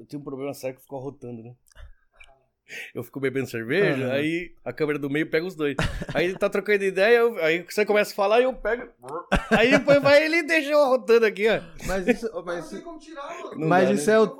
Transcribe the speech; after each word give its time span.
eu 0.00 0.06
tenho 0.06 0.20
um 0.20 0.24
problema 0.24 0.52
sério 0.54 0.76
que 0.76 0.82
ficou 0.82 0.98
rotando, 1.00 1.42
né? 1.42 1.54
Eu 2.94 3.02
fico 3.02 3.18
bebendo 3.18 3.48
cerveja, 3.50 4.04
Aham. 4.06 4.14
aí 4.14 4.54
a 4.64 4.72
câmera 4.72 4.96
do 4.98 5.10
meio 5.10 5.28
pega 5.28 5.44
os 5.44 5.56
dois. 5.56 5.76
Aí 6.14 6.26
ele 6.26 6.36
tá 6.36 6.48
trocando 6.48 6.84
ideia, 6.84 7.16
eu- 7.18 7.36
aí 7.42 7.62
você 7.68 7.84
começa 7.84 8.12
a 8.12 8.14
falar 8.14 8.40
e 8.40 8.44
eu 8.44 8.54
pego. 8.54 8.88
Aí 9.50 9.70
depois 9.70 10.00
vai 10.00 10.24
ele 10.24 10.44
deixa 10.44 10.70
eu 10.70 10.78
rotando 10.86 11.26
aqui, 11.26 11.48
ó. 11.48 11.60
Mas 11.86 12.06
isso, 12.06 12.30
mas, 12.46 12.62
Não 12.64 12.70
tem 12.70 12.80
como 12.80 12.98
tirar, 13.00 13.28
mas 13.56 13.88
dá, 13.88 13.94
isso 13.94 14.10
né? 14.10 14.16
é 14.16 14.20
O 14.20 14.32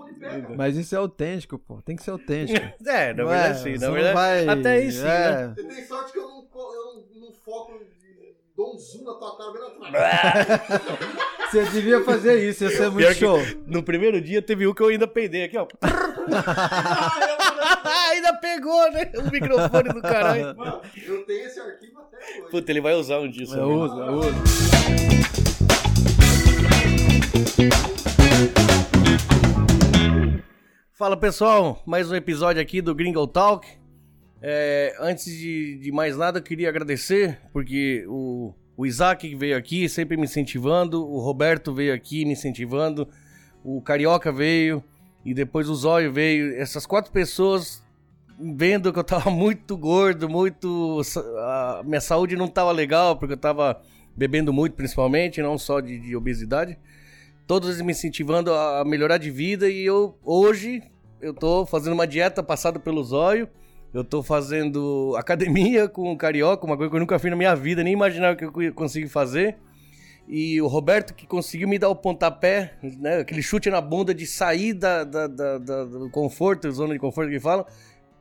mas 0.57 0.77
isso 0.77 0.95
é 0.95 0.99
autêntico, 0.99 1.59
pô. 1.59 1.83
Tem 1.83 1.97
que 1.97 2.05
ser 2.05 2.13
autêntico. 2.13 2.65
É, 2.87 3.13
na 3.13 3.25
Não 3.25 3.31
verdade 3.31 3.59
é, 3.59 3.63
sim. 3.63 3.79
Na 3.79 3.87
não 3.89 3.95
verdade, 3.95 4.15
vai- 4.15 4.49
até 4.49 4.71
aí 4.71 4.93
sim, 4.93 4.99
né? 5.03 5.31
é. 5.33 5.49
Você 5.57 5.65
tem 5.65 5.83
sorte 5.89 6.13
que 6.13 6.19
eu 6.21 6.29
não, 6.29 6.49
eu 6.55 6.85
não, 6.95 7.21
não 7.27 7.33
foco 7.33 7.73
e 7.83 8.35
dou 8.57 8.75
um 8.77 8.79
zoom 8.79 9.03
na 9.05 9.15
tua 9.15 9.37
cara 9.37 9.51
bem 9.53 9.63
atrás. 9.63 11.40
Você 11.51 11.65
devia 11.65 12.05
fazer 12.05 12.49
isso, 12.49 12.63
ia 12.63 12.71
ser 12.71 12.91
muito 12.91 12.99
Pior 12.99 13.13
show. 13.13 13.41
no 13.67 13.83
primeiro 13.83 14.21
dia 14.21 14.41
teve 14.41 14.69
um 14.69 14.73
que 14.73 14.81
eu 14.81 14.87
ainda 14.87 15.09
peidei 15.09 15.43
aqui, 15.43 15.59
ó. 15.59 15.67
ainda 18.13 18.35
pegou, 18.35 18.93
né? 18.93 19.11
O 19.17 19.29
microfone 19.33 19.89
do 19.89 20.01
caralho. 20.01 20.57
Mano, 20.57 20.81
eu 21.05 21.27
tenho 21.27 21.47
esse 21.47 21.59
arquivo 21.59 21.99
até 22.03 22.19
hoje. 22.19 22.51
Puta, 22.53 22.71
ele 22.71 22.81
vai 22.81 22.95
usar 22.95 23.19
um 23.19 23.29
dia. 23.29 23.43
Eu 23.43 23.49
sabe? 23.49 23.63
uso, 23.63 23.99
eu 24.01 24.15
uso. 24.15 24.35
Fala 30.93 31.17
pessoal, 31.17 31.83
mais 31.85 32.09
um 32.13 32.15
episódio 32.15 32.63
aqui 32.63 32.81
do 32.81 32.95
Gringo 32.95 33.27
Talk. 33.27 33.67
É, 34.41 34.95
antes 35.01 35.25
de, 35.25 35.81
de 35.81 35.91
mais 35.91 36.17
nada, 36.17 36.39
eu 36.39 36.43
queria 36.45 36.69
agradecer, 36.69 37.41
porque 37.53 38.05
o, 38.07 38.55
o 38.81 38.87
Isaac 38.87 39.35
veio 39.35 39.59
aqui 39.59 39.91
sempre 39.91 40.17
me 40.17 40.25
incentivando, 40.25 41.07
o 41.07 41.21
Roberto 41.21 41.75
veio 41.75 41.93
aqui 41.93 42.25
me 42.25 42.33
incentivando, 42.33 43.07
o 43.63 43.83
Carioca 43.83 44.33
veio 44.33 44.83
e 45.23 45.35
depois 45.35 45.69
o 45.69 45.75
Zóio 45.75 46.11
veio. 46.11 46.57
Essas 46.57 46.87
quatro 46.87 47.13
pessoas 47.13 47.85
vendo 48.39 48.91
que 48.91 48.99
eu 48.99 49.05
tava 49.05 49.29
muito 49.31 49.77
gordo, 49.77 50.31
muito. 50.31 51.03
A 51.39 51.83
minha 51.85 52.01
saúde 52.01 52.37
não 52.37 52.49
tava 52.49 52.73
legal, 52.73 53.17
porque 53.17 53.35
eu 53.35 53.39
tava 53.39 53.83
bebendo 54.17 54.51
muito, 54.51 54.73
principalmente, 54.73 55.43
não 55.43 55.59
só 55.59 55.81
de, 55.81 55.99
de 55.99 56.17
obesidade 56.17 56.79
todos 57.47 57.81
me 57.81 57.91
incentivando 57.91 58.55
a 58.55 58.85
melhorar 58.85 59.19
de 59.19 59.29
vida 59.29 59.69
e 59.69 59.85
eu 59.85 60.17
hoje 60.25 60.85
eu 61.21 61.35
tô 61.35 61.67
fazendo 61.67 61.95
uma 61.95 62.07
dieta 62.07 62.45
passada 62.45 62.79
pelo 62.79 63.03
zóio. 63.03 63.49
Eu 63.93 64.05
tô 64.05 64.23
fazendo 64.23 65.15
academia 65.17 65.89
com 65.89 66.13
o 66.13 66.17
carioca, 66.17 66.65
uma 66.65 66.77
coisa 66.77 66.91
que 66.91 66.97
eu 66.97 67.01
nunca 67.01 67.19
fiz 67.19 67.31
na 67.31 67.37
minha 67.37 67.55
vida, 67.57 67.83
nem 67.83 67.93
imaginava 67.93 68.37
que 68.37 68.45
eu 68.45 68.53
conseguir 68.73 69.09
fazer. 69.09 69.57
E 70.29 70.61
o 70.63 70.69
Roberto 70.69 71.13
que 71.13 71.27
conseguiu 71.27 71.67
me 71.69 71.77
dar 71.79 71.89
o 71.89 71.97
pontapé, 71.97 72.75
né, 72.83 73.19
aquele 73.19 73.43
chute 73.43 73.69
na 73.69 73.81
bunda 73.81 74.15
de 74.15 74.27
sair 74.27 74.73
da, 74.75 75.03
da- 75.03 75.27
da- 75.27 75.59
da- 75.59 75.85
do 75.85 76.09
conforto, 76.11 76.71
zona 76.71 76.93
de 76.93 77.01
conforto 77.01 77.31
que 77.31 77.41
falam. 77.41 77.67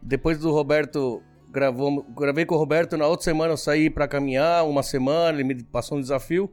Depois 0.02 0.40
do 0.40 0.50
Roberto 0.52 1.22
gravou, 1.52 2.04
gravei 2.18 2.46
com 2.46 2.56
o 2.56 2.58
Roberto 2.58 2.98
na 2.98 3.06
outra 3.06 3.26
semana 3.26 3.54
eu 3.54 3.58
saí 3.58 3.92
para 3.92 4.08
caminhar 4.08 4.66
uma 4.68 4.82
semana, 4.82 5.38
ele 5.40 5.44
me 5.44 5.64
passou 5.64 5.98
um 6.00 6.02
desafio. 6.02 6.50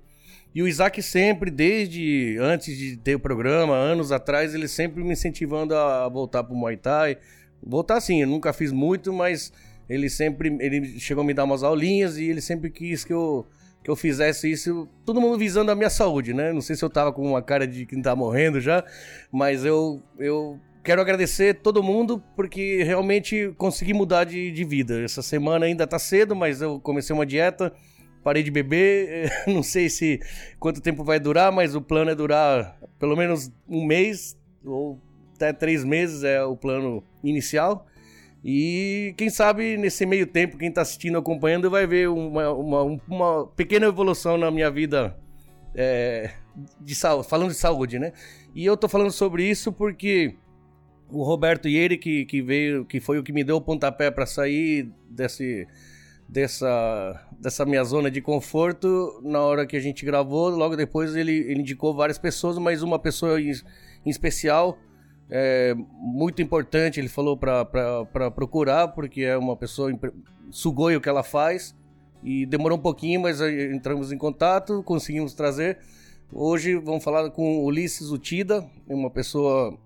E 0.54 0.62
o 0.62 0.68
Isaac 0.68 1.02
sempre, 1.02 1.50
desde 1.50 2.36
antes 2.40 2.76
de 2.76 2.96
ter 2.98 3.14
o 3.14 3.20
programa, 3.20 3.74
anos 3.74 4.12
atrás, 4.12 4.54
ele 4.54 4.68
sempre 4.68 5.02
me 5.02 5.12
incentivando 5.12 5.74
a 5.74 6.06
voltar 6.08 6.44
pro 6.44 6.54
Muay 6.54 6.76
Thai. 6.76 7.16
Voltar 7.66 8.00
sim, 8.00 8.22
eu 8.22 8.28
nunca 8.28 8.52
fiz 8.52 8.70
muito, 8.70 9.12
mas 9.12 9.52
ele 9.88 10.08
sempre 10.08 10.56
ele 10.60 10.98
chegou 11.00 11.22
a 11.22 11.26
me 11.26 11.34
dar 11.34 11.44
umas 11.44 11.62
aulinhas 11.62 12.16
e 12.16 12.24
ele 12.24 12.40
sempre 12.40 12.70
quis 12.70 13.04
que 13.04 13.12
eu, 13.12 13.44
que 13.82 13.90
eu 13.90 13.96
fizesse 13.96 14.50
isso, 14.50 14.88
todo 15.04 15.20
mundo 15.20 15.36
visando 15.36 15.70
a 15.70 15.74
minha 15.74 15.90
saúde, 15.90 16.32
né? 16.32 16.52
Não 16.52 16.60
sei 16.60 16.76
se 16.76 16.84
eu 16.84 16.90
tava 16.90 17.12
com 17.12 17.22
uma 17.22 17.42
cara 17.42 17.66
de 17.66 17.84
quem 17.84 18.00
tá 18.00 18.14
morrendo 18.14 18.60
já, 18.60 18.84
mas 19.32 19.64
eu, 19.64 20.00
eu 20.18 20.60
quero 20.84 21.00
agradecer 21.00 21.54
todo 21.54 21.82
mundo 21.82 22.22
porque 22.36 22.84
realmente 22.84 23.52
consegui 23.58 23.92
mudar 23.92 24.24
de, 24.24 24.52
de 24.52 24.64
vida. 24.64 25.02
Essa 25.02 25.20
semana 25.20 25.66
ainda 25.66 25.86
tá 25.86 25.98
cedo, 25.98 26.36
mas 26.36 26.62
eu 26.62 26.78
comecei 26.78 27.14
uma 27.14 27.26
dieta 27.26 27.72
parei 28.26 28.42
de 28.42 28.50
beber, 28.50 29.30
não 29.46 29.62
sei 29.62 29.88
se 29.88 30.20
quanto 30.58 30.80
tempo 30.80 31.04
vai 31.04 31.20
durar, 31.20 31.52
mas 31.52 31.76
o 31.76 31.80
plano 31.80 32.10
é 32.10 32.14
durar 32.14 32.76
pelo 32.98 33.14
menos 33.14 33.52
um 33.68 33.86
mês 33.86 34.36
ou 34.64 35.00
até 35.36 35.52
três 35.52 35.84
meses 35.84 36.24
é 36.24 36.42
o 36.42 36.56
plano 36.56 37.02
inicial. 37.22 37.86
E 38.44 39.14
quem 39.16 39.28
sabe 39.28 39.76
nesse 39.76 40.06
meio 40.06 40.26
tempo, 40.26 40.56
quem 40.56 40.68
está 40.68 40.82
assistindo, 40.82 41.18
acompanhando, 41.18 41.70
vai 41.70 41.86
ver 41.86 42.08
uma, 42.08 42.52
uma, 42.52 42.82
uma 43.08 43.46
pequena 43.48 43.86
evolução 43.86 44.38
na 44.38 44.50
minha 44.50 44.70
vida 44.70 45.16
é, 45.74 46.30
de 46.80 46.94
saúde, 46.94 47.28
falando 47.28 47.50
de 47.50 47.56
saúde, 47.56 47.98
né? 47.98 48.12
E 48.54 48.64
eu 48.64 48.76
tô 48.76 48.88
falando 48.88 49.10
sobre 49.10 49.48
isso 49.48 49.72
porque 49.72 50.36
o 51.10 51.22
Roberto 51.22 51.68
Ieri, 51.68 51.98
que, 51.98 52.24
que 52.24 52.42
veio, 52.42 52.84
que 52.84 53.00
foi 53.00 53.18
o 53.18 53.22
que 53.22 53.32
me 53.32 53.44
deu 53.44 53.56
o 53.56 53.60
pontapé 53.60 54.10
para 54.10 54.26
sair 54.26 54.90
desse, 55.10 55.66
dessa, 56.28 57.28
dessa 57.38 57.64
minha 57.64 57.84
zona 57.84 58.10
de 58.10 58.20
conforto, 58.20 59.20
na 59.22 59.40
hora 59.40 59.66
que 59.66 59.76
a 59.76 59.80
gente 59.80 60.04
gravou, 60.04 60.48
logo 60.48 60.76
depois 60.76 61.14
ele, 61.14 61.32
ele 61.32 61.60
indicou 61.60 61.94
várias 61.94 62.18
pessoas, 62.18 62.58
mas 62.58 62.82
uma 62.82 62.98
pessoa 62.98 63.40
em, 63.40 63.50
em 63.50 64.10
especial, 64.10 64.78
é, 65.30 65.74
muito 65.98 66.40
importante, 66.40 67.00
ele 67.00 67.08
falou 67.08 67.36
para 67.36 68.30
procurar, 68.34 68.88
porque 68.88 69.22
é 69.22 69.36
uma 69.36 69.56
pessoa, 69.56 69.90
sugoi 70.50 70.96
o 70.96 71.00
que 71.00 71.08
ela 71.08 71.22
faz, 71.22 71.74
e 72.22 72.46
demorou 72.46 72.78
um 72.78 72.82
pouquinho, 72.82 73.20
mas 73.20 73.40
entramos 73.40 74.12
em 74.12 74.18
contato, 74.18 74.82
conseguimos 74.82 75.34
trazer. 75.34 75.78
Hoje 76.32 76.76
vamos 76.76 77.04
falar 77.04 77.30
com 77.30 77.64
Ulisses 77.64 78.10
Utida, 78.10 78.64
uma 78.88 79.10
pessoa 79.10 79.78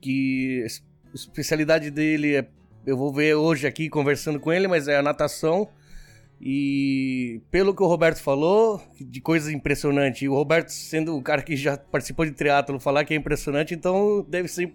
que 0.00 0.64
a 0.64 1.14
especialidade 1.14 1.90
dele 1.90 2.36
é 2.36 2.46
eu 2.86 2.96
vou 2.96 3.12
ver 3.12 3.34
hoje 3.34 3.66
aqui 3.66 3.88
conversando 3.88 4.38
com 4.38 4.52
ele, 4.52 4.68
mas 4.68 4.86
é 4.86 4.96
a 4.96 5.02
natação. 5.02 5.68
E 6.40 7.40
pelo 7.50 7.74
que 7.74 7.82
o 7.82 7.86
Roberto 7.86 8.22
falou, 8.22 8.82
de 9.00 9.20
coisas 9.20 9.50
impressionantes, 9.50 10.22
e 10.22 10.28
o 10.28 10.34
Roberto 10.34 10.68
sendo 10.68 11.16
um 11.16 11.22
cara 11.22 11.42
que 11.42 11.56
já 11.56 11.76
participou 11.76 12.26
de 12.26 12.32
triatlo, 12.32 12.78
falar 12.78 13.04
que 13.04 13.14
é 13.14 13.16
impressionante, 13.16 13.74
então 13.74 14.24
deve 14.28 14.48
ser 14.48 14.72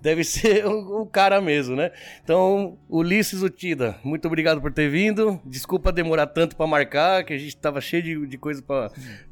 deve 0.00 0.24
ser 0.24 0.64
o, 0.66 1.02
o 1.02 1.06
cara 1.06 1.40
mesmo, 1.40 1.76
né? 1.76 1.92
Então, 2.22 2.78
Ulisses 2.88 3.42
Utida, 3.42 3.96
muito 4.02 4.26
obrigado 4.26 4.60
por 4.60 4.72
ter 4.72 4.88
vindo. 4.88 5.40
Desculpa 5.44 5.92
demorar 5.92 6.26
tanto 6.26 6.56
para 6.56 6.66
marcar, 6.66 7.24
que 7.24 7.32
a 7.32 7.38
gente 7.38 7.56
tava 7.56 7.80
cheio 7.80 8.02
de, 8.02 8.26
de 8.26 8.38
coisa 8.38 8.62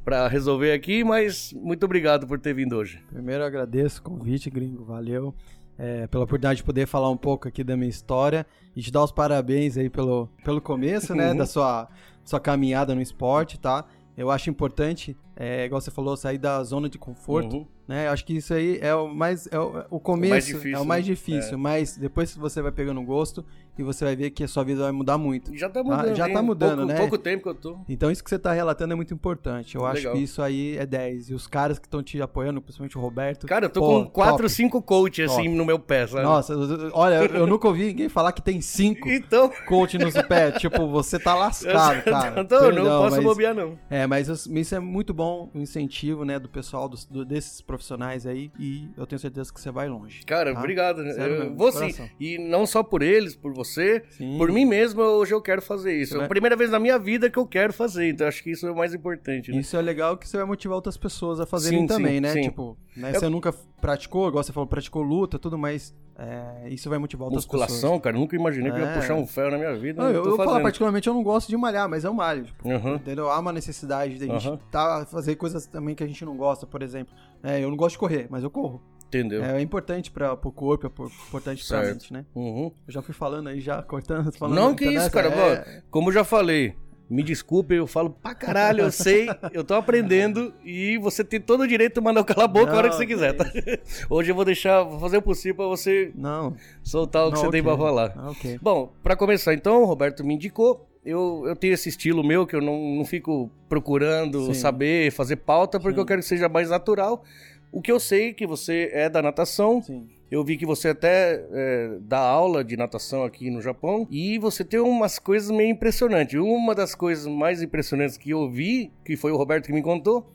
para 0.04 0.28
resolver 0.28 0.72
aqui, 0.72 1.02
mas 1.02 1.52
muito 1.54 1.84
obrigado 1.84 2.26
por 2.26 2.38
ter 2.38 2.54
vindo 2.54 2.76
hoje. 2.76 3.02
Primeiro 3.10 3.44
agradeço 3.44 4.00
o 4.00 4.04
convite, 4.04 4.50
gringo, 4.50 4.84
valeu. 4.84 5.34
É, 5.78 6.06
pela 6.08 6.24
oportunidade 6.24 6.58
de 6.58 6.64
poder 6.64 6.86
falar 6.86 7.08
um 7.10 7.16
pouco 7.16 7.46
aqui 7.48 7.62
da 7.62 7.76
minha 7.76 7.88
história 7.88 8.44
e 8.74 8.82
te 8.82 8.90
dar 8.90 9.04
os 9.04 9.12
parabéns 9.12 9.76
aí 9.78 9.88
pelo, 9.88 10.28
pelo 10.44 10.60
começo, 10.60 11.14
né, 11.14 11.30
Uhum. 11.30 11.36
da 11.36 11.46
sua, 11.46 11.88
sua 12.24 12.40
caminhada 12.40 12.94
no 12.94 13.00
esporte, 13.00 13.58
tá? 13.58 13.84
Eu 14.16 14.30
acho 14.30 14.50
importante, 14.50 15.16
é, 15.36 15.64
igual 15.64 15.80
você 15.80 15.90
falou, 15.92 16.16
sair 16.16 16.38
da 16.38 16.62
zona 16.64 16.88
de 16.88 16.98
conforto, 16.98 17.58
Uhum. 17.58 17.66
Né? 17.88 18.08
Acho 18.08 18.24
que 18.24 18.34
isso 18.36 18.52
aí 18.54 18.78
é 18.80 18.94
o 18.94 19.08
mais, 19.08 19.48
é 19.50 19.58
o, 19.58 19.84
o 19.90 19.98
começo, 19.98 20.30
mais 20.30 20.46
difícil, 20.46 20.76
é 20.76 20.80
o 20.80 20.84
mais 20.84 21.04
né? 21.06 21.14
difícil, 21.14 21.54
É. 21.54 21.56
mas 21.56 21.96
depois 21.96 22.34
você 22.36 22.60
vai 22.62 22.70
pegando 22.70 23.02
gosto 23.02 23.44
e 23.78 23.82
você 23.82 24.04
vai 24.04 24.14
ver 24.16 24.30
que 24.30 24.42
a 24.44 24.48
sua 24.48 24.64
vida 24.64 24.82
vai 24.82 24.90
mudar 24.92 25.16
muito. 25.16 25.56
Já 25.56 25.68
tá 25.70 25.82
mudando. 25.84 26.14
já 26.14 26.26
hein? 26.28 26.34
tá 26.34 26.42
mudando, 26.42 26.76
pouco, 26.78 26.92
né? 26.92 26.98
Pouco 26.98 27.16
tempo 27.18 27.42
que 27.44 27.48
eu 27.48 27.54
tô. 27.54 27.78
Então 27.88 28.10
isso 28.10 28.22
que 28.24 28.28
você 28.28 28.38
tá 28.38 28.52
relatando 28.52 28.92
é 28.92 28.96
muito 28.96 29.14
importante. 29.14 29.76
Eu 29.76 29.86
acho 29.86 29.98
Legal. 29.98 30.14
que 30.14 30.18
isso 30.20 30.42
aí 30.42 30.76
é 30.76 30.84
10. 30.84 31.30
E 31.30 31.34
os 31.34 31.46
caras 31.46 31.78
que 31.78 31.86
estão 31.86 32.02
te 32.02 32.20
apoiando, 32.20 32.60
principalmente 32.60 32.98
o 32.98 33.00
Roberto. 33.00 33.46
Cara, 33.46 33.66
eu 33.66 33.70
tô 33.70 33.78
pô, 33.80 34.04
com 34.04 34.10
4, 34.10 34.36
top. 34.36 34.48
5 34.50 34.82
coaches 34.82 35.30
assim 35.30 35.44
Top. 35.44 35.48
no 35.56 35.64
meu 35.64 35.78
pé, 35.78 36.08
sabe? 36.08 36.24
Nossa, 36.24 36.54
olha, 36.92 37.24
eu 37.26 37.46
nunca 37.46 37.68
ouvi 37.68 37.86
ninguém 37.86 38.08
falar 38.08 38.32
que 38.32 38.42
tem 38.42 38.60
cinco 38.60 39.08
Então, 39.08 39.48
coach 39.68 39.96
no 39.96 40.10
pé. 40.26 40.50
Tipo, 40.50 40.88
você 40.88 41.16
tá 41.18 41.34
lascado, 41.36 42.02
cara. 42.04 42.40
então 42.40 42.58
eu 42.58 42.70
não 42.70 42.82
Perdão, 42.82 43.02
posso 43.02 43.16
mas- 43.16 43.24
bobear, 43.24 43.54
não. 43.54 43.78
É, 43.88 44.08
mas 44.08 44.28
isso 44.28 44.74
é 44.74 44.80
muito 44.80 45.14
bom, 45.14 45.50
o 45.54 45.58
incentivo, 45.60 46.24
né, 46.24 46.36
do 46.40 46.48
pessoal, 46.48 46.88
do- 46.88 47.24
desses 47.24 47.60
profissionais 47.60 47.77
aí. 48.26 48.50
E 48.58 48.88
eu 48.96 49.06
tenho 49.06 49.18
certeza 49.18 49.52
que 49.52 49.60
você 49.60 49.70
vai 49.70 49.88
longe. 49.88 50.22
Cara, 50.24 50.52
tá? 50.52 50.58
obrigado. 50.58 51.02
Sério 51.12 51.34
Eu 51.36 51.54
vou 51.54 51.70
sim. 51.72 51.94
E 52.18 52.38
não 52.38 52.66
só 52.66 52.82
por 52.82 53.02
eles, 53.02 53.34
por 53.36 53.52
você, 53.52 54.02
Sim. 54.10 54.36
por 54.38 54.50
mim 54.50 54.64
mesmo, 54.64 55.00
hoje 55.02 55.32
eu 55.34 55.40
quero 55.42 55.62
fazer 55.62 55.94
isso. 55.94 56.14
Você 56.14 56.20
É 56.20 56.24
a 56.24 56.28
primeira 56.28 56.56
vez 56.56 56.70
na 56.70 56.78
minha 56.78 56.98
vida 56.98 57.30
que 57.30 57.38
eu 57.38 57.46
quero 57.46 57.72
fazer, 57.72 58.08
então 58.10 58.26
acho 58.26 58.42
que 58.42 58.50
isso 58.50 58.66
é 58.66 58.70
o 58.70 58.76
mais 58.76 58.94
importante, 58.94 59.50
né? 59.50 59.58
Isso 59.58 59.76
é 59.76 59.82
legal 59.82 60.16
que 60.16 60.28
você 60.28 60.36
vai 60.36 60.46
motivar 60.46 60.76
outras 60.76 60.96
pessoas 60.96 61.40
a 61.40 61.46
fazerem 61.46 61.80
Sim, 61.80 61.86
também, 61.86 62.14
sim, 62.14 62.20
né? 62.20 62.32
sim. 62.32 62.42
Tipo, 62.42 62.76
né, 62.96 63.10
Eu- 63.14 63.20
você 63.20 63.28
nunca 63.28 63.52
praticou, 63.80 64.28
igual 64.28 64.42
você 64.42 64.52
falou, 64.52 64.66
praticou 64.66 65.02
luta, 65.02 65.38
tudo, 65.38 65.56
mas 65.58 65.94
é, 66.16 66.68
isso 66.68 66.88
vai 66.90 66.98
motivar 66.98 67.26
outras 67.26 67.44
pessoas. 67.46 67.70
Musculação, 67.70 68.00
cara, 68.00 68.16
nunca 68.18 68.34
imaginei 68.36 68.70
que 68.72 68.78
eu 68.78 68.82
ia 68.84 68.90
É. 68.90 68.94
puxar 68.94 69.14
um 69.14 69.26
ferro 69.26 69.50
na 69.52 69.58
minha 69.58 69.74
vida. 69.76 70.02
Não, 70.02 70.10
eu 70.10 70.24
eu, 70.24 70.30
eu 70.30 70.36
falo, 70.36 70.60
particularmente, 70.60 71.06
eu 71.08 71.14
não 71.14 71.22
gosto 71.22 71.48
de 71.48 71.56
malhar, 71.56 71.88
mas 71.88 72.04
eu 72.04 72.12
malho. 72.12 72.44
Tipo, 72.44 72.70
Aham. 72.70 72.94
Entendeu? 72.96 73.30
Há 73.30 73.38
uma 73.38 73.52
necessidade 73.52 74.18
de 74.18 74.24
a 74.24 74.26
gente 74.38 74.48
Aham. 74.48 74.58
tá, 74.70 75.06
fazer 75.06 75.36
coisas 75.36 75.66
também 75.66 75.94
que 75.94 76.02
a 76.02 76.06
gente 76.06 76.24
não 76.24 76.36
gosta, 76.36 76.66
por 76.66 76.82
exemplo. 76.82 77.14
É, 77.42 77.62
eu 77.62 77.70
não 77.70 77.76
gosto 77.76 77.94
de 77.94 77.98
correr, 77.98 78.26
mas 78.30 78.42
eu 78.42 78.50
corro. 78.50 78.82
Entendeu? 79.06 79.42
É, 79.42 79.56
é 79.56 79.60
importante 79.62 80.10
para 80.10 80.34
o 80.34 80.52
corpo, 80.52 80.86
é 80.86 80.90
por- 80.90 81.06
importante 81.28 81.66
pra 81.66 81.78
Certo. 81.78 81.92
mente, 81.92 82.12
né? 82.12 82.26
Uhum. 82.34 82.70
Eu 82.86 82.92
já 82.92 83.00
fui 83.00 83.14
falando 83.14 83.48
aí, 83.48 83.58
já 83.60 83.80
cortando, 83.82 84.30
falando. 84.36 84.54
Não, 84.56 84.74
que 84.74 84.84
isso, 84.84 84.92
nessa, 84.94 85.10
cara. 85.10 85.28
é- 85.28 85.82
Como 85.90 86.10
eu 86.10 86.12
já 86.12 86.24
falei, 86.24 86.74
Me 87.10 87.22
desculpe, 87.22 87.74
eu 87.74 87.86
falo 87.86 88.10
pra 88.10 88.34
caralho, 88.34 88.82
eu 88.82 88.92
sei, 88.92 89.28
eu 89.52 89.64
tô 89.64 89.72
aprendendo 89.74 90.52
e 90.62 90.98
você 90.98 91.24
tem 91.24 91.40
todo 91.40 91.62
o 91.62 91.66
direito 91.66 91.94
de 91.94 92.00
mandar 92.02 92.20
eu 92.20 92.24
calar 92.24 92.44
a 92.44 92.48
boca 92.48 92.70
a 92.72 92.76
hora 92.76 92.88
que 92.90 92.96
você 92.96 93.04
Não, 93.04 93.08
quiser, 93.08 93.32
tá? 93.32 93.50
Hoje 94.10 94.30
eu 94.30 94.34
vou 94.34 94.44
deixar, 94.44 94.82
vou 94.82 95.00
fazer 95.00 95.16
o 95.16 95.22
possível 95.22 95.54
pra 95.56 95.66
você 95.66 96.12
Não. 96.14 96.54
soltar 96.82 97.26
o 97.26 97.30
que 97.30 97.36
não, 97.36 97.44
você 97.44 97.50
tem 97.50 97.60
ok. 97.62 97.72
pra 97.72 97.82
falar. 97.82 98.12
Ah, 98.14 98.30
ok. 98.30 98.58
Bom, 98.60 98.92
pra 99.02 99.16
começar 99.16 99.54
então, 99.54 99.82
o 99.82 99.84
Roberto 99.86 100.22
me 100.22 100.34
indicou. 100.34 100.86
Eu, 101.02 101.44
eu 101.46 101.56
tenho 101.56 101.72
esse 101.72 101.88
estilo 101.88 102.22
meu 102.22 102.46
que 102.46 102.54
eu 102.54 102.60
não, 102.60 102.78
não 102.96 103.04
fico 103.06 103.50
procurando 103.70 104.46
Sim. 104.46 104.54
saber, 104.54 105.10
fazer 105.10 105.36
pauta, 105.36 105.80
porque 105.80 105.94
Sim. 105.94 106.00
eu 106.00 106.06
quero 106.06 106.20
que 106.20 106.26
seja 106.26 106.48
mais 106.48 106.68
natural. 106.68 107.24
O 107.70 107.82
que 107.82 107.92
eu 107.92 108.00
sei 108.00 108.32
que 108.32 108.46
você 108.46 108.90
é 108.92 109.08
da 109.08 109.20
natação, 109.22 109.82
Sim. 109.82 110.08
eu 110.30 110.42
vi 110.44 110.56
que 110.56 110.64
você 110.66 110.88
até 110.88 111.44
é, 111.52 111.98
dá 112.00 112.18
aula 112.18 112.64
de 112.64 112.76
natação 112.76 113.24
aqui 113.24 113.50
no 113.50 113.60
Japão 113.60 114.06
e 114.10 114.38
você 114.38 114.64
tem 114.64 114.80
umas 114.80 115.18
coisas 115.18 115.50
meio 115.50 115.70
impressionantes. 115.70 116.40
Uma 116.40 116.74
das 116.74 116.94
coisas 116.94 117.26
mais 117.26 117.62
impressionantes 117.62 118.16
que 118.16 118.30
eu 118.30 118.50
vi, 118.50 118.90
que 119.04 119.16
foi 119.16 119.32
o 119.32 119.36
Roberto 119.36 119.66
que 119.66 119.72
me 119.72 119.82
contou, 119.82 120.32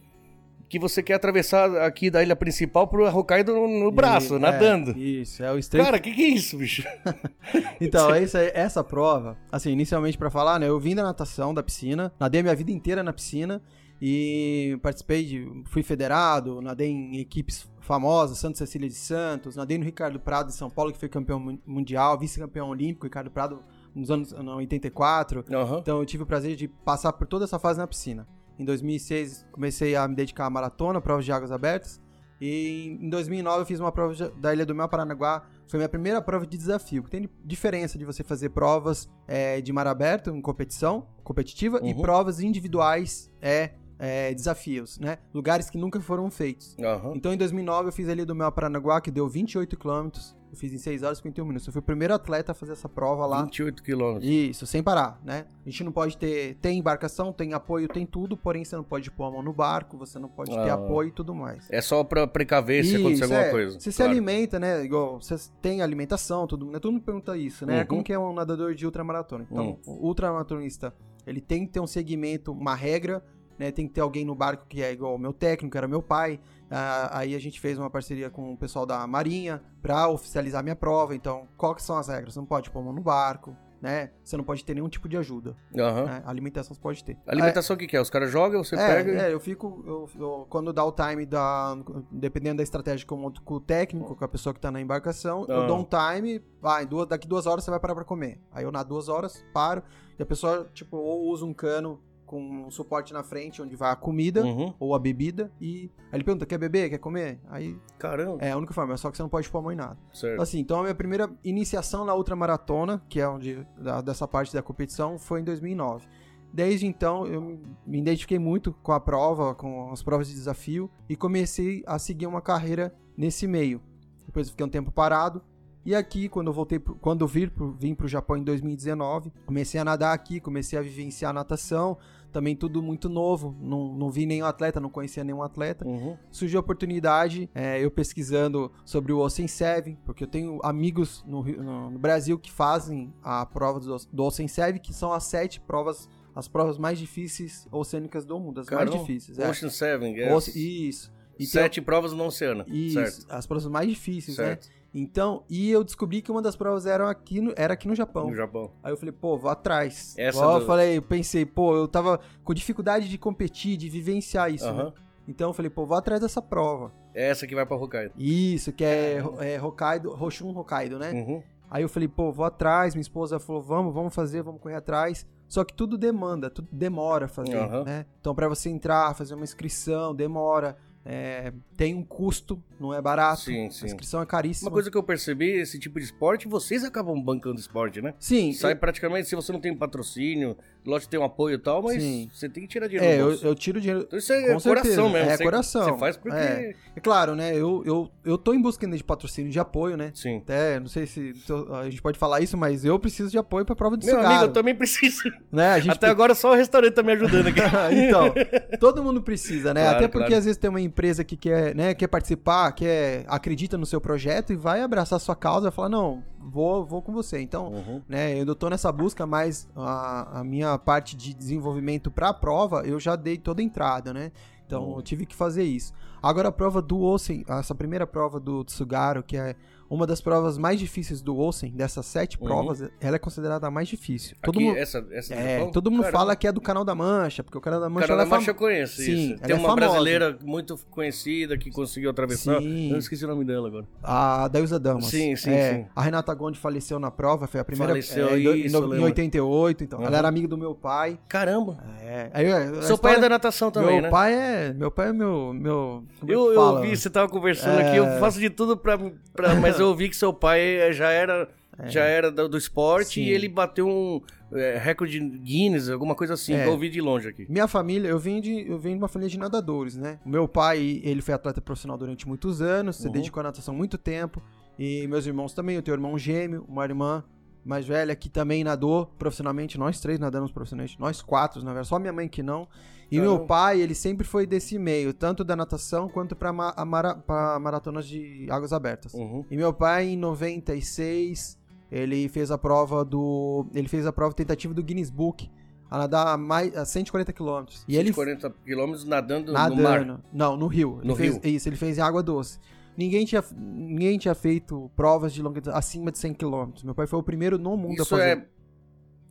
que 0.69 0.79
você 0.79 1.03
quer 1.03 1.15
atravessar 1.15 1.75
aqui 1.83 2.09
da 2.09 2.23
ilha 2.23 2.35
principal 2.35 2.87
pro 2.87 3.05
Hokkaido 3.07 3.53
no, 3.53 3.67
no 3.67 3.91
braço, 3.91 4.37
E- 4.37 4.39
nadando. 4.39 4.91
é, 4.91 4.97
isso, 4.99 5.43
é 5.43 5.51
o 5.51 5.57
Street 5.59 5.83
Cara, 5.85 5.99
que 5.99 6.11
que 6.11 6.23
é 6.23 6.27
isso, 6.29 6.57
bicho? 6.57 6.83
Então, 7.79 8.13
essa, 8.13 8.39
essa 8.39 8.83
prova, 8.83 9.37
assim, 9.51 9.71
inicialmente 9.71 10.17
pra 10.17 10.29
falar, 10.31 10.57
né, 10.59 10.67
eu 10.69 10.79
vim 10.79 10.95
da 10.95 11.03
natação, 11.03 11.53
da 11.53 11.61
piscina, 11.61 12.11
nadei 12.19 12.41
minha 12.41 12.55
vida 12.55 12.71
inteira 12.71 13.03
na 13.03 13.11
piscina 13.13 13.61
e 14.05 14.77
participei 14.81 15.23
de, 15.23 15.63
fui 15.67 15.81
federado, 15.81 16.59
nadei 16.59 16.89
em 16.89 17.19
equipes 17.19 17.65
famosas, 17.79 18.37
Santa 18.37 18.57
Cecília 18.57 18.89
de 18.89 18.95
Santos, 18.95 19.55
nadei 19.55 19.77
no 19.77 19.85
Ricardo 19.85 20.19
Prado 20.19 20.47
de 20.47 20.55
São 20.55 20.69
Paulo, 20.69 20.91
que 20.91 20.99
foi 20.99 21.07
campeão 21.07 21.39
mun- 21.39 21.57
mundial, 21.65 22.19
vice-campeão 22.19 22.67
olímpico, 22.67 23.05
Ricardo 23.05 23.31
Prado 23.31 23.63
nos 23.95 24.11
anos 24.11 24.33
no 24.33 24.55
84. 24.57 25.45
Aham. 25.53 25.77
Então 25.79 25.99
eu 25.99 26.05
tive 26.05 26.23
o 26.23 26.25
prazer 26.25 26.57
de 26.57 26.67
passar 26.67 27.13
por 27.13 27.25
toda 27.25 27.45
essa 27.45 27.57
fase 27.57 27.79
na 27.79 27.87
piscina. 27.87 28.27
Em 28.59 28.65
2006 28.65 29.45
comecei 29.53 29.95
a 29.95 30.05
me 30.05 30.15
dedicar 30.15 30.47
à 30.47 30.49
maratona, 30.49 30.99
provas 30.99 31.23
de 31.23 31.31
águas 31.31 31.51
abertas. 31.53 32.01
E 32.41 32.97
em 33.01 33.09
2009 33.09 33.61
eu 33.61 33.65
fiz 33.65 33.79
uma 33.79 33.91
prova 33.91 34.13
da 34.31 34.53
Ilha 34.53 34.65
do 34.65 34.75
Mel 34.75 34.89
Paranaguá. 34.89 35.45
Foi 35.65 35.77
minha 35.77 35.87
primeira 35.87 36.21
prova 36.21 36.45
de 36.45 36.57
desafio. 36.57 37.03
Tem 37.03 37.29
diferença 37.45 37.97
de 37.97 38.03
você 38.03 38.21
fazer 38.21 38.49
provas 38.49 39.09
é, 39.25 39.61
de 39.61 39.71
mar 39.71 39.87
aberto 39.87 40.29
em 40.29 40.41
competição 40.41 41.07
competitiva 41.23 41.79
e 41.81 41.93
Uhum. 41.93 42.01
provas 42.01 42.41
individuais 42.41 43.31
é, 43.41 43.71
é, 43.99 44.33
desafios, 44.33 44.99
né? 44.99 45.17
Lugares 45.33 45.69
que 45.69 45.77
nunca 45.77 45.99
foram 45.99 46.29
feitos. 46.29 46.75
Aham. 46.79 47.13
Então 47.15 47.33
em 47.33 47.37
2009 47.37 47.89
eu 47.89 47.93
fiz 47.93 48.09
a 48.09 48.11
Ilha 48.11 48.25
do 48.25 48.35
Mel 48.35 48.51
Paranaguá, 48.51 48.99
que 49.01 49.11
deu 49.11 49.27
28 49.27 49.77
quilômetros. 49.77 50.35
Eu 50.51 50.57
fiz 50.57 50.71
em 50.71 50.77
6 50.77 51.01
horas 51.01 51.17
e 51.17 51.21
51 51.21 51.45
minutos. 51.47 51.65
Eu 51.65 51.73
fui 51.73 51.79
o 51.79 51.83
primeiro 51.83 52.13
atleta 52.13 52.51
a 52.51 52.55
fazer 52.55 52.73
essa 52.73 52.87
prova 52.87 53.25
lá. 53.25 53.41
28 53.41 53.81
quilômetros. 53.81 54.29
Isso, 54.29 54.67
sem 54.67 54.83
parar, 54.83 55.19
né? 55.25 55.47
A 55.65 55.69
gente 55.69 55.83
não 55.83 55.91
pode 55.91 56.15
ter. 56.15 56.55
Tem 56.61 56.77
embarcação, 56.77 57.33
tem 57.33 57.53
apoio, 57.53 57.87
tem 57.87 58.05
tudo, 58.05 58.37
porém 58.37 58.63
você 58.63 58.75
não 58.75 58.83
pode 58.83 59.09
pôr 59.09 59.23
a 59.23 59.31
mão 59.31 59.41
no 59.41 59.51
barco, 59.51 59.97
você 59.97 60.19
não 60.19 60.29
pode 60.29 60.51
ter 60.51 60.69
Ah. 60.69 60.75
apoio 60.75 61.09
e 61.09 61.11
tudo 61.11 61.33
mais. 61.33 61.67
É 61.71 61.81
só 61.81 62.03
pra 62.03 62.27
precaver 62.27 62.85
se 62.85 62.97
acontecer 62.97 63.23
alguma 63.23 63.41
é. 63.41 63.49
coisa. 63.49 63.79
Você 63.79 63.91
se 63.91 63.97
claro. 63.97 64.11
alimenta, 64.11 64.59
né? 64.59 64.83
Igual, 64.83 65.19
você 65.19 65.35
tem 65.59 65.81
alimentação, 65.81 66.45
tudo, 66.45 66.67
né? 66.67 66.77
Todo 66.77 66.91
mundo 66.91 67.03
pergunta 67.03 67.35
isso, 67.35 67.65
né? 67.65 67.79
Uhum. 67.81 67.87
Como 67.87 68.03
que 68.03 68.13
é 68.13 68.19
um 68.19 68.31
nadador 68.31 68.75
de 68.75 68.85
ultramaratona? 68.85 69.47
Então, 69.49 69.79
o 69.87 70.05
ultramaratonista, 70.07 70.93
ele 71.25 71.41
tem 71.41 71.65
que 71.65 71.71
ter 71.71 71.79
um 71.79 71.87
segmento, 71.87 72.51
uma 72.51 72.75
regra, 72.75 73.23
né? 73.57 73.71
Tem 73.71 73.87
que 73.87 73.93
ter 73.93 74.01
alguém 74.01 74.25
no 74.25 74.35
barco 74.35 74.65
que 74.67 74.81
é 74.81 74.91
igual 74.91 75.15
o 75.15 75.19
meu 75.19 75.33
técnico, 75.33 75.77
era 75.77 75.87
meu 75.87 76.01
pai. 76.01 76.39
Ah, 76.69 77.19
aí 77.19 77.35
a 77.35 77.39
gente 77.39 77.59
fez 77.59 77.77
uma 77.77 77.89
parceria 77.89 78.29
com 78.29 78.53
o 78.53 78.57
pessoal 78.57 78.85
da 78.85 79.05
Marinha 79.05 79.61
pra 79.81 80.07
oficializar 80.07 80.63
minha 80.63 80.75
prova. 80.75 81.15
Então, 81.15 81.47
quais 81.57 81.75
que 81.75 81.83
são 81.83 81.97
as 81.97 82.07
regras? 82.07 82.33
Você 82.33 82.39
não 82.39 82.45
pode 82.47 82.71
pôr 82.71 82.81
mão 82.83 82.91
no 82.93 83.01
barco, 83.01 83.55
né? 83.79 84.09
Você 84.23 84.35
não 84.37 84.43
pode 84.43 84.65
ter 84.65 84.73
nenhum 84.73 84.89
tipo 84.89 85.07
de 85.07 85.15
ajuda. 85.17 85.55
Aham. 85.77 86.05
né? 86.05 86.23
Alimentação 86.25 86.73
você 86.73 86.81
pode 86.81 87.03
ter. 87.03 87.15
Alimentação 87.27 87.75
o 87.75 87.77
que, 87.79 87.85
que 87.85 87.95
é? 87.95 88.01
Os 88.01 88.09
caras 88.09 88.31
jogam, 88.31 88.63
você 88.63 88.75
É, 88.75 88.87
pega. 88.87 89.11
e- 89.11 89.15
é, 89.17 89.33
eu 89.33 89.39
fico. 89.39 89.83
eu- 89.85 90.09
eu- 90.19 90.47
quando 90.49 90.73
dá 90.73 90.83
o 90.83 90.91
time 90.91 91.25
da. 91.27 91.77
Dependendo 92.11 92.57
da 92.57 92.63
estratégia 92.63 93.05
que 93.05 93.13
eu 93.13 93.17
monto 93.17 93.43
com 93.43 93.55
o 93.55 93.59
técnico, 93.59 94.15
com 94.15 94.25
a 94.25 94.27
pessoa 94.27 94.51
que 94.53 94.59
tá 94.59 94.71
na 94.71 94.81
embarcação, 94.81 95.45
Ah. 95.47 95.53
eu 95.53 95.67
dou 95.67 95.77
um 95.77 95.85
time, 95.85 96.41
vai, 96.59 96.87
duas, 96.87 97.07
daqui 97.07 97.27
duas 97.27 97.45
horas 97.45 97.63
você 97.63 97.69
vai 97.69 97.79
parar 97.79 97.93
pra 97.93 98.03
comer. 98.05 98.39
Aí 98.51 98.63
eu 98.63 98.71
na 98.71 98.81
duas 98.81 99.09
horas, 99.09 99.45
paro, 99.53 99.83
e 100.17 100.23
a 100.23 100.25
pessoa, 100.25 100.67
tipo, 100.73 100.97
ou 100.97 101.27
usa 101.29 101.45
um 101.45 101.53
cano 101.53 101.99
com 102.25 102.41
um 102.65 102.71
suporte 102.71 103.13
na 103.13 103.23
frente 103.23 103.61
onde 103.61 103.75
vai 103.75 103.91
a 103.91 103.95
comida. 103.95 104.43
Uhum. 104.43 104.73
Ou 104.79 104.95
a 104.95 104.99
bebida, 104.99 105.51
e 105.59 105.91
aí 106.11 106.15
ele 106.17 106.23
pergunta: 106.23 106.45
quer 106.45 106.57
beber? 106.57 106.89
Quer 106.89 106.97
comer? 106.97 107.39
Aí 107.49 107.77
Caramba. 107.99 108.37
é 108.43 108.51
a 108.51 108.57
única 108.57 108.73
forma, 108.73 108.95
só 108.97 109.09
que 109.11 109.17
você 109.17 109.23
não 109.23 109.29
pode 109.29 109.49
pôr 109.49 109.59
a 109.59 109.61
mão 109.61 109.71
em 109.71 109.75
nada. 109.75 109.97
Certo. 110.13 110.41
Assim, 110.41 110.59
então 110.59 110.79
a 110.79 110.83
minha 110.83 110.95
primeira 110.95 111.29
iniciação 111.43 112.05
na 112.05 112.13
ultramaratona, 112.15 113.03
que 113.09 113.19
é 113.19 113.27
onde 113.27 113.65
da- 113.77 114.01
dessa 114.01 114.27
parte 114.27 114.53
da 114.53 114.61
competição, 114.61 115.17
foi 115.19 115.41
em 115.41 115.43
2009. 115.43 116.07
Desde 116.51 116.85
então 116.85 117.25
eu 117.25 117.41
me- 117.41 117.59
me 117.85 117.97
identifiquei 117.99 118.37
muito 118.37 118.73
com 118.83 118.91
a 118.91 118.99
prova, 118.99 119.55
com 119.55 119.91
as 119.91 120.03
provas 120.03 120.27
de 120.27 120.33
desafio 120.33 120.89
e 121.09 121.15
comecei 121.15 121.83
a 121.87 121.97
seguir 121.97 122.27
uma 122.27 122.41
carreira 122.41 122.93
nesse 123.17 123.47
meio. 123.47 123.81
Depois 124.25 124.47
eu 124.47 124.51
fiquei 124.51 124.65
um 124.65 124.69
tempo 124.69 124.91
parado 124.91 125.41
e 125.85 125.93
aqui 125.95 126.29
quando 126.29 126.47
eu 126.47 126.53
voltei, 126.53 126.79
pro- 126.79 126.95
quando 126.95 127.21
eu 127.21 127.27
vim 127.27 127.47
pro, 127.47 127.71
vim 127.73 127.93
pro 127.95 128.07
Japão 128.07 128.37
em 128.37 128.43
2019, 128.43 129.31
comecei 129.45 129.79
a 129.79 129.85
nadar 129.85 130.13
aqui, 130.13 130.39
comecei 130.39 130.77
a 130.77 130.81
vivenciar 130.81 131.31
a 131.31 131.33
natação, 131.33 131.97
também 132.31 132.55
tudo 132.55 132.81
muito 132.81 133.07
novo, 133.09 133.55
não, 133.61 133.93
não 133.93 134.09
vi 134.09 134.25
nenhum 134.25 134.45
atleta, 134.45 134.79
não 134.79 134.89
conhecia 134.89 135.23
nenhum 135.23 135.43
atleta 135.43 135.85
Uhum. 135.87 136.17
surgiu 136.31 136.59
a 136.59 136.61
oportunidade, 136.61 137.47
é, 137.53 137.79
eu 137.83 137.91
pesquisando 137.91 138.71
sobre 138.83 139.13
o 139.13 139.19
Ocean 139.19 139.47
Seven, 139.47 139.97
porque 140.05 140.23
eu 140.23 140.27
tenho 140.27 140.59
amigos 140.63 141.23
no, 141.27 141.43
no- 141.43 141.91
no 141.91 141.99
Brasil 141.99 142.39
que 142.39 142.51
fazem 142.51 143.13
a 143.21 143.45
prova 143.45 143.79
do, 143.79 143.95
do 144.11 144.23
Ocean 144.23 144.47
Seven, 144.47 144.79
que 144.81 144.93
são 144.93 145.13
as 145.13 145.25
sete 145.25 145.59
provas, 145.61 146.09
as 146.35 146.47
provas 146.47 146.79
mais 146.79 146.97
difíceis 146.97 147.67
oceânicas 147.71 148.25
do 148.25 148.39
mundo, 148.39 148.61
as 148.61 148.67
mais 148.67 148.79
Caramba. 148.85 148.97
difíceis. 148.97 149.37
É. 149.37 149.47
Ocean 149.49 149.69
Seven, 149.69 150.19
é. 150.19 150.33
Oce- 150.33 150.57
Isso. 150.57 151.13
E 151.35 151.37
tem- 151.39 151.47
Sete 151.47 151.81
provas 151.81 152.13
no 152.13 152.25
oceano. 152.25 152.63
Isso, 152.67 152.93
Certo. 152.93 153.25
as 153.29 153.45
provas 153.45 153.65
mais 153.67 153.87
difíceis, 153.89 154.37
Certo. 154.37 154.67
né? 154.67 154.73
Então, 154.93 155.43
e 155.49 155.71
eu 155.71 155.83
descobri 155.83 156.21
que 156.21 156.29
uma 156.31 156.41
das 156.41 156.55
provas 156.55 156.85
era 156.85 157.09
aqui 157.09 157.41
no, 157.41 157.51
era 157.57 157.73
aqui 157.73 157.87
no 157.87 157.95
Japão. 157.95 158.27
No 158.27 158.35
Japão. 158.35 158.71
Aí 158.83 158.91
eu 158.93 158.97
falei, 158.97 159.11
pô, 159.11 159.37
vou 159.37 159.49
atrás. 159.49 160.13
Essa 160.17 160.45
Ó, 160.47 160.55
Eu 160.57 160.59
do- 160.59 160.65
falei, 160.67 160.97
eu 160.97 161.01
pensei, 161.01 161.45
pô, 161.45 161.75
eu 161.75 161.87
tava 161.87 162.19
com 162.43 162.53
dificuldade 162.53 163.09
de 163.09 163.17
competir, 163.17 163.75
de 163.75 163.89
vivenciar 163.89 164.51
isso, 164.53 164.67
Aham. 164.67 164.85
né? 164.85 164.93
Então 165.27 165.49
eu 165.49 165.53
falei, 165.53 165.69
pô, 165.71 165.85
vou 165.85 165.97
atrás 165.97 166.21
dessa 166.21 166.41
prova. 166.41 166.91
É 167.15 167.29
essa 167.29 167.47
que 167.47 167.55
vai 167.55 167.65
pra 167.65 167.75
Hokkaido. 167.77 168.13
Isso, 168.17 168.71
que 168.71 168.83
é, 168.83 169.17
é 169.39 169.61
Hokkaido, 169.61 170.11
Hoshun 170.11 170.55
Hokkaido, 170.55 170.99
né? 170.99 171.11
Uhum. 171.11 171.41
Aí 171.71 171.81
eu 171.81 171.89
falei, 171.89 172.07
pô, 172.07 172.31
vou 172.31 172.45
atrás, 172.45 172.93
minha 172.93 173.01
esposa 173.01 173.39
falou, 173.39 173.61
vamos, 173.61 173.93
vamos 173.93 174.13
fazer, 174.13 174.43
vamos 174.43 174.61
correr 174.61 174.75
atrás. 174.75 175.25
Só 175.47 175.63
que 175.63 175.73
tudo 175.73 175.97
demanda, 175.97 176.49
tudo 176.49 176.67
demora 176.71 177.27
fazer, 177.27 177.55
Aham. 177.57 177.83
né? 177.83 178.05
Então 178.19 178.35
pra 178.35 178.47
você 178.47 178.69
entrar, 178.69 179.15
fazer 179.15 179.33
uma 179.33 179.43
inscrição, 179.43 180.13
demora, 180.13 180.75
é, 181.05 181.51
tem 181.75 181.93
um 181.93 182.03
custo, 182.03 182.61
não 182.79 182.93
é 182.93 183.01
barato. 183.01 183.41
Sim, 183.41 183.69
sim. 183.69 183.83
A 183.83 183.87
inscrição 183.87 184.21
é 184.21 184.25
caríssima. 184.25 184.69
Uma 184.69 184.73
coisa 184.73 184.89
que 184.89 184.97
eu 184.97 185.03
percebi, 185.03 185.49
esse 185.51 185.77
tipo 185.77 185.99
de 185.99 186.05
esporte, 186.05 186.47
vocês 186.47 186.83
acabam 186.83 187.21
bancando 187.21 187.59
esporte, 187.59 188.01
né? 188.01 188.13
Sim, 188.19 188.53
Sai 188.53 188.75
praticamente, 188.75 189.27
se 189.27 189.35
você 189.35 189.51
não 189.51 189.59
tem 189.59 189.75
patrocínio, 189.75 190.57
lógico 190.85 191.09
tem 191.11 191.19
um 191.19 191.23
apoio 191.23 191.55
e 191.55 191.57
tal, 191.57 191.81
mas 191.81 192.01
Sim. 192.01 192.29
você 192.33 192.47
tem 192.49 192.63
que 192.63 192.69
tirar 192.69 192.87
dinheiro 192.87 193.05
é, 193.05 193.19
eu, 193.19 193.33
eu 193.41 193.55
tiro 193.55 193.79
dinheiro. 193.79 194.03
Então 194.05 194.19
isso 194.19 194.31
é 194.33 194.41
Com 194.53 194.59
coração 194.59 194.83
certeza. 194.83 195.09
mesmo. 195.09 195.29
É 195.31 195.37
você, 195.37 195.43
coração. 195.43 195.83
Você 195.85 195.97
faz 195.97 196.17
porque... 196.17 196.37
É. 196.37 196.75
É 196.95 196.99
claro, 196.99 197.35
né? 197.35 197.55
Eu, 197.55 197.81
eu, 197.85 198.09
eu 198.23 198.37
tô 198.37 198.53
em 198.53 198.61
busca 198.61 198.85
ainda 198.85 198.95
de 198.95 199.03
patrocínio, 199.03 199.51
de 199.51 199.59
apoio, 199.59 199.97
né? 199.97 200.11
Sim. 200.13 200.37
Até, 200.37 200.79
não 200.79 200.87
sei 200.87 201.07
se 201.07 201.33
eu- 201.49 201.73
a 201.75 201.89
gente 201.89 202.01
pode 202.01 202.19
falar 202.19 202.39
isso, 202.41 202.55
mas 202.55 202.85
eu 202.85 202.99
preciso 202.99 203.31
de 203.31 203.37
apoio 203.37 203.65
pra 203.65 203.75
prova 203.75 203.97
de 203.97 204.05
Meu 204.05 204.15
cigarro. 204.15 204.35
amigo, 204.35 204.49
eu 204.49 204.53
também 204.53 204.75
preciso. 204.75 205.23
né? 205.51 205.81
Até 205.89 206.07
agora 206.07 206.35
só 206.35 206.51
o 206.51 206.55
restaurante 206.55 206.93
tá 206.93 207.01
me 207.01 207.11
ajudando 207.13 207.47
aqui. 207.47 207.59
então, 207.97 208.31
todo 208.79 209.03
mundo 209.03 209.21
precisa, 209.23 209.73
né? 209.73 209.81
Claro, 209.81 209.97
Até 209.97 210.07
porque 210.07 210.27
claro. 210.27 210.37
às 210.37 210.45
vezes 210.45 210.57
tem 210.57 210.69
uma 210.69 210.81
empresa 210.81 211.23
que 211.23 211.35
quer, 211.35 211.73
né, 211.75 211.93
quer 211.93 212.07
participar, 212.07 212.71
quer 212.73 213.25
acredita 213.27 213.77
no 213.77 213.85
seu 213.85 213.99
projeto 213.99 214.53
e 214.53 214.55
vai 214.55 214.81
abraçar 214.81 215.17
a 215.17 215.19
sua 215.19 215.35
causa 215.35 215.69
e 215.69 215.71
falar, 215.71 215.89
não, 215.89 216.23
vou, 216.43 216.85
vou 216.85 217.01
com 217.01 217.11
você. 217.13 217.41
Então, 217.41 217.67
Uhum. 217.71 218.01
né, 218.07 218.39
eu 218.39 218.55
tô 218.55 218.69
nessa 218.69 218.91
busca, 218.91 219.25
mas 219.25 219.67
a, 219.75 220.39
a 220.39 220.43
minha 220.43 220.77
parte 220.77 221.15
de 221.15 221.33
desenvolvimento 221.33 222.11
pra 222.11 222.33
prova, 222.33 222.81
eu 222.85 222.99
já 222.99 223.15
dei 223.15 223.37
toda 223.37 223.61
a 223.61 223.63
entrada, 223.65 224.13
né? 224.13 224.31
Então, 224.65 224.83
Uhum. 224.83 224.95
eu 224.97 225.01
tive 225.01 225.25
que 225.25 225.35
fazer 225.35 225.63
isso. 225.63 225.93
Agora, 226.21 226.49
a 226.49 226.51
prova 226.51 226.81
do 226.81 226.99
Osen, 227.01 227.43
essa 227.47 227.75
primeira 227.75 228.07
prova 228.07 228.39
do 228.39 228.63
Tsugaru, 228.63 229.21
que 229.23 229.35
é 229.37 229.55
uma 229.93 230.07
das 230.07 230.19
provas 230.21 230.57
mais 230.57 230.79
difíceis 230.79 231.21
do 231.21 231.37
Osen, 231.37 231.71
dessas 231.71 232.05
sete 232.05 232.37
Uhum. 232.39 232.45
provas, 232.47 232.83
ela 232.99 233.15
é 233.15 233.19
considerada 233.19 233.67
a 233.67 233.71
mais 233.71 233.87
difícil. 233.87 234.35
Todo 234.41 234.55
Aqui, 234.57 234.65
mundo, 234.67 234.77
essa, 234.77 235.05
essa 235.11 235.33
é, 235.35 235.65
todo 235.71 235.91
mundo 235.91 236.01
Caramba. 236.01 236.17
fala 236.19 236.35
que 236.35 236.47
é 236.47 236.51
do 236.51 236.61
Canal 236.61 236.83
da 236.83 236.95
Mancha, 236.95 237.43
porque 237.43 237.57
o 237.57 237.61
Canal 237.61 237.79
da 237.79 237.87
O 237.87 237.91
Mancha 237.91 238.07
Canal 238.07 238.21
ela 238.21 238.23
da 238.23 238.27
é 238.27 238.29
fam- 238.29 238.37
Mancha 238.39 238.51
eu 238.51 238.55
conheço, 238.55 239.01
Sim, 239.01 239.37
Tem 239.41 239.51
é 239.51 239.59
uma 239.59 239.69
famosa. 239.69 239.75
brasileira 239.75 240.37
muito 240.43 240.79
conhecida 240.89 241.57
que 241.57 241.69
conseguiu 241.71 242.09
atravessar. 242.09 242.59
Sim. 242.61 242.91
Eu 242.91 242.97
esqueci 242.97 243.23
o 243.25 243.27
nome 243.27 243.45
dela 243.45 243.67
agora. 243.67 243.85
A 244.01 244.47
Dailza 244.47 244.79
Damas. 244.79 245.05
Sim, 245.05 245.35
sim, 245.35 245.51
É, 245.51 245.73
sim. 245.73 245.85
A 245.95 246.01
Renata 246.01 246.33
Gondi 246.33 246.57
faleceu 246.59 246.99
na 246.99 247.11
prova, 247.11 247.47
foi 247.47 247.59
a 247.59 247.65
primeira. 247.65 247.93
Faleceu, 247.93 248.29
é, 248.29 248.37
isso, 248.37 248.79
no- 248.79 248.87
em 248.87 248.89
lembro. 248.89 249.05
88, 249.05 249.83
então. 249.83 249.99
Uhum. 249.99 250.05
Ela 250.05 250.17
era 250.17 250.27
amiga 250.27 250.47
do 250.47 250.57
meu 250.57 250.73
pai. 250.73 251.19
Caramba. 251.27 251.77
É. 252.01 252.29
Aí, 252.33 252.51
a 252.51 252.59
Seu 252.65 252.79
história- 252.79 252.97
pai 252.97 253.15
é 253.15 253.19
da 253.19 253.29
natação 253.29 253.69
também, 253.71 253.93
meu 253.95 254.01
né? 254.03 254.09
pai 254.09 254.33
é. 254.33 254.73
Meu 254.73 254.89
pai 254.91 255.09
é 255.09 255.13
meu. 255.13 255.53
meu 255.53 256.03
é 256.27 256.33
Eu, 256.33 256.47
eu 256.49 256.55
fala? 256.55 256.79
ouvi, 256.79 256.95
você 256.95 257.09
tava 257.09 257.29
conversando 257.29 257.79
É. 257.79 257.87
aqui, 257.87 257.97
eu 257.97 258.19
faço 258.19 258.39
de 258.39 258.49
tudo 258.49 258.75
pra, 258.77 258.97
pra. 259.33 259.53
Mas 259.55 259.79
eu 259.83 259.89
ouvi 259.89 260.09
que 260.09 260.15
seu 260.15 260.33
pai 260.33 260.91
já 260.93 261.09
era 261.11 261.49
já 261.85 262.03
era 262.03 262.31
do, 262.31 262.47
do 262.47 262.55
esporte 262.57 263.15
Sim. 263.15 263.23
e 263.23 263.29
ele 263.31 263.49
bateu 263.49 263.87
um 263.87 264.21
é, 264.51 264.77
recorde 264.77 265.19
Guinness, 265.19 265.89
alguma 265.89 266.13
coisa 266.13 266.35
assim, 266.35 266.53
É. 266.53 266.61
que 266.61 266.67
eu 266.69 266.73
ouvi 266.73 266.87
de 266.87 267.01
longe 267.01 267.27
aqui. 267.29 267.47
Minha 267.49 267.67
família, 267.67 268.07
eu 268.09 268.19
vim, 268.19 268.39
de, 268.39 268.69
eu 268.69 268.77
vim 268.77 268.91
de 268.91 268.97
uma 268.99 269.07
família 269.07 269.29
de 269.31 269.39
nadadores, 269.39 269.97
né? 269.97 270.19
Meu 270.23 270.47
pai, 270.47 271.01
ele 271.03 271.19
foi 271.23 271.33
atleta 271.33 271.59
profissional 271.59 271.97
durante 271.97 272.27
muitos 272.27 272.61
anos, 272.61 272.97
se 272.97 273.07
Uhum. 273.07 273.13
dedicou 273.13 273.39
à 273.41 273.43
natação 273.45 273.73
muito 273.73 273.97
tempo. 273.97 274.39
E 274.77 275.07
meus 275.07 275.25
irmãos 275.25 275.53
também, 275.55 275.75
eu 275.75 275.81
tenho 275.81 275.97
um 275.97 275.99
irmão 275.99 276.15
gêmeo, 276.17 276.63
uma 276.69 276.83
irmã 276.83 277.23
mais 277.65 277.87
velha 277.87 278.15
que 278.15 278.29
também 278.29 278.63
nadou 278.63 279.07
profissionalmente. 279.17 279.75
Nós 279.79 279.99
três 279.99 280.19
nadamos 280.19 280.51
profissionalmente, 280.51 280.99
nós 280.99 281.23
quatro, 281.23 281.59
na 281.63 281.71
verdade, 281.71 281.87
só 281.87 281.97
minha 281.97 282.13
mãe 282.13 282.27
que 282.27 282.43
não. 282.43 282.67
E 283.13 283.17
Caramba. 283.17 283.37
meu 283.37 283.45
pai, 283.45 283.79
ele 283.81 283.93
sempre 283.93 284.25
foi 284.25 284.45
desse 284.47 284.79
meio, 284.79 285.13
tanto 285.13 285.43
da 285.43 285.55
natação 285.55 286.09
quanto 286.09 286.35
para 286.35 286.51
mara, 286.51 287.15
pra 287.15 287.59
maratonas 287.59 288.07
de 288.07 288.47
águas 288.49 288.73
abertas. 288.73 289.13
Uhum. 289.13 289.45
E 289.51 289.55
meu 289.55 289.71
pai, 289.73 290.07
em 290.09 290.17
96, 290.17 291.57
ele 291.91 292.27
fez 292.29 292.49
a 292.51 292.57
prova 292.57 293.03
do. 293.05 293.65
Ele 293.73 293.87
fez 293.87 294.05
a 294.07 294.11
prova 294.13 294.33
tentativa 294.33 294.73
do 294.73 294.81
Guinness 294.83 295.09
Book 295.09 295.49
a 295.89 295.97
nadar 295.99 296.37
mais, 296.39 296.75
a 296.75 296.85
140 296.85 297.31
quilômetros. 297.33 297.85
E 297.87 297.95
ele 297.95 298.11
140 298.11 298.49
quilômetros 298.65 299.05
nadando 299.05 299.47
no 299.53 299.53
mar. 299.53 299.69
nadando. 299.69 300.23
Não, 300.33 300.57
no 300.57 300.65
rio. 300.67 300.97
Ele 301.01 301.07
No 301.09 301.15
fez, 301.15 301.33
rio. 301.37 301.55
Isso, 301.55 301.69
ele 301.69 301.75
fez 301.75 301.97
em 301.99 302.01
água 302.01 302.23
doce. 302.23 302.57
Ninguém 302.97 303.25
tinha, 303.25 303.43
ninguém 303.55 304.17
tinha 304.17 304.33
feito 304.35 304.89
provas 304.95 305.33
de 305.33 305.41
longa 305.41 305.61
acima 305.71 306.11
de 306.11 306.17
100 306.17 306.33
quilômetros. 306.33 306.83
Meu 306.83 306.95
pai 306.95 307.05
foi 307.05 307.19
o 307.19 307.23
primeiro 307.23 307.57
no 307.59 307.77
mundo 307.77 307.99
a 307.99 308.03
Isso 308.03 308.05
fazer. 308.09 308.37
é. 308.39 308.47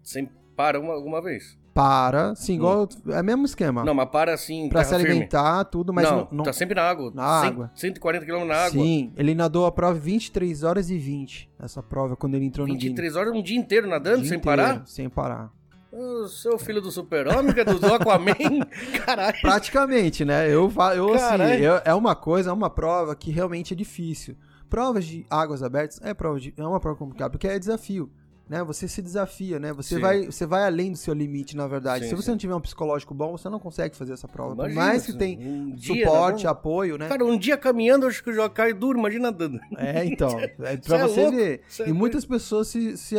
Sem 0.03 0.29
para 0.57 0.79
uma, 0.79 0.93
alguma 0.95 1.21
vez. 1.21 1.59
Para, 1.75 2.35
sim, 2.35 2.55
igual. 2.57 2.87
É 3.09 3.21
o 3.21 3.25
mesmo 3.25 3.47
esquema. 3.47 3.83
Não, 3.83 3.95
mas 3.95 4.09
para 4.11 4.35
assim, 4.35 4.69
pra 4.69 4.85
se 4.85 4.91
terra 4.91 5.00
firme. 5.00 5.12
alimentar, 5.14 5.64
tudo, 5.64 5.93
mas 5.93 6.05
não, 6.05 6.17
não. 6.19 6.29
não- 6.33 6.45
tá 6.45 6.52
sempre 6.52 6.75
na 6.75 6.83
água. 6.83 7.11
Na 7.14 7.41
100 7.41 7.49
água. 7.49 7.71
140 7.75 8.26
km 8.26 8.45
na 8.45 8.55
água. 8.57 8.71
Sim, 8.83 9.12
ele 9.17 9.35
nadou 9.35 9.64
a 9.64 9.73
prova 9.73 9.99
23 9.99 10.62
horas 10.64 10.91
e 10.91 10.99
20. 10.99 11.50
Essa 11.59 11.83
prova, 11.83 12.14
quando 12.14 12.35
ele 12.35 12.45
entrou 12.45 12.67
no 12.67 12.73
Guinness. 12.75 12.88
23 12.91 13.17
horas, 13.17 13.33
um 13.35 13.43
dia 13.43 13.57
inteiro 13.59 13.87
nadando, 13.88 14.19
Dia 14.21 14.29
sem 14.29 14.38
inteiro, 14.38 14.62
parar? 14.62 14.83
Sem 14.87 15.09
parar. 15.09 15.50
Ô, 15.91 16.26
seu 16.26 16.59
filho 16.59 16.81
do 16.81 16.91
super-homem, 16.91 17.52
que 17.55 17.61
é 17.61 17.64
do 17.64 17.87
Aquaman? 17.95 18.35
Caralho. 19.05 19.41
Praticamente, 19.41 20.25
né? 20.25 20.47
Eu, 20.49 20.73
eu 20.97 21.14
assim, 21.14 21.43
eu- 21.62 21.81
é 21.85 21.95
uma 21.95 22.14
coisa, 22.14 22.50
é 22.50 22.52
uma 22.52 22.71
prova 22.71 23.14
que 23.17 23.31
realmente 23.31 23.73
é 23.73 23.76
difícil. 23.76 24.37
Provas 24.69 25.05
de 25.05 25.26
águas 25.29 25.62
abertas 25.62 26.00
é, 26.02 26.14
prova 26.14 26.41
de, 26.41 26.52
é 26.57 26.67
uma 26.67 26.81
prova 26.81 26.97
complicada, 26.99 27.31
porque 27.31 27.47
é 27.47 27.59
desafio. 27.59 28.11
Né? 28.53 28.63
Você 28.65 28.87
se 28.87 29.01
desafia, 29.01 29.59
né? 29.59 29.73
Você 29.73 29.95
Sim. 29.95 30.01
vai, 30.03 30.27
você 30.27 30.45
vai 30.45 30.67
além 30.67 30.93
do 30.93 30.99
seu 30.99 31.15
limite, 31.15 31.57
na 31.57 31.67
verdade. 31.67 32.05
Sim, 32.05 32.11
se 32.11 32.15
você 32.15 32.27
sim. 32.27 32.31
não 32.33 32.37
tiver 32.37 32.55
um 32.55 32.61
psicológico 32.61 33.15
bom, 33.15 33.33
você 33.33 33.49
não 33.49 33.59
consegue 33.59 33.97
fazer 33.97 34.13
essa 34.13 34.29
prova. 34.29 34.55
Por 34.55 34.71
Imagina, 34.71 34.85
mais 34.85 35.07
que 35.07 35.15
tem 35.15 35.39
um 35.39 35.71
dia 35.71 36.05
suporte, 36.05 36.45
nadando. 36.45 36.49
apoio, 36.49 36.99
né? 36.99 37.09
Cara, 37.09 37.25
um 37.25 37.39
dia 37.39 37.57
caminhando, 37.57 38.07
acho 38.07 38.23
que 38.23 38.29
eu 38.29 38.35
já 38.35 38.51
caio 38.51 38.75
duro, 38.75 38.99
imagina 38.99 39.31
nadando. 39.31 39.59
É, 39.79 40.05
então. 40.05 40.39
É 40.39 40.49
Cê 40.49 40.79
pra 40.85 40.99
é 40.99 41.03
você 41.09 41.23
louco, 41.23 41.37
ver. 41.39 41.63
cê 41.67 41.83
é 41.85 41.89
E 41.89 41.93
muitas 41.95 42.27
pessoas 42.27 42.69
se, 42.69 42.95
se, 42.99 43.17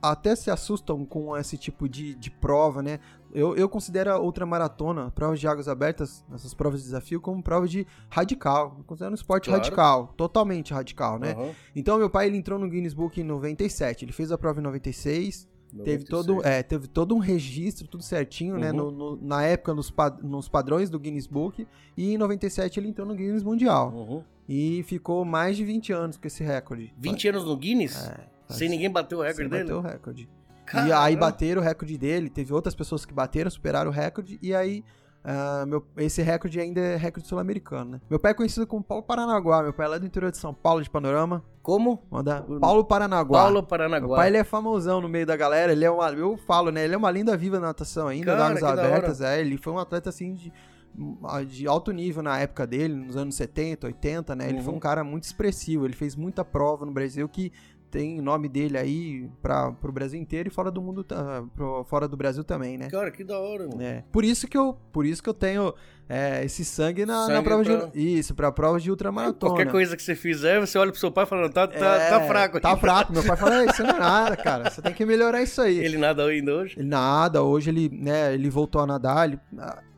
até 0.00 0.34
se 0.34 0.50
assustam 0.50 1.04
com 1.04 1.36
esse 1.36 1.58
tipo 1.58 1.86
de, 1.86 2.14
de 2.14 2.30
prova, 2.30 2.82
né? 2.82 2.98
Eu, 3.32 3.56
eu 3.56 3.68
considero 3.68 4.12
a 4.12 4.20
ultramaratona, 4.20 5.10
provas 5.10 5.40
de 5.40 5.48
águas 5.48 5.66
abertas, 5.68 6.24
essas 6.34 6.52
provas 6.52 6.80
de 6.80 6.86
desafio, 6.86 7.20
como 7.20 7.42
prova 7.42 7.66
de 7.66 7.86
radical. 8.10 8.74
Eu 8.78 8.84
considero 8.84 9.12
um 9.12 9.14
esporte 9.14 9.46
Claro. 9.48 9.62
radical, 9.62 10.14
totalmente 10.16 10.72
radical, 10.74 11.18
né? 11.18 11.32
Aham. 11.32 11.50
Então, 11.74 11.98
meu 11.98 12.10
pai, 12.10 12.26
ele 12.26 12.36
entrou 12.36 12.58
no 12.58 12.68
Guinness 12.68 12.92
Book 12.94 13.20
em 13.20 13.24
97. 13.24 14.04
Ele 14.04 14.12
fez 14.12 14.30
a 14.30 14.36
prova 14.38 14.60
em 14.60 14.62
96. 14.62 15.48
Teve 15.84 16.04
96. 16.04 16.08
todo, 16.10 16.46
é, 16.46 16.62
teve 16.62 16.86
todo 16.86 17.14
um 17.14 17.18
registro, 17.18 17.88
tudo 17.88 18.02
certinho, 18.02 18.58
né? 18.58 18.70
Uhum. 18.72 18.76
no- 18.76 18.90
no- 19.16 19.18
na 19.22 19.42
época, 19.42 19.72
nos, 19.72 19.90
nos 20.22 20.46
padrões 20.46 20.90
do 20.90 20.98
Guinness 21.00 21.26
Book. 21.26 21.66
E 21.96 22.12
em 22.12 22.18
97 22.18 22.78
ele 22.78 22.88
entrou 22.88 23.06
no 23.08 23.14
Guinness 23.14 23.42
Mundial. 23.42 23.90
Uhum. 23.90 24.22
E 24.46 24.82
ficou 24.82 25.24
mais 25.24 25.56
de 25.56 25.64
20 25.64 25.90
anos 25.90 26.18
com 26.18 26.26
esse 26.26 26.44
recorde. 26.44 26.92
20 26.98 27.28
anos 27.28 27.44
no 27.46 27.56
Guinness? 27.56 28.06
É, 28.06 28.26
sem 28.52 28.68
ninguém 28.68 28.90
bater 28.90 29.14
o 29.14 29.18
sem 29.20 29.28
recorde 29.28 29.48
bater 29.48 29.64
dele? 29.64 29.78
o 29.78 29.80
recorde. 29.80 30.28
E 30.72 30.88
Caramba. 30.88 31.00
aí 31.02 31.16
bateram 31.16 31.60
o 31.60 31.64
recorde 31.64 31.98
dele, 31.98 32.30
teve 32.30 32.52
outras 32.52 32.74
pessoas 32.74 33.04
que 33.04 33.12
bateram, 33.12 33.50
superaram 33.50 33.90
o 33.90 33.94
recorde, 33.94 34.38
e 34.42 34.54
aí 34.54 34.84
ah, 35.24 35.64
meu, 35.66 35.86
esse 35.96 36.20
recorde 36.20 36.58
ainda 36.58 36.80
é 36.80 36.96
recorde 36.96 37.28
sul-americano, 37.28 37.92
né? 37.92 38.00
Meu 38.10 38.18
pai 38.18 38.32
é 38.32 38.34
conhecido 38.34 38.66
como 38.66 38.82
Paulo 38.82 39.04
Paranaguá, 39.04 39.62
meu 39.62 39.72
pai 39.72 39.86
é 39.86 39.88
lá 39.90 39.98
do 39.98 40.04
interior 40.06 40.32
de 40.32 40.36
São 40.38 40.52
Paulo, 40.52 40.82
de 40.82 40.90
Panorama. 40.90 41.44
Como? 41.62 42.02
Manda 42.10 42.44
Paulo 42.60 42.84
Paranaguá. 42.84 43.38
Paulo 43.42 43.54
Meu 43.54 43.62
Paranaguá. 43.62 44.16
pai 44.16 44.28
ele 44.28 44.38
é 44.38 44.42
famosão 44.44 45.00
no 45.00 45.08
meio 45.08 45.24
da 45.24 45.36
galera, 45.36 45.70
ele 45.70 45.84
é 45.84 45.90
uma, 45.90 46.10
eu 46.10 46.36
falo, 46.36 46.72
né? 46.72 46.84
Ele 46.84 46.94
é 46.94 46.98
uma 46.98 47.10
linda 47.10 47.36
viva 47.36 47.60
na 47.60 47.68
natação 47.68 48.08
ainda, 48.08 48.34
Cara, 48.36 48.54
das 48.54 48.62
águas 48.64 48.76
da 48.76 48.84
abertas, 48.86 49.20
é, 49.20 49.40
ele 49.40 49.56
foi 49.58 49.72
um 49.72 49.78
atleta 49.78 50.08
assim 50.08 50.34
de 50.34 50.52
de 51.48 51.66
alto 51.66 51.90
nível 51.90 52.22
na 52.22 52.38
época 52.38 52.66
dele, 52.66 52.92
nos 52.94 53.16
anos 53.16 53.34
70, 53.36 53.86
80, 53.86 54.36
né? 54.36 54.48
Ele 54.48 54.58
Uhum. 54.58 54.64
foi 54.64 54.74
um 54.74 54.78
cara 54.78 55.02
muito 55.02 55.24
expressivo, 55.24 55.86
ele 55.86 55.94
fez 55.94 56.14
muita 56.14 56.44
prova 56.44 56.84
no 56.84 56.92
Brasil 56.92 57.26
que 57.28 57.50
tem 57.92 58.22
nome 58.22 58.48
dele 58.48 58.78
aí 58.78 59.28
para 59.42 59.70
pro 59.72 59.92
Brasil 59.92 60.18
inteiro 60.18 60.48
e 60.48 60.50
fora 60.50 60.70
do 60.70 60.80
mundo, 60.80 61.04
pro- 61.54 61.84
fora 61.84 62.08
do 62.08 62.16
Brasil 62.16 62.42
também, 62.42 62.78
né? 62.78 62.88
Cara, 62.88 63.10
que 63.10 63.22
da 63.22 63.38
hora, 63.38 63.68
mano. 63.68 63.82
É. 63.82 64.02
Por 64.10 64.24
isso 64.24 64.48
que 64.48 64.56
eu, 64.56 64.76
por 64.90 65.04
isso 65.04 65.22
que 65.22 65.28
eu 65.28 65.34
tenho 65.34 65.74
é, 66.08 66.42
esse 66.42 66.64
sangue 66.64 67.04
na, 67.04 67.20
na 67.20 67.26
Sangue 67.26 67.44
prova 67.44 67.62
pra- 67.64 67.86
de 67.86 68.00
isso, 68.18 68.34
para 68.34 68.50
prova 68.50 68.80
de 68.80 68.90
ultramaratona. 68.90 69.52
Qualquer 69.52 69.70
coisa 69.70 69.94
que 69.94 70.02
você 70.02 70.14
fizer, 70.14 70.58
você 70.58 70.78
olha 70.78 70.90
pro 70.90 70.98
seu 70.98 71.12
pai 71.12 71.24
e 71.24 71.26
fala, 71.26 71.50
tá, 71.50 71.68
tá, 71.68 71.76
É, 71.76 72.08
tá 72.10 72.20
fraco 72.22 72.56
aqui. 72.56 72.62
Tá 72.66 72.76
fraco. 72.78 73.12
Meu 73.12 73.22
pai 73.24 73.36
fala, 73.36 73.62
"É, 73.62 73.66
isso 73.66 73.82
não 73.82 73.90
é 73.90 73.98
nada, 74.00 74.36
cara. 74.38 74.70
Você 74.70 74.80
tem 74.80 74.94
que 74.94 75.04
melhorar 75.04 75.42
isso 75.42 75.60
aí. 75.60 75.78
Ele 75.78 75.98
nada 75.98 76.24
ainda 76.24 76.54
hoje? 76.54 76.78
Ele 76.78 76.88
nada, 76.88 77.42
hoje 77.42 77.68
ele, 77.68 77.90
né, 77.92 78.32
ele 78.32 78.48
voltou 78.48 78.80
a 78.80 78.86
nadar. 78.86 79.28
ele- 79.28 79.38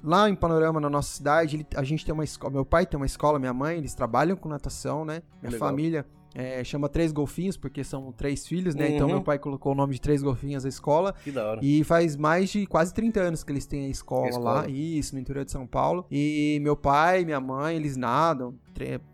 lá 0.02 0.28
em 0.28 0.34
Panorama, 0.34 0.80
na 0.80 0.90
nossa 0.90 1.14
cidade, 1.14 1.56
ele- 1.56 1.66
a 1.76 1.82
gente 1.84 2.04
tem 2.04 2.12
uma 2.12 2.24
escola. 2.24 2.52
Meu 2.52 2.64
pai 2.64 2.84
tem 2.86 2.96
uma 2.98 3.06
escola, 3.06 3.38
minha 3.38 3.54
mãe, 3.54 3.78
eles 3.78 3.94
trabalham 3.94 4.36
com 4.36 4.48
natação, 4.48 5.04
né? 5.04 5.22
Minha 5.40 5.52
Legal. 5.52 5.68
família 5.68 6.04
é, 6.34 6.64
chama 6.64 6.88
Três 6.88 7.12
Golfinhos, 7.12 7.56
porque 7.56 7.84
são 7.84 8.10
três 8.12 8.46
filhos, 8.46 8.74
né? 8.74 8.88
Então 8.90 9.06
Uhum. 9.06 9.14
meu 9.14 9.22
pai 9.22 9.38
colocou 9.38 9.72
o 9.72 9.74
nome 9.74 9.94
de 9.94 10.00
Três 10.00 10.22
Golfinhos 10.22 10.64
na 10.64 10.68
escola. 10.68 11.14
Que 11.22 11.30
da 11.30 11.46
hora. 11.46 11.60
E 11.62 11.84
faz 11.84 12.16
mais 12.16 12.50
de 12.50 12.66
quase 12.66 12.92
30 12.92 13.20
anos 13.20 13.44
que 13.44 13.52
eles 13.52 13.66
têm 13.66 13.86
a 13.86 13.88
escola, 13.88 14.26
A 14.26 14.30
escola. 14.30 14.52
lá, 14.62 14.68
isso, 14.68 15.14
no 15.14 15.20
interior 15.20 15.44
de 15.44 15.52
São 15.52 15.66
Paulo. 15.66 16.04
E 16.10 16.58
meu 16.60 16.76
pai, 16.76 17.24
minha 17.24 17.40
mãe, 17.40 17.76
eles 17.76 17.96
nadam, 17.96 18.54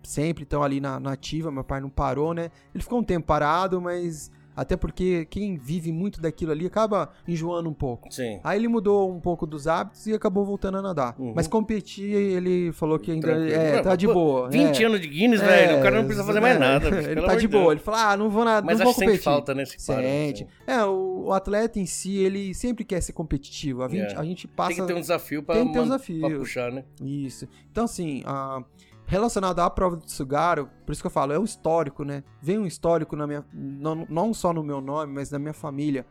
sempre 0.02 0.44
estão 0.44 0.62
ali 0.62 0.80
na, 0.80 0.98
na 0.98 1.12
ativa, 1.12 1.50
meu 1.50 1.62
pai 1.64 1.80
não 1.80 1.90
parou, 1.90 2.32
né? 2.32 2.50
Ele 2.74 2.82
ficou 2.82 2.98
um 3.00 3.04
tempo 3.04 3.26
parado, 3.26 3.80
mas 3.80 4.30
até 4.57 4.76
porque 4.76 5.26
quem 5.30 5.57
vive 5.57 5.92
muito 5.92 6.21
daquilo 6.21 6.52
ali 6.52 6.66
acaba 6.66 7.11
enjoando 7.26 7.69
um 7.69 7.73
pouco. 7.75 8.12
Sim. 8.12 8.40
Aí 8.45 8.59
ele 8.59 8.69
mudou 8.69 9.11
um 9.11 9.21
pouco 9.21 9.47
dos 9.47 9.66
hábitos 9.66 10.07
e 10.07 10.12
acabou 10.12 10.45
voltando 10.45 10.78
a 10.78 10.83
nadar. 10.83 11.14
Uhum. 11.19 11.33
Mas 11.35 11.47
competir, 11.47 12.12
ele 12.14 12.73
falou 12.73 12.99
que 12.99 13.11
ainda 13.11 13.28
Tranquilo. 13.28 13.52
é, 13.54 13.76
Não, 13.76 13.83
tá 13.83 13.97
de 13.97 14.07
boa. 14.07 14.49
20 14.50 14.83
é. 14.83 14.87
anos 14.87 15.00
de 15.00 15.09
Guinness, 15.09 15.40
É, 15.42 15.47
velho. 15.47 15.78
O 15.78 15.83
cara 15.83 15.97
não 15.97 16.04
precisa 16.04 16.25
fazer 16.26 16.40
mais 16.40 16.59
nada. 16.59 16.88
Ele 16.88 17.23
tá 17.23 17.35
de 17.37 17.47
Deus. 17.49 17.62
boa. 17.62 17.73
Ele 17.73 17.80
fala, 17.80 18.12
ah, 18.12 18.16
não 18.16 18.28
vou 18.30 18.45
nada, 18.45 18.66
Mas 18.66 18.78
não 18.78 18.85
vou 18.85 18.90
acho 18.90 18.99
que 19.00 19.04
sente 19.07 19.11
competir. 19.19 19.25
falta, 19.25 19.54
né? 19.54 19.64
se 19.64 19.78
Sente. 19.78 20.45
assim. 20.45 20.47
É, 20.66 20.85
o, 20.85 21.25
o 21.26 21.33
atleta 21.33 21.78
em 21.78 21.87
si, 21.87 22.16
ele 22.19 22.52
sempre 22.54 22.85
quer 22.85 23.00
ser 23.00 23.12
competitivo. 23.12 23.83
A 23.83 23.88
gente, 23.88 24.14
É. 24.14 24.19
a 24.19 24.25
gente 24.25 24.47
passa. 24.49 24.71
Tem 24.75 24.80
que 24.80 24.87
ter 24.87 24.95
um 24.99 25.00
desafio 25.00 25.42
pra, 25.42 25.54
Tem 25.57 25.66
que 25.66 25.73
ter 25.73 25.80
um 25.80 25.85
desafio. 25.85 26.21
pra 26.21 26.38
puxar, 26.38 26.71
né? 26.73 26.85
Isso. 27.02 27.49
Então, 27.71 27.85
assim, 27.85 28.23
ah, 28.26 28.62
relacionado 29.11 29.59
à 29.59 29.69
prova 29.69 29.97
do 29.97 30.09
Sugaro, 30.09 30.71
por 30.87 30.93
isso 30.93 31.02
que 31.02 31.07
eu 31.09 31.11
falo, 31.11 31.33
é 31.33 31.38
um 31.38 31.43
histórico, 31.43 32.05
né? 32.05 32.23
Vem 32.40 32.59
um 32.59 32.67
histórico 32.67 33.17
na 33.17 33.26
minha. 33.26 33.45
Não, 33.52 34.07
não 34.09 34.33
só 34.33 34.52
no 34.52 34.62
meu 34.62 34.81
nome, 34.81 35.12
mas 35.12 35.33
na 35.33 35.38
minha 35.38 35.52
família. 35.52 36.07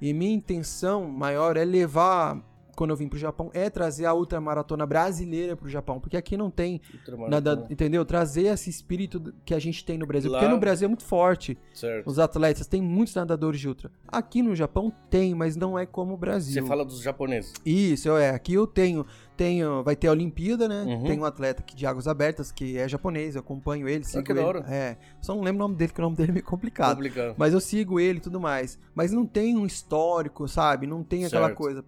E 0.00 0.12
minha 0.14 0.32
intenção 0.32 1.04
maior 1.08 1.56
é 1.56 1.64
levar. 1.64 2.40
Quando 2.74 2.90
eu 2.90 2.96
vim 2.96 3.08
pro 3.08 3.18
Japão, 3.18 3.50
é 3.54 3.70
trazer 3.70 4.06
a 4.06 4.14
ultramaratona 4.14 4.84
brasileira 4.86 5.56
pro 5.56 5.68
Japão. 5.68 6.00
Porque 6.00 6.16
aqui 6.16 6.36
não 6.36 6.50
tem 6.50 6.80
nada, 7.28 7.66
entendeu? 7.70 8.04
Trazer 8.04 8.44
esse 8.46 8.68
espírito 8.70 9.32
que 9.44 9.54
a 9.54 9.58
gente 9.58 9.84
tem 9.84 9.96
no 9.98 10.06
Brasil. 10.06 10.30
Lá- 10.30 10.38
Porque 10.40 10.52
no 10.52 10.58
Brasil 10.60 10.86
é 10.86 10.88
muito 10.88 11.04
forte. 11.04 11.56
Certo. 11.72 12.06
Os 12.08 12.18
atletas, 12.18 12.66
tem 12.66 12.80
muitos 12.82 13.14
nadadores 13.14 13.60
de 13.60 13.68
ultra. 13.68 13.90
Aqui 14.08 14.42
no 14.42 14.54
Japão 14.54 14.92
tem, 15.10 15.34
mas 15.34 15.56
não 15.56 15.78
é 15.78 15.86
como 15.86 16.14
o 16.14 16.16
Brasil. 16.16 16.62
Você 16.62 16.68
fala 16.68 16.84
dos 16.84 17.00
japoneses. 17.00 17.52
Isso, 17.64 18.10
é. 18.16 18.30
Aqui 18.30 18.54
eu 18.54 18.66
tenho, 18.66 19.06
tenho, 19.36 19.82
vai 19.82 19.96
ter 19.96 20.08
a 20.08 20.12
Olimpíada, 20.12 20.68
né? 20.68 20.82
Uhum. 20.84 21.04
Tem 21.04 21.18
um 21.20 21.24
atleta 21.24 21.62
aqui 21.62 21.74
de 21.74 21.86
águas 21.86 22.06
abertas 22.08 22.50
que 22.52 22.76
é 22.78 22.88
japonês, 22.88 23.34
eu 23.34 23.40
acompanho 23.40 23.88
ele, 23.88 24.04
sigo 24.04 24.22
que 24.24 24.34
da 24.34 24.42
ele. 24.42 24.58
É, 24.68 24.96
só 25.20 25.34
não 25.34 25.42
lembro 25.42 25.60
o 25.64 25.68
nome 25.68 25.76
dele, 25.76 25.88
porque 25.88 26.00
o 26.00 26.04
nome 26.04 26.16
dele 26.16 26.30
é 26.30 26.32
meio 26.34 26.44
complicado. 26.44 26.94
Complicado. 26.96 27.34
Mas 27.36 27.52
eu 27.52 27.60
sigo 27.60 27.98
ele 28.00 28.18
e 28.18 28.22
tudo 28.22 28.40
mais. 28.40 28.78
Mas 28.94 29.12
não 29.12 29.26
tem 29.26 29.56
um 29.56 29.66
histórico, 29.66 30.46
sabe? 30.48 30.86
Não 30.86 31.02
tem 31.02 31.24
aquela 31.24 31.46
Certo. 31.46 31.58
coisa. 31.58 31.84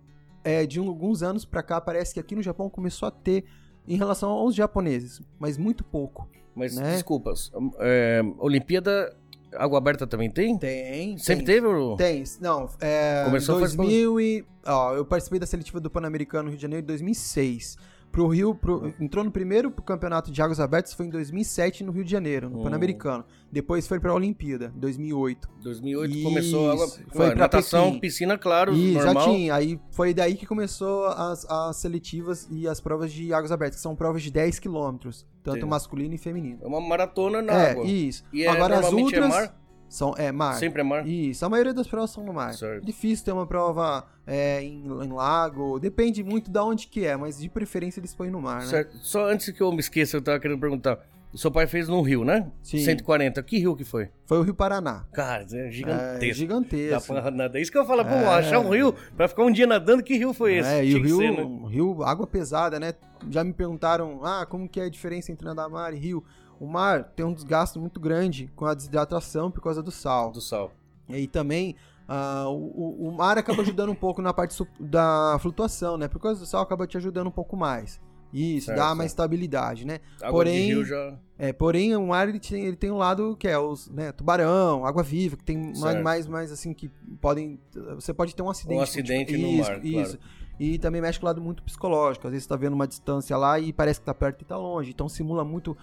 É, 0.46 0.64
de 0.64 0.78
alguns 0.78 1.24
anos 1.24 1.44
pra 1.44 1.60
cá, 1.60 1.80
parece 1.80 2.14
que 2.14 2.20
aqui 2.20 2.36
no 2.36 2.42
Japão 2.42 2.70
começou 2.70 3.08
a 3.08 3.10
ter 3.10 3.44
em 3.88 3.96
relação 3.96 4.30
aos 4.30 4.54
japoneses, 4.54 5.20
mas 5.40 5.58
muito 5.58 5.82
pouco. 5.82 6.28
Mas, 6.54 6.76
né? 6.76 6.92
desculpas. 6.92 7.52
é, 7.80 8.22
Olimpíada, 8.38 9.14
água 9.54 9.78
aberta 9.78 10.06
também 10.06 10.30
tem? 10.30 10.56
Tem. 10.56 11.18
Sempre 11.18 11.44
tem. 11.44 11.56
teve? 11.56 11.66
Ou... 11.66 11.96
Tem, 11.96 12.22
não, 12.40 12.68
é. 12.80 13.22
Começou 13.24 13.58
faz 13.58 13.74
2000 13.74 14.20
e. 14.20 14.44
Ó, 14.64 14.94
eu 14.94 15.04
participei 15.04 15.38
da 15.38 15.46
seletiva 15.46 15.80
do 15.80 15.90
Pan-Americano 15.90 16.44
no 16.44 16.50
Rio 16.50 16.56
de 16.56 16.62
Janeiro 16.62 16.84
em 16.84 16.86
2006. 16.86 17.76
Pro 18.16 18.28
Rio, 18.28 18.54
pro- 18.54 18.94
entrou 18.98 19.22
no 19.22 19.30
primeiro 19.30 19.70
campeonato 19.70 20.32
de 20.32 20.40
águas 20.40 20.58
abertas, 20.58 20.94
foi 20.94 21.04
em 21.04 21.10
2007 21.10 21.84
no 21.84 21.92
Rio 21.92 22.02
de 22.02 22.10
Janeiro, 22.10 22.48
no 22.48 22.60
Hum. 22.60 22.62
Pan-Americano. 22.62 23.26
Depois 23.52 23.86
foi 23.86 24.00
pra 24.00 24.14
Olimpíada, 24.14 24.72
em 24.74 24.78
2008. 24.80 25.46
2008 25.62 26.14
Isso, 26.14 26.22
começou 26.24 26.70
água. 26.70 26.88
foi 27.12 27.26
pra 27.26 27.34
natação, 27.34 27.84
Pequim. 27.88 28.00
piscina, 28.00 28.38
claro, 28.38 28.72
E 28.72 28.94
já 28.94 29.04
normal. 29.12 29.24
tinha, 29.24 29.54
aí 29.54 29.78
foi 29.90 30.14
daí 30.14 30.34
que 30.34 30.46
começou 30.46 31.04
as, 31.08 31.44
as 31.44 31.76
seletivas 31.76 32.48
e 32.50 32.66
as 32.66 32.80
provas 32.80 33.12
de 33.12 33.34
águas 33.34 33.52
abertas, 33.52 33.76
que 33.76 33.82
são 33.82 33.94
provas 33.94 34.22
de 34.22 34.30
10 34.30 34.58
quilômetros, 34.58 35.26
tanto 35.42 35.58
Entendi. 35.58 35.70
masculino 35.70 36.14
e 36.14 36.18
feminino. 36.18 36.58
É 36.62 36.66
uma 36.66 36.80
maratona 36.80 37.42
na 37.42 37.52
é, 37.52 37.70
água. 37.72 37.84
isso. 37.84 38.24
E 38.32 38.44
é, 38.44 38.48
Agora 38.48 38.78
as 38.78 38.90
ultras. 38.90 39.24
é 39.24 39.28
mar? 39.28 39.54
São, 39.88 40.14
é, 40.18 40.32
mar. 40.32 40.54
Sempre 40.54 40.80
é 40.80 40.84
mar? 40.84 41.06
Isso, 41.06 41.44
a 41.44 41.48
maioria 41.48 41.72
das 41.72 41.86
provas 41.86 42.10
são 42.10 42.24
no 42.24 42.32
mar. 42.32 42.52
Certo. 42.54 42.84
Difícil 42.84 43.24
ter 43.24 43.32
uma 43.32 43.46
prova 43.46 44.04
é, 44.26 44.62
em, 44.62 44.84
em 44.84 45.12
lago, 45.12 45.78
depende 45.78 46.22
muito 46.24 46.50
da 46.50 46.64
onde 46.64 46.88
que 46.88 47.04
é, 47.06 47.16
mas 47.16 47.38
de 47.38 47.48
preferência 47.48 48.00
eles 48.00 48.14
põem 48.14 48.30
no 48.30 48.40
mar, 48.40 48.60
né? 48.62 48.66
Certo. 48.66 48.96
Só 49.02 49.28
antes 49.28 49.50
que 49.50 49.60
eu 49.62 49.70
me 49.72 49.78
esqueça, 49.80 50.16
eu 50.16 50.22
tava 50.22 50.40
querendo 50.40 50.58
perguntar. 50.58 50.98
O 51.32 51.38
seu 51.38 51.50
pai 51.50 51.66
fez 51.66 51.86
no 51.86 52.00
Rio, 52.00 52.24
né? 52.24 52.50
Sim. 52.62 52.78
140. 52.78 53.42
Que 53.42 53.58
rio 53.58 53.76
que 53.76 53.84
foi? 53.84 54.08
Foi 54.24 54.38
o 54.38 54.42
Rio 54.42 54.54
Paraná. 54.54 55.04
Cara, 55.12 55.44
é 55.52 55.68
É 55.68 55.70
gigantesco. 55.70 56.18
Dá 56.20 56.32
gigantesco. 56.32 57.12
pra 57.12 57.30
nadar. 57.30 57.60
Isso 57.60 57.70
que 57.70 57.76
eu 57.76 57.84
falar, 57.84 58.04
pô, 58.04 58.14
É. 58.14 58.26
achar 58.38 58.58
um 58.58 58.70
rio 58.70 58.94
pra 59.14 59.28
ficar 59.28 59.42
um 59.42 59.50
dia 59.52 59.66
nadando, 59.66 60.02
que 60.02 60.16
rio 60.16 60.32
foi 60.32 60.54
esse? 60.54 60.68
É, 60.68 60.84
e 60.84 60.94
o 60.94 61.02
rio, 61.02 61.16
ser, 61.18 61.32
né? 61.32 61.68
rio, 61.68 62.02
água 62.04 62.26
pesada, 62.26 62.80
né? 62.80 62.94
Já 63.28 63.44
me 63.44 63.52
perguntaram, 63.52 64.24
ah, 64.24 64.46
como 64.48 64.66
que 64.66 64.80
é 64.80 64.84
a 64.84 64.88
diferença 64.88 65.30
entre 65.30 65.44
nadar 65.46 65.68
mar 65.68 65.92
e 65.92 65.98
rio? 65.98 66.24
O 66.60 66.66
mar 66.66 67.04
tem 67.04 67.24
um 67.26 67.32
desgaste 67.34 67.78
muito 67.78 68.00
grande 68.00 68.50
com 68.56 68.64
a 68.64 68.74
desidratação 68.74 69.50
por 69.50 69.60
causa 69.62 69.82
do 69.82 69.90
sal. 69.90 70.30
Do 70.32 70.40
sal. 70.40 70.72
E 71.08 71.14
aí 71.14 71.26
também, 71.26 71.76
ah, 72.08 72.46
o, 72.48 73.08
o- 73.08 73.12
mar 73.12 73.36
acaba 73.38 73.62
ajudando 73.62 73.90
um 73.90 73.94
pouco 73.94 74.20
na 74.22 74.32
parte 74.32 74.56
da 74.80 75.38
flutuação, 75.40 75.96
né? 75.96 76.08
Por 76.08 76.20
causa 76.20 76.40
do 76.40 76.46
sal 76.46 76.62
acaba 76.62 76.86
te 76.86 76.96
ajudando 76.96 77.26
um 77.28 77.32
pouco 77.32 77.56
mais. 77.56 78.00
Isso, 78.32 78.66
Certo, 78.66 78.78
dá 78.78 78.94
mais 78.94 79.12
estabilidade, 79.12 79.86
né? 79.86 80.00
Água 80.20 80.30
Porém- 80.32 80.66
de 80.66 80.74
rio 80.74 80.84
já... 80.84 81.16
É, 81.38 81.52
porém, 81.52 81.94
o 81.94 82.06
mar 82.08 82.28
ele 82.28 82.40
tem, 82.40 82.64
ele 82.64 82.76
tem 82.76 82.90
um 82.90 82.96
lado 82.96 83.36
que 83.38 83.46
é 83.46 83.58
os 83.58 83.88
né, 83.90 84.10
tubarão, 84.10 84.86
água 84.86 85.02
viva, 85.02 85.36
que 85.36 85.44
tem 85.44 85.74
Certo. 85.74 85.86
animais 85.94 86.26
mais 86.26 86.50
assim 86.50 86.72
que 86.72 86.90
podem. 87.20 87.60
Você 87.94 88.12
pode 88.14 88.34
ter 88.34 88.42
um 88.42 88.48
acidente. 88.48 88.80
Um 88.80 88.82
acidente 88.82 89.32
tipo, 89.34 89.42
no 89.46 89.48
isso, 89.60 89.70
mar, 89.70 89.84
Isso. 89.84 90.18
E 90.58 90.78
também 90.78 91.00
mexe 91.02 91.18
com 91.20 91.26
o 91.26 91.28
lado 91.28 91.40
muito 91.40 91.62
psicológico. 91.62 92.26
Às 92.26 92.32
vezes 92.32 92.44
você 92.44 92.48
tá 92.48 92.56
vendo 92.56 92.72
uma 92.72 92.86
distância 92.86 93.36
lá 93.36 93.58
e 93.60 93.72
parece 93.72 94.00
que 94.00 94.06
tá 94.06 94.14
perto 94.14 94.40
e 94.42 94.44
tá 94.44 94.56
longe. 94.56 94.90
Então 94.90 95.08
simula 95.08 95.44
muito, 95.44 95.76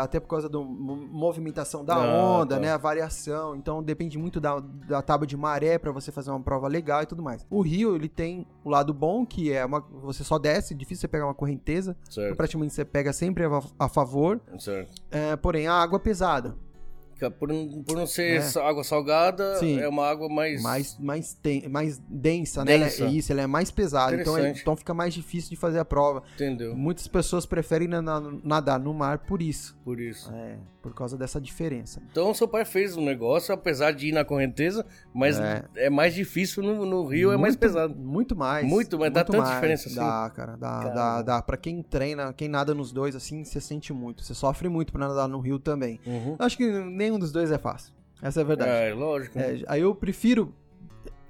até 0.00 0.18
por 0.18 0.28
causa 0.28 0.48
da 0.48 0.58
movimentação 0.58 1.84
da 1.84 1.94
Ah, 1.96 2.38
onda, 2.40 2.54
tá. 2.56 2.60
né? 2.60 2.72
A 2.72 2.76
variação. 2.76 3.54
Então 3.56 3.82
depende 3.82 4.18
muito 4.18 4.40
da, 4.40 4.58
da 4.60 5.02
tábua 5.02 5.26
de 5.26 5.36
maré 5.36 5.78
pra 5.78 5.92
você 5.92 6.10
fazer 6.10 6.30
uma 6.30 6.40
prova 6.40 6.68
legal 6.68 7.02
e 7.02 7.06
tudo 7.06 7.22
mais. 7.22 7.46
O 7.50 7.60
rio, 7.60 7.94
ele 7.94 8.08
tem 8.08 8.46
o 8.64 8.70
lado 8.70 8.92
bom, 8.94 9.24
que 9.26 9.52
é 9.52 9.64
uma, 9.64 9.80
você 9.80 10.24
só 10.24 10.38
desce, 10.38 10.74
difícil 10.74 11.02
você 11.02 11.08
pegar 11.08 11.26
uma 11.26 11.34
correnteza. 11.34 11.96
Então, 12.02 12.12
Certo, 12.14 12.36
praticamente 12.36 12.72
você 12.74 12.84
pega 12.84 13.12
sempre 13.12 13.44
a, 13.44 13.60
a 13.78 13.88
favor. 13.88 14.40
certo. 14.58 14.92
É, 15.10 15.36
porém, 15.36 15.66
a 15.66 15.74
água 15.74 15.98
pesada. 16.00 16.56
Por, 17.30 17.48
não- 17.48 17.82
por 17.82 17.96
não 17.96 18.06
ser 18.06 18.40
É. 18.40 18.58
água 18.60 18.84
salgada, 18.84 19.56
Sim. 19.58 19.78
é 19.80 19.88
uma 19.88 20.06
água 20.06 20.28
mais... 20.28 20.62
mais, 20.62 20.98
mais, 20.98 21.34
ten- 21.34 21.68
mais 21.68 21.98
densa, 22.08 22.64
né? 22.64 22.74
Ela 22.74 22.84
é- 22.86 22.88
Densa. 22.88 23.06
isso, 23.06 23.32
ela 23.32 23.42
é 23.42 23.46
mais 23.46 23.70
pesada. 23.70 24.14
Então, 24.20 24.36
é- 24.38 24.50
então 24.50 24.76
fica 24.76 24.92
mais 24.94 25.12
difícil 25.14 25.50
de 25.50 25.56
fazer 25.56 25.78
a 25.78 25.84
prova. 25.84 26.22
Entendeu? 26.34 26.74
Muitas 26.76 27.06
pessoas 27.08 27.44
preferem 27.46 27.88
na- 27.88 28.02
na- 28.02 28.20
nadar 28.42 28.78
no 28.80 28.92
mar 28.94 29.18
por 29.18 29.40
isso. 29.42 29.76
Por 29.84 30.00
isso. 30.00 30.30
É, 30.34 30.56
por 30.82 30.94
causa 30.94 31.16
dessa 31.16 31.40
diferença. 31.40 32.02
Então, 32.10 32.32
seu 32.34 32.46
pai 32.48 32.64
fez 32.64 32.96
um 32.96 33.04
negócio, 33.04 33.54
apesar 33.54 33.92
de 33.92 34.08
ir 34.08 34.12
na 34.12 34.24
correnteza, 34.24 34.84
mas 35.14 35.38
é, 35.38 35.64
É. 35.76 35.90
mais 35.90 36.14
difícil 36.14 36.62
no, 36.62 36.84
no 36.84 37.06
rio, 37.06 37.30
é 37.32 37.36
mais 37.36 37.54
Muito- 37.54 37.58
pesado. 37.60 37.94
Muito 37.94 38.36
mais. 38.36 38.66
Muito, 38.66 38.98
mas 38.98 39.12
dá 39.12 39.24
tanta 39.24 39.38
mais. 39.38 39.54
diferença 39.54 39.88
assim? 39.88 39.96
Dá, 39.96 40.30
cara. 40.34 40.56
Dá, 40.56 40.68
Caramba. 40.78 40.94
dá, 40.94 41.22
dá. 41.22 41.42
Pra 41.42 41.56
quem 41.56 41.82
treina, 41.82 42.32
quem 42.32 42.48
nada 42.48 42.74
nos 42.74 42.92
dois, 42.92 43.14
assim, 43.16 43.44
você 43.44 43.60
sente 43.60 43.92
muito. 43.92 44.22
Você 44.22 44.34
sofre 44.34 44.68
muito 44.68 44.92
pra 44.92 45.08
nadar 45.08 45.28
no 45.28 45.38
rio 45.40 45.58
também. 45.58 46.00
Uhum. 46.06 46.36
Acho 46.38 46.56
que 46.56 46.66
nenhum 47.14 47.18
dos 47.18 47.32
dois 47.32 47.50
é 47.50 47.58
fácil. 47.58 47.92
Essa 48.20 48.40
é 48.40 48.42
a 48.42 48.46
verdade. 48.46 48.70
É, 48.70 48.94
lógico. 48.94 49.38
É, 49.38 49.62
aí 49.68 49.80
eu 49.80 49.94
prefiro 49.94 50.52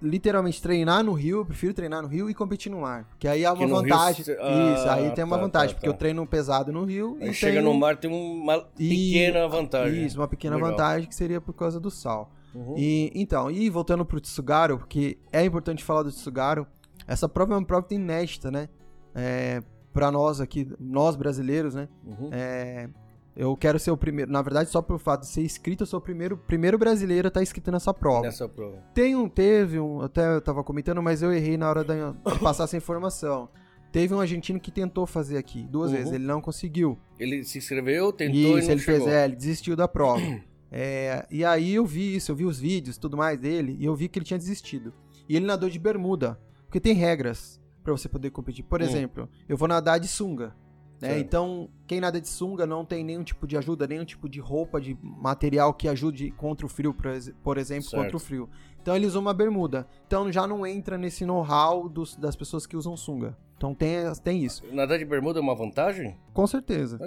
literalmente 0.01 0.61
treinar 0.61 1.03
no 1.03 1.13
rio, 1.13 1.39
eu 1.39 1.47
prefiro 1.47 1.73
treinar 1.73 2.03
no 2.03 2.09
rio 2.09 2.29
e 2.29 2.35
competir 2.35 2.71
no 2.71 2.81
mar. 2.81 3.05
Porque 3.11 3.27
aí 3.27 3.45
há 3.45 3.53
uma 3.53 3.65
rio 3.65 3.75
vantagem. 3.75 4.25
cê- 4.25 4.37
Ah, 4.41 4.75
Isso, 4.75 4.89
aí 4.89 5.11
tem 5.13 5.25
uma 5.25 5.37
tá, 5.37 5.43
vantagem, 5.43 5.69
tá, 5.69 5.75
porque 5.75 5.87
tá. 5.87 5.93
eu 5.95 5.97
treino 5.99 6.27
pesado 6.27 6.73
no 6.73 6.85
rio 6.85 7.17
Aí 7.21 7.31
e 7.31 7.35
chega 7.35 7.63
no 7.63 7.73
mar, 7.75 7.97
tem 7.97 8.11
uma 8.11 8.61
pequena 8.61 9.49
vantagem. 9.49 10.05
Isso, 10.05 10.21
uma 10.21 10.29
pequena 10.29 10.57
Legal. 10.57 10.71
vantagem 10.73 11.09
que 11.09 11.15
seria 11.15 11.41
por 11.41 11.55
causa 11.55 11.81
do 11.81 11.91
sal. 11.91 12.31
Uhum. 12.55 12.75
E 12.77 13.11
então, 13.15 13.51
e 13.51 13.69
voltando 13.71 14.05
pro 14.05 14.21
Tsugaru, 14.21 14.79
porque 14.79 15.19
é 15.33 15.45
importante 15.45 15.83
falar 15.83 16.03
do 16.05 16.11
Tsugaru, 16.11 16.67
essa 17.07 17.29
prova 17.29 17.55
é 17.55 17.57
uma 17.57 17.65
prova 17.67 17.87
inédita, 17.91 18.51
né? 18.51 18.69
É, 19.15 19.63
para 19.93 20.11
nós 20.13 20.41
aqui, 20.41 20.69
nós 20.79 21.17
brasileiros, 21.17 21.75
né? 21.75 21.89
Uhum. 22.05 22.29
É, 22.31 22.89
eu 23.37 23.57
quero 23.57 23.79
ser 23.79 23.91
o 23.91 23.97
primeiro, 23.97 24.31
na 24.31 24.41
verdade, 24.43 24.71
só 24.71 24.81
pelo 24.81 24.99
fato 24.99 25.23
de 25.23 25.27
ser 25.29 25.43
inscrito, 25.43 25.83
eu 25.83 25.87
sou 25.87 25.99
o 25.99 26.03
primeiro, 26.03 26.37
primeiro 26.37 26.79
brasileiro 26.79 27.27
a 27.27 27.29
estar 27.29 27.43
inscrito 27.43 27.71
nessa 27.73 27.93
prova. 27.93 28.23
Nessa 28.23 28.49
prova. 28.49 28.77
Tem 28.95 29.17
um, 29.17 29.29
teve 29.29 29.79
um, 29.81 30.01
até 30.03 30.35
eu 30.37 30.41
tava 30.41 30.63
comentando, 30.63 31.03
mas 31.03 31.23
eu 31.23 31.33
errei 31.33 31.57
na 31.57 31.69
hora 31.69 31.83
da- 31.85 32.11
de 32.13 32.39
passar 32.41 32.65
essa 32.65 32.77
informação. 32.77 33.49
Teve 33.93 34.13
um 34.15 34.21
argentino 34.21 34.59
que 34.59 34.71
tentou 34.73 35.07
fazer 35.07 35.37
aqui 35.39 35.63
duas 35.71 35.91
Uhum. 35.93 35.97
vezes, 35.99 36.13
ele 36.13 36.25
não 36.25 36.41
conseguiu. 36.41 36.99
Ele 37.19 37.45
se 37.45 37.59
inscreveu, 37.59 38.13
tentou 38.13 38.59
Isso, 38.59 38.59
e 38.59 38.63
não 38.67 38.71
ele 38.73 38.81
chegou. 38.81 39.05
fez, 39.07 39.15
é, 39.15 39.25
ele 39.25 39.37
desistiu 39.37 39.77
da 39.77 39.87
prova. 39.89 40.21
É, 40.77 41.25
e 41.31 41.45
aí 41.45 41.73
eu 41.77 41.87
vi 41.87 42.17
isso, 42.17 42.33
eu 42.33 42.35
vi 42.35 42.45
os 42.45 42.59
vídeos 42.59 42.99
tudo 42.99 43.17
mais 43.17 43.39
dele, 43.39 43.77
e 43.79 43.85
eu 43.85 43.95
vi 43.95 44.09
que 44.09 44.19
ele 44.19 44.27
tinha 44.27 44.37
desistido. 44.37 44.93
E 45.29 45.37
ele 45.37 45.47
nadou 45.47 45.71
de 45.71 45.79
bermuda, 45.79 46.37
porque 46.67 46.81
tem 46.81 46.95
regras 46.95 47.61
pra 47.85 47.93
você 47.93 48.09
poder 48.09 48.31
competir. 48.31 48.65
Por 48.65 48.81
Hum. 48.83 48.85
exemplo, 48.85 49.29
eu 49.49 49.57
vou 49.57 49.69
nadar 49.69 50.01
de 50.01 50.09
sunga. 50.09 50.53
Né? 51.01 51.19
Então, 51.19 51.69
quem 51.87 52.01
nada 52.01 52.21
de 52.21 52.29
sunga 52.29 52.67
não 52.67 52.85
tem 52.85 53.05
nenhum 53.05 53.23
tipo 53.25 53.47
de 53.47 53.57
ajuda, 53.57 53.87
nenhum 53.87 54.05
tipo 54.05 54.29
de 54.29 54.41
roupa, 54.41 54.81
de 54.81 54.97
material 55.03 55.75
que 55.75 55.89
ajude 55.89 56.31
contra 56.33 56.65
o 56.65 56.69
frio, 56.69 56.95
por 56.95 57.07
ex- 57.07 57.33
por 57.43 57.59
exemplo, 57.59 57.91
Certo. 57.91 58.03
contra 58.03 58.17
o 58.17 58.21
frio. 58.21 58.49
Então, 58.81 58.95
ele 58.95 59.07
usou 59.07 59.21
uma 59.21 59.35
bermuda. 59.35 59.87
Então, 60.07 60.31
já 60.33 60.47
não 60.47 60.67
entra 60.67 60.97
nesse 60.97 61.25
know-how 61.27 61.89
dos- 61.89 62.17
das 62.17 62.37
pessoas 62.37 62.67
que 62.67 62.77
usam 62.77 62.97
sunga. 62.97 63.37
Então, 63.57 63.75
tem, 63.75 63.97
tem 64.23 64.45
isso. 64.45 64.63
Nadar 64.73 64.99
de 64.99 65.05
bermuda 65.05 65.39
é 65.39 65.43
uma 65.43 65.55
vantagem? 65.55 66.17
Com 66.33 66.47
certeza. 66.47 66.99
Ah. 67.01 67.07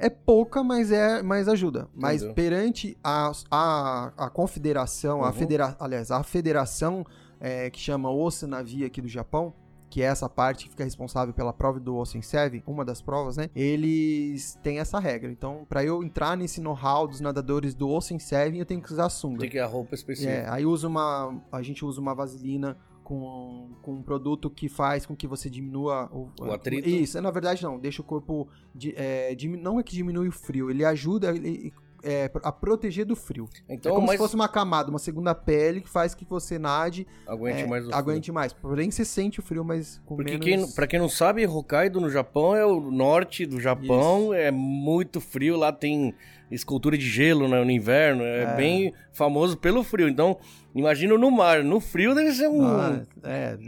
É, 0.00 0.06
é 0.06 0.10
pouca, 0.10 0.62
mas 0.62 0.90
é 0.90 1.22
mas 1.22 1.48
ajuda. 1.48 1.88
Mas 1.94 2.16
Entendeu. 2.22 2.34
perante 2.34 2.96
a, 3.04 3.32
a, 3.50 4.12
a 4.16 4.30
confederação, 4.30 5.22
a 5.22 5.26
Uhum. 5.28 5.32
federa, 5.32 5.76
aliás, 5.78 6.10
a 6.10 6.22
federação 6.22 7.04
é, 7.40 7.68
que 7.70 7.78
chama 7.78 8.10
Oceanavia 8.10 8.86
aqui 8.86 9.00
do 9.02 9.08
Japão, 9.08 9.52
que 9.90 10.02
é 10.02 10.06
essa 10.06 10.28
parte 10.28 10.64
que 10.64 10.70
fica 10.70 10.84
responsável 10.84 11.32
pela 11.32 11.52
prova 11.52 11.80
do 11.80 11.96
Ocean 11.96 12.20
Seven, 12.22 12.62
uma 12.66 12.84
das 12.84 13.00
provas, 13.00 13.36
né? 13.36 13.48
Eles 13.54 14.58
têm 14.62 14.78
essa 14.78 14.98
regra. 14.98 15.30
Então, 15.30 15.64
pra 15.68 15.82
eu 15.84 16.02
entrar 16.02 16.36
nesse 16.36 16.60
know-how 16.60 17.06
dos 17.06 17.20
nadadores 17.20 17.74
do 17.74 17.88
Ocean 17.88 18.18
Seven, 18.18 18.58
eu 18.60 18.66
tenho 18.66 18.82
que 18.82 18.92
usar 18.92 19.08
sunga. 19.08 19.40
Tem 19.40 19.50
que 19.50 19.58
a 19.58 19.66
roupa 19.66 19.94
específica. 19.94 20.32
É, 20.32 20.48
aí 20.50 20.66
usa 20.66 20.86
uma, 20.88 21.40
a 21.50 21.62
gente 21.62 21.84
usa 21.84 22.00
uma 22.00 22.14
vaselina 22.14 22.76
com, 23.02 23.70
com 23.80 23.94
um 23.94 24.02
produto 24.02 24.50
que 24.50 24.68
faz 24.68 25.06
com 25.06 25.16
que 25.16 25.26
você 25.26 25.48
diminua 25.48 26.10
o, 26.12 26.28
O 26.40 26.52
atrito? 26.52 26.86
Isso, 26.88 27.18
na 27.22 27.30
verdade 27.30 27.62
não, 27.62 27.78
deixa 27.78 28.02
o 28.02 28.04
corpo, 28.04 28.46
di- 28.74 28.92
é, 28.96 29.34
não 29.58 29.80
é 29.80 29.82
que 29.82 29.94
diminui 29.94 30.28
o 30.28 30.32
frio, 30.32 30.70
ele 30.70 30.84
ajuda 30.84 31.34
ele- 31.34 31.72
é, 32.02 32.30
a 32.42 32.52
proteger 32.52 33.04
do 33.04 33.16
frio. 33.16 33.48
Então, 33.68 33.92
é 33.92 33.94
como 33.94 34.06
mais 34.06 34.18
se 34.18 34.24
fosse 34.24 34.34
uma 34.34 34.48
camada, 34.48 34.90
uma 34.90 34.98
segunda 34.98 35.34
pele 35.34 35.80
que 35.80 35.88
faz 35.88 36.14
que 36.14 36.24
você 36.24 36.58
nade, 36.58 37.06
aguente 37.26 37.62
é, 37.62 37.66
mais 37.66 37.84
o 37.84 37.88
frio. 37.88 37.98
aguente 37.98 38.32
mais. 38.32 38.52
Porém 38.52 38.90
você 38.90 39.04
sente 39.04 39.40
o 39.40 39.42
frio, 39.42 39.64
mas 39.64 40.00
com 40.06 40.16
Porque 40.16 40.38
menos... 40.38 40.44
quem, 40.66 40.74
pra 40.74 40.86
quem 40.86 40.98
não 40.98 41.08
sabe, 41.08 41.46
Hokkaido 41.46 42.00
no 42.00 42.10
Japão 42.10 42.54
é 42.54 42.64
o 42.64 42.80
norte 42.80 43.44
do 43.46 43.60
Japão, 43.60 44.32
é 44.32 44.50
muito 44.50 45.20
frio, 45.20 45.56
lá 45.56 45.72
tem 45.72 46.14
escultura 46.50 46.96
de 46.96 47.06
gelo 47.06 47.46
né, 47.46 47.62
no 47.62 47.70
inverno, 47.70 48.22
é, 48.22 48.44
É. 48.44 48.56
bem 48.56 48.94
famoso 49.12 49.56
pelo 49.58 49.82
frio. 49.84 50.08
Então, 50.08 50.38
imagina 50.74 51.16
no 51.18 51.30
mar, 51.30 51.62
no 51.62 51.78
frio 51.78 52.14
deve 52.14 52.32
ser 52.32 52.48
um... 52.48 52.66
Ah, 52.66 53.02
é, 53.22 53.58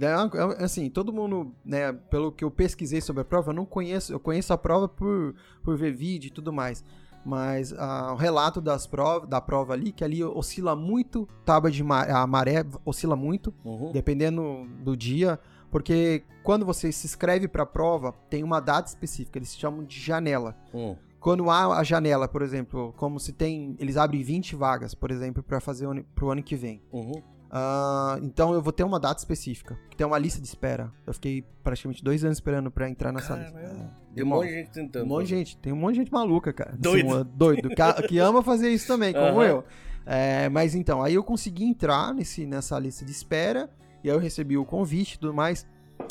é, 0.00 0.60
é, 0.60 0.64
assim, 0.64 0.90
todo 0.90 1.12
mundo, 1.12 1.54
né, 1.64 1.92
pelo 2.10 2.32
que 2.32 2.42
eu 2.42 2.50
pesquisei 2.50 3.00
sobre 3.00 3.22
a 3.22 3.24
prova, 3.24 3.50
eu 3.50 3.54
não 3.54 3.64
conheço, 3.64 4.12
eu 4.12 4.18
conheço 4.18 4.52
a 4.52 4.58
prova 4.58 4.88
por, 4.88 5.34
por 5.62 5.76
ver 5.76 5.92
vídeo 5.92 6.26
e 6.28 6.30
tudo 6.30 6.52
mais. 6.52 6.84
Mas 7.24 7.72
ah, 7.72 8.12
o 8.12 8.16
relato 8.16 8.60
das 8.60 8.86
prova, 8.86 9.26
da 9.26 9.40
prova 9.40 9.72
ali, 9.72 9.92
que 9.92 10.04
ali 10.04 10.22
oscila 10.22 10.76
muito, 10.76 11.28
tábua 11.44 11.70
de 11.70 11.82
maré, 11.82 12.12
a 12.12 12.26
maré 12.26 12.64
oscila 12.84 13.16
muito, 13.16 13.52
Uhum. 13.64 13.92
dependendo 13.92 14.66
do 14.80 14.96
dia, 14.96 15.38
porque 15.70 16.22
quando 16.42 16.66
você 16.66 16.92
se 16.92 17.06
inscreve 17.06 17.48
para 17.48 17.62
a 17.62 17.66
prova, 17.66 18.12
tem 18.28 18.44
uma 18.44 18.60
data 18.60 18.88
específica, 18.88 19.38
eles 19.38 19.56
chamam 19.56 19.82
de 19.84 19.98
janela. 19.98 20.54
Hum. 20.72 20.94
Quando 21.18 21.48
há 21.48 21.78
a 21.78 21.82
janela, 21.82 22.28
por 22.28 22.42
exemplo, 22.42 22.92
como 22.98 23.18
se 23.18 23.32
tem, 23.32 23.74
eles 23.78 23.96
abrem 23.96 24.22
20 24.22 24.54
vagas, 24.54 24.94
por 24.94 25.10
exemplo, 25.10 25.42
para 25.42 25.58
fazer 25.58 25.88
para 26.14 26.24
o 26.26 26.30
ano 26.30 26.42
que 26.42 26.54
vem. 26.54 26.82
Uhum. 26.92 27.22
Ah, 27.50 28.18
então 28.22 28.52
eu 28.52 28.60
vou 28.60 28.72
ter 28.72 28.82
uma 28.84 28.98
data 28.98 29.20
específica, 29.20 29.78
que 29.90 29.96
tem 29.96 30.06
uma 30.06 30.18
lista 30.18 30.40
de 30.40 30.46
espera. 30.46 30.92
Eu 31.06 31.14
fiquei 31.14 31.44
praticamente 31.62 32.02
dois 32.02 32.24
anos 32.24 32.38
esperando 32.38 32.70
pra 32.70 32.88
entrar 32.88 33.12
nessa 33.12 33.36
Caramba. 33.36 33.60
lista. 33.60 33.76
É. 34.00 34.14
Tem 34.14 34.24
um 34.24 34.28
monte 34.28 34.46
de 34.48 34.54
gente 34.54 34.70
tentando. 34.70 35.04
Um 35.04 35.08
monte 35.08 35.26
de 35.26 35.36
gente, 35.36 35.56
tem 35.58 35.72
um 35.72 35.76
monte 35.76 35.94
de 35.94 35.98
gente 36.00 36.12
maluca, 36.12 36.52
cara. 36.52 36.74
Doido. 36.78 37.12
Assim, 37.12 37.30
doido, 37.34 37.68
que, 37.68 38.08
que 38.08 38.18
ama 38.18 38.42
fazer 38.42 38.70
isso 38.70 38.86
também, 38.86 39.12
como 39.12 39.40
Aham. 39.40 39.44
eu. 39.44 39.64
É, 40.06 40.48
mas 40.48 40.74
então, 40.74 41.02
aí 41.02 41.14
eu 41.14 41.24
consegui 41.24 41.64
entrar 41.64 42.12
nesse, 42.12 42.44
nessa 42.46 42.78
lista 42.78 43.04
de 43.04 43.10
espera, 43.10 43.70
e 44.02 44.10
aí 44.10 44.14
eu 44.16 44.20
recebi 44.20 44.56
o 44.56 44.64
convite 44.64 45.14
e 45.14 45.18
tudo 45.18 45.32
mais. 45.32 45.66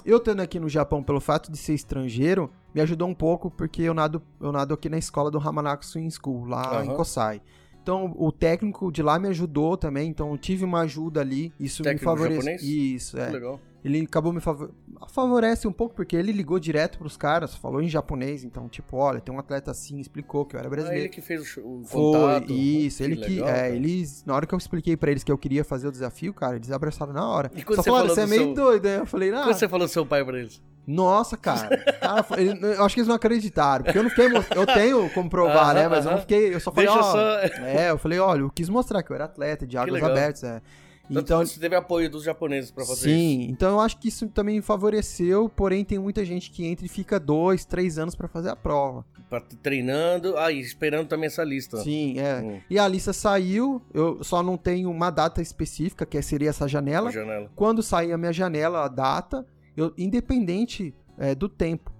Eu 0.06 0.18
estando 0.18 0.40
aqui 0.42 0.60
no 0.60 0.68
Japão, 0.68 1.04
pelo 1.04 1.20
fato 1.20 1.52
de 1.52 1.58
ser 1.58 1.74
estrangeiro, 1.74 2.50
me 2.74 2.82
ajudou 2.82 3.08
um 3.08 3.14
pouco, 3.14 3.52
porque 3.52 3.84
eu 3.84 3.94
nado, 3.94 4.22
eu 4.40 4.52
nado 4.52 4.74
aqui 4.74 4.90
na 4.90 4.98
escola 4.98 5.30
do 5.30 5.38
Hamanaku 5.38 5.86
Swim 5.86 6.10
School, 6.10 6.46
lá 6.46 6.84
em 6.84 6.88
Aham. 6.88 6.96
Kosai. 6.96 7.42
Então, 7.84 8.16
o 8.16 8.32
técnico 8.32 8.90
de 8.90 9.04
lá 9.04 9.20
me 9.20 9.28
ajudou 9.28 9.76
também, 9.76 10.10
então 10.10 10.32
eu 10.32 10.38
tive 10.38 10.64
uma 10.64 10.80
ajuda 10.82 11.20
ali, 11.20 11.52
isso 11.60 11.84
Técnico 11.84 12.06
me 12.06 12.06
favoreceu. 12.06 12.42
japonês? 12.42 12.64
Isso, 12.64 13.20
é. 13.20 13.30
legal. 13.30 13.60
Ele 13.84 14.02
acabou 14.02 14.32
me 14.32 14.40
favor... 14.40 14.72
favorece 15.10 15.68
um 15.68 15.72
pouco, 15.72 15.94
porque 15.96 16.16
ele 16.16 16.32
ligou 16.32 16.60
direto 16.60 16.98
pros 16.98 17.18
caras, 17.18 17.56
falou 17.56 17.82
em 17.82 17.88
japonês, 17.90 18.44
então, 18.44 18.68
tipo, 18.70 18.98
olha, 18.98 19.20
tem 19.20 19.34
um 19.34 19.40
atleta 19.40 19.72
assim, 19.72 20.00
explicou 20.00 20.46
que 20.46 20.56
eu 20.56 20.60
era 20.60 20.68
Ah, 20.68 20.72
brasileiro. 20.72 21.04
ele 21.04 21.10
que 21.10 21.22
fez 21.22 21.58
o, 21.58 21.60
o 21.82 21.84
Foi, 21.84 22.02
contato. 22.02 22.52
isso, 22.52 23.04
ele 23.04 23.16
Que 23.18 23.30
legal, 23.36 23.50
é, 23.50 23.54
cara. 23.54 23.70
eles. 23.70 24.24
Na 24.26 24.36
hora 24.36 24.46
que 24.46 24.54
eu 24.54 24.58
expliquei 24.58 24.96
pra 24.96 25.12
eles 25.12 25.24
que 25.24 25.32
eu 25.32 25.38
queria 25.38 25.64
fazer 25.64 25.88
o 25.88 25.92
desafio, 25.92 26.34
cara, 26.34 26.56
eles 26.56 26.72
abraçaram 26.72 27.12
na 27.14 27.28
hora. 27.28 27.52
E 27.56 27.64
quando 27.64 27.78
Só 27.78 27.84
você 27.84 27.90
falaram, 27.90 28.10
falou 28.10 28.16
você 28.16 28.22
é 28.34 28.38
meio 28.38 28.44
seu- 28.44 28.54
doido, 28.54 28.84
né? 28.86 29.00
Eu 29.00 29.06
falei, 29.06 29.32
ah, 29.34 29.44
Quando 29.44 29.54
você 29.56 29.68
falou 29.68 29.88
do 29.88 29.92
seu 29.92 30.06
pai 30.06 30.24
pra 30.24 30.40
eles? 30.40 30.62
nossa, 30.86 31.38
cara. 31.38 31.78
cara 32.00 32.24
foi- 32.24 32.42
ele- 32.44 32.66
eu 32.66 32.84
acho 32.84 32.94
que 32.96 33.00
eles 33.02 33.08
não 33.08 33.16
acreditaram. 33.16 33.84
Porque 33.86 33.98
eu 33.98 34.04
não 34.04 34.10
fiquei. 34.10 34.26
Eu 34.56 34.66
tenho 34.66 35.10
como 35.12 35.30
provar, 35.30 35.74
né? 35.74 35.88
Mas 35.88 36.06
eu 36.06 36.12
não 36.12 36.20
fiquei. 36.20 36.54
Eu 36.54 36.60
só 36.60 36.72
falei, 36.72 36.90
ó. 36.90 37.02
só- 37.02 37.38
É, 37.66 37.90
eu 37.90 37.98
falei, 37.98 38.20
olha, 38.20 38.42
eu 38.42 38.50
quis 38.50 38.68
mostrar 38.70 39.02
que 39.04 39.12
eu 39.12 39.16
era 39.16 39.26
atleta 39.26 39.66
de 39.66 39.78
águas 39.78 40.04
abertas. 40.04 40.44
É. 40.44 40.62
Então, 41.10 41.46
você 41.46 41.60
teve 41.60 41.76
apoio 41.76 42.10
dos 42.10 42.24
japoneses 42.24 42.72
pra 42.72 42.86
fazer 42.86 43.10
isso. 43.10 43.20
Sim, 43.20 43.48
então 43.50 43.72
eu 43.72 43.80
acho 43.80 43.98
que 44.00 44.08
isso 44.08 44.28
também 44.30 44.62
favoreceu, 44.62 45.50
porém 45.50 45.84
tem 45.84 46.00
muita 46.00 46.24
gente 46.24 46.50
que 46.50 46.66
entra 46.66 46.86
e 46.86 46.90
fica 46.90 47.20
dois, 47.20 47.66
três 47.66 47.98
anos 47.98 48.16
pra 48.16 48.28
fazer 48.28 48.50
a 48.50 48.56
prova. 48.56 49.06
Pra, 49.30 49.42
treinando, 49.42 50.38
ah, 50.38 50.52
e 50.52 50.60
esperando 50.60 51.08
também 51.08 51.28
essa 51.28 51.44
lista. 51.44 51.78
Sim, 51.78 52.20
é. 52.20 52.42
Hum. 52.42 52.62
E 52.70 52.80
a 52.80 52.88
lista 52.88 53.12
saiu, 53.12 53.82
eu 53.94 54.24
só 54.24 54.42
não 54.42 54.56
tenho 54.58 54.90
uma 54.90 55.10
data 55.10 55.42
específica, 55.42 56.06
que 56.06 56.22
seria 56.22 56.50
essa 56.50 56.68
janela. 56.68 57.12
janela. 57.12 57.52
Quando 57.56 57.84
sair 57.84 58.14
a 58.14 58.18
minha 58.18 58.32
janela, 58.32 58.86
a 58.86 58.88
data, 58.88 59.46
eu, 59.76 59.94
independente 59.98 60.96
é, 61.18 61.36
do 61.36 61.50
tempo, 61.50 61.92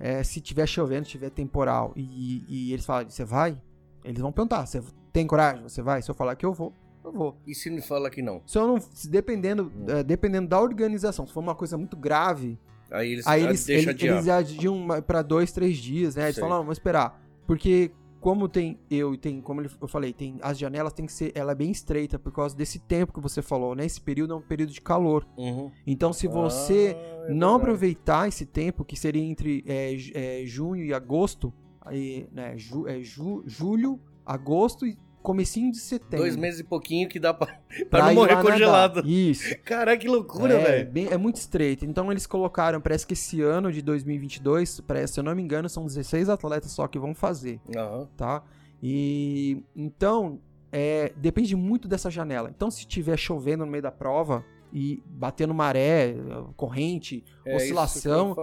é, 0.00 0.22
se 0.22 0.40
tiver 0.40 0.66
chovendo, 0.66 1.04
tiver 1.04 1.30
temporal, 1.30 1.92
e, 1.96 2.44
e 2.48 2.72
eles 2.72 2.86
falam, 2.86 3.10
você 3.10 3.24
vai? 3.24 3.60
Eles 4.04 4.20
vão 4.20 4.32
perguntar, 4.32 4.64
você 4.64 4.82
tem 5.12 5.26
coragem? 5.26 5.62
Você 5.64 5.82
vai? 5.82 6.00
Se 6.00 6.10
eu 6.10 6.14
falar 6.14 6.36
que 6.36 6.46
eu 6.46 6.52
vou, 6.52 6.72
eu 7.04 7.12
vou. 7.12 7.36
E 7.46 7.54
se 7.54 7.70
me 7.70 7.80
fala 7.80 8.10
que 8.10 8.20
não? 8.22 8.42
Se 8.46 8.58
eu 8.58 8.66
não, 8.66 8.80
se 8.80 9.08
dependendo, 9.08 9.72
Hum. 9.76 9.86
é, 9.88 10.02
dependendo 10.02 10.48
da 10.48 10.60
organização, 10.60 11.26
se 11.26 11.32
for 11.32 11.40
uma 11.40 11.54
coisa 11.54 11.76
muito 11.78 11.96
grave, 11.96 12.58
Aí 12.90 13.12
eles, 13.12 13.26
Aí 13.26 13.44
eles, 13.44 13.68
eles, 13.68 13.86
adiar. 13.88 14.14
eles 14.16 14.28
adiam 14.30 14.86
pra 15.06 15.20
dois, 15.20 15.52
três 15.52 15.76
dias, 15.76 16.16
né? 16.16 16.22
Eles 16.24 16.36
Sei. 16.36 16.40
falam, 16.42 16.56
não, 16.56 16.64
vamos 16.64 16.78
esperar. 16.78 17.20
Porque 17.46 17.90
como 18.18 18.48
tem 18.48 18.80
eu 18.90 19.12
e 19.12 19.18
tem, 19.18 19.42
como 19.42 19.60
eu 19.60 19.86
falei, 19.88 20.10
tem 20.14 20.38
as 20.40 20.58
janelas 20.58 20.94
tem 20.94 21.04
que 21.04 21.12
ser, 21.12 21.30
ela 21.34 21.52
é 21.52 21.54
bem 21.54 21.70
estreita 21.70 22.18
por 22.18 22.32
causa 22.32 22.56
desse 22.56 22.78
tempo 22.78 23.12
que 23.12 23.20
você 23.20 23.42
falou, 23.42 23.74
né? 23.74 23.84
Esse 23.84 24.00
período 24.00 24.32
é 24.32 24.36
um 24.36 24.40
período 24.40 24.72
de 24.72 24.80
calor. 24.80 25.26
Uhum. 25.36 25.70
Então, 25.86 26.14
se 26.14 26.26
você 26.26 26.96
Ah, 26.96 27.30
é 27.30 27.34
não 27.34 27.56
aproveitar 27.56 28.26
esse 28.26 28.46
tempo, 28.46 28.84
que 28.86 28.96
seria 28.96 29.22
entre 29.22 29.62
é, 29.66 29.94
é, 30.14 30.46
junho 30.46 30.82
e 30.82 30.94
agosto, 30.94 31.52
aí, 31.82 32.26
né? 32.32 32.56
Ju, 32.56 32.88
é, 32.88 33.02
ju- 33.02 33.42
julho, 33.46 34.00
agosto 34.24 34.86
e 34.86 34.96
comecinho 35.28 35.70
de 35.70 35.78
setembro. 35.78 36.18
Dois 36.18 36.36
meses 36.36 36.60
e 36.60 36.64
pouquinho 36.64 37.08
que 37.08 37.18
dá 37.20 37.34
pra, 37.34 37.46
pra 37.90 38.00
pra 38.00 38.06
não 38.06 38.14
morrer 38.14 38.32
lá 38.34 38.36
nadar. 38.42 38.52
congelado. 38.52 39.02
Isso. 39.06 39.54
Caraca, 39.62 39.98
que 39.98 40.08
loucura, 40.08 40.54
é, 40.54 40.84
velho. 40.84 41.08
é 41.12 41.16
muito 41.18 41.36
estreito. 41.36 41.84
Então 41.84 42.10
eles 42.10 42.26
colocaram, 42.26 42.80
parece 42.80 43.06
que 43.06 43.12
esse 43.12 43.42
ano 43.42 43.70
de 43.70 43.82
2022, 43.82 44.80
parece, 44.80 45.14
se 45.14 45.20
eu 45.20 45.24
não 45.24 45.34
me 45.34 45.42
engano, 45.42 45.68
são 45.68 45.84
16 45.84 46.28
atletas 46.28 46.70
só 46.72 46.88
que 46.88 46.98
vão 46.98 47.14
fazer, 47.14 47.60
Aham. 47.76 48.08
tá? 48.16 48.42
E 48.82 49.62
então 49.76 50.40
é, 50.72 51.12
depende 51.16 51.54
muito 51.56 51.86
dessa 51.86 52.10
janela. 52.10 52.50
Então 52.54 52.70
se 52.70 52.80
estiver 52.80 53.16
chovendo 53.18 53.64
no 53.66 53.70
meio 53.70 53.82
da 53.82 53.90
prova 53.92 54.44
e 54.72 55.02
batendo 55.06 55.54
maré, 55.54 56.14
corrente, 56.54 57.24
É 57.46 57.56
oscilação. 57.56 58.36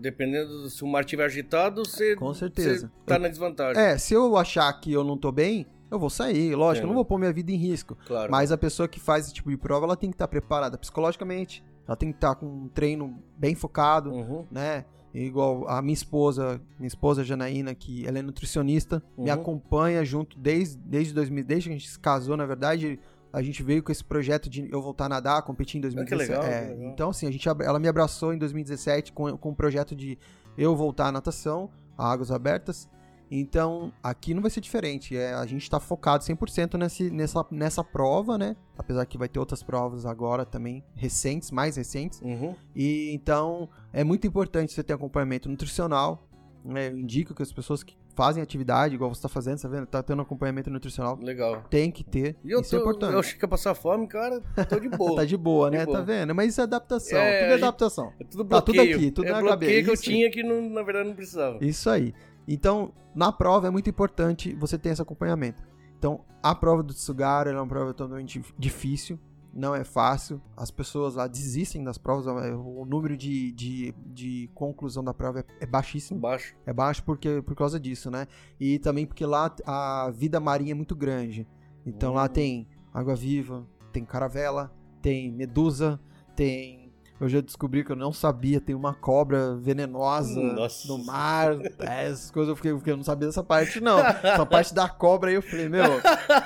Dependendo 0.00 0.62
do- 0.62 0.70
se 0.70 0.82
o 0.82 0.86
mar 0.86 1.00
estiver 1.04 1.24
agitado, 1.26 1.84
você, 1.84 2.16
com 2.16 2.32
certeza. 2.32 2.86
você 2.88 3.04
tá 3.06 3.16
Eu- 3.16 3.20
na 3.20 3.28
desvantagem. 3.28 3.82
é, 3.82 3.98
se 3.98 4.14
eu 4.14 4.36
achar 4.38 4.72
que 4.80 4.90
eu 4.92 5.04
não 5.04 5.18
tô 5.18 5.30
bem, 5.30 5.66
eu 5.90 5.98
vou 5.98 6.10
sair, 6.10 6.54
lógico, 6.54 6.84
eu 6.84 6.88
não 6.88 6.94
vou 6.94 7.04
pôr 7.04 7.18
minha 7.18 7.32
vida 7.32 7.50
em 7.52 7.56
risco. 7.56 7.96
Claro. 8.06 8.30
Mas 8.30 8.50
a 8.52 8.58
pessoa 8.58 8.88
que 8.88 8.98
faz 9.00 9.26
esse 9.26 9.34
tipo 9.34 9.50
de 9.50 9.56
prova, 9.56 9.86
ela 9.86 9.96
tem 9.96 10.10
que 10.10 10.14
estar 10.14 10.28
preparada 10.28 10.76
psicologicamente, 10.78 11.62
ela 11.86 11.96
tem 11.96 12.10
que 12.10 12.16
estar 12.16 12.34
com 12.34 12.46
um 12.46 12.68
treino 12.68 13.18
bem 13.36 13.54
focado, 13.54 14.10
Uhum. 14.10 14.44
né? 14.50 14.84
Igual 15.14 15.66
a 15.68 15.80
minha 15.80 15.94
esposa, 15.94 16.60
minha 16.78 16.88
esposa 16.88 17.24
Janaína, 17.24 17.74
que 17.74 18.06
ela 18.06 18.18
é 18.18 18.22
nutricionista, 18.22 19.02
me 19.16 19.30
Uhum. 19.30 19.32
acompanha 19.34 20.04
junto 20.04 20.38
desde, 20.38 20.76
desde 20.76 21.14
2000, 21.14 21.44
desde 21.44 21.68
que 21.70 21.74
a 21.74 21.78
gente 21.78 21.88
se 21.90 21.98
casou, 21.98 22.36
na 22.36 22.44
verdade, 22.44 22.98
a 23.32 23.40
gente 23.40 23.62
veio 23.62 23.82
com 23.82 23.90
esse 23.90 24.04
projeto 24.04 24.50
de 24.50 24.68
eu 24.70 24.82
voltar 24.82 25.06
a 25.06 25.08
nadar, 25.08 25.40
competir 25.42 25.78
em 25.78 25.80
2017. 25.80 26.30
legal, 26.30 26.44
É, 26.44 26.66
que 26.66 26.74
legal. 26.74 26.90
Então, 26.92 27.10
assim, 27.10 27.26
a 27.26 27.30
gente, 27.30 27.48
ela 27.48 27.78
me 27.78 27.88
abraçou 27.88 28.34
em 28.34 28.38
2017 28.38 29.12
com, 29.12 29.36
com 29.38 29.50
o 29.50 29.54
projeto 29.54 29.94
de 29.96 30.18
eu 30.58 30.74
voltar 30.76 31.06
à 31.08 31.12
natação, 31.12 31.70
a 31.96 32.10
águas 32.12 32.30
abertas. 32.30 32.86
Então, 33.30 33.92
aqui 34.02 34.32
não 34.34 34.40
vai 34.42 34.50
ser 34.50 34.60
diferente. 34.60 35.16
É, 35.16 35.34
a 35.34 35.44
gente 35.46 35.68
tá 35.68 35.80
focado 35.80 36.22
100% 36.24 36.78
nesse, 36.78 37.10
nessa, 37.10 37.44
nessa 37.50 37.82
prova, 37.82 38.38
né? 38.38 38.54
Apesar 38.78 39.04
que 39.06 39.18
vai 39.18 39.28
ter 39.28 39.38
outras 39.38 39.62
provas 39.62 40.06
agora 40.06 40.44
também, 40.44 40.84
recentes, 40.94 41.50
mais 41.50 41.76
recentes. 41.76 42.20
Uhum. 42.20 42.54
E 42.74 43.10
então 43.12 43.68
é 43.92 44.04
muito 44.04 44.26
importante 44.26 44.72
você 44.72 44.82
ter 44.82 44.92
acompanhamento 44.92 45.48
nutricional. 45.48 46.22
Né? 46.64 46.88
Eu 46.88 46.98
indico 46.98 47.34
que 47.34 47.42
as 47.42 47.52
pessoas 47.52 47.82
que 47.82 47.96
fazem 48.16 48.42
atividade, 48.42 48.94
igual 48.94 49.10
você 49.14 49.18
está 49.18 49.28
fazendo, 49.28 49.60
tá 49.60 49.68
vendo? 49.68 49.86
Tá 49.86 50.02
tendo 50.02 50.22
acompanhamento 50.22 50.70
nutricional, 50.70 51.18
Legal. 51.20 51.62
tem 51.68 51.90
que 51.90 52.02
ter. 52.02 52.34
E 52.42 52.50
eu 52.50 52.62
Isso 52.62 52.74
é 52.74 52.78
tô, 52.78 52.84
importante. 52.84 53.12
eu 53.12 53.20
achei 53.20 53.38
que 53.38 53.44
ia 53.44 53.48
passar 53.48 53.74
fome, 53.74 54.06
cara, 54.08 54.40
tô 54.68 54.80
de 54.80 54.88
boa. 54.88 55.16
Tá 55.20 55.24
de 55.26 55.36
boa, 55.36 55.70
De 55.70 55.76
né? 55.76 55.84
boa. 55.84 55.98
Tá 55.98 56.04
vendo? 56.04 56.34
Mas 56.34 56.48
isso 56.52 56.60
é 56.62 56.64
adaptação. 56.64 57.18
É, 57.18 57.40
tudo 57.42 57.50
é 57.50 57.54
adaptação. 57.54 58.12
É 58.18 58.24
tudo 58.24 58.44
Tá 58.46 58.62
tudo 58.62 58.74
bloqueio. 58.74 58.96
aqui, 58.96 59.10
tudo 59.10 59.28
é 59.28 59.32
na 59.32 59.40
bloqueio 59.40 59.58
cabeça, 59.60 59.82
que 59.84 59.90
eu 59.90 59.94
isso. 59.94 60.02
tinha 60.02 60.30
que 60.30 60.42
não, 60.42 60.68
na 60.70 60.82
verdade 60.82 61.08
não 61.10 61.14
precisava. 61.14 61.58
Isso 61.62 61.90
aí. 61.90 62.14
Então, 62.46 62.92
na 63.14 63.32
prova 63.32 63.66
é 63.66 63.70
muito 63.70 63.90
importante 63.90 64.54
você 64.54 64.78
ter 64.78 64.90
esse 64.90 65.02
acompanhamento. 65.02 65.62
Então, 65.98 66.24
a 66.42 66.54
prova 66.54 66.82
do 66.82 66.94
Tsugara 66.94 67.50
ela 67.50 67.58
é 67.58 67.62
uma 67.62 67.68
prova 67.68 67.92
totalmente 67.92 68.42
difícil, 68.58 69.18
não 69.52 69.74
é 69.74 69.82
fácil. 69.82 70.40
As 70.56 70.70
pessoas 70.70 71.14
lá 71.14 71.26
desistem 71.26 71.82
das 71.82 71.96
provas, 71.96 72.26
é, 72.44 72.54
o 72.54 72.84
número 72.84 73.16
de, 73.16 73.50
de, 73.52 73.94
de 74.06 74.50
conclusão 74.54 75.02
da 75.02 75.14
prova 75.14 75.40
é, 75.40 75.44
é 75.60 75.66
baixíssimo. 75.66 76.20
Baixo. 76.20 76.54
É 76.66 76.72
baixo 76.72 77.02
porque, 77.02 77.40
por 77.42 77.56
causa 77.56 77.80
disso, 77.80 78.10
né? 78.10 78.26
E 78.60 78.78
também 78.78 79.06
porque 79.06 79.24
lá 79.24 79.50
a 79.64 80.10
vida 80.10 80.38
marinha 80.38 80.72
é 80.72 80.74
muito 80.74 80.94
grande. 80.94 81.48
Então 81.86 82.12
lá 82.12 82.24
Hum. 82.24 82.28
tem 82.28 82.68
água-viva, 82.92 83.66
tem 83.92 84.04
caravela, 84.04 84.70
tem 85.00 85.32
medusa, 85.32 85.98
tem. 86.34 86.85
Eu 87.18 87.28
já 87.30 87.40
descobri 87.40 87.82
que 87.82 87.90
eu 87.90 87.96
não 87.96 88.12
sabia, 88.12 88.60
tem 88.60 88.74
uma 88.74 88.92
cobra 88.92 89.56
venenosa 89.56 90.38
Nossa. 90.38 90.86
no 90.88 90.98
mar. 91.02 91.56
É, 91.80 92.08
essas 92.08 92.30
coisas 92.30 92.50
eu 92.50 92.56
fiquei, 92.56 92.72
porque 92.74 92.90
eu 92.90 92.96
não 92.96 93.04
sabia 93.04 93.26
dessa 93.28 93.42
parte, 93.42 93.80
não. 93.80 93.98
Essa 93.98 94.44
parte 94.44 94.74
da 94.74 94.86
cobra 94.88 95.30
aí 95.30 95.36
eu 95.36 95.40
falei, 95.42 95.66
meu, 95.68 95.82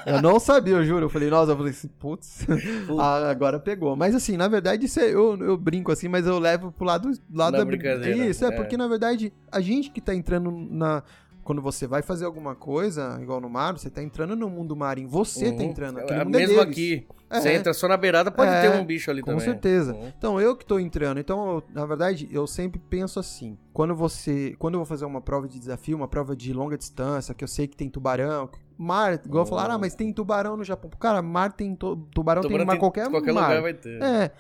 eu 0.07 0.23
não 0.23 0.39
sabia, 0.39 0.75
eu 0.75 0.85
juro. 0.85 1.07
Eu 1.07 1.11
falei, 1.11 1.29
nossa, 1.29 1.51
eu 1.53 1.57
falei 1.57 1.73
assim, 1.73 1.89
putz, 1.99 2.47
ah, 2.99 3.29
agora 3.31 3.59
pegou. 3.59 3.97
Mas 3.97 4.15
assim, 4.15 4.37
na 4.37 4.47
verdade, 4.47 4.87
isso 4.87 5.01
é- 5.01 5.11
eu, 5.13 5.37
eu 5.39 5.57
brinco 5.57 5.91
assim, 5.91 6.07
mas 6.07 6.25
eu 6.27 6.39
levo 6.39 6.71
pro 6.71 6.85
lado, 6.85 7.09
lado 7.35 7.53
Na 7.53 7.59
da 7.59 7.65
brin- 7.65 7.79
brincadeira, 7.79 8.27
Isso, 8.27 8.45
é, 8.45 8.49
é. 8.49 8.51
porque 8.53 8.77
na 8.77 8.87
verdade, 8.87 9.33
a 9.51 9.61
gente 9.61 9.91
que 9.91 10.01
tá 10.01 10.15
entrando 10.15 10.51
na. 10.53 11.03
Quando 11.43 11.61
você 11.63 11.87
vai 11.87 12.01
fazer 12.03 12.27
alguma 12.27 12.55
coisa, 12.55 13.19
igual 13.21 13.41
no 13.41 13.49
mar, 13.51 13.73
você 13.73 13.91
tá 13.91 14.01
entrando 14.03 14.37
no 14.37 14.49
mundo 14.49 14.77
marinho. 14.77 15.09
Você 15.09 15.51
tá 15.51 15.63
Uhum. 15.65 15.71
entrando. 15.71 15.99
É, 15.99 16.03
Aquele 16.05 16.25
mundo 16.25 16.35
é 16.37 16.39
Mesmo 16.39 16.55
deles. 16.59 16.71
aqui, 16.71 17.07
É. 17.31 17.41
você 17.41 17.53
entra 17.53 17.73
só 17.73 17.87
na 17.87 17.97
beirada, 17.97 18.31
pode 18.31 18.51
É, 18.51 18.63
ter 18.63 18.77
um 18.77 18.85
bicho 18.85 19.11
ali 19.11 19.23
Com 19.23 19.31
também. 19.31 19.45
certeza. 19.45 19.95
Uhum. 19.95 20.13
Então, 20.19 20.41
eu 20.41 20.57
que 20.57 20.67
tô 20.67 20.79
entrando. 20.79 21.21
Então, 21.21 21.63
na 21.73 21.87
verdade, 21.87 22.29
eu 22.33 22.47
sempre 22.47 22.81
penso 22.91 23.21
assim. 23.21 23.57
Quando 23.73 23.95
você. 23.95 24.55
Quando 24.59 24.75
eu 24.75 24.79
vou 24.81 24.87
fazer 24.87 25.05
uma 25.05 25.21
prova 25.21 25.47
de 25.47 25.59
desafio, 25.59 25.97
uma 25.97 26.09
prova 26.09 26.35
de 26.35 26.53
longa 26.53 26.77
distância, 26.77 27.33
que 27.35 27.45
eu 27.45 27.49
sei 27.49 27.69
que 27.69 27.77
tem 27.77 27.89
tubarão. 27.89 28.51
Mar, 28.77 29.21
igual 29.25 29.45
Uhum. 29.45 29.49
falar, 29.51 29.71
ah, 29.71 29.79
mas 29.79 29.95
tem 29.95 30.13
tubarão 30.13 30.57
no 30.57 30.65
Japão. 30.65 30.91
Cara, 30.99 31.23
mar 31.23 31.53
tem. 31.53 31.75
To, 31.77 31.97
tubarão, 32.15 32.43
tem 32.43 32.49
Tubarão 32.51 32.65
em 32.65 32.67
mar, 32.67 32.79
qualquer, 32.79 33.09
qualquer 33.11 33.33
mar. 33.33 33.49
lugar 33.49 33.63
vai 33.63 33.75
ter. 33.75 34.03
É. 34.03 34.31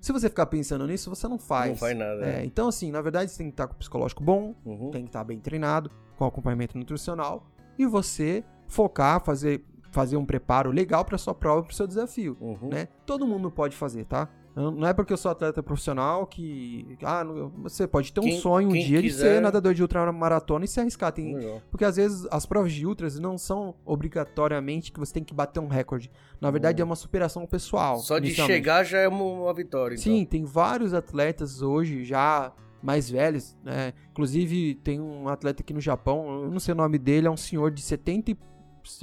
Se 0.00 0.10
você 0.12 0.30
ficar 0.30 0.46
pensando 0.46 0.86
nisso, 0.86 1.10
você 1.10 1.28
não 1.28 1.38
faz. 1.38 1.68
Não 1.72 1.76
faz 1.76 1.96
nada. 1.96 2.24
É, 2.24 2.42
então, 2.44 2.68
assim, 2.68 2.90
na 2.90 3.02
verdade, 3.02 3.30
você 3.30 3.36
tem 3.38 3.48
que 3.48 3.52
estar 3.52 3.66
com 3.66 3.74
o 3.74 3.76
psicológico 3.76 4.24
bom, 4.24 4.54
Uhum. 4.64 4.90
tem 4.90 5.02
que 5.02 5.10
estar 5.10 5.22
bem 5.22 5.38
treinado, 5.38 5.90
com 6.16 6.24
acompanhamento 6.24 6.78
nutricional, 6.78 7.46
e 7.78 7.84
você 7.84 8.42
focar, 8.66 9.22
fazer, 9.22 9.62
fazer 9.90 10.16
um 10.16 10.24
preparo 10.24 10.70
legal 10.70 11.04
para 11.04 11.18
sua 11.18 11.34
prova, 11.34 11.62
para 11.62 11.72
o 11.72 11.74
seu 11.74 11.86
desafio 11.86 12.36
Uhum. 12.40 12.68
né? 12.70 12.88
Todo 13.04 13.26
mundo 13.26 13.50
pode 13.50 13.76
fazer, 13.76 14.04
tá? 14.04 14.28
Não 14.56 14.86
é 14.86 14.92
porque 14.92 15.12
eu 15.12 15.16
sou 15.16 15.30
atleta 15.30 15.62
profissional 15.62 16.26
que. 16.26 16.98
Ah, 17.04 17.22
não- 17.22 17.50
você 17.62 17.86
pode 17.86 18.12
ter 18.12 18.18
um 18.20 18.24
Quem- 18.24 18.40
sonho 18.40 18.68
um 18.68 18.72
dia 18.72 19.00
de 19.00 19.08
quiser- 19.08 19.36
ser 19.36 19.40
nadador 19.40 19.72
de 19.72 19.80
ultramaratona 19.80 20.64
e 20.64 20.68
se 20.68 20.80
arriscar. 20.80 21.12
Tem, 21.12 21.36
Legal. 21.36 21.62
porque 21.70 21.84
às 21.84 21.94
vezes 21.96 22.26
as 22.32 22.44
provas 22.44 22.72
de 22.72 22.84
ultras 22.84 23.16
não 23.18 23.38
são 23.38 23.76
obrigatoriamente 23.84 24.92
que 24.92 24.98
você 24.98 25.14
tem 25.14 25.24
que 25.24 25.32
bater 25.32 25.60
um 25.60 25.68
recorde. 25.68 26.10
Na 26.40 26.50
verdade, 26.50 26.82
é 26.82 26.84
uma 26.84 26.96
superação 26.96 27.46
pessoal. 27.46 27.96
Hum. 27.98 28.00
Só 28.00 28.18
de 28.18 28.34
chegar 28.34 28.84
já 28.84 28.98
é 28.98 29.08
uma, 29.08 29.22
uma 29.24 29.54
vitória. 29.54 29.94
então. 29.94 30.02
Sim, 30.02 30.24
tem 30.24 30.44
vários 30.44 30.92
atletas 30.92 31.62
hoje 31.62 32.04
já 32.04 32.52
mais 32.82 33.08
velhos, 33.10 33.56
né? 33.62 33.92
Inclusive, 34.10 34.74
tem 34.76 35.00
um 35.00 35.28
atleta 35.28 35.62
aqui 35.62 35.72
no 35.72 35.80
Japão, 35.80 36.44
eu 36.44 36.50
não 36.50 36.58
sei 36.60 36.72
o 36.72 36.76
nome 36.76 36.98
dele, 36.98 37.26
é 37.26 37.30
um 37.30 37.36
senhor 37.36 37.70
de 37.70 37.82
70, 37.82 38.32
e- 38.32 38.38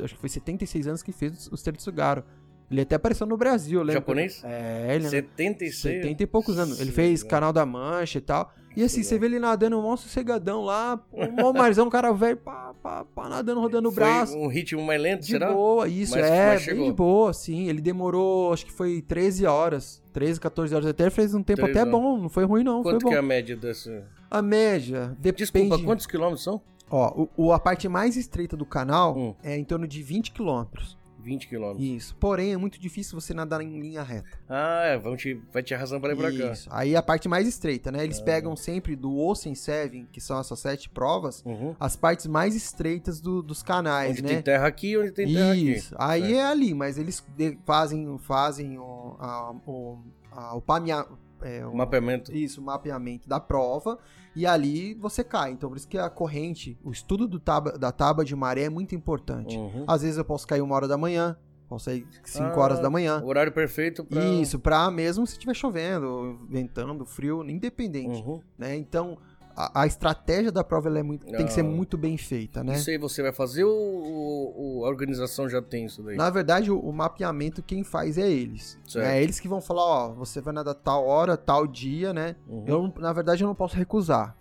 acho 0.04 0.14
que 0.16 0.20
foi 0.20 0.30
76 0.30 0.88
anos 0.88 1.04
que 1.04 1.12
fez 1.12 1.50
os 1.52 1.62
Tetsugaro. 1.62 2.24
Ele 2.70 2.82
até 2.82 2.96
apareceu 2.96 3.26
no 3.26 3.38
Brasil, 3.38 3.80
lembra? 3.80 3.94
Japonês? 3.94 4.42
É, 4.44 4.96
ele 4.96 5.08
76. 5.08 5.76
70 6.02 6.24
e 6.24 6.28
poucos 6.28 6.60
anos. 6.60 6.80
Ele 6.82 6.90
Sim, 6.90 6.96
fez 6.96 7.24
né? 7.24 7.30
Canal 7.30 7.54
da 7.54 7.66
Mancha 7.66 8.18
e 8.18 8.22
tal. 8.22 8.54
E 8.76 8.84
assim, 8.84 8.98
Legal. 8.98 9.10
você 9.10 9.20
vê 9.20 9.26
ele 9.26 9.40
nadando, 9.40 9.80
um 9.80 9.82
monstro 9.82 10.08
sossegadão 10.08 10.64
lá, 10.64 11.02
mó 11.36 11.52
marzão, 11.52 11.88
um 11.88 11.90
cara 11.90 12.12
velho, 12.12 12.38
pá, 12.38 12.76
pá, 12.84 13.06
pá, 13.06 13.28
nadando, 13.28 13.60
rodando 13.60 13.90
o 13.90 13.92
Foi 13.92 14.04
braço. 14.04 14.38
um 14.38 14.48
ritmo 14.48 14.84
mais 14.86 15.02
lento, 15.02 15.22
De 15.22 15.32
será? 15.32 15.52
boa, 15.52 15.88
isso, 15.88 16.14
Mas- 16.16 16.26
é, 16.30 16.48
mas 16.54 16.66
bem 16.68 16.84
de 16.86 16.92
boa, 16.94 17.34
sim. 17.34 17.68
Ele 17.70 17.82
demorou, 17.82 18.54
acho 18.54 18.66
que 18.68 18.72
foi 18.72 19.02
13 19.02 19.48
horas, 19.48 20.04
13, 20.14 20.40
14 20.40 20.76
horas. 20.76 20.86
Até 20.88 21.10
fez 21.10 21.34
um 21.34 21.42
tempo 21.42 21.62
13 21.64 21.72
até 21.72 21.80
horas. 21.90 21.92
bom, 21.92 22.18
não 22.20 22.30
foi 22.30 22.44
ruim 22.44 22.64
não, 22.64 22.84
Quanto 22.84 23.02
foi 23.02 23.10
que 23.12 23.16
é 23.16 23.20
a 23.20 23.24
média 23.24 23.56
dessa... 23.58 24.06
A 24.30 24.42
média, 24.44 25.16
depende... 25.18 25.52
Desculpa, 25.52 25.80
quantos 25.84 26.06
quilômetros 26.06 26.44
são? 26.44 26.62
Ó, 26.90 27.24
o, 27.38 27.48
o- 27.48 27.54
a 27.54 27.60
parte 27.60 27.88
mais 27.90 28.16
estreita 28.16 28.56
do 28.56 28.66
canal 28.66 29.18
Hum. 29.18 29.36
é 29.44 29.58
em 29.58 29.64
torno 29.64 29.88
de 29.88 30.02
20 30.04 30.32
quilômetros. 30.32 30.98
20 31.20 31.50
quilômetros. 31.50 31.86
Isso. 31.86 32.16
Porém, 32.16 32.54
é 32.54 32.58
muito 32.58 32.80
difícil 32.80 33.20
você 33.20 33.34
nadar 33.34 33.60
em 33.60 33.82
linha 33.82 34.02
reta. 34.02 34.40
Ah, 34.48 34.84
é, 34.86 34.98
vão 34.98 35.18
te, 35.18 35.34
vai 35.52 35.62
te 35.62 35.74
arrasando 35.76 36.00
pra 36.00 36.14
ir 36.14 36.16
pra 36.16 36.32
cá. 36.32 36.54
Isso. 36.54 36.70
Aí 36.72 36.96
a 36.96 37.02
parte 37.04 37.28
mais 37.28 37.46
estreita, 37.46 37.92
né? 37.92 38.00
Ah. 38.00 38.04
Eles 38.06 38.22
pegam 38.22 38.56
sempre 38.56 38.96
do 38.96 39.14
Ocean 39.18 39.54
Seven, 39.54 40.08
que 40.10 40.22
são 40.22 40.40
essas 40.40 40.58
sete 40.60 40.90
provas, 40.90 41.44
Uhum. 41.46 41.76
as 41.78 41.98
partes 41.98 42.28
mais 42.28 42.56
estreitas 42.56 43.20
do- 43.20 43.42
dos 43.44 43.62
canais, 43.62 44.12
Onde 44.12 44.22
né? 44.22 44.28
tem 44.30 44.42
terra 44.42 44.68
aqui, 44.68 44.98
onde 44.98 45.12
tem 45.12 45.34
terra 45.34 45.54
Isso. 45.56 45.94
aqui. 45.96 46.04
Aí 46.12 46.22
Certo. 46.22 46.36
é 46.38 46.44
ali, 46.46 46.74
mas 46.74 46.98
eles 46.98 47.22
fazem, 47.66 48.18
fazem 48.20 48.78
o, 48.80 49.18
a- 49.20 49.54
o, 49.66 49.98
a- 50.32 50.56
o 50.56 50.62
pamea- 50.62 51.06
é, 51.42 51.66
o- 51.66 51.76
Mapeamento. 51.76 52.36
Isso, 52.36 52.62
o 52.62 52.64
mapeamento 52.64 53.28
da 53.28 53.40
prova. 53.40 53.98
E 54.36 54.46
ali 54.46 54.94
você 54.96 55.24
cai. 55.24 55.52
Então, 55.52 55.70
por 55.70 55.78
isso 55.78 55.88
que 55.88 55.98
a 55.98 56.10
corrente, 56.10 56.78
o 56.84 56.92
estudo 56.92 57.28
do 57.28 57.40
taba- 57.40 57.72
da 57.78 57.92
tábua 57.92 58.24
de 58.24 58.36
maré 58.36 58.64
é 58.64 58.70
muito 58.70 58.94
importante. 58.96 59.58
Uhum. 59.58 59.84
Às 59.88 60.02
vezes 60.04 60.18
eu 60.18 60.26
posso 60.26 60.46
cair 60.48 60.62
uma 60.62 60.76
hora 60.76 60.88
da 60.88 60.98
manhã, 60.98 61.36
posso 61.68 61.86
sair 61.86 62.06
5 62.24 62.60
Ah, 62.60 62.64
horas 62.64 62.80
da 62.80 62.90
manhã. 62.90 63.20
O 63.24 63.28
horário 63.28 63.52
perfeito 63.52 64.06
pra... 64.06 64.24
Isso, 64.24 64.60
pra 64.60 64.92
mesmo 64.92 65.26
se 65.26 65.34
estiver 65.34 65.56
chovendo, 65.56 66.40
ventando, 66.50 67.04
frio, 67.06 67.44
independente, 67.50 68.22
Uhum. 68.22 68.40
né? 68.58 68.76
Então, 68.76 69.18
a, 69.58 69.82
a 69.82 69.88
estratégia 69.88 70.52
da 70.52 70.64
prova 70.64 70.88
é 70.98 71.02
muito, 71.04 71.26
tem 71.26 71.46
que 71.46 71.52
ser 71.52 71.62
Ah. 71.62 71.64
muito 71.64 71.98
bem 71.98 72.16
feita, 72.18 72.64
né? 72.64 72.76
Isso 72.76 72.90
aí 72.92 72.98
você 72.98 73.22
vai 73.24 73.34
fazer 73.34 73.64
ou, 73.64 73.76
ou- 73.76 74.56
ou 74.58 74.86
a 74.86 74.90
organização 74.90 75.50
já 75.50 75.62
tem 75.62 75.86
isso 75.86 76.04
daí? 76.04 76.16
Na 76.16 76.30
verdade, 76.30 76.70
o, 76.72 76.80
o 76.80 76.94
mapeamento 76.94 77.64
quem 77.64 77.84
faz 77.84 78.18
é 78.18 78.30
eles. 78.30 78.78
Certo. 78.88 79.06
É 79.06 79.22
eles 79.22 79.40
que 79.40 79.48
vão 79.48 79.60
falar, 79.60 79.84
ó, 79.84 80.14
você 80.14 80.40
vai 80.40 80.54
nadar 80.54 80.76
tal 80.76 81.06
hora, 81.08 81.36
tal 81.36 81.66
dia, 81.66 82.14
né? 82.14 82.36
Uhum. 82.48 82.64
Eu, 82.68 82.94
na 83.00 83.12
verdade, 83.12 83.44
eu 83.44 83.48
não 83.48 83.56
posso 83.56 83.76
recusar. 83.76 84.38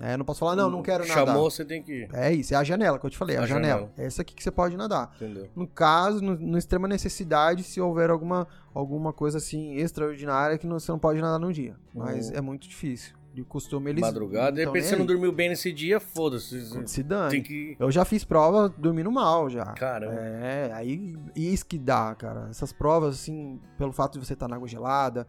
né? 0.00 0.14
Eu 0.14 0.18
não 0.18 0.24
posso 0.24 0.40
falar, 0.40 0.56
não, 0.56 0.68
não 0.70 0.82
quero 0.82 1.06
nadar. 1.06 1.26
Chamou, 1.26 1.50
você 1.50 1.64
tem 1.64 1.82
que 1.82 1.92
ir. 1.92 2.08
É 2.12 2.32
isso, 2.32 2.52
é 2.54 2.56
a 2.56 2.64
janela 2.64 2.98
que 2.98 3.06
eu 3.06 3.10
te 3.10 3.16
falei, 3.18 3.36
é 3.36 3.38
a, 3.38 3.42
A 3.42 3.46
janela. 3.46 3.80
janela. 3.82 3.92
É 3.98 4.06
essa 4.06 4.22
aqui 4.22 4.34
que 4.34 4.42
você 4.42 4.50
pode 4.50 4.76
nadar. 4.76 5.12
Entendeu? 5.16 5.46
No 5.54 5.68
caso, 5.68 6.20
no, 6.20 6.34
no 6.36 6.58
extrema 6.58 6.88
necessidade, 6.88 7.62
se 7.62 7.80
houver 7.80 8.10
alguma, 8.10 8.48
alguma 8.74 9.12
coisa 9.12 9.38
assim 9.38 9.74
extraordinária 9.76 10.58
que 10.58 10.66
não- 10.66 10.80
você 10.80 10.90
não 10.90 10.98
pode 10.98 11.20
nadar 11.20 11.38
no 11.38 11.52
dia. 11.52 11.76
Mas 11.94 12.28
Uhum. 12.30 12.36
é 12.36 12.40
muito 12.40 12.66
difícil. 12.68 13.14
De 13.34 13.42
costume 13.42 13.90
eles. 13.90 14.00
Madrugada. 14.00 14.52
De 14.52 14.64
repente 14.64 14.86
você 14.86 14.94
não 14.94 15.04
dormiu 15.04 15.32
bem 15.32 15.48
nesse 15.48 15.72
dia, 15.72 15.98
foda-se. 15.98 16.88
Se 16.88 17.02
dane. 17.02 17.42
Que. 17.42 17.76
Eu 17.80 17.90
já 17.90 18.04
fiz 18.04 18.22
prova 18.24 18.72
dormindo 18.78 19.10
mal 19.10 19.50
já. 19.50 19.66
Caramba. 19.72 20.14
É, 20.14 20.70
aí 20.72 21.16
isso 21.34 21.66
que 21.66 21.76
dá, 21.76 22.14
cara. 22.14 22.46
Essas 22.48 22.72
provas, 22.72 23.16
assim, 23.16 23.60
pelo 23.76 23.92
fato 23.92 24.20
de 24.20 24.24
você 24.24 24.34
estar 24.34 24.46
na 24.46 24.54
água 24.54 24.68
gelada, 24.68 25.26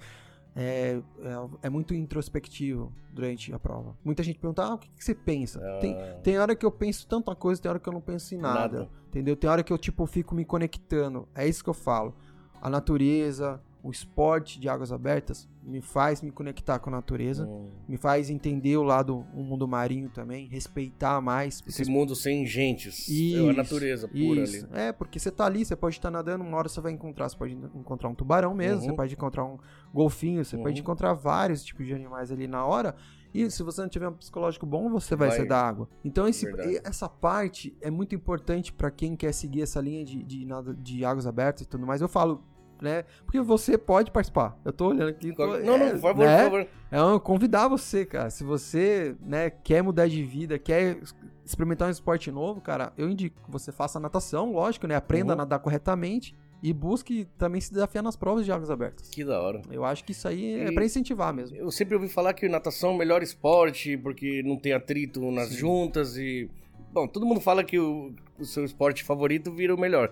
é, 0.56 1.02
é, 1.20 1.48
é 1.64 1.70
muito 1.70 1.96
introspectivo 1.96 2.94
durante 3.12 3.52
a 3.52 3.58
prova. 3.58 3.98
Muita 4.06 4.22
gente 4.22 4.38
pergunta, 4.38 4.64
ah, 4.64 4.76
o 4.76 4.78
que, 4.78 4.88
que 4.90 5.04
você 5.04 5.16
pensa? 5.16 5.60
Ah. 5.60 5.80
Tem, 5.80 5.98
tem 6.24 6.38
hora 6.38 6.56
que 6.56 6.66
eu 6.66 6.72
penso 6.72 7.08
tanta 7.08 7.36
coisa, 7.36 7.62
tem 7.62 7.70
hora 7.70 7.80
que 7.80 7.90
eu 7.90 7.94
não 7.94 8.02
penso 8.02 8.36
em 8.36 8.38
nada, 8.38 8.60
Nada. 8.60 8.90
Entendeu? 9.08 9.36
Tem 9.36 9.50
hora 9.50 9.64
que 9.64 9.74
eu, 9.74 9.78
tipo, 9.78 10.06
fico 10.06 10.36
me 10.36 10.46
conectando. 10.46 11.28
É 11.34 11.48
isso 11.48 11.64
que 11.64 11.70
eu 11.70 11.74
falo. 11.74 12.14
A 12.62 12.70
natureza, 12.70 13.60
o 13.86 13.92
esporte 13.92 14.60
de 14.60 14.68
águas 14.68 14.92
abertas 14.92 15.48
me 15.62 15.80
faz 15.80 16.20
me 16.22 16.32
conectar 16.32 16.80
com 16.80 16.90
a 16.90 16.94
natureza. 16.94 17.46
Hum. 17.46 17.70
Me 17.88 17.98
faz 17.98 18.32
entender 18.32 18.76
o 18.78 18.84
lado, 18.84 19.26
o 19.34 19.44
mundo 19.44 19.68
marinho 19.68 20.10
também, 20.10 20.48
respeitar 20.48 21.22
mais. 21.22 21.62
porque 21.62 21.82
Esse 21.84 21.90
mundo 21.92 22.16
sem 22.16 22.46
gentes. 22.48 23.08
é 23.08 23.12
Isso, 23.14 23.50
a 23.50 23.54
natureza 23.54 24.08
pura 24.08 24.42
isso. 24.42 24.66
ali. 24.66 24.80
É, 24.82 24.92
porque 24.92 25.20
você 25.20 25.30
tá 25.30 25.46
ali, 25.46 25.64
você 25.64 25.76
pode 25.76 25.96
estar 25.98 26.10
nadando, 26.10 26.44
uma 26.44 26.58
hora 26.58 26.68
você 26.68 26.82
vai 26.82 26.92
encontrar, 26.92 27.30
você 27.30 27.38
pode 27.38 27.54
encontrar 27.54 28.10
um 28.10 28.16
tubarão 28.16 28.56
mesmo, 28.56 28.82
Uhum. 28.82 28.90
você 28.90 28.94
pode 28.96 29.14
encontrar 29.14 29.46
um 29.46 29.58
golfinho, 29.94 30.44
você 30.44 30.58
pode 30.58 30.80
Uhum. 30.80 30.84
encontrar 30.84 31.14
vários 31.14 31.64
tipos 31.64 31.86
de 31.86 31.94
animais 31.94 32.32
ali 32.32 32.48
na 32.48 32.66
hora. 32.66 32.96
E 33.34 33.52
se 33.52 33.62
você 33.64 33.82
não 33.82 33.90
tiver 33.90 34.08
um 34.08 34.14
psicológico 34.14 34.66
bom, 34.66 34.90
você 34.90 35.16
vai, 35.16 35.28
Vai. 35.28 35.38
sair 35.38 35.48
da 35.48 35.62
água. 35.62 35.88
Então 36.04 36.28
esse, 36.28 36.48
essa 36.84 37.08
parte 37.10 37.76
é 37.82 37.92
muito 37.92 38.16
importante 38.16 38.72
pra 38.74 38.90
quem 38.90 39.16
quer 39.16 39.32
seguir 39.34 39.62
essa 39.62 39.80
linha 39.82 40.04
de, 40.06 40.24
de, 40.24 40.48
de 40.78 41.04
águas 41.06 41.28
abertas 41.28 41.64
e 41.64 41.70
tudo 41.70 41.86
mais. 41.86 42.02
Eu 42.02 42.08
falo, 42.08 42.42
né? 42.82 43.04
Porque 43.26 43.40
você 43.42 43.78
pode 43.78 44.12
participar. 44.12 44.58
Eu 44.66 44.74
tô 44.74 44.88
olhando 44.90 45.10
aqui. 45.10 45.34
tô- 45.34 45.46
Não, 45.60 45.78
não, 45.78 45.86
é, 45.88 45.92
por 45.92 46.00
favor, 46.02 46.26
né? 46.26 46.38
por 46.38 46.52
favor. 46.52 46.68
É 46.92 47.02
um 47.04 47.20
convidar 47.20 47.68
você, 47.68 48.06
cara. 48.06 48.30
Se 48.30 48.44
você, 48.44 49.16
né, 49.22 49.50
quer 49.50 49.82
mudar 49.82 50.08
de 50.08 50.24
vida, 50.24 50.58
quer 50.60 50.98
experimentar 51.46 51.88
um 51.88 51.92
esporte 51.92 52.32
novo, 52.32 52.62
cara, 52.62 52.92
eu 52.98 53.10
indico 53.10 53.36
que 53.44 53.52
você 53.52 53.72
faça 53.72 54.00
natação, 54.00 54.52
lógico, 54.52 54.88
né? 54.88 54.96
Aprenda 54.96 55.34
a 55.34 55.36
Uhum. 55.36 55.38
nadar 55.40 55.60
corretamente 55.60 56.36
e 56.64 56.74
busque 56.74 57.28
também 57.38 57.62
se 57.62 57.72
desafiar 57.72 58.04
nas 58.04 58.16
provas 58.16 58.46
de 58.46 58.52
águas 58.52 58.72
abertas. 58.72 59.10
Que 59.10 59.24
da 59.24 59.40
hora. 59.42 59.62
Eu 59.70 59.84
acho 59.86 60.04
que 60.04 60.12
isso 60.12 60.28
aí 60.28 60.56
é 60.62 60.68
E- 60.70 60.72
pra 60.74 60.84
incentivar 60.86 61.34
mesmo. 61.34 61.56
Eu 61.58 61.70
sempre 61.70 61.96
ouvi 61.96 62.08
falar 62.10 62.34
que 62.34 62.48
natação 62.50 62.92
é 62.92 62.94
o 62.94 62.98
melhor 62.98 63.22
esporte, 63.22 63.98
porque 63.98 64.42
não 64.44 64.58
tem 64.58 64.74
atrito 64.74 65.30
nas 65.32 65.50
Sim. 65.50 65.56
juntas 65.58 66.18
e. 66.18 66.50
Bom, 66.92 67.08
todo 67.08 67.26
mundo 67.26 67.42
fala 67.42 67.64
que 67.64 67.78
o, 67.78 68.14
o 68.40 68.46
seu 68.46 68.64
esporte 68.64 69.04
favorito 69.04 69.52
vira 69.52 69.76
o 69.76 69.80
melhor. 69.80 70.12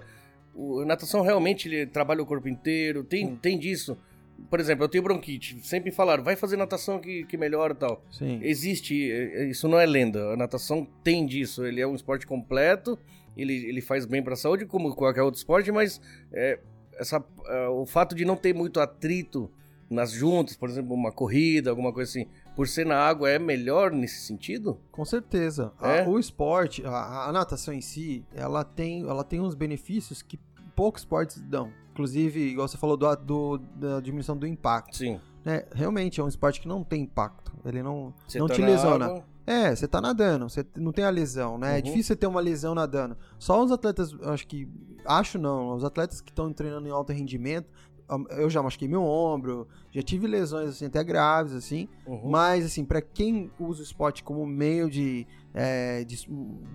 O, 0.53 0.81
a 0.81 0.85
natação 0.85 1.21
realmente 1.21 1.67
ele 1.67 1.85
trabalha 1.85 2.21
o 2.21 2.25
corpo 2.25 2.47
inteiro, 2.47 3.03
tem, 3.03 3.35
tem 3.35 3.57
disso. 3.57 3.97
Por 4.49 4.59
exemplo, 4.59 4.83
eu 4.83 4.89
tenho 4.89 5.03
bronquite, 5.03 5.59
sempre 5.63 5.91
falaram, 5.91 6.23
vai 6.23 6.35
fazer 6.35 6.57
natação 6.57 6.99
que, 6.99 7.23
que 7.25 7.37
melhora 7.37 7.73
e 7.73 7.77
tal. 7.77 8.03
Sim. 8.11 8.39
Existe, 8.41 9.11
é, 9.11 9.43
é, 9.43 9.49
isso 9.49 9.67
não 9.67 9.79
é 9.79 9.85
lenda, 9.85 10.33
a 10.33 10.37
natação 10.37 10.87
tem 11.03 11.25
disso, 11.25 11.65
ele 11.65 11.79
é 11.79 11.87
um 11.87 11.95
esporte 11.95 12.27
completo, 12.27 12.99
ele, 13.37 13.53
ele 13.53 13.81
faz 13.81 14.05
bem 14.05 14.21
para 14.21 14.33
a 14.33 14.37
saúde, 14.37 14.65
como 14.65 14.93
qualquer 14.95 15.21
outro 15.21 15.37
esporte, 15.37 15.71
mas 15.71 16.01
é, 16.31 16.59
essa, 16.99 17.23
é, 17.47 17.67
o 17.69 17.85
fato 17.85 18.15
de 18.15 18.25
não 18.25 18.35
ter 18.35 18.53
muito 18.53 18.79
atrito 18.79 19.49
nas 19.89 20.11
juntas, 20.11 20.55
por 20.55 20.69
exemplo, 20.69 20.93
uma 20.93 21.11
corrida, 21.11 21.69
alguma 21.69 21.93
coisa 21.93 22.09
assim, 22.09 22.27
por 22.55 22.67
ser 22.67 22.85
na 22.85 22.97
água, 22.97 23.29
é 23.29 23.39
melhor 23.39 23.91
nesse 23.91 24.21
sentido? 24.21 24.79
Com 24.91 25.03
certeza. 25.05 25.71
A- 25.79 25.89
É? 25.93 26.07
o 26.07 26.19
esporte, 26.19 26.85
a, 26.85 27.29
a 27.29 27.31
natação 27.31 27.73
em 27.73 27.81
si, 27.81 28.23
ela 28.33 28.63
tem, 28.63 29.07
ela 29.07 29.23
tem 29.23 29.39
uns 29.41 29.55
benefícios 29.55 30.21
que 30.21 30.39
poucos 30.75 31.01
esportes 31.01 31.41
dão. 31.41 31.71
Inclusive, 31.91 32.39
igual 32.41 32.67
você 32.67 32.77
falou 32.77 32.97
do, 32.97 33.15
do- 33.15 33.57
da 33.57 33.99
diminuição 33.99 34.35
do 34.37 34.47
impacto. 34.47 34.97
Sim. 34.97 35.19
Né? 35.45 35.65
Realmente 35.73 36.19
é 36.19 36.23
um 36.23 36.27
esporte 36.27 36.61
que 36.61 36.67
não 36.67 36.83
tem 36.83 37.01
impacto. 37.03 37.51
Ele 37.65 37.83
não, 37.83 38.13
Você 38.27 38.39
não 38.39 38.47
tá 38.47 38.53
te 38.55 38.61
na 38.61 38.67
lesiona. 38.67 39.05
água, 39.05 39.25
É, 39.45 39.75
você 39.75 39.87
tá 39.87 39.99
nadando, 39.99 40.47
você 40.49 40.65
não 40.77 40.93
tem 40.93 41.03
a 41.03 41.09
lesão, 41.09 41.57
né? 41.57 41.73
É 41.73 41.75
Uhum. 41.75 41.81
difícil 41.81 42.03
você 42.05 42.15
ter 42.15 42.27
uma 42.27 42.39
lesão 42.39 42.73
nadando. 42.73 43.17
Só 43.37 43.61
os 43.61 43.71
atletas, 43.73 44.13
acho 44.23 44.47
que. 44.47 44.67
Acho 45.05 45.37
não, 45.37 45.75
os 45.75 45.83
atletas 45.83 46.21
que 46.21 46.31
estão 46.31 46.51
treinando 46.53 46.87
em 46.87 46.91
alto 46.91 47.11
rendimento. 47.11 47.67
Eu 48.31 48.49
já 48.49 48.61
machuquei 48.61 48.87
meu 48.87 49.03
ombro, 49.03 49.67
já 49.91 50.01
tive 50.01 50.27
lesões 50.27 50.69
assim, 50.69 50.85
até 50.85 51.03
graves, 51.03 51.53
assim. 51.53 51.87
uhum. 52.05 52.29
Mas, 52.29 52.65
assim, 52.65 52.83
pra 52.85 53.01
quem 53.01 53.49
usa 53.59 53.81
o 53.81 53.83
esporte 53.83 54.23
como 54.23 54.45
meio 54.45 54.89
de, 54.89 55.25
é, 55.53 56.03
de, 56.03 56.27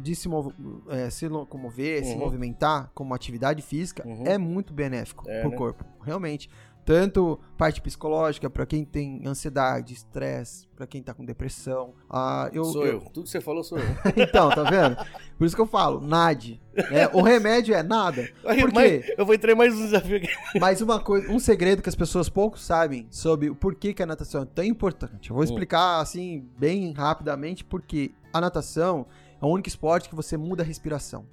de 0.03 0.15
se, 0.17 0.29
mov- 0.29 0.53
é, 0.89 1.11
se 1.11 1.29
locomover, 1.29 2.05
se 2.05 2.13
Uhum. 2.15 2.19
movimentar 2.21 2.91
como 2.95 3.15
atividade 3.15 3.63
física, 3.63 4.07
Uhum. 4.07 4.25
é 4.27 4.39
muito 4.39 4.73
benéfico 4.73 5.25
É, 5.29 5.41
pro 5.43 5.51
né? 5.51 5.57
corpo, 5.57 5.85
realmente. 6.03 6.51
Tanto 6.89 7.39
parte 7.59 7.83
psicológica, 7.83 8.49
pra 8.49 8.65
quem 8.65 8.83
tem 8.83 9.21
ansiedade, 9.27 9.93
estresse, 9.93 10.67
pra 10.75 10.87
quem 10.87 11.03
tá 11.03 11.13
com 11.13 11.23
depressão. 11.23 11.93
Ah, 12.09 12.49
eu, 12.51 12.65
sou 12.65 12.87
eu. 12.87 13.01
Tudo 13.13 13.25
que 13.25 13.29
você 13.29 13.43
falou 13.43 13.63
sou 13.63 13.77
eu. 13.77 13.85
então, 14.17 14.49
tá 14.49 14.63
vendo? 14.63 14.97
Por 15.37 15.45
isso 15.45 15.55
que 15.55 15.61
eu 15.61 15.67
falo, 15.67 16.01
nade. 16.01 16.59
né? 16.91 17.07
O 17.13 17.21
remédio 17.21 17.75
é 17.75 17.83
nada. 17.83 18.27
Por 18.59 18.73
quê? 18.73 19.15
eu 19.19 19.27
vou 19.27 19.35
entrar 19.35 19.53
em 19.53 19.55
mais 19.55 19.75
um 19.75 19.83
desafio 19.83 20.17
aqui. 20.17 20.29
Mas 20.59 20.81
uma 20.81 20.99
coisa, 20.99 21.31
um 21.31 21.39
segredo 21.39 21.83
que 21.83 21.91
as 21.91 21.95
pessoas 21.95 22.31
pouco 22.31 22.59
sabem 22.59 23.07
sobre 23.11 23.51
o 23.51 23.55
porquê 23.55 23.93
que 23.93 24.03
a 24.03 24.07
natação 24.07 24.41
é 24.45 24.47
tão 24.47 24.65
importante. 24.65 25.29
Eu 25.29 25.35
vou 25.37 25.43
Hum. 25.43 25.45
explicar 25.45 26.01
assim 26.01 26.49
bem 26.59 26.95
rapidamente 26.95 27.67
porque 27.67 28.13
a 28.33 28.41
natação 28.41 29.05
é 29.43 29.45
o 29.45 29.49
único 29.49 29.69
esporte 29.69 30.09
que 30.09 30.15
você 30.15 30.39
muda 30.39 30.63
a 30.63 30.67
respiração. 30.67 31.27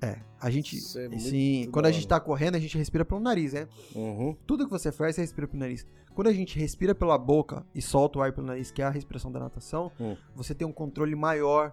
É, 0.00 0.18
a 0.40 0.48
gente, 0.48 0.76
é 0.76 1.18
sim, 1.18 1.68
quando 1.72 1.86
a 1.86 1.90
gente 1.90 2.06
tá 2.06 2.20
correndo, 2.20 2.54
a 2.54 2.58
gente 2.60 2.78
respira 2.78 3.04
pelo 3.04 3.20
nariz, 3.20 3.52
né? 3.52 3.66
Uhum. 3.94 4.36
Tudo 4.46 4.64
que 4.64 4.70
você 4.70 4.92
faz, 4.92 5.16
você 5.16 5.22
respira 5.22 5.48
pelo 5.48 5.58
nariz. 5.60 5.84
Quando 6.14 6.28
a 6.28 6.32
gente 6.32 6.58
respira 6.58 6.94
pela 6.94 7.18
boca 7.18 7.64
e 7.74 7.82
solta 7.82 8.18
o 8.18 8.22
ar 8.22 8.32
pelo 8.32 8.46
nariz, 8.46 8.70
que 8.70 8.80
é 8.80 8.84
a 8.84 8.90
respiração 8.90 9.30
da 9.32 9.40
natação, 9.40 9.90
Hum. 10.00 10.16
você 10.34 10.54
tem 10.54 10.66
um 10.66 10.72
controle 10.72 11.14
maior, 11.16 11.72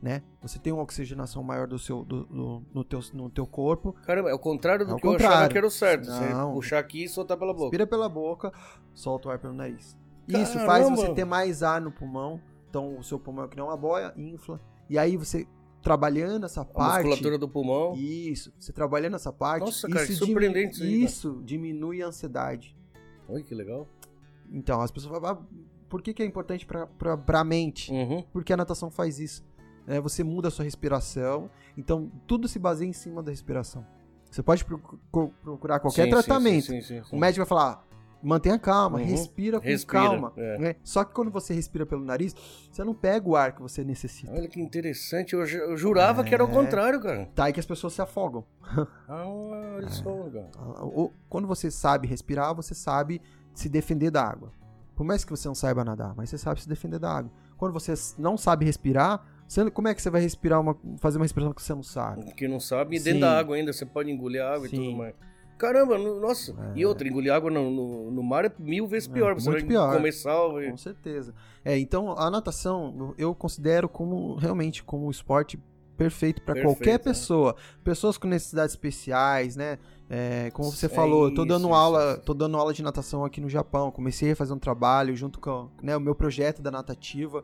né? 0.00 0.22
Você 0.42 0.58
tem 0.60 0.72
uma 0.72 0.82
oxigenação 0.82 1.42
maior 1.42 1.66
do 1.66 1.78
seu, 1.78 2.04
do, 2.04 2.24
do- 2.26 2.62
no, 2.72 2.84
teu, 2.84 3.00
no 3.12 3.28
teu 3.30 3.46
corpo. 3.46 3.92
Caramba, 4.04 4.30
é 4.30 4.34
o 4.34 4.38
contrário 4.38 4.84
do 4.86 4.92
É 4.92 4.94
o 4.94 4.98
que 4.98 5.06
eu 5.06 5.10
achava 5.12 5.24
contrário. 5.30 5.50
que 5.52 5.58
era 5.58 5.66
o 5.66 5.70
certo. 5.70 6.06
Não. 6.08 6.18
Você 6.50 6.54
puxar 6.54 6.78
aqui 6.78 7.04
e 7.04 7.08
soltar 7.08 7.36
pela 7.36 7.52
boca. 7.52 7.64
Respira 7.64 7.86
pela 7.86 8.08
boca, 8.08 8.52
solta 8.94 9.28
o 9.28 9.30
ar 9.32 9.38
pelo 9.40 9.54
nariz. 9.54 9.96
Isso 10.28 10.54
faz 10.60 10.84
Caramba! 10.84 10.96
você 10.96 11.14
ter 11.14 11.24
mais 11.24 11.62
ar 11.64 11.80
no 11.80 11.90
pulmão. 11.90 12.40
Então 12.70 12.96
o 12.98 13.02
seu 13.02 13.18
pulmão 13.18 13.44
é 13.44 13.48
que 13.48 13.56
não 13.56 13.66
uma 13.66 13.76
boia, 13.76 14.12
infla. 14.16 14.60
E 14.88 14.98
aí 14.98 15.16
você 15.16 15.46
trabalhando 15.86 16.46
essa 16.46 16.62
A 16.62 16.64
parte. 16.64 17.04
musculatura 17.06 17.38
do 17.38 17.48
pulmão. 17.48 17.94
Isso, 17.96 18.52
você 18.58 18.72
trabalhando 18.72 19.14
essa 19.14 19.32
parte. 19.32 19.64
Nossa, 19.66 19.88
cara, 19.88 20.02
isso 20.02 20.18
que 20.18 20.26
surpreendente 20.26 20.74
isso 20.74 20.82
aí, 20.82 20.90
cara. 20.90 21.04
Isso 21.04 21.42
diminui 21.44 22.02
a 22.02 22.08
ansiedade. 22.08 22.76
Olha 23.28 23.40
que 23.44 23.54
legal. 23.54 23.86
Então, 24.50 24.80
as 24.80 24.90
pessoas 24.90 25.12
falam, 25.20 25.30
ah, 25.40 25.56
por 25.88 26.02
que, 26.02 26.12
que 26.12 26.24
é 26.24 26.26
importante 26.26 26.66
pra, 26.66 26.88
pra, 26.88 27.16
pra 27.16 27.44
mente? 27.44 27.92
Uhum. 27.92 28.20
Porque 28.32 28.52
a 28.52 28.56
natação 28.56 28.90
faz 28.90 29.20
isso. 29.20 29.44
né? 29.86 30.00
você 30.00 30.24
muda 30.24 30.48
a 30.48 30.50
sua 30.50 30.64
respiração. 30.64 31.48
Então, 31.78 32.10
tudo 32.26 32.48
se 32.48 32.58
baseia 32.58 32.88
em 32.88 32.92
cima 32.92 33.22
da 33.22 33.30
respiração. 33.30 33.86
Você 34.28 34.42
pode 34.42 34.64
procurar 34.64 35.78
qualquer 35.78 36.04
Sim, 36.06 36.10
tratamento. 36.10 36.66
sim, 36.66 36.80
sim. 36.82 37.00
O 37.12 37.16
médico 37.16 37.44
vai 37.44 37.48
falar, 37.48 37.85
mantenha 38.26 38.58
calma, 38.58 38.98
Uhum. 38.98 39.04
respira 39.04 39.60
com 39.60 39.66
Respira, 39.66 40.02
calma. 40.02 40.32
é. 40.36 40.58
né? 40.58 40.76
Só 40.82 41.04
que 41.04 41.14
quando 41.14 41.30
você 41.30 41.54
respira 41.54 41.86
pelo 41.86 42.04
nariz, 42.04 42.34
você 42.70 42.82
não 42.84 42.94
pega 42.94 43.28
o 43.28 43.36
ar 43.36 43.52
que 43.54 43.62
você 43.62 43.84
necessita. 43.84 44.32
Olha 44.32 44.48
que 44.48 44.60
interessante. 44.60 45.34
Eu, 45.34 45.46
eu 45.46 45.76
jurava 45.76 46.24
que 46.24 46.34
era 46.34 46.44
o 46.44 46.48
É. 46.48 46.52
contrário, 46.52 47.00
cara. 47.00 47.28
Tá 47.34 47.44
aí 47.44 47.52
que 47.52 47.60
as 47.60 47.66
pessoas 47.66 47.92
se 47.92 48.02
afogam. 48.02 48.44
Ah, 49.08 49.24
olha 49.26 49.88
só, 49.88 50.12
cara. 50.30 50.50
Ah, 50.58 51.08
Quando 51.28 51.46
você 51.46 51.70
sabe 51.70 52.08
respirar, 52.08 52.54
você 52.54 52.74
sabe 52.74 53.22
se 53.54 53.68
defender 53.68 54.10
da 54.10 54.24
água. 54.24 54.50
Por 54.96 55.04
mais 55.04 55.24
que 55.24 55.30
você 55.30 55.46
não 55.46 55.54
saiba 55.54 55.84
nadar, 55.84 56.14
mas 56.16 56.30
você 56.30 56.38
sabe 56.38 56.60
se 56.60 56.68
defender 56.68 56.98
da 56.98 57.10
água. 57.18 57.30
Quando 57.56 57.72
você 57.72 57.92
não 58.18 58.36
sabe 58.36 58.64
respirar, 58.64 59.24
você- 59.46 59.70
como 59.70 59.88
é 59.88 59.94
que 59.94 60.00
você 60.02 60.10
vai 60.10 60.20
respirar 60.20 60.60
uma, 60.60 60.76
fazer 60.98 61.18
uma 61.18 61.24
respiração 61.24 61.52
que 61.54 61.62
você 61.62 61.74
não 61.74 61.82
sabe? 61.82 62.32
Que 62.34 62.48
não 62.48 62.58
sabe, 62.58 62.96
e 62.96 62.98
Sim. 62.98 63.04
dentro 63.04 63.20
da 63.20 63.38
água 63.38 63.56
ainda, 63.56 63.72
você 63.72 63.86
pode 63.86 64.10
engolir 64.10 64.42
a 64.42 64.54
água 64.54 64.66
e 64.66 64.70
Sim. 64.70 64.76
tudo 64.76 64.96
mais. 64.96 65.14
Caramba, 65.58 65.96
no- 65.98 66.20
nossa. 66.20 66.54
E 66.74 66.84
outra, 66.84 67.08
engolir 67.08 67.32
água 67.32 67.50
no, 67.50 67.70
no, 67.70 68.10
no 68.10 68.22
mar 68.22 68.44
é 68.44 68.52
mil 68.58 68.86
vezes 68.86 69.08
pior. 69.08 69.34
você 69.34 69.48
muito 69.50 69.62
vai 69.62 69.68
pior. 69.68 69.96
comer 69.96 70.12
sal 70.12 70.62
e... 70.62 70.70
Com 70.70 70.76
certeza. 70.76 71.34
É, 71.64 71.78
então 71.78 72.12
a 72.18 72.30
natação 72.30 73.14
eu 73.16 73.34
considero 73.34 73.88
como 73.88 74.34
realmente 74.36 74.84
como 74.84 75.06
um 75.06 75.10
esporte 75.10 75.58
perfeito 75.96 76.42
para 76.42 76.60
qualquer 76.60 76.92
né? 76.92 76.98
pessoa. 76.98 77.56
Pessoas 77.82 78.18
com 78.18 78.28
necessidades 78.28 78.74
especiais, 78.74 79.56
né? 79.56 79.78
É, 80.10 80.50
como 80.52 80.70
você 80.70 80.86
É 80.86 80.88
falou, 80.90 81.24
eu 81.28 81.34
tô 81.34 81.44
dando 81.44 81.64
isso, 81.66 81.74
aula, 81.74 82.12
isso. 82.12 82.22
tô 82.22 82.34
dando 82.34 82.56
aula 82.56 82.72
de 82.74 82.82
natação 82.82 83.24
aqui 83.24 83.40
no 83.40 83.48
Japão. 83.48 83.90
Comecei 83.90 84.32
a 84.32 84.36
fazer 84.36 84.52
um 84.52 84.58
trabalho 84.58 85.16
junto 85.16 85.40
com 85.40 85.68
né, 85.82 85.96
o 85.96 86.00
meu 86.00 86.14
projeto 86.14 86.60
da 86.60 86.70
natativa. 86.70 87.42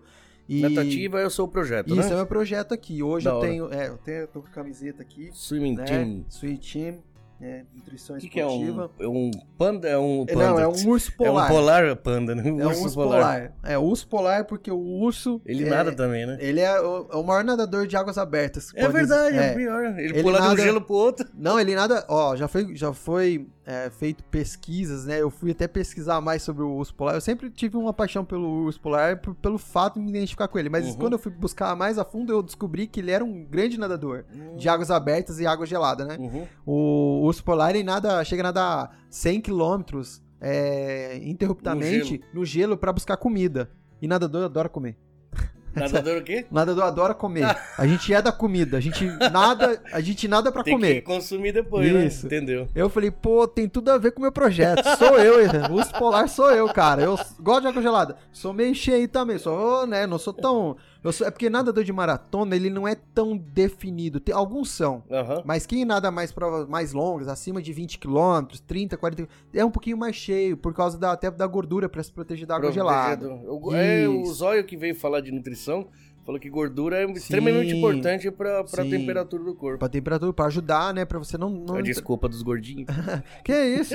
E 0.49 0.61
Natativa 0.61 1.21
é 1.21 1.25
o 1.27 1.31
seu 1.31 1.47
projeto, 1.49 1.89
Isso 1.95 2.01
é 2.09 2.11
né? 2.11 2.17
meu 2.17 2.27
projeto 2.27 2.75
aqui. 2.75 3.01
Hoje 3.03 3.25
Da 3.25 3.31
eu 3.31 3.37
hora. 3.37 3.49
tenho, 3.49 3.73
é, 3.73 3.89
eu 3.89 3.97
tenho, 3.97 4.19
eu 4.19 4.27
tô 4.29 4.43
com 4.43 4.49
a 4.49 4.51
camiseta 4.51 5.01
aqui, 5.01 5.31
Swimming 5.33 5.77
né? 5.77 5.85
Team. 5.85 6.25
Sweet 6.29 6.73
Team, 6.73 6.99
né? 7.43 7.65
Nutrição 7.75 8.17
que, 8.19 8.29
que 8.29 8.41
é 8.41 8.47
um, 8.47 8.51
esportiva. 8.65 8.91
é 9.01 9.09
um 9.09 9.31
panda? 9.59 9.89
É 9.89 9.99
um 9.99 10.23
É, 10.29 10.33
panda. 10.33 10.47
Não, 10.51 10.59
é 10.61 10.69
um 10.69 10.89
urso 10.89 11.11
É 11.11 11.15
um 11.15 11.17
polar. 11.27 11.49
polar 11.51 11.97
panda, 11.97 12.35
né? 12.35 12.43
Um 12.51 12.61
É 12.61 12.65
um 12.67 12.69
urso 12.69 12.83
urso 12.85 12.95
polar. 12.95 13.19
polar. 13.21 13.53
É, 13.65 13.79
urso 13.79 14.09
polar 14.09 14.45
porque 14.47 14.71
o 14.71 14.79
urso. 14.79 15.41
Ele 15.45 15.65
é, 15.67 15.69
nada 15.71 15.93
também, 15.93 16.25
né? 16.25 16.39
Ele 16.41 16.61
é 16.61 16.81
o, 16.81 17.07
é 17.13 17.17
o 17.17 17.23
maior 17.25 17.43
nadador 17.45 17.87
de 17.87 17.97
águas 17.97 18.17
abertas. 18.17 18.71
É 18.75 18.89
verdade, 18.89 19.37
é, 19.37 19.49
é. 19.49 19.55
pior. 19.55 19.85
Ele, 19.99 20.03
Ele 20.03 20.23
pula 20.23 20.39
de 20.39 20.45
um 20.47 20.49
nada- 20.51 20.63
gelo 20.63 20.81
pro 20.81 20.95
outro. 20.95 21.29
Não, 21.35 21.59
ele 21.59 21.75
nada. 21.75 22.05
Ó, 22.09 22.37
já 22.37 22.47
foi, 22.49 22.75
já 22.77 22.93
foi 22.93 23.47
é, 23.67 23.91
feito 23.91 24.23
pesquisas, 24.25 25.07
né? 25.07 25.21
Eu 25.21 25.31
fui 25.31 25.51
até 25.51 25.67
pesquisar 25.69 26.21
mais 26.21 26.43
sobre 26.43 26.63
o 26.63 26.71
urso 26.71 26.95
polar. 26.95 27.15
Eu 27.15 27.21
sempre 27.21 27.51
tive 27.51 27.77
uma 27.77 27.93
paixão 27.93 28.25
pelo 28.25 28.65
urso 28.65 28.81
polar 28.81 29.19
por- 29.19 29.35
pelo 29.35 29.59
fato 29.59 29.95
de 29.99 30.01
me 30.05 30.11
identificar 30.11 30.49
com 30.49 30.59
ele. 30.59 30.69
Mas 30.69 30.87
Uhum. 30.87 30.95
quando 30.97 31.13
eu 31.15 31.19
fui 31.19 31.31
buscar 31.33 31.75
mais 31.77 31.99
a 31.99 32.05
fundo, 32.05 32.33
eu 32.33 32.43
descobri 32.43 32.87
que 32.87 33.01
ele 33.01 33.11
era 33.11 33.25
um 33.25 33.45
grande 33.45 33.79
nadador 33.79 34.25
de 34.57 34.69
águas 34.69 34.91
abertas 34.91 35.41
e 35.41 35.47
água 35.47 35.65
gelada, 35.67 36.05
né? 36.05 36.17
Uhum. 36.19 36.47
O 36.67 37.21
urso 37.33 37.43
polar 37.45 37.71
ele 37.75 37.83
nada, 37.83 38.23
chega 38.25 38.43
a 38.43 38.45
nadar 38.45 38.99
100 39.11 39.41
quilômetros 39.41 40.23
é, 40.41 41.19
interruptamente 41.23 42.21
no 42.33 42.45
gelo, 42.45 42.77
pra 42.77 42.93
buscar 42.93 43.17
comida. 43.17 43.71
E 44.01 44.07
nadador 44.09 44.45
adora 44.45 44.69
comer. 44.69 44.97
Nadador 45.75 46.19
o 46.19 46.23
quê? 46.23 46.45
Nadador 46.51 46.85
adora 46.85 47.15
comer. 47.15 47.57
A 47.79 47.87
gente 47.87 48.13
é 48.13 48.21
da 48.21 48.31
comida. 48.31 48.77
A 48.77 48.81
gente 48.81 49.07
nada, 49.31 49.81
a 49.91 50.01
gente 50.01 50.29
nada 50.29 50.53
pra 50.53 50.63
Tem 50.63 50.75
comer. 50.75 50.97
que 50.97 51.01
consumir 51.03 51.53
depois, 51.53 51.87
Isso. 51.87 52.29
né? 52.29 52.37
Entendeu? 52.37 52.69
Eu 52.75 52.91
falei, 52.91 53.11
pô, 53.11 53.49
tem 53.49 53.67
tudo 53.69 53.89
a 53.91 53.97
ver 53.97 54.11
com 54.11 54.19
o 54.19 54.23
meu 54.23 54.33
projeto. 54.33 54.85
Sou 54.99 55.19
eu, 55.19 55.49
o 55.71 55.73
urso 55.79 55.93
polar 55.95 56.29
sou 56.29 56.51
eu, 56.51 56.69
cara. 56.75 57.01
Eu 57.03 57.17
gosto 57.41 57.63
de 57.63 57.69
água 57.69 57.81
gelada. 57.81 58.17
Sou 58.33 58.53
meio 58.53 58.75
cheio 58.75 59.09
também. 59.09 59.39
Sou, 59.39 59.87
né? 59.87 60.07
Não 60.07 60.19
sou 60.19 60.35
tão. 60.35 60.77
Eu 61.03 61.13
sou, 61.13 61.27
é 61.27 61.31
porque 61.31 61.51
nadador 61.51 61.83
de 61.83 61.93
maratona, 61.93 62.55
ele 62.55 62.71
não 62.71 62.87
é 62.87 62.95
tão 62.95 63.37
definido. 63.37 64.21
Tem, 64.21 64.35
alguns 64.35 64.71
são. 64.71 65.03
Aham. 65.11 65.43
Mas 65.45 65.67
quem 65.67 65.85
nada 65.85 66.11
mais 66.11 66.31
provas 66.31 66.69
mais 66.69 66.93
longas, 66.93 67.27
acima 67.29 67.61
de 67.61 67.73
20 67.73 67.99
km, 67.99 68.47
30, 68.67 68.97
40 68.97 69.29
é 69.53 69.65
um 69.65 69.71
pouquinho 69.71 69.97
mais 69.97 70.15
cheio, 70.15 70.57
por 70.57 70.73
causa 70.73 70.97
da, 70.99 71.13
até 71.13 71.31
da 71.31 71.47
gordura 71.47 71.89
pra 71.89 72.03
se 72.03 72.13
proteger 72.13 72.47
da 72.47 72.55
água 72.57 72.71
gelada. 72.71 73.27
Eu- 73.27 73.61
É, 73.75 74.07
o. 74.09 74.25
Zóio 74.27 74.65
que 74.65 74.77
veio 74.77 74.95
falar 74.95 75.21
de 75.21 75.33
nutrição 75.33 75.89
falou 76.25 76.41
que 76.41 76.49
gordura 76.49 77.03
é 77.03 77.11
extremamente 77.11 77.75
importante 77.75 78.31
pra, 78.31 78.63
pra 78.63 78.85
Sim. 78.85 78.91
temperatura 78.91 79.43
do 79.43 79.55
corpo. 79.57 79.79
Pra 79.81 79.89
temperatura, 79.89 80.33
pra 80.33 80.45
ajudar, 80.47 80.95
né? 80.95 81.05
Pra 81.05 81.19
você 81.19 81.37
não. 81.37 81.51
não 81.51 81.75
A 81.77 81.83
desculpa 81.83 82.29
dos 82.29 82.43
gordinhos. 82.43 82.87
Que 83.45 83.53
isso? 83.53 83.95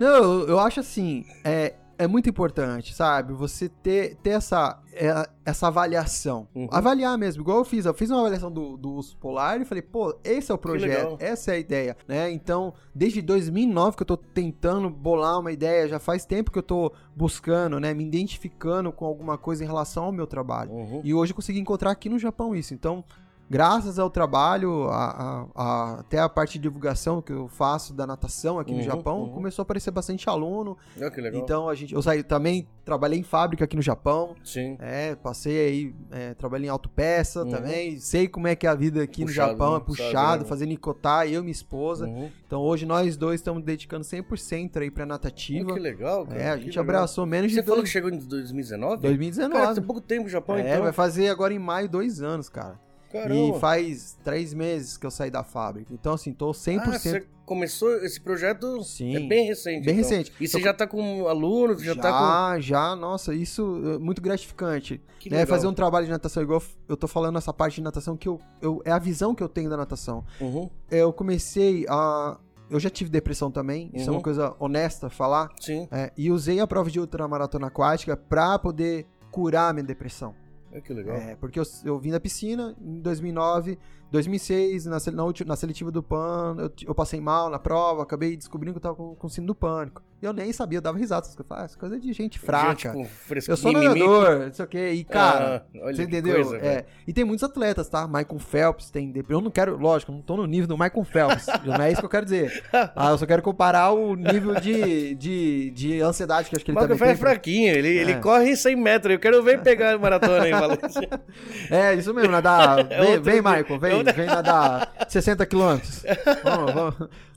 não, 0.00 0.08
eu, 0.08 0.48
eu 0.48 0.58
acho 0.58 0.80
assim, 0.80 1.24
é, 1.44 1.74
é 1.98 2.06
muito 2.06 2.28
importante, 2.28 2.94
sabe? 2.94 3.32
Você 3.32 3.68
ter, 3.68 4.16
ter 4.16 4.30
essa, 4.30 4.80
é, 4.92 5.28
essa 5.44 5.68
avaliação. 5.68 6.48
Uhum. 6.54 6.68
Avaliar 6.70 7.16
mesmo, 7.16 7.42
igual 7.42 7.58
eu 7.58 7.64
fiz. 7.64 7.84
Eu 7.84 7.94
fiz 7.94 8.10
uma 8.10 8.20
avaliação 8.20 8.50
do, 8.50 8.76
do 8.76 8.92
urso 8.92 9.16
polar 9.16 9.60
e 9.60 9.64
falei, 9.64 9.82
pô, 9.82 10.16
esse 10.24 10.50
é 10.50 10.54
o 10.54 10.58
projeto, 10.58 11.16
essa 11.18 11.52
é 11.52 11.54
a 11.54 11.58
ideia, 11.58 11.96
né? 12.06 12.30
Então, 12.30 12.74
desde 12.94 13.22
2009 13.22 13.96
que 13.96 14.02
eu 14.02 14.06
tô 14.06 14.16
tentando 14.16 14.90
bolar 14.90 15.38
uma 15.38 15.52
ideia, 15.52 15.88
já 15.88 15.98
faz 15.98 16.24
tempo 16.24 16.50
que 16.50 16.58
eu 16.58 16.62
tô 16.62 16.92
buscando, 17.14 17.78
né? 17.78 17.94
Me 17.94 18.04
identificando 18.04 18.92
com 18.92 19.04
alguma 19.04 19.38
coisa 19.38 19.64
em 19.64 19.66
relação 19.66 20.04
ao 20.04 20.12
meu 20.12 20.26
trabalho. 20.26 20.72
Uhum. 20.72 21.00
E 21.04 21.14
hoje 21.14 21.32
eu 21.32 21.36
consegui 21.36 21.60
encontrar 21.60 21.90
aqui 21.90 22.08
no 22.08 22.18
Japão 22.18 22.54
isso. 22.54 22.74
Então, 22.74 23.04
graças 23.50 23.98
ao 23.98 24.08
trabalho, 24.10 24.88
a- 24.88 25.10
a- 25.10 25.46
a- 25.54 26.00
até 26.00 26.18
a 26.18 26.28
parte 26.28 26.54
de 26.58 26.62
divulgação 26.62 27.20
que 27.22 27.32
eu 27.32 27.48
faço 27.48 27.92
da 27.94 28.06
natação 28.06 28.58
aqui 28.58 28.72
Uhum, 28.72 28.78
no 28.78 28.82
Japão, 28.84 29.20
uhum. 29.22 29.28
começou 29.30 29.62
a 29.62 29.64
aparecer 29.64 29.90
bastante 29.90 30.28
aluno. 30.28 30.76
Olha 30.98 31.10
que 31.10 31.20
legal. 31.20 31.40
Então 31.40 31.68
a 31.68 31.74
gente, 31.74 31.94
eu 31.94 32.02
saí, 32.02 32.22
também 32.22 32.66
trabalhei 32.84 33.18
em 33.18 33.22
fábrica 33.22 33.64
aqui 33.64 33.76
no 33.76 33.82
Japão. 33.82 34.34
Sim. 34.44 34.76
É, 34.78 35.14
passei 35.14 35.58
aí, 35.66 35.94
é, 36.10 36.34
trabalhei 36.34 36.66
em 36.66 36.70
autopeça 36.70 37.42
Uhum. 37.42 37.50
também. 37.50 37.98
Sei 37.98 38.28
como 38.28 38.46
é 38.46 38.54
que 38.54 38.66
é 38.66 38.70
a 38.70 38.74
vida 38.74 39.02
aqui 39.02 39.24
Puxado, 39.24 39.52
no 39.52 39.52
Japão, 39.58 39.70
né? 39.72 39.76
é 39.76 39.80
Puxado, 39.80 40.08
puxado, 40.10 40.42
né? 40.42 40.48
fazendo 40.48 40.68
nicotar, 40.68 41.26
eu 41.26 41.40
e 41.40 41.42
minha 41.42 41.52
esposa. 41.52 42.06
Uhum. 42.06 42.30
Então 42.46 42.60
hoje 42.60 42.84
nós 42.84 43.16
dois 43.16 43.40
estamos 43.40 43.62
dedicando 43.62 44.04
100% 44.04 44.80
aí 44.80 44.90
pra 44.90 45.06
natativa. 45.06 45.64
Olha 45.66 45.74
que 45.74 45.80
legal, 45.80 46.26
cara. 46.26 46.40
É, 46.40 46.50
a 46.50 46.56
gente 46.56 46.66
legal. 46.68 46.84
abraçou 46.84 47.24
menos 47.26 47.52
Você 47.52 47.60
de 47.60 47.66
falou 47.66 47.76
dois- 47.78 47.88
que 47.88 47.92
chegou 47.92 48.10
em 48.10 48.18
2019? 48.18 49.02
2019. 49.02 49.54
Cara, 49.62 49.74
tem 49.74 49.82
pouco 49.84 50.00
tempo 50.00 50.24
no 50.24 50.28
Japão, 50.28 50.56
é, 50.56 50.70
então. 50.72 50.82
vai 50.82 50.92
fazer 50.92 51.28
agora 51.28 51.54
em 51.54 51.58
maio 51.58 51.88
dois 51.88 52.20
anos, 52.20 52.48
cara. 52.48 52.78
Caramba. 53.14 53.56
E 53.56 53.60
faz 53.60 54.18
três 54.24 54.52
meses 54.52 54.96
que 54.96 55.06
eu 55.06 55.10
saí 55.10 55.30
da 55.30 55.44
fábrica. 55.44 55.94
Então, 55.94 56.14
assim, 56.14 56.32
tô 56.32 56.50
100%. 56.52 56.80
Ah, 56.84 56.98
você 56.98 57.26
começou 57.46 57.94
esse 58.04 58.20
projeto 58.20 58.82
Sim. 58.82 59.14
é 59.16 59.20
bem 59.20 59.46
recente. 59.46 59.84
Bem 59.86 59.94
então. 59.98 60.10
recente. 60.10 60.32
E 60.40 60.48
você 60.48 60.56
Eu- 60.56 60.62
já 60.62 60.74
tá 60.74 60.86
com 60.86 61.28
alunos, 61.28 61.80
já, 61.82 61.94
já, 61.94 62.00
tá 62.02 62.58
já, 62.60 62.96
nossa, 62.96 63.32
isso 63.34 63.80
é 63.94 63.98
muito 63.98 64.20
gratificante. 64.20 64.98
com. 64.98 65.04
Que 65.20 65.30
né? 65.30 65.38
legal. 65.38 65.56
Fazer 65.56 65.66
um 65.68 65.72
trabalho 65.74 66.06
de 66.06 66.10
natação 66.12 66.42
igual 66.42 66.60
eu 66.88 66.96
tô 66.96 67.06
falando 67.06 67.38
essa 67.38 67.52
parte 67.52 67.76
de 67.76 67.82
natação 67.82 68.16
que 68.16 68.28
eu, 68.28 68.40
eu 68.60 68.82
é 68.84 68.90
a 68.90 68.98
visão 68.98 69.34
que 69.34 69.42
eu 69.42 69.48
tenho 69.48 69.70
da 69.70 69.76
natação. 69.76 70.24
Uhum. 70.40 70.68
Eu 70.90 71.12
comecei 71.12 71.86
a 71.88 72.36
eu 72.70 72.80
já 72.80 72.88
tive 72.90 73.10
depressão 73.10 73.50
também, 73.50 73.90
isso 73.94 74.06
é 74.08 74.10
Uhum. 74.10 74.16
uma 74.16 74.22
coisa 74.22 74.54
honesta 74.58 75.10
falar, 75.10 75.50
Sim. 75.60 75.86
é, 75.92 76.10
e 76.16 76.30
usei 76.30 76.58
a 76.60 76.66
prova 76.66 76.90
de 76.90 76.98
ultramaratona 76.98 77.66
aquática 77.66 78.16
pra 78.16 78.58
poder 78.58 79.06
curar 79.30 79.68
a 79.68 79.72
minha 79.74 79.84
depressão. 79.84 80.34
É 80.74 80.80
que 80.80 80.92
legal. 80.92 81.16
É, 81.16 81.36
porque 81.36 81.58
eu, 81.58 81.64
eu 81.84 81.98
vim 82.00 82.10
da 82.10 82.18
piscina 82.18 82.76
em 82.80 83.00
2009, 83.00 83.78
2006, 84.14 84.86
na, 84.86 84.98
na, 85.12 85.24
ulti- 85.24 85.44
na 85.44 85.56
seletiva 85.56 85.90
do 85.90 86.02
PAN, 86.02 86.56
eu, 86.58 86.72
eu 86.88 86.94
passei 86.94 87.20
mal 87.20 87.50
na 87.50 87.58
prova, 87.58 88.02
acabei 88.02 88.36
descobrindo 88.36 88.72
que 88.72 88.78
eu 88.78 88.82
tava 88.82 88.94
com, 88.94 89.14
com 89.14 89.28
síndrome 89.28 89.48
do 89.48 89.54
pânico. 89.54 90.02
E 90.22 90.26
eu 90.26 90.32
nem 90.32 90.50
sabia, 90.52 90.78
eu 90.78 90.82
dava 90.82 90.96
risada. 90.96 91.26
Eu 91.26 91.44
falava, 91.44 91.62
ah, 91.62 91.66
essa 91.66 91.78
coisa 91.78 91.96
é 91.96 91.98
de 91.98 92.12
gente 92.14 92.38
fraca. 92.38 92.92
Gente 92.94 93.08
fresco- 93.08 93.50
eu 93.52 93.56
sou 93.58 93.72
nadador, 93.72 94.38
não 94.46 94.52
sei 94.54 94.64
o 94.64 94.68
quê. 94.68 94.90
E, 94.94 95.04
cara, 95.04 95.66
Ah, 95.74 95.92
você 95.92 96.04
entendeu? 96.04 96.36
coisa, 96.36 96.56
é, 96.56 96.86
e 97.06 97.12
tem 97.12 97.24
muitos 97.24 97.42
atletas, 97.44 97.88
tá? 97.90 98.06
Michael 98.06 98.38
Phelps 98.38 98.88
tem. 98.90 99.12
Eu 99.28 99.40
não 99.42 99.50
quero, 99.50 99.76
lógico, 99.76 100.12
eu 100.12 100.16
não 100.16 100.22
tô 100.22 100.36
no 100.36 100.46
nível 100.46 100.66
do 100.68 100.78
Michael 100.78 101.04
Phelps. 101.04 101.46
não 101.66 101.74
é 101.76 101.90
isso 101.92 102.00
que 102.00 102.06
eu 102.06 102.10
quero 102.10 102.24
dizer. 102.24 102.64
Ah, 102.72 103.10
eu 103.10 103.18
só 103.18 103.26
quero 103.26 103.42
comparar 103.42 103.90
o 103.92 104.14
nível 104.14 104.54
de, 104.60 105.14
de, 105.16 105.70
de 105.72 106.00
ansiedade 106.00 106.48
que 106.48 106.56
acho 106.56 106.64
que 106.64 106.70
ele 106.70 106.78
o 106.78 106.80
também 106.80 106.96
é 107.02 107.06
tem. 107.08 107.16
fraquinho, 107.16 107.74
ele, 107.74 107.88
ele 107.88 108.12
É. 108.12 108.20
corre 108.20 108.56
100 108.56 108.76
metros. 108.76 109.12
Eu 109.12 109.20
quero 109.20 109.42
ver 109.42 109.60
pegar 109.60 109.94
a 109.94 109.98
maratona 109.98 110.44
aí, 110.44 110.52
Valência. 110.52 111.08
É, 111.70 111.94
isso 111.94 112.14
mesmo, 112.14 112.30
nadar. 112.32 112.78
É 112.90 113.18
vem. 113.18 113.42
Michael, 113.42 113.78
vem, 113.78 114.00
É 114.00 114.03
vem 114.12 114.26
nadar 114.26 114.92
60 115.08 115.46
quilômetros. 115.46 116.04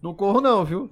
Não 0.02 0.14
corro, 0.14 0.40
não, 0.42 0.64
viu? 0.64 0.92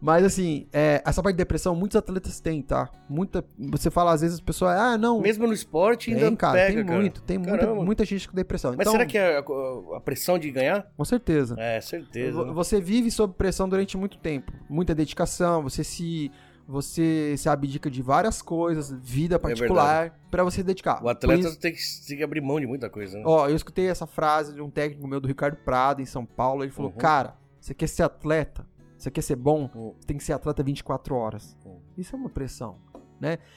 Mas 0.00 0.24
assim, 0.24 0.66
é, 0.72 1.02
essa 1.04 1.22
parte 1.22 1.34
de 1.34 1.38
depressão, 1.38 1.74
muitos 1.74 1.96
atletas 1.96 2.38
têm, 2.40 2.60
tá? 2.62 2.88
Muita. 3.08 3.44
Você 3.58 3.90
fala, 3.90 4.12
às 4.12 4.20
vezes, 4.20 4.34
as 4.36 4.40
pessoas, 4.40 4.76
ah, 4.78 4.98
não. 4.98 5.20
Mesmo 5.20 5.46
no 5.46 5.52
esporte 5.52 6.10
ainda 6.10 6.26
tem, 6.26 6.36
cara, 6.36 6.54
pega, 6.54 6.76
tem 6.76 6.84
cara. 6.84 6.98
muito, 6.98 7.22
tem 7.22 7.38
muita, 7.38 7.58
Caramba. 7.58 7.84
muita 7.84 8.04
gente 8.04 8.28
com 8.28 8.34
depressão. 8.34 8.72
Mas 8.76 8.80
então, 8.80 8.92
será 8.92 9.06
que 9.06 9.16
é 9.16 9.38
a, 9.38 9.96
a 9.96 10.00
pressão 10.00 10.38
de 10.38 10.50
ganhar? 10.50 10.86
Com 10.96 11.04
certeza. 11.04 11.56
É, 11.58 11.80
certeza. 11.80 12.44
Né? 12.44 12.52
Você 12.52 12.80
vive 12.80 13.10
sob 13.10 13.34
pressão 13.34 13.68
durante 13.68 13.96
muito 13.96 14.18
tempo. 14.18 14.52
Muita 14.68 14.94
dedicação, 14.94 15.62
você 15.62 15.82
se. 15.82 16.30
Você 16.66 17.34
se 17.36 17.48
abdica 17.48 17.90
de 17.90 18.00
várias 18.02 18.40
coisas, 18.42 18.92
vida 18.92 19.38
particular, 19.38 20.18
pra 20.30 20.44
você 20.44 20.62
dedicar. 20.62 21.02
O 21.04 21.08
atleta 21.08 21.40
isso- 21.48 21.58
tem, 21.58 21.72
que, 21.72 21.80
tem 22.06 22.16
que 22.18 22.22
abrir 22.22 22.40
mão 22.40 22.58
de 22.60 22.66
muita 22.66 22.88
coisa, 22.88 23.16
né? 23.18 23.24
Ó, 23.26 23.48
eu 23.48 23.56
escutei 23.56 23.88
essa 23.88 24.06
frase 24.06 24.54
de 24.54 24.60
um 24.60 24.70
técnico 24.70 25.06
meu 25.06 25.20
do 25.20 25.28
Ricardo 25.28 25.56
Prado, 25.56 26.00
em 26.02 26.06
São 26.06 26.24
Paulo. 26.24 26.62
Ele 26.64 26.70
falou: 26.72 26.90
Uhum. 26.90 26.96
Cara, 26.98 27.36
você 27.60 27.74
quer 27.74 27.88
ser 27.88 28.02
atleta? 28.04 28.66
Você 28.96 29.10
quer 29.10 29.22
ser 29.22 29.36
bom? 29.36 29.68
Hum, 29.74 29.94
Você 29.98 30.06
tem 30.06 30.16
que 30.16 30.22
ser 30.24 30.32
atleta 30.32 30.62
24 30.62 31.14
horas. 31.16 31.56
Hum. 31.66 31.78
Isso 31.98 32.14
é 32.14 32.18
uma 32.18 32.30
pressão. 32.30 32.78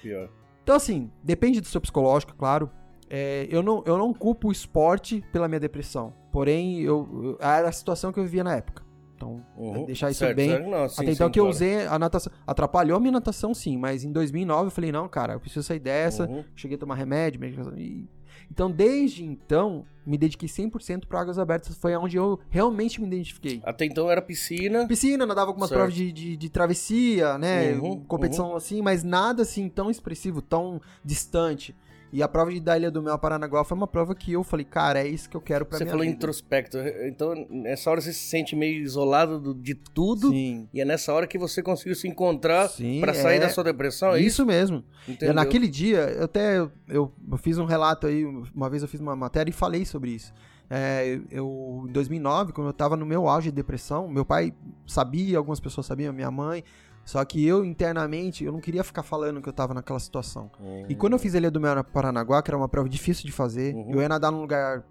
pior. 0.01 0.29
Então, 0.63 0.75
assim, 0.75 1.11
depende 1.23 1.61
do 1.61 1.67
seu 1.67 1.79
psicológico, 1.79 2.35
claro. 2.35 2.69
É, 3.07 3.47
eu, 3.51 3.61
não, 3.61 3.83
eu 3.85 3.97
não 3.99 4.11
culpo 4.13 4.47
o 4.47 4.51
esporte 4.51 5.23
pela 5.31 5.47
minha 5.47 5.59
depressão. 5.59 6.11
Porém, 6.31 6.81
eu, 6.81 7.07
eu- 7.23 7.37
era 7.39 7.69
a 7.69 7.71
situação 7.71 8.11
que 8.11 8.19
eu 8.19 8.23
vivia 8.23 8.43
na 8.43 8.55
época. 8.55 8.83
Então, 9.15 9.43
Uhum. 9.57 9.85
deixar 9.85 10.11
isso 10.11 10.19
Certo, 10.19 10.35
bem. 10.35 10.49
certo. 10.49 10.69
Não, 10.69 10.89
sim, 10.89 11.01
Até 11.01 11.11
então 11.11 11.27
sim, 11.27 11.31
que 11.31 11.39
eu 11.39 11.43
claro. 11.45 11.55
usei 11.55 11.87
a 11.87 11.97
natação. 11.97 12.31
Atrapalhou 12.45 12.97
a 12.97 12.99
minha 12.99 13.13
natação, 13.13 13.53
sim, 13.53 13.77
mas 13.77 14.03
em 14.03 14.11
2009 14.11 14.67
eu 14.67 14.71
falei, 14.71 14.91
não, 14.91 15.07
cara, 15.07 15.33
eu 15.33 15.39
preciso 15.39 15.63
sair 15.63 15.79
dessa. 15.79 16.27
Uhum. 16.27 16.43
Cheguei 16.55 16.75
a 16.75 16.79
tomar 16.79 16.95
remédio, 16.95 17.39
medicação. 17.39 17.73
E... 17.77 18.07
Então, 18.51 18.69
desde 18.69 19.23
então, 19.23 19.85
me 20.05 20.17
dediquei 20.17 20.47
100% 20.47 21.05
para 21.07 21.19
águas 21.21 21.39
abertas. 21.39 21.75
Foi 21.77 21.95
onde 21.95 22.17
eu 22.17 22.39
realmente 22.49 22.99
me 23.01 23.07
identifiquei. 23.07 23.61
Até 23.63 23.85
então 23.85 24.11
era 24.11 24.21
piscina. 24.21 24.85
Piscina, 24.87 25.25
nadava 25.25 25.49
algumas 25.49 25.69
Certo. 25.69 25.79
provas 25.79 25.95
de, 25.95 26.11
de, 26.11 26.37
de 26.37 26.49
travessia, 26.49 27.37
né? 27.37 27.71
Uhum, 27.73 28.03
competição 28.05 28.55
assim, 28.55 28.81
mas 28.81 29.03
nada 29.03 29.41
assim 29.43 29.67
tão 29.69 29.89
expressivo, 29.89 30.41
tão 30.41 30.79
distante. 31.03 31.73
E 32.15 32.23
a 32.23 32.29
prova 32.29 32.49
de 32.49 32.61
da 32.61 32.77
Ilha 32.77 32.89
do 32.89 33.03
Mel 33.03 33.13
a 33.13 33.17
Paranaguá 33.17 33.61
foi 33.65 33.75
uma 33.75 33.87
prova 33.87 34.15
que 34.15 34.31
eu 34.31 34.41
falei, 34.41 34.65
cara, 34.65 35.01
é 35.01 35.07
isso 35.07 35.29
que 35.29 35.35
eu 35.35 35.41
quero 35.41 35.65
pra 35.65 35.77
Você 35.77 35.83
minha 35.83 35.91
falou 35.91 36.05
vida. 36.05 36.15
introspecto. 36.15 36.77
Então, 37.05 37.33
nessa 37.49 37.91
hora 37.91 37.99
você 37.99 38.13
se 38.13 38.19
sente 38.29 38.55
meio 38.55 38.81
isolado 38.81 39.37
do- 39.37 39.53
de 39.53 39.75
tudo. 39.75 40.29
Sim. 40.29 40.65
E 40.73 40.79
é 40.79 40.85
nessa 40.85 41.11
hora 41.13 41.27
que 41.27 41.37
você 41.37 41.61
conseguiu 41.61 41.93
se 41.93 42.07
encontrar 42.07 42.69
pra 43.01 43.13
sair 43.13 43.35
é 43.35 43.39
da 43.41 43.49
sua 43.49 43.65
depressão, 43.65 44.13
é 44.13 44.19
isso? 44.19 44.27
Isso 44.27 44.45
mesmo. 44.45 44.81
Entendeu? 45.05 45.35
Naquele 45.35 45.67
dia, 45.67 46.09
eu 46.17 46.23
até 46.23 46.57
eu, 46.57 46.71
eu 46.87 47.37
fiz 47.37 47.57
um 47.57 47.65
relato 47.65 48.07
aí, 48.07 48.23
uma 48.55 48.69
vez 48.69 48.81
eu 48.81 48.87
fiz 48.87 49.01
uma 49.01 49.13
matéria 49.13 49.49
e 49.49 49.53
falei 49.53 49.83
sobre 49.83 50.11
isso. 50.11 50.33
É, 50.69 51.19
eu, 51.29 51.83
em 51.87 51.91
2009, 51.91 52.53
quando 52.53 52.67
eu 52.67 52.73
tava 52.73 52.95
no 52.95 53.05
meu 53.05 53.27
auge 53.27 53.49
de 53.49 53.55
depressão, 53.55 54.07
meu 54.07 54.23
pai 54.25 54.53
sabia, 54.87 55.37
algumas 55.37 55.59
pessoas 55.59 55.85
sabiam, 55.85 56.11
minha 56.13 56.31
mãe, 56.31 56.63
só 57.05 57.23
que 57.23 57.45
eu 57.45 57.63
internamente, 57.63 58.43
eu 58.43 58.51
não 58.51 58.59
queria 58.59 58.83
ficar 58.83 59.03
falando 59.03 59.41
que 59.41 59.47
eu 59.47 59.53
tava 59.53 59.73
naquela 59.73 59.99
situação. 59.99 60.51
Hum. 60.59 60.85
E 60.89 60.95
quando 60.95 61.13
eu 61.13 61.19
fiz 61.19 61.33
a 61.35 61.37
Ilha 61.37 61.51
do 61.51 61.61
Mel 61.61 61.75
na 61.75 61.83
Paranaguá, 61.83 62.41
que 62.41 62.49
era 62.49 62.57
uma 62.57 62.67
prova 62.67 62.89
difícil 62.89 63.25
de 63.25 63.31
fazer, 63.31 63.73
Uhum. 63.75 63.91
eu 63.93 64.01
ia 64.01 64.09
nadar 64.09 64.31
num 64.31 64.41
lugar 64.41 64.83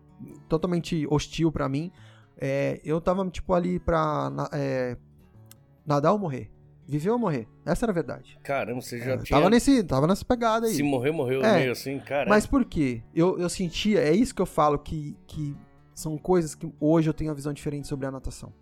totalmente 0.48 1.06
hostil 1.10 1.50
pra 1.52 1.68
mim, 1.68 1.90
é, 2.38 2.80
eu 2.84 3.00
tava, 3.00 3.28
tipo, 3.28 3.52
ali 3.52 3.78
pra 3.78 4.30
é, 4.52 4.96
nadar 5.86 6.12
ou 6.12 6.18
morrer. 6.18 6.50
Viver 6.86 7.10
ou 7.10 7.18
morrer. 7.18 7.48
Essa 7.64 7.86
era 7.86 7.92
a 7.92 7.94
verdade. 7.94 8.38
Caramba, 8.42 8.80
você 8.82 8.98
já 8.98 9.12
Eu 9.12 9.22
tinha... 9.22 9.38
tava, 9.38 9.48
nesse, 9.50 9.82
tava 9.82 10.06
nessa 10.06 10.22
pegada 10.24 10.66
aí. 10.66 10.74
Se 10.74 10.82
morrer, 10.82 11.12
morreu 11.12 11.42
É. 11.42 11.60
meio 11.60 11.72
assim, 11.72 11.98
cara. 11.98 12.28
Mas 12.28 12.46
por 12.46 12.64
quê? 12.64 13.02
Eu, 13.14 13.38
eu 13.38 13.48
sentia, 13.48 14.00
é 14.00 14.12
isso 14.12 14.34
que 14.34 14.42
eu 14.42 14.46
falo, 14.46 14.78
que, 14.78 15.16
que 15.26 15.56
são 15.94 16.18
coisas 16.18 16.54
que 16.54 16.70
hoje 16.78 17.08
eu 17.08 17.14
tenho 17.14 17.30
uma 17.30 17.34
visão 17.34 17.52
diferente 17.54 17.88
sobre 17.88 18.06
a 18.06 18.10
natação. 18.10 18.52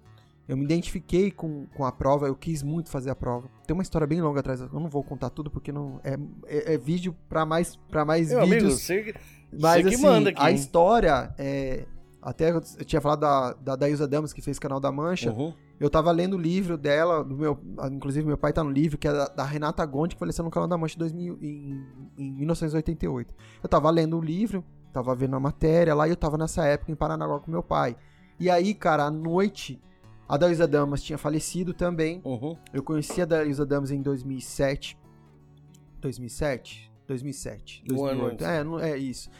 Eu 0.48 0.56
me 0.56 0.64
identifiquei 0.64 1.30
com, 1.30 1.66
com 1.74 1.84
a 1.84 1.92
prova, 1.92 2.26
eu 2.26 2.34
quis 2.34 2.62
muito 2.62 2.90
fazer 2.90 3.10
a 3.10 3.14
prova. 3.14 3.48
Tem 3.66 3.74
uma 3.74 3.82
história 3.82 4.06
bem 4.06 4.20
longa 4.20 4.40
atrás, 4.40 4.60
eu 4.60 4.68
não 4.72 4.88
vou 4.88 5.02
contar 5.02 5.30
tudo 5.30 5.50
porque 5.50 5.70
não 5.70 6.00
é, 6.02 6.18
é, 6.46 6.74
é 6.74 6.78
vídeo 6.78 7.16
pra 7.28 7.46
mais, 7.46 7.76
pra 7.88 8.04
mais 8.04 8.28
Meu 8.28 8.40
amigo, 8.40 8.54
vídeos. 8.54 8.80
você, 8.80 9.14
mas 9.52 9.82
você 9.82 9.88
que 9.88 9.94
assim, 9.94 10.04
manda 10.04 10.30
aqui. 10.30 10.40
a 10.40 10.50
história 10.50 11.34
é. 11.38 11.86
Até 12.20 12.52
eu 12.52 12.60
tinha 12.60 13.00
falado 13.00 13.20
da, 13.20 13.52
da 13.54 13.76
Daísa 13.76 14.06
Damas, 14.06 14.32
que 14.32 14.40
fez 14.40 14.56
Canal 14.56 14.78
da 14.78 14.92
Mancha. 14.92 15.32
Uhum. 15.32 15.52
Eu 15.80 15.90
tava 15.90 16.12
lendo 16.12 16.36
o 16.36 16.40
livro 16.40 16.78
dela, 16.78 17.24
do 17.24 17.36
meu, 17.36 17.58
inclusive 17.90 18.24
meu 18.24 18.38
pai 18.38 18.52
tá 18.52 18.62
no 18.62 18.70
livro, 18.70 18.96
que 18.96 19.08
é 19.08 19.12
da, 19.12 19.26
da 19.26 19.44
Renata 19.44 19.84
Gonti, 19.84 20.14
que 20.14 20.20
faleceu 20.20 20.44
no 20.44 20.50
Canal 20.50 20.68
da 20.68 20.78
Mancha 20.78 20.94
em, 20.94 20.98
2000, 21.00 21.38
em, 21.42 21.84
em 22.16 22.32
1988. 22.34 23.34
Eu 23.60 23.68
tava 23.68 23.90
lendo 23.90 24.16
o 24.16 24.20
livro, 24.20 24.64
tava 24.92 25.12
vendo 25.16 25.34
a 25.34 25.40
matéria 25.40 25.92
lá, 25.92 26.06
e 26.06 26.10
eu 26.10 26.16
tava 26.16 26.38
nessa 26.38 26.64
época 26.64 26.92
em 26.92 26.94
Paranaguá 26.94 27.40
com 27.40 27.50
meu 27.50 27.64
pai. 27.64 27.96
E 28.38 28.48
aí, 28.48 28.72
cara, 28.74 29.06
à 29.06 29.10
noite, 29.10 29.82
a 30.34 30.36
Daísa 30.38 30.66
Damas 30.66 31.02
tinha 31.02 31.18
falecido 31.18 31.74
também. 31.74 32.20
Uhum. 32.24 32.56
Eu 32.72 32.82
conheci 32.82 33.20
a 33.20 33.24
Daísa 33.24 33.66
Damas 33.66 33.90
em 33.90 34.00
2007. 34.00 34.96
2007? 36.00 36.90
2007. 37.06 37.84
Um 37.92 38.04
ano 38.06 38.20
2008. 38.20 38.32
antes. 38.32 38.46
É, 38.46 38.64
não- 38.64 38.80
é 38.80 38.96
isso. 38.96 39.30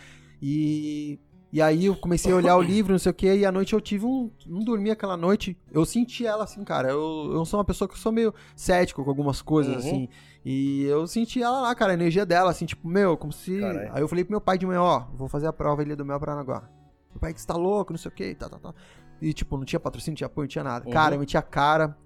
E, 0.41 1.19
e 1.53 1.61
aí 1.63 1.87
eu 1.87 1.97
comecei 1.97 2.33
a 2.33 2.37
olhar 2.37 2.57
o 2.57 2.63
livro, 2.63 2.93
não 2.93 2.99
sei 2.99 3.11
o 3.11 3.15
que, 3.15 3.33
e 3.33 3.45
à 3.47 3.53
noite 3.53 3.73
eu 3.73 3.81
tive 3.81 4.05
um. 4.05 4.31
Não 4.47 4.61
dormi 4.61 4.91
aquela 4.91 5.17
noite. 5.17 5.57
Eu 5.71 5.85
senti 5.85 6.27
ela 6.27 6.45
assim, 6.45 6.65
cara. 6.65 6.91
Eu, 6.91 7.31
eu 7.33 7.45
sou 7.45 7.59
uma 7.59 7.65
pessoa 7.65 7.89
que 7.89 7.95
eu 7.95 7.99
sou 7.99 8.13
meio 8.13 8.35
cético 8.57 9.03
com 9.05 9.11
algumas 9.11 9.41
coisas, 9.41 9.73
Uhum. 9.75 9.79
assim. 9.79 10.09
E 10.45 10.83
eu 10.85 11.07
senti 11.07 11.41
ela 11.43 11.61
lá, 11.61 11.75
cara, 11.75 11.93
a 11.93 11.95
energia 11.95 12.27
dela, 12.27 12.51
assim, 12.51 12.67
tipo, 12.67 12.87
meu, 12.89 13.17
como 13.17 13.33
se. 13.33 13.61
Caralho. 13.61 13.91
Aí 13.95 14.03
eu 14.03 14.09
falei 14.09 14.25
pro 14.25 14.33
meu 14.33 14.41
pai 14.41 14.59
de 14.59 14.67
manhã, 14.67 14.83
ó, 14.83 15.05
vou 15.15 15.29
fazer 15.29 15.47
a 15.47 15.53
prova 15.53 15.83
Ilha 15.83 15.95
do 15.95 16.05
Mel 16.05 16.19
Paranaguá. 16.19 16.69
Meu 17.13 17.21
pai 17.21 17.33
que 17.33 17.47
tá 17.47 17.55
louco, 17.55 17.93
não 17.93 17.99
sei 17.99 18.11
o 18.11 18.15
que, 18.15 18.35
tá, 18.35 18.49
tá, 18.49 18.59
tá. 18.59 18.75
E, 19.23 19.33
tipo, 19.33 19.57
não 19.57 19.65
tinha 19.65 19.79
patrocínio, 19.81 20.13
não 20.13 20.17
tinha 20.17 20.27
apoio, 20.27 20.45
não 20.45 20.49
tinha 20.51 20.65
nada. 20.65 20.85
Uhum. 20.87 20.93
Cara, 20.93 21.15
eu 21.15 21.21
meti 21.21 21.37
a 21.37 21.43
cara. 21.43 21.97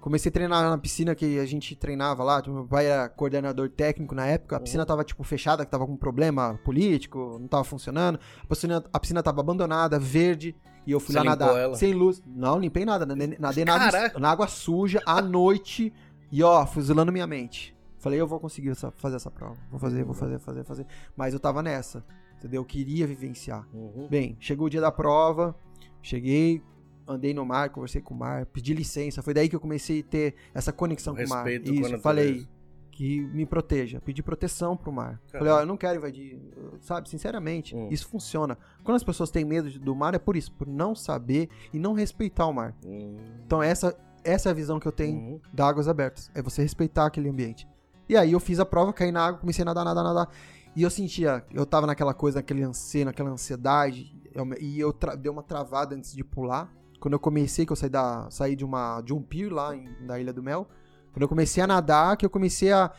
Comecei 0.00 0.30
a 0.30 0.32
treinar 0.32 0.62
na 0.70 0.78
piscina 0.78 1.14
que 1.14 1.38
a 1.38 1.44
gente 1.44 1.76
treinava 1.76 2.24
lá. 2.24 2.40
tipo, 2.40 2.54
Meu 2.54 2.64
pai 2.66 2.86
era 2.86 3.08
coordenador 3.08 3.68
técnico 3.68 4.14
na 4.14 4.24
época. 4.26 4.56
A 4.56 4.58
Uhum. 4.58 4.64
piscina 4.64 4.86
tava, 4.86 5.04
tipo, 5.04 5.22
fechada, 5.24 5.62
que 5.64 5.70
tava 5.70 5.86
com 5.86 5.94
problema 5.96 6.58
político, 6.64 7.36
não 7.38 7.46
tava 7.48 7.64
funcionando. 7.64 8.18
A 8.42 8.46
piscina, 8.46 8.82
a 8.92 8.98
piscina 8.98 9.22
tava 9.22 9.40
abandonada, 9.40 9.98
verde. 9.98 10.56
E 10.86 10.92
eu 10.92 11.00
fui 11.00 11.12
Você 11.12 11.18
lá 11.18 11.24
nadar 11.24 11.54
ela? 11.58 11.74
sem 11.76 11.92
luz. 11.92 12.22
Não, 12.26 12.58
limpei 12.58 12.86
nada. 12.86 13.04
Nadei, 13.04 13.36
nadei 13.38 13.64
na, 13.66 14.18
na 14.18 14.30
água 14.30 14.46
suja, 14.46 15.02
à 15.04 15.20
noite. 15.20 15.92
E, 16.32 16.42
ó, 16.42 16.64
fuzilando 16.64 17.12
minha 17.12 17.26
mente. 17.26 17.76
Falei, 17.98 18.18
eu 18.18 18.26
vou 18.26 18.40
conseguir 18.40 18.70
essa- 18.70 18.90
fazer 18.92 19.16
essa 19.16 19.30
prova. 19.30 19.56
Vou 19.70 19.78
fazer, 19.78 20.02
vou 20.04 20.14
fazer, 20.14 20.38
fazer, 20.38 20.64
fazer. 20.64 20.86
Mas 21.14 21.34
eu 21.34 21.40
tava 21.40 21.62
nessa. 21.62 22.02
Entendeu? 22.38 22.62
Eu 22.62 22.64
queria 22.64 23.06
vivenciar. 23.06 23.68
Uhum. 23.74 24.08
Bem, 24.08 24.34
chegou 24.40 24.66
o 24.68 24.70
dia 24.70 24.80
da 24.80 24.90
prova, 24.90 25.54
cheguei, 26.02 26.62
andei 27.06 27.34
no 27.34 27.44
mar, 27.44 27.70
conversei 27.70 28.00
com 28.00 28.14
o 28.14 28.16
mar, 28.18 28.46
pedi 28.46 28.72
licença. 28.74 29.22
Foi 29.22 29.34
daí 29.34 29.48
que 29.48 29.56
eu 29.56 29.60
comecei 29.60 30.00
a 30.00 30.02
ter 30.04 30.34
essa 30.54 30.72
conexão 30.72 31.14
O 31.14 31.16
com 31.16 31.24
o 31.24 31.28
mar. 31.28 31.48
Isso, 31.50 31.98
falei 31.98 32.46
que 32.92 33.20
me 33.28 33.46
proteja, 33.46 34.00
pedi 34.00 34.22
proteção 34.22 34.76
pro 34.76 34.92
mar. 34.92 35.20
Falei, 35.32 35.50
ó, 35.52 35.60
eu 35.60 35.66
não 35.66 35.76
quero 35.76 35.96
invadir, 35.98 36.38
sabe? 36.80 37.08
Sinceramente, 37.08 37.74
Hum. 37.74 37.88
isso 37.90 38.06
funciona. 38.08 38.58
Quando 38.84 38.96
as 38.96 39.04
pessoas 39.04 39.30
têm 39.30 39.44
medo 39.44 39.70
do 39.80 39.94
mar 39.94 40.12
é 40.14 40.18
por 40.18 40.36
isso, 40.36 40.52
por 40.52 40.66
não 40.66 40.94
saber 40.94 41.48
e 41.72 41.78
não 41.78 41.94
respeitar 41.94 42.46
o 42.46 42.52
mar. 42.52 42.74
Uhum. 42.84 43.16
Então 43.46 43.62
essa 43.62 43.96
essa 44.22 44.50
é 44.50 44.52
a 44.52 44.54
visão 44.54 44.78
que 44.78 44.86
eu 44.86 44.92
tenho 44.92 45.16
Uhum. 45.18 45.40
da 45.50 45.66
águas 45.66 45.88
abertas. 45.88 46.30
É 46.34 46.42
você 46.42 46.60
respeitar 46.60 47.06
aquele 47.06 47.30
ambiente. 47.30 47.66
E 48.06 48.16
aí 48.18 48.32
eu 48.32 48.40
fiz 48.40 48.60
a 48.60 48.66
prova, 48.66 48.92
caí 48.92 49.10
na 49.10 49.24
água, 49.28 49.40
comecei 49.40 49.62
a 49.62 49.64
nadar, 49.64 49.82
nadar, 49.82 50.04
nadar. 50.04 50.28
E 50.76 50.82
eu 50.82 50.90
sentia, 50.90 51.42
eu 51.54 51.64
tava 51.64 51.86
naquela 51.86 52.12
coisa, 52.12 52.40
naquele 52.40 52.62
anseio, 52.62 53.06
naquela 53.06 53.30
ansiedade. 53.30 54.14
Eu- 54.34 54.46
e 54.60 54.80
eu 54.80 54.94
dei 55.18 55.30
uma 55.30 55.42
travada 55.42 55.94
antes 55.94 56.12
de 56.14 56.22
pular. 56.24 56.72
Quando 57.00 57.14
eu 57.14 57.20
comecei, 57.20 57.64
que 57.64 57.72
eu 57.72 57.76
saí, 57.76 57.88
da, 57.88 58.26
saí 58.30 58.54
de, 58.54 58.64
uma, 58.64 59.00
de 59.00 59.14
um 59.14 59.22
pier 59.22 59.50
lá 59.52 59.74
em, 59.74 59.88
na 60.02 60.18
Ilha 60.18 60.32
do 60.32 60.42
Mel. 60.42 60.66
Quando 61.12 61.22
eu 61.22 61.28
comecei 61.28 61.62
a 61.62 61.66
nadar, 61.66 62.16
que 62.16 62.24
eu 62.26 62.30
comecei 62.30 62.72
a. 62.72 62.90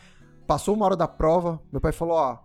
Passou 0.46 0.74
uma 0.74 0.84
hora 0.84 0.96
da 0.96 1.06
prova, 1.08 1.60
meu 1.70 1.80
pai 1.80 1.92
falou, 1.92 2.14
ó. 2.16 2.38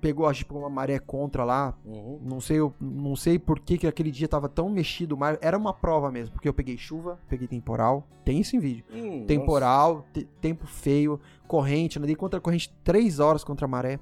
Pegou, 0.00 0.26
acho 0.26 0.46
que 0.46 0.54
uma 0.54 0.70
maré 0.70 0.98
contra 0.98 1.44
lá, 1.44 1.74
Uhum. 1.84 2.18
não 2.22 2.40
sei, 2.40 2.56
eu 2.58 2.72
não 2.80 3.14
sei 3.14 3.38
por 3.38 3.60
que, 3.60 3.76
que 3.76 3.86
aquele 3.86 4.10
dia 4.10 4.26
tava 4.26 4.48
tão 4.48 4.70
mexido 4.70 5.14
o 5.14 5.18
mar. 5.18 5.36
Era 5.42 5.58
uma 5.58 5.74
prova 5.74 6.10
mesmo, 6.10 6.32
porque 6.32 6.48
eu 6.48 6.54
peguei 6.54 6.78
chuva, 6.78 7.18
peguei 7.28 7.46
temporal. 7.46 8.08
Tem 8.24 8.40
isso 8.40 8.56
em 8.56 8.60
vídeo. 8.60 8.82
Hum, 8.90 9.26
Temporal, 9.26 10.06
te- 10.10 10.24
tempo 10.40 10.66
feio, 10.66 11.20
corrente. 11.46 11.98
Nadei 11.98 12.14
contra 12.16 12.38
a 12.38 12.40
corrente 12.40 12.74
três 12.82 13.18
horas 13.20 13.44
contra 13.44 13.66
a 13.66 13.68
maré. 13.68 14.00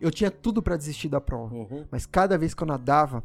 Eu 0.00 0.12
tinha 0.12 0.30
tudo 0.30 0.62
pra 0.62 0.76
desistir 0.76 1.08
da 1.08 1.20
prova. 1.20 1.52
Uhum. 1.52 1.84
Mas 1.90 2.06
cada 2.06 2.38
vez 2.38 2.54
que 2.54 2.62
eu 2.62 2.66
nadava, 2.68 3.24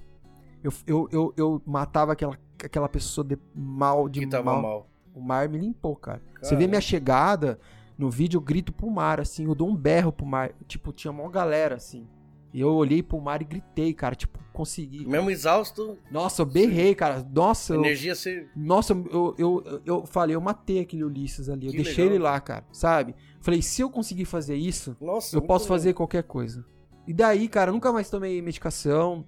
eu, 0.63 0.71
eu, 0.85 1.09
eu, 1.11 1.33
eu 1.37 1.61
matava 1.65 2.13
aquela, 2.13 2.37
aquela 2.63 2.89
pessoa 2.89 3.25
de 3.25 3.37
mal, 3.55 4.07
de 4.09 4.21
Que 4.21 4.27
tava 4.27 4.43
mal. 4.53 4.61
mal. 4.61 4.89
O 5.13 5.21
mar 5.21 5.47
me 5.49 5.57
limpou, 5.57 5.95
cara. 5.95 6.21
Você 6.41 6.55
vê 6.55 6.67
minha 6.67 6.79
chegada, 6.81 7.59
no 7.97 8.09
vídeo 8.09 8.37
eu 8.37 8.41
grito 8.41 8.71
pro 8.71 8.89
mar, 8.89 9.19
assim, 9.19 9.45
eu 9.45 9.55
dou 9.55 9.67
um 9.67 9.75
berro 9.75 10.11
pro 10.11 10.25
mar. 10.25 10.51
Tipo, 10.67 10.93
tinha 10.93 11.11
uma 11.11 11.29
galera, 11.29 11.75
assim. 11.75 12.07
E 12.53 12.61
eu 12.61 12.69
olhei 12.73 13.03
pro 13.03 13.19
mar 13.21 13.41
e 13.41 13.45
gritei, 13.45 13.93
cara, 13.93 14.15
tipo, 14.15 14.39
consegui. 14.53 15.05
Mesmo 15.05 15.29
exausto, 15.29 15.97
Nossa, 16.09 16.41
eu 16.41 16.45
berrei, 16.45 16.95
cara. 16.95 17.23
Nossa, 17.31 17.73
eu, 17.75 17.79
energia 17.81 18.15
você. 18.15 18.47
nossa, 18.55 18.93
eu, 18.93 19.35
eu, 19.37 19.63
eu, 19.65 19.81
eu 19.85 20.05
falei, 20.05 20.35
eu 20.35 20.41
matei 20.41 20.79
aquele 20.79 21.03
Ulisses 21.03 21.47
ali. 21.49 21.67
Eu 21.67 21.71
Que 21.71 21.77
deixei 21.77 22.05
legal. 22.05 22.15
ele 22.15 22.23
lá, 22.23 22.39
cara, 22.39 22.65
sabe? 22.71 23.13
Falei, 23.39 23.61
se 23.61 23.81
eu 23.81 23.89
conseguir 23.89 24.25
fazer 24.25 24.55
isso, 24.55 24.97
Nossa, 24.99 25.35
eu 25.35 25.41
posso 25.41 25.67
fazer 25.67 25.93
qualquer 25.93 26.23
coisa. 26.23 26.65
E 27.07 27.13
daí, 27.13 27.47
cara, 27.47 27.69
eu 27.69 27.73
nunca 27.73 27.91
mais 27.91 28.09
tomei 28.09 28.41
medicação. 28.41 29.25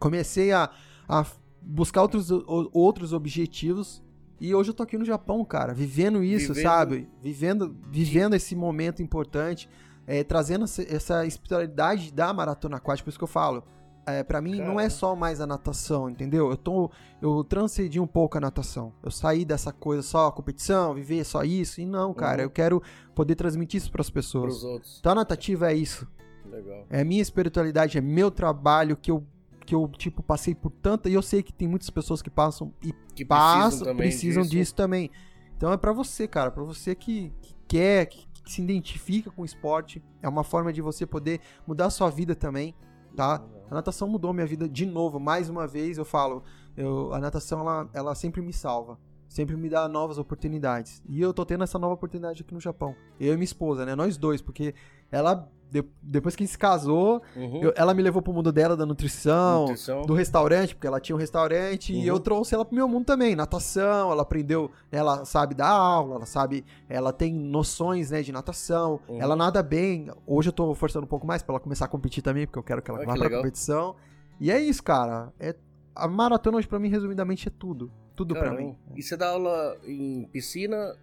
Comecei 0.00 0.50
a, 0.50 0.68
a 1.08 1.24
buscar 1.62 2.02
outros, 2.02 2.30
o- 2.32 2.70
outros 2.72 3.12
objetivos. 3.12 4.02
E 4.40 4.54
hoje 4.54 4.70
eu 4.70 4.74
tô 4.74 4.82
aqui 4.82 4.96
no 4.98 5.04
Japão, 5.04 5.44
cara, 5.44 5.74
vivendo 5.74 6.24
isso, 6.24 6.54
Vivendo- 6.54 6.64
sabe? 6.64 7.08
Vivendo, 7.22 7.76
vivendo 7.90 8.34
esse 8.34 8.56
momento 8.56 9.02
importante, 9.02 9.68
é, 10.06 10.24
trazendo 10.24 10.64
essa, 10.64 11.26
espiritualidade 11.26 12.10
da 12.12 12.32
maratona 12.32 12.78
aquática. 12.78 13.04
Por 13.04 13.10
isso 13.10 13.18
que 13.18 13.24
eu 13.24 13.28
falo, 13.28 13.62
é, 14.06 14.22
para 14.24 14.40
mim, 14.40 14.52
não 14.56 14.58
Caramba. 14.64 14.82
é 14.84 14.88
só 14.88 15.14
mais 15.14 15.42
a 15.42 15.46
natação, 15.46 16.08
entendeu? 16.08 16.50
Eu 16.50 16.56
tô. 16.56 16.90
Eu 17.20 17.44
transcendi 17.44 18.00
um 18.00 18.06
pouco 18.06 18.38
a 18.38 18.40
natação. 18.40 18.94
Eu 19.02 19.10
saí 19.10 19.44
dessa 19.44 19.72
coisa 19.74 20.02
só 20.02 20.28
a 20.28 20.32
competição, 20.32 20.94
viver 20.94 21.22
só 21.22 21.44
isso. 21.44 21.82
E 21.82 21.84
não, 21.86 22.14
cara, 22.14 22.38
Uhum. 22.38 22.44
eu 22.46 22.50
quero 22.50 22.82
poder 23.14 23.34
transmitir 23.34 23.76
isso 23.78 23.92
pras 23.92 24.08
pessoas. 24.08 24.44
Pros 24.54 24.64
outros. 24.64 24.96
Então 25.00 25.12
a 25.12 25.16
natativa 25.16 25.70
é 25.70 25.74
isso. 25.74 26.08
Legal. 26.50 26.86
É 26.88 27.04
minha 27.04 27.20
espiritualidade, 27.20 27.98
é 27.98 28.00
meu 28.00 28.30
trabalho 28.30 28.96
que 28.96 29.10
eu. 29.10 29.22
Que 29.70 29.74
eu, 29.76 29.86
tipo, 29.86 30.20
passei 30.20 30.52
por 30.52 30.72
tanta. 30.72 31.08
E 31.08 31.14
eu 31.14 31.22
sei 31.22 31.44
que 31.44 31.52
tem 31.52 31.68
muitas 31.68 31.88
pessoas 31.90 32.20
que 32.20 32.28
passam 32.28 32.74
e 32.82 32.92
Que 33.14 33.24
passam, 33.24 33.86
também 33.86 34.08
precisam 34.08 34.42
disso. 34.42 34.52
disso 34.56 34.74
também. 34.74 35.12
Então 35.56 35.72
é 35.72 35.76
pra 35.76 35.92
você, 35.92 36.26
cara, 36.26 36.50
pra 36.50 36.64
você 36.64 36.92
que, 36.92 37.32
que 37.40 37.54
quer, 37.68 38.06
que, 38.06 38.26
que 38.26 38.52
se 38.52 38.60
identifica 38.60 39.30
com 39.30 39.42
o 39.42 39.44
esporte, 39.44 40.02
é 40.20 40.28
uma 40.28 40.42
forma 40.42 40.72
de 40.72 40.82
você 40.82 41.06
poder 41.06 41.40
mudar 41.64 41.86
a 41.86 41.90
sua 41.90 42.10
vida 42.10 42.34
também, 42.34 42.74
tá? 43.14 43.44
A 43.70 43.74
natação 43.76 44.08
mudou 44.08 44.32
minha 44.32 44.44
vida 44.44 44.68
de 44.68 44.84
novo, 44.84 45.20
mais 45.20 45.48
uma 45.48 45.68
vez 45.68 45.98
eu 45.98 46.04
falo, 46.04 46.42
eu, 46.76 47.14
a 47.14 47.20
natação 47.20 47.60
ela, 47.60 47.88
ela 47.92 48.14
sempre 48.16 48.42
me 48.42 48.52
salva, 48.52 48.98
sempre 49.28 49.56
me 49.56 49.68
dá 49.68 49.86
novas 49.86 50.18
oportunidades. 50.18 51.00
E 51.08 51.20
eu 51.20 51.32
tô 51.32 51.46
tendo 51.46 51.62
essa 51.62 51.78
nova 51.78 51.94
oportunidade 51.94 52.42
aqui 52.42 52.52
no 52.52 52.60
Japão. 52.60 52.96
Eu 53.20 53.34
e 53.34 53.36
minha 53.36 53.44
esposa, 53.44 53.86
né? 53.86 53.94
Nós 53.94 54.16
dois, 54.16 54.42
porque 54.42 54.74
ela 55.12 55.48
de- 55.70 55.84
depois 56.02 56.34
que 56.34 56.42
a 56.42 56.46
gente 56.46 56.52
se 56.52 56.58
casou, 56.58 57.22
Uhum. 57.36 57.62
eu- 57.62 57.72
ela 57.76 57.94
me 57.94 58.02
levou 58.02 58.20
pro 58.20 58.32
mundo 58.32 58.50
dela 58.50 58.76
da 58.76 58.84
nutrição, 58.84 59.62
Nutrição. 59.62 60.02
do 60.02 60.14
restaurante, 60.14 60.74
porque 60.74 60.86
ela 60.86 61.00
tinha 61.00 61.14
um 61.14 61.18
restaurante, 61.18 61.92
e 61.92 61.98
Uhum. 61.98 62.04
eu 62.16 62.20
trouxe 62.20 62.54
ela 62.54 62.64
pro 62.64 62.74
meu 62.74 62.88
mundo 62.88 63.04
também, 63.04 63.36
natação, 63.36 64.10
ela 64.10 64.22
aprendeu, 64.22 64.70
ela 64.90 65.24
sabe 65.24 65.54
dar 65.54 65.68
aula, 65.68 66.16
ela 66.16 66.26
sabe, 66.26 66.64
ela 66.88 67.12
tem 67.12 67.32
noções, 67.32 68.10
né, 68.10 68.22
de 68.22 68.32
natação, 68.32 69.00
Uhum. 69.08 69.20
ela 69.20 69.36
nada 69.36 69.62
bem, 69.62 70.10
hoje 70.26 70.48
eu 70.48 70.52
tô 70.52 70.74
forçando 70.74 71.04
um 71.04 71.08
pouco 71.08 71.26
mais 71.26 71.42
pra 71.42 71.52
ela 71.54 71.60
começar 71.60 71.84
a 71.84 71.88
competir 71.88 72.22
também, 72.22 72.46
porque 72.46 72.58
eu 72.58 72.62
quero 72.64 72.82
que 72.82 72.90
ela 72.90 73.00
Ah, 73.02 73.06
vá 73.06 73.12
que 73.12 73.18
pra 73.18 73.28
legal. 73.28 73.42
competição, 73.42 73.94
e 74.40 74.50
é 74.50 74.60
isso, 74.60 74.82
cara, 74.82 75.32
é, 75.38 75.54
a 75.94 76.08
maratona 76.08 76.58
hoje 76.58 76.66
pra 76.66 76.78
mim, 76.78 76.88
resumidamente, 76.88 77.46
é 77.48 77.52
tudo, 77.56 77.90
tudo 78.16 78.34
pra 78.34 78.44
Caramba. 78.44 78.60
mim. 78.62 78.76
E 78.96 79.02
você 79.02 79.16
dá 79.16 79.30
aula 79.30 79.76
em 79.86 80.24
piscina 80.32 80.94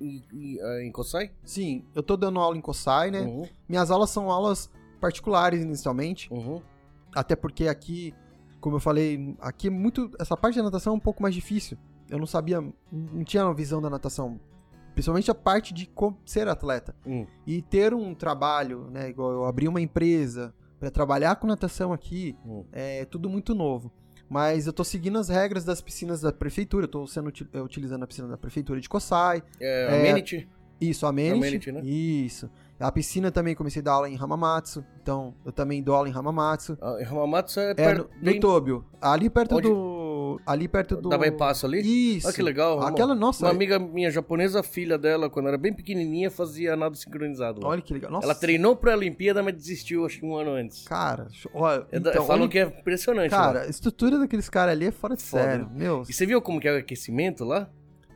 ah, 0.00 0.82
em 0.82 0.90
Kosai? 0.92 1.30
Sim, 1.44 1.84
eu 1.94 2.02
tô 2.02 2.16
dando 2.16 2.38
aula 2.40 2.56
em 2.56 2.60
Kosai, 2.60 3.10
né, 3.10 3.20
Uhum. 3.22 3.46
minhas 3.68 3.90
aulas 3.90 4.10
são 4.10 4.30
aulas 4.30 4.70
particulares 5.00 5.62
inicialmente, 5.62 6.32
Uhum. 6.32 6.60
Até 7.14 7.34
porque 7.34 7.66
aqui, 7.66 8.12
como 8.60 8.76
eu 8.76 8.80
falei, 8.80 9.34
aqui 9.40 9.68
é 9.68 9.70
muito. 9.70 10.10
Essa 10.20 10.36
parte 10.36 10.56
da 10.58 10.62
natação 10.64 10.92
é 10.92 10.96
um 10.96 11.00
pouco 11.00 11.22
mais 11.22 11.34
difícil. 11.34 11.78
Eu 12.10 12.18
não 12.18 12.26
sabia, 12.26 12.60
não 12.92 13.24
tinha 13.24 13.42
uma 13.42 13.54
visão 13.54 13.80
da 13.80 13.88
natação. 13.88 14.38
Principalmente 14.92 15.30
a 15.30 15.34
parte 15.34 15.72
de 15.72 15.88
ser 16.26 16.46
atleta. 16.46 16.94
Hum. 17.06 17.26
E 17.46 17.62
ter 17.62 17.94
um 17.94 18.14
trabalho, 18.14 18.90
né? 18.90 19.08
Igual 19.08 19.32
eu 19.32 19.44
abri 19.46 19.66
uma 19.66 19.80
empresa 19.80 20.54
para 20.78 20.90
trabalhar 20.90 21.36
com 21.36 21.46
natação 21.46 21.90
aqui, 21.90 22.36
Hum. 22.44 22.64
é 22.70 23.06
tudo 23.06 23.30
muito 23.30 23.54
novo. 23.54 23.90
Mas 24.28 24.66
eu 24.66 24.72
tô 24.72 24.82
seguindo 24.82 25.18
as 25.18 25.28
regras 25.28 25.64
das 25.64 25.80
piscinas 25.80 26.20
da 26.20 26.32
prefeitura. 26.32 26.84
Eu 26.84 26.88
tô 26.88 27.06
sendo, 27.06 27.32
eh, 27.52 27.60
utilizando 27.60 28.02
a 28.02 28.06
piscina 28.06 28.28
da 28.28 28.36
prefeitura 28.36 28.80
de 28.80 28.88
Kosai. 28.88 29.42
É, 29.60 29.84
É, 29.84 30.00
Amenity? 30.00 30.48
Isso, 30.80 31.06
a 31.06 31.10
Amenity. 31.10 31.38
Amenity, 31.38 31.72
né? 31.72 31.80
Isso. 31.84 32.50
A 32.78 32.92
piscina 32.92 33.30
também 33.30 33.54
comecei 33.54 33.80
a 33.80 33.84
dar 33.84 33.92
aula 33.92 34.08
em 34.08 34.18
Hamamatsu. 34.18 34.84
Então, 35.02 35.34
eu 35.44 35.50
também 35.52 35.82
dou 35.82 35.94
aula 35.94 36.08
em 36.08 36.12
Hamamatsu. 36.12 36.76
Ah, 36.80 36.98
Hamamatsu 37.08 37.60
é, 37.60 37.70
É, 37.70 37.74
perto, 37.74 38.10
no, 38.20 38.32
no 38.32 38.40
Tobio. 38.40 38.84
Ali 39.00 39.30
perto 39.30 39.56
Onde? 39.56 39.68
do. 39.68 40.05
Ali 40.44 40.66
perto 40.68 40.96
do. 40.96 41.08
da 41.08 41.16
bypass 41.18 41.64
ali? 41.64 42.16
Isso. 42.16 42.26
Olha 42.26 42.34
que 42.36 42.42
legal. 42.42 42.78
Uma- 42.78 42.88
Aquela, 42.88 43.14
nossa. 43.14 43.44
Uma 43.44 43.50
amiga 43.52 43.78
minha 43.78 44.10
japonesa, 44.10 44.62
filha 44.62 44.98
dela, 44.98 45.30
quando 45.30 45.48
era 45.48 45.56
bem 45.58 45.72
pequenininha, 45.72 46.30
fazia 46.30 46.74
nado 46.76 46.96
sincronizado. 46.96 47.60
Olha 47.64 47.80
que 47.80 47.92
legal. 47.94 48.10
Nossa. 48.10 48.26
Ela 48.26 48.34
treinou 48.34 48.74
pra 48.76 48.96
Olimpíada, 48.96 49.42
mas 49.42 49.54
desistiu, 49.54 50.04
acho 50.04 50.18
que 50.20 50.26
um 50.26 50.34
ano 50.36 50.50
antes. 50.52 50.82
Cara, 50.84 51.28
olha. 51.54 51.86
É 51.92 51.98
então, 51.98 52.12
falam 52.26 52.42
olha- 52.42 52.50
que 52.50 52.58
é 52.58 52.62
impressionante. 52.64 53.30
lá. 53.32 53.38
Cara, 53.38 53.62
a 53.62 53.66
estrutura 53.68 54.18
daqueles 54.18 54.48
caras 54.48 54.72
ali 54.72 54.86
é 54.86 54.90
fora 54.90 55.16
de 55.16 55.22
Foda, 55.22 55.42
sério. 55.44 55.64
né? 55.66 55.70
Meu. 55.74 56.02
E 56.08 56.12
você 56.12 56.26
viu 56.26 56.40
como 56.42 56.60
que 56.60 56.68
é 56.68 56.72
o 56.74 56.78
aquecimento 56.78 57.44
lá? 57.44 57.68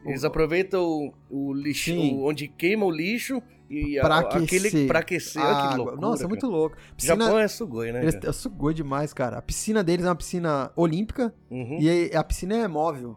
Eles 0.06 0.24
aproveitam 0.24 0.82
o, 0.82 1.12
o 1.28 1.52
lixo, 1.52 1.92
o- 1.94 2.26
onde 2.26 2.48
queima 2.48 2.86
o 2.86 2.90
lixo 2.90 3.42
e 3.70 3.98
a- 3.98 4.02
Pra 4.02 4.18
aquele 4.18 4.44
aquecer. 4.68 4.86
pra 4.88 4.98
aquecer. 4.98 5.40
a 5.42 5.68
que 5.70 5.76
loucura. 5.76 5.96
Nossa, 6.00 6.16
é 6.16 6.18
cara. 6.24 6.28
muito 6.28 6.46
louco. 6.48 6.76
O 6.92 6.96
Piscina. 6.96 7.24
Japão 7.24 7.38
é 7.38 7.48
sugoi, 7.48 7.92
né? 7.92 8.12
Cara? 8.12 8.32
sugou 8.32 8.72
demais, 8.72 9.12
cara. 9.14 9.38
A 9.38 9.42
piscina 9.42 9.82
deles 9.84 10.04
é 10.04 10.08
uma 10.08 10.16
piscina 10.16 10.70
olímpica 10.74 11.32
Uhum. 11.50 11.78
e 11.80 12.10
a 12.14 12.24
piscina 12.24 12.56
é 12.56 12.68
móvel. 12.68 13.16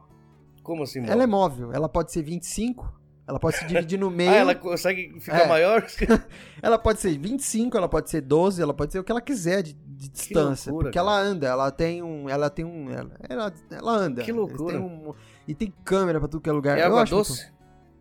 Como 0.62 0.84
assim, 0.84 1.00
mano? 1.02 1.12
Ela 1.12 1.24
é 1.24 1.28
móvel. 1.28 1.74
Ela 1.74 1.90
pode 1.90 2.12
ser 2.12 2.22
25, 2.22 2.90
ela 3.28 3.40
pode 3.40 3.58
se 3.58 3.66
dividir 3.66 4.00
no 4.00 4.10
meio. 4.12 4.30
Ah, 4.32 4.36
ela 4.36 4.56
consegue 4.56 5.20
ficar 5.20 5.40
É. 5.42 5.48
maior? 5.48 5.86
Ela 6.62 6.78
pode 6.80 7.02
ser 7.02 7.18
25, 7.18 7.76
ela 7.78 7.90
pode 7.90 8.10
ser 8.10 8.22
12, 8.22 8.62
ela 8.62 8.74
pode 8.74 8.94
ser 8.94 9.00
o 9.00 9.04
que 9.04 9.12
ela 9.12 9.20
quiser 9.20 9.62
de, 9.62 9.74
de 9.74 10.08
distância. 10.10 10.72
loucura, 10.72 10.92
porque 10.92 10.98
cara. 10.98 11.10
ela 11.12 11.20
anda, 11.20 11.48
ela 11.48 11.72
tem 11.72 12.02
um. 12.02 12.30
Ela 12.30 12.50
tem 12.50 12.64
um. 12.64 12.90
Ela, 12.90 13.54
ela, 13.70 13.92
anda. 13.92 14.24
Que 14.24 14.32
loucura. 14.32 14.78
têm 14.78 14.82
um- 14.82 15.14
e 15.46 15.54
tem 15.54 15.74
câmera 15.84 16.20
pra 16.20 16.30
tudo 16.30 16.40
que 16.42 16.50
é 16.50 16.54
lugar. 16.54 16.78
É 16.78 16.82
Eu 16.84 16.86
água 16.86 17.00
muito- 17.00 17.10
doce 17.10 17.52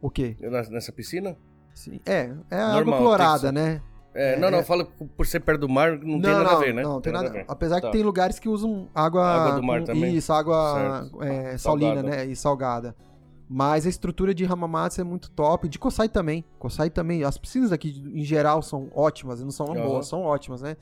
O 0.00 0.08
quê? 0.08 0.36
nessa 0.70 0.92
piscina? 0.92 1.36
Sim. 1.74 2.00
É, 2.06 2.32
é 2.50 2.56
água 2.60 2.74
Normal, 2.76 2.98
clorada, 3.00 3.52
tem 3.52 3.62
que 3.62 3.68
né? 3.70 3.82
É, 4.14 4.34
É, 4.34 4.38
não, 4.38 4.50
não, 4.50 4.58
é. 4.58 4.62
fala 4.62 4.84
por 5.16 5.26
ser 5.26 5.40
perto 5.40 5.62
do 5.62 5.68
mar, 5.68 5.92
não, 5.98 6.20
tem 6.20 6.30
nada 6.32 6.50
a 6.50 6.56
ver, 6.58 6.74
né? 6.74 6.82
Não, 6.82 7.00
tem 7.00 7.12
nada. 7.12 7.28
a 7.28 7.32
ver. 7.32 7.44
Apesar 7.48 7.80
Tá. 7.80 7.86
que 7.86 7.92
tem 7.92 8.02
lugares 8.02 8.38
que 8.38 8.48
usam 8.48 8.88
água. 8.94 9.24
Água 9.26 9.56
do 9.60 9.62
mar 9.66 9.82
também. 9.84 10.14
Isso, 10.14 10.32
água 10.32 11.08
é, 11.22 11.56
salina, 11.56 11.58
Salgada. 11.58 12.02
né? 12.02 12.26
E 12.26 12.36
salgada. 12.36 12.96
Mas 13.48 13.84
a 13.86 13.88
estrutura 13.88 14.34
de 14.34 14.44
Hamamatsu 14.46 15.00
é 15.00 15.04
muito 15.04 15.30
top. 15.30 15.68
De 15.68 15.78
Kosai 15.78 16.08
também. 16.08 16.44
Kosai 16.58 16.88
também. 16.90 17.22
As 17.24 17.36
piscinas 17.38 17.72
aqui, 17.72 18.02
em 18.14 18.22
geral, 18.24 18.62
são 18.62 18.90
ótimas. 18.94 19.42
Não 19.42 19.50
são 19.50 19.66
Aham. 19.72 19.82
boas, 19.82 20.06
são 20.08 20.22
ótimas, 20.22 20.62
né? 20.62 20.76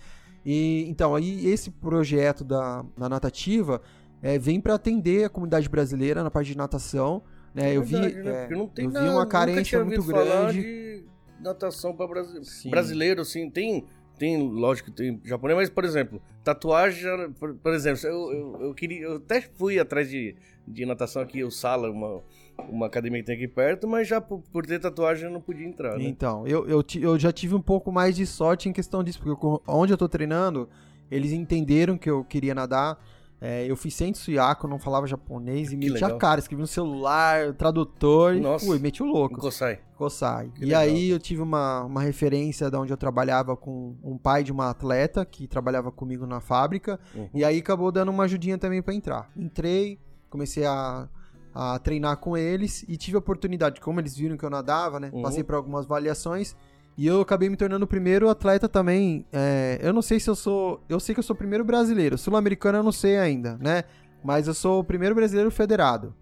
E, 0.44 0.86
então, 0.88 1.14
aí 1.14 1.46
esse 1.48 1.70
projeto 1.70 2.44
da, 2.44 2.84
da 2.96 3.08
natativa 3.08 3.80
é, 4.22 4.38
vem 4.38 4.60
para 4.60 4.74
atender 4.74 5.24
a 5.24 5.28
comunidade 5.28 5.68
brasileira 5.68 6.22
na 6.22 6.30
parte 6.30 6.48
de 6.48 6.56
natação. 6.56 7.22
Né? 7.54 7.76
eu 7.76 7.82
vi, 7.82 7.98
né? 7.98 8.48
é, 8.48 8.48
eu 8.52 8.68
vi 8.88 8.94
nada- 8.94 9.10
uma 9.10 9.26
carência 9.26 9.84
muito 9.84 10.02
grande. 10.04 10.60
de 10.62 11.04
natação 11.40 11.94
para 11.96 12.06
brasileiro. 12.06 12.44
Sim. 12.44 12.70
Brasileiro, 12.70 13.20
assim, 13.22 13.50
tem, 13.50 13.84
tem, 14.18 14.38
lógico 14.48 14.90
tem 14.90 15.20
japonês, 15.24 15.56
mas, 15.58 15.70
por 15.70 15.84
exemplo, 15.84 16.20
tatuagem, 16.44 17.02
por, 17.38 17.54
por 17.54 17.72
exemplo, 17.72 18.00
eu, 18.06 18.32
eu, 18.32 18.62
eu 18.66 18.74
queria, 18.74 19.02
eu 19.02 19.16
até 19.16 19.40
fui 19.40 19.78
atrás 19.78 20.08
de, 20.08 20.36
de 20.68 20.84
natação 20.86 21.22
aqui, 21.22 21.42
o 21.42 21.50
Sala, 21.50 21.90
uma, 21.90 22.22
uma 22.68 22.86
academia 22.86 23.20
que 23.20 23.26
tem 23.26 23.36
aqui 23.36 23.48
perto, 23.48 23.88
mas 23.88 24.06
já 24.06 24.20
por, 24.20 24.42
por 24.52 24.64
ter 24.66 24.78
tatuagem 24.78 25.24
eu 25.24 25.30
não 25.32 25.40
podia 25.40 25.66
entrar, 25.66 25.96
né? 25.98 26.04
Então, 26.04 26.46
eu, 26.46 26.68
eu, 26.68 26.84
eu 27.00 27.18
já 27.18 27.32
tive 27.32 27.54
um 27.54 27.62
pouco 27.62 27.90
mais 27.90 28.14
de 28.14 28.26
sorte 28.26 28.68
em 28.68 28.72
questão 28.72 29.02
disso, 29.02 29.18
porque 29.20 29.44
eu- 29.44 29.62
onde 29.66 29.92
eu 29.92 29.96
tô 29.98 30.08
treinando, 30.08 30.68
eles 31.10 31.32
entenderam 31.32 31.98
que 31.98 32.08
eu 32.08 32.22
queria 32.22 32.54
nadar. 32.54 32.96
É, 33.42 33.64
eu 33.64 33.74
fiz 33.74 33.94
sem 33.94 34.12
suiaco, 34.12 34.68
não 34.68 34.78
falava 34.78 35.06
japonês 35.06 35.68
e 35.68 35.70
Que 35.70 35.76
meti 35.76 36.04
a 36.04 36.08
legal. 36.08 36.18
cara, 36.18 36.40
escrevi 36.40 36.60
no 36.60 36.66
celular, 36.66 37.54
tradutor 37.54 38.34
e 38.34 38.40
Nossa. 38.40 38.66
fui, 38.66 38.78
meti 38.78 39.02
o 39.02 39.06
louco. 39.06 39.40
Kosai. 39.40 39.78
Kosai. 39.96 40.50
Que 40.54 40.62
E 40.62 40.64
legal. 40.66 40.82
aí 40.82 41.08
eu 41.08 41.18
tive 41.18 41.40
uma, 41.40 41.82
uma 41.84 42.02
referência 42.02 42.70
da 42.70 42.78
onde 42.78 42.92
eu 42.92 42.98
trabalhava 42.98 43.56
com 43.56 43.96
um 44.02 44.18
pai 44.18 44.44
de 44.44 44.52
uma 44.52 44.68
atleta 44.68 45.24
que 45.24 45.46
trabalhava 45.46 45.90
comigo 45.90 46.26
na 46.26 46.38
fábrica. 46.40 47.00
Uhum. 47.14 47.30
E 47.32 47.42
aí 47.42 47.58
acabou 47.58 47.90
dando 47.90 48.10
uma 48.10 48.24
ajudinha 48.24 48.58
também 48.58 48.82
pra 48.82 48.92
entrar. 48.92 49.30
Entrei, 49.34 49.98
comecei 50.28 50.66
a, 50.66 51.08
a 51.54 51.78
treinar 51.78 52.18
com 52.18 52.36
eles 52.36 52.84
e 52.86 52.96
tive 52.98 53.16
a 53.16 53.20
oportunidade, 53.20 53.80
como 53.80 54.00
eles 54.00 54.14
viram 54.16 54.36
que 54.36 54.44
eu 54.44 54.50
nadava, 54.50 55.00
né? 55.00 55.10
Uhum. 55.14 55.22
Passei 55.22 55.42
por 55.42 55.54
algumas 55.54 55.86
avaliações 55.86 56.54
e 56.98 57.06
eu 57.06 57.20
acabei 57.20 57.48
me 57.48 57.56
tornando 57.56 57.84
o 57.84 57.88
primeiro 57.88 58.28
atleta 58.28 58.68
também. 58.68 59.24
é, 59.32 59.78
eu 59.82 59.92
não 59.92 60.02
sei 60.02 60.20
se 60.20 60.28
eu 60.28 60.34
sou. 60.34 60.82
Eu 60.88 61.00
sei 61.00 61.14
que 61.14 61.18
eu 61.18 61.24
sou 61.24 61.34
o 61.34 61.38
primeiro 61.38 61.64
brasileiro. 61.64 62.18
Sul-americano 62.18 62.78
eu 62.78 62.82
não 62.82 62.92
sei 62.92 63.18
ainda, 63.18 63.56
né? 63.60 63.84
Mas 64.22 64.46
eu 64.46 64.54
sou 64.54 64.80
o 64.80 64.84
primeiro 64.84 65.14
brasileiro 65.14 65.50
federado. 65.50 66.14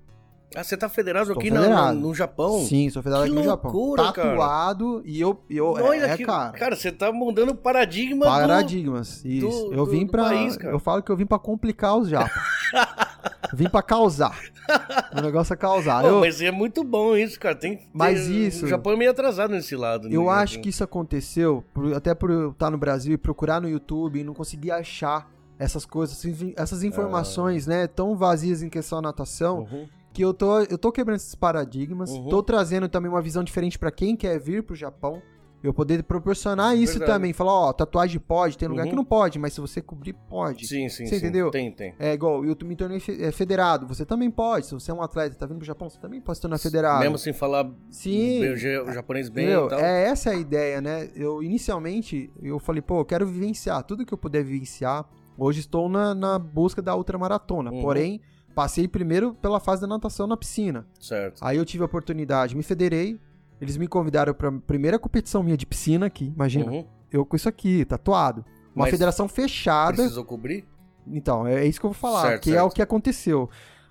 Ah, 0.57 0.65
você 0.65 0.79
tá 0.79 0.89
federado 0.89 1.27
Tô 1.35 1.39
aqui 1.39 1.51
federado. 1.51 1.95
No, 1.99 2.09
no 2.09 2.15
Japão? 2.15 2.61
Sim, 2.65 2.89
sou 2.89 3.03
federado 3.03 3.27
Que 3.27 3.33
aqui 3.33 3.39
no 3.39 3.45
Japão. 3.45 3.71
loucura, 3.71 4.13
cara. 4.13 4.31
Tatuado 4.31 5.03
e 5.05 5.21
eu. 5.21 5.39
eu 5.51 5.67
Olha 5.73 6.07
é, 6.07 6.17
que, 6.17 6.25
cara. 6.25 6.75
você 6.75 6.91
tá 6.91 7.13
mudando 7.13 7.55
paradigma 7.55 8.25
do... 8.25 8.33
Paradigmas, 8.33 9.23
isso. 9.27 9.71
eu 9.73 9.85
do- 9.85 9.91
vim 9.91 10.07
do 10.07 10.11
pra. 10.13 10.25
país, 10.25 10.57
cara. 10.57 10.73
eu 10.73 10.79
falo 10.79 11.03
que 11.03 11.11
eu 11.13 11.17
vim 11.17 11.27
pra 11.27 11.39
complicar 11.39 11.99
os 11.99 12.09
japas. 12.09 12.33
Vim 13.55 13.69
pra 13.69 13.83
causar. 13.83 14.39
o 15.17 15.21
negócio 15.21 15.53
é 15.55 15.57
causar. 15.57 16.03
Pô, 16.03 16.09
eu 16.09 16.21
mas 16.21 16.41
é 16.43 16.51
muito 16.51 16.83
bom 16.85 17.17
isso, 17.17 17.39
cara. 17.39 17.55
Tem 17.55 17.89
Mas 17.93 18.27
isso- 18.27 18.65
O 18.67 18.69
Japão 18.69 18.93
é 18.93 18.97
meio 18.97 19.11
atrasado 19.11 19.51
nesse 19.53 19.75
lado. 19.77 20.09
eu 20.13 20.25
né? 20.25 20.31
acho 20.31 20.61
que 20.61 20.69
isso 20.69 20.83
aconteceu, 20.85 21.65
por- 21.73 21.93
até 21.95 22.15
por 22.15 22.31
eu 22.31 22.51
estar 22.51 22.71
no 22.71 22.77
Brasil 22.79 23.15
e 23.15 23.19
procurar 23.19 23.61
no 23.61 23.69
YouTube 23.69 24.21
e 24.21 24.25
não 24.25 24.35
conseguir 24.35 24.71
achar 24.71 25.31
essas 25.59 25.85
coisas, 25.87 26.23
essas- 26.57 26.83
informações, 26.85 27.67
né, 27.67 27.87
tão 27.87 28.17
vazias 28.17 28.63
em 28.63 28.69
questão 28.69 29.01
da 29.03 29.09
natação, 29.09 29.61
Uhum. 29.61 29.89
que 30.13 30.23
eu 30.25 30.33
tô, 30.35 30.61
eu 30.61 30.79
tô 30.79 30.93
quebrando 30.93 31.17
esses 31.17 31.35
paradigmas, 31.35 32.11
Uhum. 32.11 32.29
tô 32.29 32.43
trazendo 32.43 32.89
também 32.89 33.11
uma 33.11 33.21
visão 33.23 33.43
diferente 33.43 33.79
pra 33.79 33.91
quem 33.91 34.15
quer 34.17 34.39
vir 34.39 34.63
pro 34.63 34.77
Japão. 34.77 35.21
Eu 35.63 35.75
poder 35.75 36.05
proporcionar 36.05 36.77
isso 36.77 36.93
Verdade. 36.99 37.13
também, 37.13 37.33
falar, 37.33 37.53
ó, 37.53 37.73
tatuagem 37.73 38.21
pode, 38.21 38.57
tem 38.57 38.69
lugar 38.69 38.85
Uhum. 38.85 38.91
que 38.91 38.97
não 38.97 39.05
pode, 39.05 39.39
mas 39.41 39.53
se 39.53 39.61
você 39.61 39.81
cobrir, 39.83 40.13
pode. 40.13 40.67
Sim, 40.69 40.89
sim, 40.89 41.05
Você 41.05 41.11
sim. 41.11 41.17
entendeu? 41.17 41.51
Tem, 41.51 41.73
tem. 41.73 41.95
É 41.99 42.13
igual, 42.13 42.45
eu 42.45 42.57
me 42.65 42.77
tornei 42.77 43.03
é, 43.21 43.33
federado, 43.33 43.85
você 43.87 44.07
também 44.07 44.31
pode. 44.31 44.67
Se 44.67 44.75
você 44.75 44.91
é 44.93 44.95
um 44.95 45.03
atleta, 45.03 45.35
tá 45.35 45.47
vindo 45.47 45.59
pro 45.59 45.67
Japão, 45.67 45.91
você 45.91 45.99
também 45.99 46.21
pode 46.21 46.39
se 46.39 46.43
tornar 46.43 46.59
federado. 46.59 47.01
Mesmo 47.01 47.19
sem 47.19 47.33
falar 47.33 47.69
Sim. 47.91 48.49
o 48.53 48.57
ja- 48.57 48.85
o 48.85 48.93
japonês 48.93 49.29
bem 49.29 49.47
Entendeu? 49.47 49.67
e 49.67 49.71
tal. 49.71 49.81
É 49.81 50.05
essa 50.09 50.31
a 50.31 50.35
ideia, 50.37 50.81
né? 50.81 51.11
Eu 51.17 51.43
inicialmente 51.43 52.31
eu 52.43 52.59
falei, 52.61 52.81
pô, 52.81 53.01
eu 53.01 53.05
quero 53.05 53.27
vivenciar 53.27 53.83
tudo 53.83 54.07
que 54.07 54.15
eu 54.15 54.19
puder 54.19 54.45
vivenciar, 54.45 55.05
Hoje 55.41 55.61
estou 55.61 55.89
na, 55.89 56.17
na 56.17 56.37
busca 56.37 56.83
da 56.83 56.97
ultramaratona. 56.97 57.71
Uhum. 57.71 57.81
Porém, 57.81 58.21
passei 58.57 58.89
primeiro 58.89 59.35
pela 59.35 59.61
fase 59.61 59.81
da 59.83 59.87
natação 59.87 60.27
na 60.27 60.37
piscina. 60.37 60.85
Certo. 61.01 61.39
Aí 61.41 61.57
eu 61.57 61.65
tive 61.65 61.85
a 61.85 61.87
oportunidade, 61.87 62.57
me 62.57 62.63
federei. 62.65 63.21
Eles 63.61 63.77
me 63.77 63.89
convidaram 63.89 64.33
para 64.35 64.53
primeira 64.53 64.99
competição 64.99 65.43
minha 65.43 65.57
de 65.57 65.67
piscina 65.67 66.07
aqui. 66.07 66.27
Imagina, 66.35 66.71
Uhum. 66.71 66.87
eu 67.11 67.25
com 67.27 67.35
isso 67.37 67.49
aqui, 67.49 67.85
tatuado. 67.85 68.45
Uma 68.75 68.85
Mas 68.85 68.91
federação 68.91 69.27
fechada. 69.29 69.97
Precisou 69.97 70.25
cobrir? 70.25 70.67
Então, 71.07 71.47
é 71.47 71.65
isso 71.67 71.81
que 71.81 71.87
eu 71.87 71.91
vou 71.91 71.99
falar, 71.99 72.23
Certo, 72.23 72.43
que 72.45 72.51
é 72.51 72.55
certo. 72.55 72.67
o 72.67 72.71
que 72.71 72.83
aconteceu. 72.83 73.49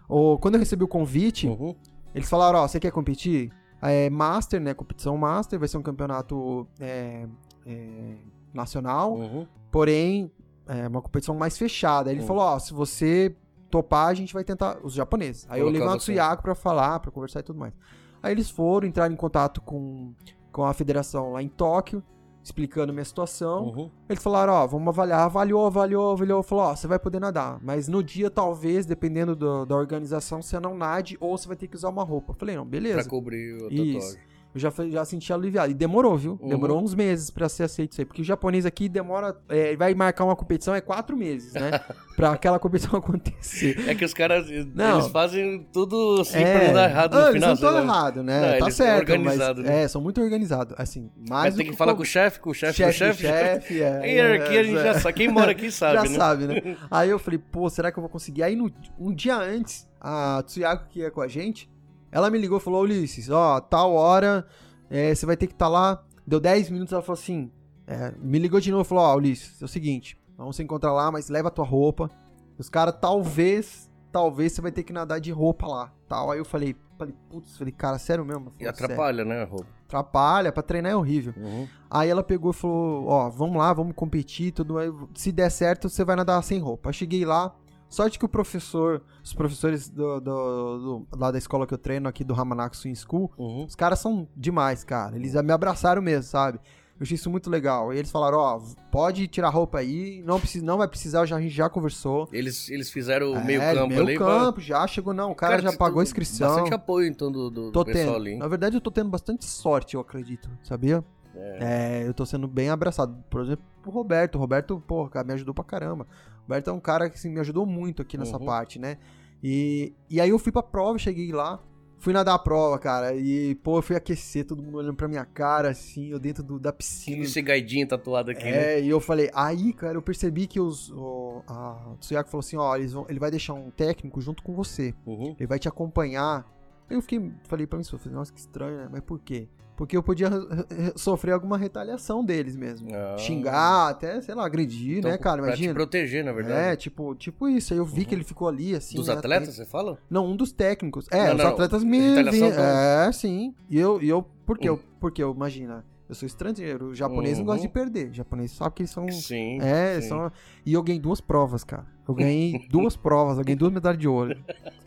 O, 0.07 0.38
quando 0.38 0.53
eu 0.55 0.59
recebi 0.59 0.84
o 0.84 0.88
convite, 0.88 1.47
Uhum. 1.47 1.76
eles 2.15 2.30
falaram, 2.30 2.59
ó, 2.59 2.68
você 2.68 2.80
quer 2.80 2.91
competir? 2.91 3.51
É 3.82 4.09
Master, 4.09 4.61
né? 4.61 4.74
Competição 4.74 5.18
Master, 5.18 5.59
vai 5.59 5.68
ser 5.68 5.78
um 5.78 5.82
campeonato 5.82 6.65
é, 6.80 7.28
é, 7.65 8.15
nacional, 8.53 9.15
Uhum. 9.15 9.45
porém, 9.72 10.32
é 10.68 10.88
uma 10.88 11.01
competição 11.01 11.36
mais 11.36 11.57
fechada. 11.57 12.09
Aí 12.09 12.15
ele 12.15 12.22
Uhum. 12.22 12.28
falou, 12.28 12.43
ó, 12.43 12.59
se 12.59 12.74
você 12.74 13.36
topar, 13.70 14.07
a 14.07 14.13
gente 14.13 14.34
vai 14.34 14.43
tentar, 14.45 14.78
os 14.84 14.93
japoneses. 14.93 15.45
Aí 15.49 15.59
eu 15.59 15.65
Colocar 15.65 15.80
levei 15.80 15.88
o 15.97 15.99
você. 15.99 16.05
Tsuyako 16.11 16.41
pra 16.43 16.55
falar, 16.55 16.99
pra 17.01 17.11
conversar 17.11 17.41
e 17.41 17.43
tudo 17.43 17.59
mais. 17.59 17.74
Aí 18.22 18.32
eles 18.34 18.49
foram, 18.49 18.88
entraram 18.88 19.13
em 19.13 19.18
contato 19.18 19.61
com, 19.61 20.13
com 20.51 20.63
a 20.65 20.74
federação 20.74 21.32
lá 21.34 21.41
em 21.41 21.47
Tóquio, 21.47 22.03
explicando 22.43 22.93
minha 22.93 23.03
situação. 23.05 23.65
Uhum. 23.65 23.91
Eles 24.09 24.24
falaram, 24.24 24.53
ó, 24.53 24.65
vamos 24.65 24.88
avaliar. 24.88 25.22
Avaliou, 25.22 25.65
avaliou, 25.68 26.11
avaliou. 26.13 26.41
Falou, 26.43 26.65
ó, 26.65 26.76
você 26.76 26.88
vai 26.88 26.97
poder 26.97 27.20
nadar. 27.20 27.59
Mas 27.61 27.88
no 27.88 28.01
dia, 28.01 28.30
talvez, 28.30 28.86
dependendo 28.86 29.36
do- 29.36 29.65
da 29.65 29.76
organização, 29.76 30.41
você 30.41 30.59
não 30.59 30.76
nade 30.78 31.18
ou 31.20 31.38
você 31.38 31.47
vai 31.47 31.57
ter 31.57 31.68
que 31.68 31.76
usar 31.76 31.89
uma 31.89 32.03
roupa. 32.03 32.32
Eu 32.32 32.36
falei, 32.38 32.55
não, 32.55 32.63
Pra 32.63 32.72
beleza. 32.72 33.09
cobrir 33.09 33.53
o 33.63 33.72
Isso. 33.74 34.18
Eu 34.58 34.60
já, 34.60 34.74
já 34.89 35.05
senti 35.05 35.32
aliviado. 35.32 35.72
E 35.72 35.74
demorou, 35.74 36.18
viu? 36.18 36.38
Uhum. 36.41 36.49
Demorou 36.49 36.82
uns 36.84 36.95
meses 36.95 37.30
pra 37.30 37.47
ser 37.47 37.64
aceito 37.64 37.91
isso 37.91 38.01
aí. 38.01 38.05
Porque 38.05 38.22
o 38.22 38.26
japonês 38.26 38.66
aqui 38.66 38.89
demora. 38.89 39.38
é, 39.47 39.76
vai 39.76 39.93
marcar 39.93 40.26
uma 40.26 40.36
competição 40.36 40.74
é 40.74 40.82
quatro 40.82 41.16
meses, 41.16 41.53
né? 41.53 41.72
pra 42.16 42.32
aquela 42.32 42.58
competição 42.58 42.97
acontecer. 42.97 43.88
É 43.88 43.93
que 43.93 44.03
os 44.03 44.14
caras, 44.14 44.47
Não. 44.74 44.99
eles 44.99 45.08
fazem 45.12 45.68
tudo 45.72 46.22
assim 46.22 46.41
pra 46.41 46.64
não 46.68 46.74
dar 46.74 46.89
errado 46.89 47.14
no 47.14 47.20
Ah, 47.20 47.32
final. 47.32 47.49
Eles 47.49 47.60
estão 47.60 47.72
lá. 47.74 47.82
errados, 47.84 48.26
né? 48.26 48.41
Não, 48.53 48.60
tá 48.60 48.66
são 48.66 48.72
certo. 48.72 49.20
Mas, 49.20 49.38
né? 49.60 49.84
É, 49.84 49.88
são 49.88 50.01
muito 50.01 50.20
organizados. 50.22 50.74
Assim, 50.78 51.12
Mas 51.30 51.55
tem 51.55 51.68
que 51.70 51.76
falar 51.76 51.93
com 51.93 52.01
o 52.01 52.05
chefe, 52.05 52.39
com 52.39 52.49
o 52.49 52.53
chefe, 52.53 52.82
com 52.84 52.89
o 52.89 52.93
chefe. 52.93 53.22
chefe. 53.22 53.82
é, 53.82 53.99
A 54.01 54.05
hierarquia 54.05 54.60
a 54.60 54.64
gente 54.64 54.78
é, 54.80 54.84
já 54.84 54.99
sabe. 54.99 55.14
Quem 55.16 55.28
mora 55.28 55.51
aqui 55.51 55.72
sabe, 55.72 55.95
já 55.95 56.03
né? 56.03 56.10
sabe, 56.10 56.47
né? 56.47 56.78
Aí 56.89 57.10
eu 57.10 57.20
falei, 57.20 57.38
pô, 57.39 57.70
será 57.70 57.91
que 57.91 57.99
eu 57.99 58.01
vou 58.01 58.10
conseguir? 58.10 58.43
Aí 58.43 58.55
no- 58.55 58.72
um 58.99 59.14
dia 59.14 59.36
antes, 59.38 59.88
a 60.01 60.41
Tsuyako 60.45 60.88
que 60.89 60.99
ia 61.01 61.12
com 61.12 61.22
a 61.22 61.28
gente, 61.28 61.70
ela 62.18 62.30
me 62.30 62.38
ligou 62.38 62.57
e 62.57 62.61
falou, 62.61 62.82
Ulisses, 62.84 63.30
ó, 63.30 63.59
tal 63.59 63.93
hora, 63.93 64.45
é, 64.89 65.13
você 65.13 65.26
vai 65.26 65.38
ter 65.38 65.47
que 65.47 65.53
estar 65.53 65.68
lá. 65.68 66.03
Deu 66.26 66.39
10 66.39 66.70
minutos, 66.72 66.91
ela 66.93 67.01
falou 67.01 67.20
assim, 67.20 67.51
é, 67.86 68.13
me 68.20 68.39
ligou 68.39 68.59
de 68.59 68.72
novo 68.72 68.84
e 68.84 68.86
falou, 68.86 69.03
ó, 69.03 69.15
Ulisses, 69.15 69.61
é 69.61 69.65
o 69.65 69.68
seguinte, 69.68 70.20
vamos 70.38 70.55
se 70.55 70.63
encontrar 70.63 70.91
lá, 70.93 71.11
mas 71.11 71.30
leva 71.30 71.47
a 71.47 71.51
tua 71.51 71.65
roupa. 71.65 72.09
Os 72.57 72.70
caras, 72.70 72.95
talvez, 72.99 73.89
talvez 74.11 74.51
você 74.53 74.61
vai 74.61 74.72
ter 74.72 74.84
que 74.84 74.91
nadar 74.91 75.20
de 75.20 75.32
roupa 75.32 75.68
lá, 75.68 75.93
tal. 76.07 76.32
Aí 76.32 76.39
eu 76.39 76.45
falei, 76.45 76.76
falei, 76.97 77.13
putz, 77.30 77.55
falei, 77.57 77.72
cara, 77.72 77.97
sério 77.99 78.26
mesmo? 78.26 78.51
Ela 78.59 78.72
E 78.72 78.76
falou, 78.76 78.76
"Sério." 78.76 78.93
atrapalha, 78.93 79.26
né, 79.26 79.41
a 79.43 79.45
roupa? 79.45 79.68
Atrapalha, 79.86 80.51
pra 80.51 80.63
treinar 80.63 80.91
é 80.91 80.95
horrível. 80.95 81.34
Uhum. 81.38 81.68
Aí 81.89 82.09
ela 82.09 82.22
pegou 82.22 82.51
e 82.51 82.53
falou: 82.53 83.05
Ó, 83.07 83.30
vamos 83.30 83.55
lá, 83.55 83.72
vamos 83.72 83.93
competir, 83.95 84.51
tudo. 84.51 84.78
aí, 84.78 84.91
Se 85.15 85.32
der 85.32 85.49
certo, 85.49 85.88
você 85.88 86.03
vai 86.03 86.15
nadar 86.18 86.43
sem 86.43 86.59
roupa. 86.59 86.89
Aí 86.89 86.93
cheguei 86.93 87.24
lá. 87.24 87.55
Sorte 87.90 88.20
que 88.20 88.26
o 88.26 88.30
professor, 88.30 89.02
os 89.24 89.34
professores 89.34 89.90
do, 89.90 90.20
do- 90.20 90.78
do- 90.80 91.08
lá 91.18 91.32
da 91.32 91.38
escola 91.38 91.66
que 91.66 91.74
eu 91.74 91.78
treino 91.78 92.08
aqui 92.10 92.24
do 92.24 92.36
Swim 92.74 92.94
School, 92.96 93.32
Uhum. 93.38 93.66
os 93.66 93.76
caras 93.76 94.00
são 94.00 94.28
demais, 94.36 94.84
cara. 94.84 95.16
Eles 95.16 95.34
me 95.42 95.52
abraçaram 95.54 96.02
mesmo, 96.02 96.24
sabe? 96.24 96.60
Eu 97.00 97.04
achei 97.04 97.14
isso 97.16 97.30
muito 97.30 97.48
legal. 97.50 97.94
E 97.94 97.98
eles 98.00 98.10
falaram: 98.12 98.40
Ó, 98.40 98.60
pode 98.92 99.28
tirar 99.28 99.48
a 99.50 99.52
roupa 99.52 99.78
aí, 99.78 100.24
não, 100.26 100.40
precisa, 100.40 100.66
não 100.66 100.80
vai 100.80 100.88
precisar, 100.88 101.26
já, 101.28 101.36
a 101.38 101.42
gente 101.42 101.54
já 101.54 101.70
conversou. 101.70 102.28
Eles, 102.34 102.70
eles 102.72 102.90
fizeram 102.92 103.34
o 103.34 103.38
É, 103.38 103.44
meio 103.44 103.62
campo 103.62 103.88
meio 103.88 104.02
ali. 104.02 104.18
pra- 104.18 104.26
campo, 104.26 104.60
já 104.62 104.86
chegou, 104.88 105.14
não. 105.14 105.32
O 105.32 105.36
cara, 105.36 105.62
já 105.62 105.72
tu- 105.72 105.78
pagou 105.78 106.00
a 106.00 106.04
inscrição. 106.04 106.50
Bastante 106.50 106.74
apoio, 106.74 107.08
então, 107.08 107.32
do, 107.32 107.50
do, 107.52 107.72
Tô 107.72 107.86
pessoal 107.86 108.06
tendo. 108.06 108.16
ali. 108.16 108.36
Na 108.38 108.48
verdade, 108.48 108.76
eu 108.76 108.82
tô 108.82 108.90
tendo 108.90 109.10
bastante 109.12 109.46
sorte, 109.46 109.94
eu 109.94 110.02
acredito, 110.02 110.50
sabia? 110.64 111.06
É, 111.36 112.04
eu 112.06 112.16
tô 112.16 112.26
sendo 112.26 112.48
bem 112.48 112.70
abraçado. 112.72 113.16
Por 113.30 113.42
exemplo, 113.42 113.64
o 113.86 113.92
Roberto. 113.92 114.36
O 114.36 114.40
Roberto, 114.40 114.84
pô, 114.88 115.08
cara, 115.08 115.26
me 115.28 115.34
ajudou 115.34 115.54
pra 115.54 115.64
caramba. 115.64 116.08
O 116.48 116.50
Roberto 116.50 116.70
é 116.70 116.74
um 116.74 116.80
cara 116.80 117.10
que 117.10 117.18
assim, 117.18 117.30
me 117.30 117.39
ajudou 117.41 117.66
muito 117.66 118.02
aqui 118.02 118.18
nessa 118.18 118.38
Uhum. 118.38 118.45
parte, 118.45 118.80
né? 118.80 118.98
E, 119.43 119.93
e 120.10 120.22
aí 120.22 120.30
eu 120.30 120.39
fui 120.39 120.52
pra 120.52 120.64
prova, 120.64 120.98
cheguei 120.98 121.32
lá. 121.32 121.62
Fui 122.00 122.14
nadar 122.14 122.36
a 122.36 122.39
prova, 122.39 122.78
cara. 122.78 123.16
E, 123.16 123.56
pô, 123.56 123.80
eu 123.80 123.82
fui 123.82 123.95
aquecer, 123.95 124.45
todo 124.45 124.62
mundo 124.62 124.78
olhando 124.78 124.95
pra 124.95 125.08
minha 125.08 125.26
cara, 125.26 125.70
assim, 125.72 126.10
eu 126.12 126.20
dentro 126.20 126.43
do- 126.43 126.60
da 126.60 126.72
piscina. 126.72 127.24
Esse 127.24 127.41
gaidinho 127.41 127.88
tatuado 127.88 128.30
aqui, 128.32 128.43
né? 128.43 128.76
É, 128.76 128.82
e 128.82 128.88
eu 128.88 129.00
falei, 129.00 129.32
aí, 129.34 129.74
cara, 129.74 129.95
eu 129.98 130.02
percebi 130.02 130.45
que 130.45 130.60
os. 130.60 130.91
O, 130.91 131.41
a 131.48 131.95
Tsuyako 132.00 132.30
falou 132.30 132.41
assim: 132.41 132.56
ó, 132.56 132.76
eles 132.76 132.93
vão, 132.93 133.06
ele 133.10 133.20
vai 133.20 133.32
deixar 133.32 133.54
um 133.56 133.72
técnico 133.72 134.22
junto 134.22 134.43
com 134.43 134.54
você. 134.54 134.93
Uhum. 135.08 135.36
Ele 135.39 135.48
vai 135.48 135.58
te 135.58 135.68
acompanhar. 135.68 136.45
Aí 136.88 136.95
eu 136.95 137.02
fiquei, 137.02 137.32
falei 137.48 137.66
pra 137.66 137.80
mim, 137.80 137.84
falei, 137.84 138.14
nossa, 138.14 138.32
que 138.32 138.39
estranho, 138.39 138.78
né? 138.78 138.88
Mas 138.91 139.02
por 139.02 139.20
quê? 139.20 139.50
Porque 139.78 139.96
eu 139.96 140.02
podia 140.04 140.28
eh, 140.28 140.92
sofrer 140.96 141.32
alguma 141.34 141.58
retaliação 141.58 142.26
deles 142.26 142.56
mesmo. 142.56 142.90
Ah. 142.94 143.16
Xingar, 143.18 143.90
até, 143.90 144.20
sei 144.22 144.34
lá, 144.36 144.44
agredir, 144.46 144.98
Então, 144.98 145.12
né, 145.12 145.18
cara? 145.20 145.38
Pra 145.44 145.52
te 145.52 145.58
Imagina. 145.60 145.74
proteger, 145.76 146.26
na 146.26 146.32
verdade. 146.34 146.60
É, 146.60 146.76
tipo, 146.76 147.14
tipo 147.16 147.48
isso. 147.48 147.74
Aí 147.74 147.80
eu 147.80 147.86
vi 147.86 148.02
Uhum. 148.02 148.06
que 148.08 148.16
ele 148.16 148.24
ficou 148.24 148.48
ali, 148.48 148.74
assim. 148.76 148.96
Dos 148.98 149.08
né, 149.08 149.14
atletas, 149.14 149.50
atento. 149.50 149.64
você 149.64 149.66
fala? 149.72 149.98
Não, 150.10 150.26
um 150.26 150.36
dos 150.36 150.52
técnicos. 150.52 151.06
É, 151.12 151.28
Não, 151.28 151.36
os 151.36 151.44
não, 151.44 151.50
atletas 151.52 151.84
me. 151.84 152.00
retaliação 152.00 152.50
vi- 152.50 152.56
do- 152.56 152.62
É, 152.62 153.12
sim. 153.14 153.56
E 153.70 153.80
eu, 153.80 154.02
e 154.02 154.10
eu 154.10 154.26
por 154.46 154.58
quê? 154.58 154.70
Hum. 154.72 154.80
Porque 155.00 155.22
eu, 155.22 155.32
imagina, 155.32 155.86
eu 156.10 156.16
sou 156.16 156.26
estrangeiro. 156.26 156.88
O 156.88 156.96
japonês 156.96 157.38
não 157.38 157.46
gosta 157.46 157.62
Uhum. 157.62 157.68
de 157.68 157.72
perder. 157.74 158.10
O 158.10 158.14
japonês 158.16 158.52
sabe 158.54 158.74
que 158.74 158.82
eles 158.82 158.90
são. 158.92 159.08
Sim. 159.12 159.60
É, 159.62 160.02
sim. 160.02 160.10
são. 160.10 160.32
E 160.66 160.74
eu 160.74 160.82
ganhei 160.82 161.00
duas 161.00 161.22
provas, 161.22 161.64
cara. 161.64 161.86
Eu 162.08 162.16
ganhei 162.16 162.66
duas 162.72 162.96
provas, 162.98 163.38
eu 163.38 163.44
ganhei 163.44 163.56
duas 163.58 163.72
medalhas 163.72 164.00
de 164.00 164.08
ouro. 164.08 164.36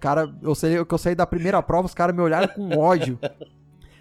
Cara, 0.01 0.35
eu 0.43 0.53
sei 0.57 0.85
que 0.85 0.93
eu 0.95 0.99
saí 0.99 1.15
da 1.15 1.27
primeira 1.27 1.63
prova, 1.63 1.87
os 1.87 1.95
caras 1.95 2.17
me 2.17 2.23
olharam 2.23 2.49
com 2.49 2.77
ódio. 2.77 3.17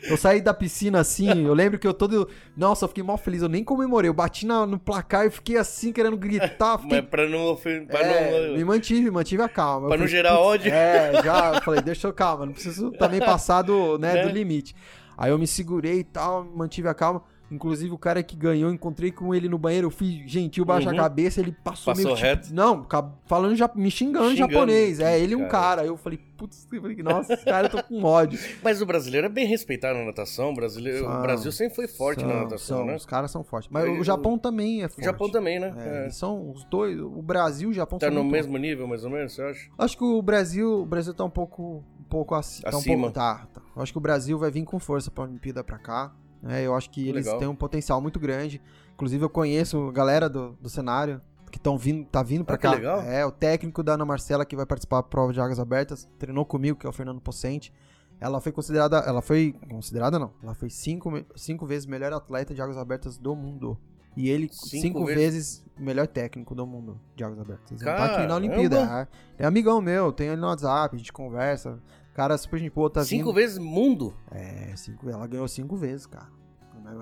Eu 0.03 0.15
saí 0.17 0.39
da 0.41 0.53
piscina 0.53 0.99
assim, 0.99 1.45
eu 1.45 1.53
lembro 1.53 1.77
que 1.77 1.85
eu 1.87 1.93
todo. 1.93 2.29
Nossa, 2.55 2.85
eu 2.85 2.87
fiquei 2.87 3.03
mal 3.03 3.17
feliz, 3.17 3.41
eu 3.41 3.49
nem 3.49 3.63
comemorei. 3.63 4.09
Eu 4.09 4.13
bati 4.13 4.45
na- 4.45 4.65
no 4.65 4.79
placar 4.79 5.25
e 5.25 5.29
fiquei 5.29 5.57
assim, 5.57 5.91
querendo 5.91 6.15
gritar. 6.17 6.77
Fiquei, 6.79 7.01
Mas 7.01 7.09
pra 7.09 7.27
não. 7.27 7.55
Pra 7.55 7.99
é, 7.99 8.47
não... 8.49 8.57
me 8.57 8.63
mantive, 8.63 9.11
mantive 9.11 9.41
a 9.41 9.49
calma. 9.49 9.87
Pra 9.87 9.95
Eu 9.97 9.99
não 9.99 10.07
falei, 10.07 10.07
gerar 10.07 10.29
"Putz, 10.37 10.45
ódio." 10.47 10.71
É, 10.73 11.21
já 11.23 11.61
falei, 11.61 11.81
deixa 11.81 12.07
eu 12.07 12.13
calma, 12.13 12.45
não 12.45 12.53
preciso 12.53 12.91
também 12.91 13.19
passar 13.19 13.61
do, 13.61 13.97
né, 13.97 14.13
Né? 14.13 14.23
do 14.23 14.29
limite. 14.29 14.73
Aí 15.17 15.31
eu 15.31 15.37
me 15.37 15.45
segurei 15.45 15.99
e 15.99 16.03
tal, 16.05 16.45
mantive 16.45 16.87
a 16.87 16.93
calma. 16.93 17.21
Inclusive, 17.51 17.91
o 17.93 17.97
cara 17.97 18.21
que 18.21 18.35
ganhou, 18.35 18.71
encontrei 18.71 19.11
com 19.11 19.33
ele 19.33 19.49
no 19.49 19.57
banheiro, 19.57 19.87
eu 19.87 19.91
fui 19.91 20.23
gentil, 20.27 20.63
baixo 20.65 20.87
Uhum. 20.87 20.93
a 20.93 20.97
cabeça, 20.97 21.39
ele 21.41 21.51
passou, 21.51 21.93
Passou 21.93 21.95
meio 21.95 22.15
tipo, 22.15 22.27
reto? 22.27 22.53
Não, 22.53 22.83
ca- 22.83 23.11
falando, 23.25 23.51
me 23.75 23.89
xingando, 23.91 24.29
Xingando. 24.31 24.35
japonês. 24.35 24.99
É, 24.99 25.19
ele 25.19 25.33
e 25.33 25.35
um 25.35 25.47
Cara. 25.47 25.49
cara. 25.49 25.81
Aí 25.81 25.87
eu 25.87 25.97
falei, 25.97 26.19
putz, 26.37 26.67
eu 26.71 26.81
falei, 26.81 26.97
nossa, 27.03 27.33
esse 27.33 27.43
cara 27.45 27.67
eu 27.67 27.71
tô 27.71 27.83
com 27.83 28.03
ódio. 28.03 28.39
Mas 28.63 28.81
o 28.81 28.85
brasileiro 28.85 29.25
é 29.25 29.29
bem 29.29 29.47
respeitado 29.47 29.97
na 29.99 30.05
natação. 30.05 30.51
O, 30.51 30.55
brasileiro... 30.55 30.99
São- 31.05 31.19
o 31.19 31.21
Brasil 31.21 31.51
sempre 31.51 31.75
foi 31.75 31.87
forte 31.87 32.23
na 32.23 32.31
São- 32.31 32.43
natação, 32.43 32.77
são, 32.77 32.85
né? 32.85 32.95
Os 32.95 33.05
caras 33.05 33.31
são 33.31 33.43
fortes. 33.43 33.69
Mas 33.71 33.85
Eu- 33.85 33.99
o 33.99 34.03
Japão 34.03 34.37
também 34.37 34.81
é 34.81 34.85
O 34.85 34.89
forte. 34.89 35.05
Japão 35.05 35.29
também, 35.29 35.59
né? 35.59 35.73
É, 35.77 36.05
É. 36.07 36.09
são 36.09 36.51
os 36.51 36.63
dois, 36.65 36.99
o 36.99 37.21
Brasil 37.21 37.69
e 37.69 37.71
o 37.71 37.75
Japão 37.75 37.97
Tá 37.99 38.09
no 38.11 38.23
mesmo 38.23 38.57
nível, 38.57 38.87
mais 38.87 39.03
ou 39.03 39.09
menos, 39.09 39.33
você 39.33 39.41
acha? 39.41 39.69
Acho 39.77 39.97
que 39.97 40.03
o 40.03 40.21
Brasil, 40.21 40.81
o 40.81 40.85
Brasil 40.85 41.13
tá 41.13 41.23
um 41.23 41.29
pouco, 41.29 41.83
um 41.99 42.03
pouco 42.09 42.35
aci- 42.35 42.61
tá 42.61 42.69
um 42.75 42.77
Acima. 42.77 42.95
pouco- 42.97 43.11
tá, 43.13 43.47
tá. 43.53 43.61
Acho 43.77 43.91
que 43.91 43.97
o 43.97 44.01
Brasil 44.01 44.37
vai 44.37 44.51
vir 44.51 44.63
com 44.65 44.77
força 44.79 45.09
pra 45.09 45.23
Olimpíada 45.23 45.63
pra 45.63 45.77
cá. 45.79 46.11
Né? 46.41 46.61
eu 46.65 46.75
acho 46.75 46.89
que 46.89 47.07
eles 47.07 47.25
Legal. 47.25 47.39
têm 47.39 47.47
um 47.47 47.55
potencial 47.55 47.99
muito 48.01 48.19
grande. 48.19 48.61
Inclusive 48.93 49.23
eu 49.23 49.29
conheço 49.29 49.87
a 49.87 49.91
galera 49.91 50.29
do, 50.29 50.51
do 50.61 50.69
cenário 50.69 51.21
que 51.51 51.57
estão 51.57 51.77
vindo, 51.77 52.05
tá 52.05 52.21
vindo 52.21 52.43
pra 52.45 52.55
Ah, 52.55 52.57
cá. 52.59 52.71
legal. 52.71 53.01
É, 53.01 53.25
o 53.25 53.31
técnico 53.31 53.81
da 53.81 53.93
Ana 53.93 54.05
Marcela 54.05 54.45
que 54.45 54.55
vai 54.55 54.65
participar 54.65 54.97
da 54.97 55.03
prova 55.03 55.33
de 55.33 55.39
águas 55.41 55.59
abertas, 55.59 56.07
treinou 56.19 56.45
comigo, 56.45 56.77
que 56.77 56.85
é 56.85 56.89
o 56.89 56.93
Fernando 56.93 57.19
Pocente. 57.21 57.73
Ela 58.21 58.41
foi 58.41 58.51
considerada, 58.51 58.97
ela 58.97 59.21
foi 59.21 59.55
considerada 59.69 60.19
não, 60.19 60.31
ela 60.43 60.53
foi 60.53 60.69
cinco, 60.69 61.09
cinco 61.35 61.65
vezes 61.65 61.85
melhor 61.85 62.11
atleta 62.13 62.53
de 62.53 62.61
águas 62.61 62.77
abertas 62.77 63.17
do 63.17 63.33
mundo. 63.35 63.77
E 64.17 64.29
ele, 64.29 64.49
Cinco 64.51 64.67
cinco, 64.81 65.05
vezes? 65.05 65.21
vezes 65.33 65.65
o 65.79 65.83
melhor 65.83 66.05
técnico 66.05 66.53
do 66.53 66.67
mundo 66.67 66.99
de 67.15 67.23
águas 67.23 67.39
abertas. 67.39 67.71
Ele 67.71 67.79
tá 67.79 67.95
aqui 67.95 68.07
Caramba! 68.15 68.27
na 68.27 68.35
Olimpíada. 68.35 69.07
É, 69.37 69.43
é 69.43 69.45
amigão 69.45 69.79
meu, 69.79 70.11
tem 70.11 70.27
ele 70.27 70.41
no 70.41 70.47
WhatsApp, 70.47 70.93
a 70.95 70.99
gente 70.99 71.13
conversa. 71.13 71.79
Cara, 72.19 72.37
super 72.37 72.59
gente 72.59 72.73
boa, 72.73 72.89
tá 72.89 73.01
Cinco 73.05 73.27
vindo. 73.27 73.33
vezes 73.35 73.57
mundo. 73.57 74.13
É, 74.29 74.73
cinco, 74.75 75.09
ela 75.09 75.25
ganhou 75.25 75.47
cinco 75.47 75.77
vezes, 75.77 76.05
cara. 76.05 76.27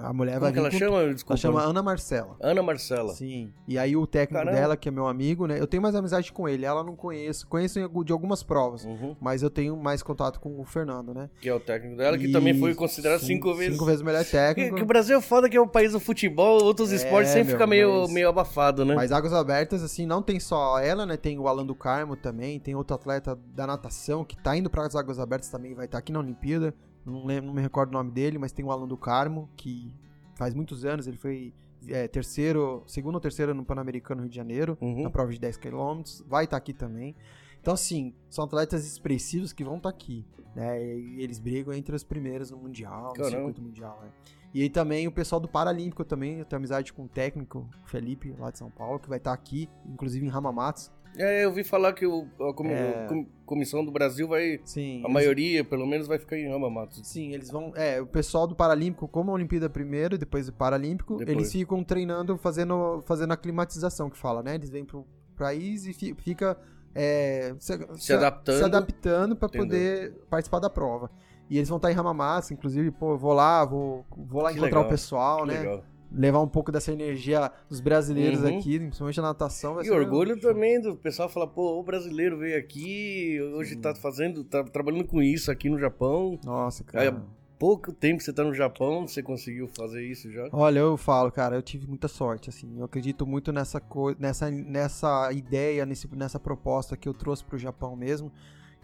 A 0.02 0.14
mulher 0.14 0.34
Como 0.34 0.42
vai 0.44 0.52
que 0.54 0.60
ela 0.60 0.70
com- 0.72 0.78
chama? 0.78 0.98
Ela 1.02 1.14
Desculpa. 1.14 1.38
chama 1.38 1.62
Ana 1.62 1.82
Marcela. 1.84 2.36
Ana 2.42 2.64
Marcela. 2.64 3.14
Sim. 3.14 3.52
E 3.68 3.78
aí 3.78 3.96
o 3.96 4.06
técnico 4.08 4.44
Caramba. 4.44 4.60
dela, 4.60 4.78
que 4.78 4.88
é 4.90 4.92
meu 4.92 5.08
amigo, 5.08 5.46
né? 5.48 5.60
Eu 5.60 5.68
tenho 5.68 5.82
mais 5.84 5.96
amizade 5.96 6.32
com 6.32 6.48
ele. 6.48 6.66
Ela 6.66 6.84
não 6.84 6.96
conheço. 6.96 7.48
Conheço 7.48 7.80
de 8.06 8.12
algumas 8.12 8.44
provas. 8.44 8.86
Uhum. 8.86 9.16
Mas 9.20 9.44
eu 9.44 9.50
tenho 9.50 9.76
mais 9.78 10.02
contato 10.04 10.40
com 10.40 10.60
o 10.60 10.64
Fernando, 10.66 11.14
né? 11.14 11.30
Que 11.42 11.50
é 11.50 11.54
o 11.54 11.60
técnico 11.60 11.98
dela, 11.98 12.18
que 12.18 12.26
E 12.28 12.32
também 12.32 12.58
foi 12.60 12.74
considerado 12.76 13.20
cinco, 13.20 13.48
cinco 13.50 13.54
vezes. 13.56 13.74
Cinco 13.74 13.86
vezes 13.86 14.02
o 14.02 14.06
melhor 14.06 14.24
Que, 14.26 14.32
técnico. 14.32 14.76
que 14.76 14.84
o 14.84 14.86
Brasil 14.86 15.18
é 15.18 15.22
foda 15.22 15.50
que 15.50 15.58
é 15.58 15.62
o 15.62 15.68
país 15.68 15.92
do 15.94 16.00
futebol, 16.00 16.64
outros 16.64 16.92
É, 16.92 16.96
esportes 16.96 17.30
sempre 17.32 17.50
meu, 17.50 17.56
fica 17.58 17.68
meio, 17.68 18.02
mas- 18.02 18.12
meio 18.14 18.30
abafado, 18.30 18.86
né? 18.86 18.96
Mas 18.96 19.12
Águas 19.12 19.34
Abertas, 19.34 19.84
assim, 19.84 20.06
não 20.06 20.22
tem 20.22 20.40
só 20.40 20.80
ela, 20.80 21.06
né? 21.06 21.18
Tem 21.18 21.38
o 21.40 21.48
Alan 21.48 21.66
do 21.66 21.76
Carmo 21.76 22.16
também, 22.16 22.60
tem 22.60 22.76
outro 22.76 22.96
atleta 22.96 23.38
da 23.56 23.68
natação 23.68 24.24
que 24.24 24.36
tá 24.38 24.56
indo 24.56 24.70
para 24.70 24.86
as 24.86 24.96
Águas 24.96 25.20
Abertas 25.20 25.50
também, 25.50 25.74
vai 25.74 25.86
estar 25.86 25.98
aqui 25.98 26.12
na 26.12 26.20
Olimpíada. 26.20 26.74
Não, 27.12 27.26
lembro, 27.26 27.48
não 27.48 27.54
me 27.54 27.62
recordo 27.62 27.90
o 27.90 27.94
nome 27.94 28.12
dele, 28.12 28.38
mas 28.38 28.52
tem 28.52 28.64
o 28.66 28.72
Alan 28.72 28.88
do 28.88 28.98
Carmo, 28.98 29.50
que 29.56 29.94
faz 30.36 30.54
muitos 30.54 30.86
anos, 30.86 31.08
ele 31.08 31.18
foi 31.18 31.54
é, 31.88 32.08
terceiro, 32.08 32.84
segundo 32.86 33.16
ou 33.16 33.22
terceiro 33.22 33.54
no 33.54 33.64
Pan-Americano 33.64 34.22
Rio 34.22 34.30
de 34.30 34.36
Janeiro, 34.36 34.78
Uhum. 34.82 35.04
na 35.04 35.10
prova 35.10 35.32
de 35.32 35.40
10 35.40 35.58
km, 35.58 36.02
vai 36.28 36.44
estar 36.44 36.58
aqui 36.58 36.74
também. 36.74 37.16
Então, 37.62 37.74
assim, 37.74 38.14
são 38.30 38.46
atletas 38.46 38.86
expressivos 38.86 39.52
que 39.54 39.64
vão 39.64 39.78
estar 39.78 39.90
aqui, 39.90 40.26
né? 40.56 40.82
E 40.84 41.22
eles 41.22 41.40
brigam 41.40 41.74
entre 41.74 41.96
os 41.96 42.04
primeiros 42.04 42.52
no 42.52 42.58
Mundial, 42.58 43.08
no 43.10 43.14
Caramba. 43.14 43.30
circuito 43.30 43.62
mundial, 43.62 44.00
né? 44.02 44.10
E 44.54 44.62
aí 44.62 44.70
também 44.70 45.06
o 45.08 45.12
pessoal 45.12 45.40
do 45.42 45.48
Paralímpico 45.48 46.06
também, 46.06 46.40
eu 46.40 46.46
tenho 46.46 46.58
amizade 46.58 46.94
com 46.94 47.04
o 47.04 47.08
técnico 47.10 47.68
Felipe, 47.86 48.34
lá 48.40 48.50
de 48.52 48.58
São 48.58 48.72
Paulo, 48.72 49.00
que 49.00 49.10
vai 49.10 49.18
estar 49.18 49.34
aqui, 49.34 49.70
inclusive 49.86 50.26
em 50.26 50.30
Ramamatos. 50.30 50.90
É, 51.18 51.44
eu 51.44 51.50
ouvi 51.50 51.64
falar 51.64 51.94
que 51.94 52.06
o, 52.06 52.28
a 52.40 52.54
comi- 52.54 52.72
É. 52.74 53.06
com- 53.10 53.26
comissão 53.46 53.84
do 53.84 53.92
Brasil 53.92 54.28
vai. 54.28 54.60
Sim. 54.64 54.98
A 54.98 55.00
eles- 55.02 55.12
maioria, 55.14 55.64
pelo 55.64 55.86
menos, 55.88 56.08
vai 56.08 56.18
ficar 56.20 56.38
em 56.38 56.48
Ramamatos. 56.50 57.02
Sim, 57.08 57.34
eles 57.34 57.50
vão. 57.50 57.72
É, 57.76 58.00
o 58.02 58.06
pessoal 58.06 58.46
do 58.48 58.56
Paralímpico, 58.56 59.08
como 59.08 59.32
a 59.32 59.34
Olimpíada 59.34 59.70
primeiro, 59.70 60.16
e 60.16 60.18
depois 60.18 60.46
do 60.48 60.54
Paralímpico, 60.54 61.18
Depois. 61.18 61.38
eles 61.38 61.52
ficam 61.52 61.84
treinando, 61.84 62.38
fazendo, 62.38 63.02
fazendo 63.06 63.32
a 63.34 63.38
climatização 63.38 64.10
que 64.10 64.18
fala, 64.18 64.44
né? 64.44 64.56
Eles 64.56 64.70
vêm 64.70 64.86
pro 64.86 65.06
país 65.36 65.86
e 65.86 65.94
fi- 65.94 66.16
fica 66.18 66.58
é, 66.96 67.54
se, 67.60 67.78
se- 67.98 68.14
adaptando. 68.14 68.58
se 68.58 68.64
adaptando 68.64 69.36
para 69.36 69.50
poder 69.50 70.14
participar 70.30 70.60
da 70.60 70.70
prova. 70.70 71.10
E 71.50 71.58
eles 71.58 71.70
vão 71.70 71.78
estar 71.78 71.92
em 71.92 71.94
Ramamassa, 71.96 72.54
inclusive, 72.54 72.92
pô, 72.92 73.12
eu 73.14 73.18
vou 73.18 73.34
lá, 73.34 73.64
vou, 73.64 74.06
vou 74.18 74.42
lá 74.42 74.50
Que 74.52 74.58
encontrar 74.58 74.80
legal, 74.80 74.88
o 74.88 74.90
pessoal, 74.90 75.46
né? 75.46 75.60
legal. 75.60 75.84
Levar 76.12 76.40
um 76.42 76.48
pouco 76.48 76.72
dessa 76.72 76.92
energia 76.92 77.52
dos 77.70 77.80
brasileiros 77.80 78.42
Uhum. 78.42 78.58
aqui, 78.58 78.80
principalmente 78.80 79.20
a 79.20 79.24
natação. 79.24 79.82
E 79.84 79.92
orgulho 79.92 80.40
também 80.40 80.80
do 80.82 80.96
pessoal 80.96 81.28
falar, 81.28 81.48
pô, 81.48 81.80
o 81.80 81.84
brasileiro 81.84 82.38
veio 82.38 82.58
aqui, 82.58 83.38
hoje 83.56 83.76
tá 83.76 83.94
fazendo, 83.94 84.44
tá 84.44 84.64
trabalhando 84.64 85.06
com 85.06 85.22
isso 85.22 85.52
aqui 85.52 85.70
no 85.70 85.78
Japão. 85.78 86.40
Nossa, 86.46 86.84
Aí, 86.94 87.08
cara. 87.12 87.24
pouco 87.60 87.92
tempo 87.92 88.20
que 88.20 88.24
você 88.24 88.32
tá 88.32 88.44
no 88.44 88.54
Japão, 88.54 89.06
você 89.08 89.22
conseguiu 89.22 89.68
fazer 89.68 90.06
isso 90.06 90.32
já? 90.32 90.48
Olha, 90.54 90.80
eu 90.80 90.96
falo, 90.96 91.30
cara, 91.32 91.56
eu 91.58 91.62
tive 91.62 91.86
muita 91.88 92.08
sorte, 92.08 92.50
assim. 92.50 92.80
Eu 92.80 92.86
acredito 92.86 93.26
muito 93.28 93.52
nessa 93.52 93.82
coisa, 93.82 94.18
nessa, 94.20 94.50
nessa 94.50 95.32
ideia, 95.34 95.86
nesse, 95.86 96.08
nessa 96.16 96.40
proposta 96.40 96.96
que 96.96 97.10
eu 97.10 97.14
trouxe 97.14 97.44
pro 97.44 97.58
Japão 97.58 97.96
mesmo. 97.98 98.32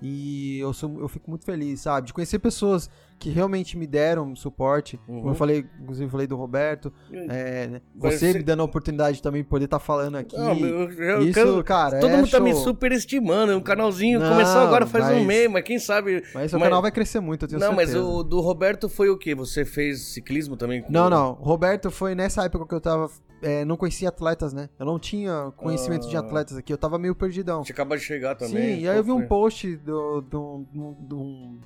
E 0.02 0.60
eu, 0.60 0.74
sou, 0.74 1.00
eu 1.00 1.08
fico 1.08 1.30
muito 1.30 1.46
feliz, 1.46 1.82
sabe? 1.82 2.08
De 2.08 2.14
conhecer 2.14 2.38
pessoas 2.40 2.90
que 3.18 3.30
realmente 3.30 3.78
me 3.78 3.88
deram 3.88 4.36
suporte. 4.36 5.00
Como 5.06 5.22
Uhum. 5.22 5.30
eu 5.30 5.36
falei, 5.36 5.66
inclusive 5.80 6.06
eu 6.08 6.10
falei 6.10 6.28
do 6.28 6.36
Roberto. 6.36 6.92
é, 7.30 7.68
né? 7.68 7.82
Você 7.96 8.18
ser- 8.18 8.34
me 8.38 8.44
dando 8.44 8.60
a 8.62 8.64
oportunidade 8.66 9.22
também 9.22 9.44
de 9.44 9.48
poder 9.48 9.66
estar 9.66 9.80
falando 9.80 10.18
aqui. 10.18 10.36
Não, 10.36 10.54
eu, 10.58 10.92
eu 10.92 11.22
Isso, 11.22 11.34
quero- 11.34 11.64
cara, 11.64 12.00
Todo 12.02 12.10
é 12.12 12.18
mundo 12.18 12.30
tá 12.30 12.40
me 12.42 12.52
show. 12.52 12.64
superestimando. 12.64 13.56
O 13.56 13.62
canalzinho 13.62 14.20
Não, 14.20 14.30
começou 14.30 14.60
agora 14.62 14.86
faz 14.86 15.06
um 15.06 15.16
mas- 15.20 15.26
mês, 15.26 15.50
mas 15.52 15.64
quem 15.64 15.80
sabe. 15.80 16.22
Mas 16.34 16.52
mas- 16.52 16.62
canal 16.64 16.82
vai 16.82 16.92
crescer 16.92 17.22
muito, 17.22 17.46
eu 17.46 17.48
tenho 17.50 17.62
Não, 17.62 17.72
mas 17.74 17.90
certeza. 17.92 18.06
o 18.06 18.24
do 18.24 18.42
Roberto 18.42 18.90
foi 18.90 19.10
o 19.10 19.18
quê? 19.18 19.34
Você 19.36 19.64
fez 19.64 20.02
ciclismo 20.14 20.58
também? 20.58 20.82
com- 20.82 20.92
Não, 20.92 21.10
não. 21.10 21.34
Roberto 21.34 21.90
foi 21.90 22.14
nessa 22.16 22.44
época 22.44 22.68
que 22.68 22.76
eu 22.76 22.82
tava. 22.82 23.10
É, 23.44 23.64
não 23.66 23.78
conhecia 23.78 24.10
atletas, 24.10 24.54
né? 24.54 24.70
Eu 24.80 24.86
não 24.86 24.98
tinha 24.98 25.52
conhecimento 25.58 26.08
de 26.10 26.16
Ah. 26.18 26.22
atletas 26.22 26.58
aqui. 26.58 26.72
Eu 26.74 26.78
tava 26.78 26.98
meio 26.98 27.14
perdidão. 27.14 27.64
Você 27.64 27.72
acabou 27.72 27.96
de 27.98 28.04
chegar 28.04 28.36
também. 28.36 28.78
Sim, 28.78 28.82
e 28.82 28.90
aí 28.90 28.98
eu 28.98 29.04
vi 29.04 29.12
um 29.12 29.28
post 29.28 29.76
do, 29.78 30.22
do, 30.22 30.66
do- 30.74 30.96
do- 31.00 31.60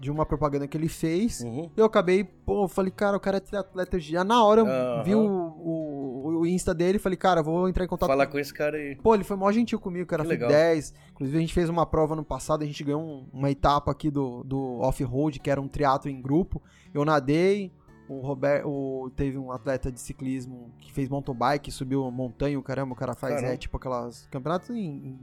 de 0.00 0.10
uma 0.10 0.26
propaganda 0.26 0.66
que 0.68 0.76
ele 0.76 0.88
fez. 0.88 1.40
Uhum. 1.40 1.70
Eu 1.76 1.84
acabei, 1.86 2.24
pô, 2.24 2.68
falei, 2.68 2.90
cara, 2.90 3.16
o 3.16 3.20
cara 3.20 3.38
é 3.38 3.40
triatleta 3.40 3.98
já. 3.98 4.22
Na 4.22 4.44
hora 4.44 4.60
eu 4.60 4.66
Aham. 4.66 5.02
vi 5.02 5.14
o, 5.14 5.20
o, 5.20 6.38
o 6.40 6.46
Insta 6.46 6.74
dele 6.74 6.96
e 6.96 7.00
falei, 7.00 7.16
cara, 7.16 7.42
vou 7.42 7.68
entrar 7.68 7.84
em 7.84 7.88
contato 7.88 8.08
Falar 8.08 8.26
com 8.26 8.38
esse 8.38 8.52
cara 8.52 8.76
aí. 8.76 8.96
Pô, 8.96 9.14
ele 9.14 9.24
foi 9.24 9.36
mó 9.36 9.50
gentil 9.50 9.78
comigo, 9.80 10.06
cara. 10.06 10.22
Que 10.22 10.28
Foi 10.28 10.36
legal. 10.36 10.50
10. 10.50 10.92
Inclusive, 11.12 11.38
a 11.38 11.40
gente 11.40 11.54
fez 11.54 11.70
uma 11.70 11.86
prova 11.86 12.14
no 12.14 12.24
passado, 12.24 12.62
a 12.62 12.66
gente 12.66 12.84
ganhou 12.84 13.00
um- 13.00 13.26
uma 13.32 13.50
etapa 13.50 13.92
aqui 13.92 14.10
do, 14.10 14.42
do 14.44 14.78
off-road, 14.80 15.38
que 15.40 15.50
era 15.50 15.60
um 15.60 15.68
triatlo 15.68 16.10
em 16.10 16.20
grupo. 16.20 16.60
Eu 16.92 17.04
nadei, 17.04 17.72
o 18.08 18.20
Roberto 18.20 19.10
teve 19.16 19.38
um 19.38 19.50
atleta 19.50 19.90
de 19.90 19.98
ciclismo 20.00 20.70
que 20.78 20.92
fez 20.92 21.08
mountain 21.08 21.34
bike, 21.34 21.70
subiu 21.70 22.10
montanha, 22.10 22.58
o 22.58 22.62
caramba, 22.62 22.92
o 22.92 22.96
cara 22.96 23.14
faz 23.14 23.42
é, 23.42 23.56
tipo 23.56 23.76
aquelas 23.76 24.26
campeonatos 24.30 24.70
em, 24.70 24.76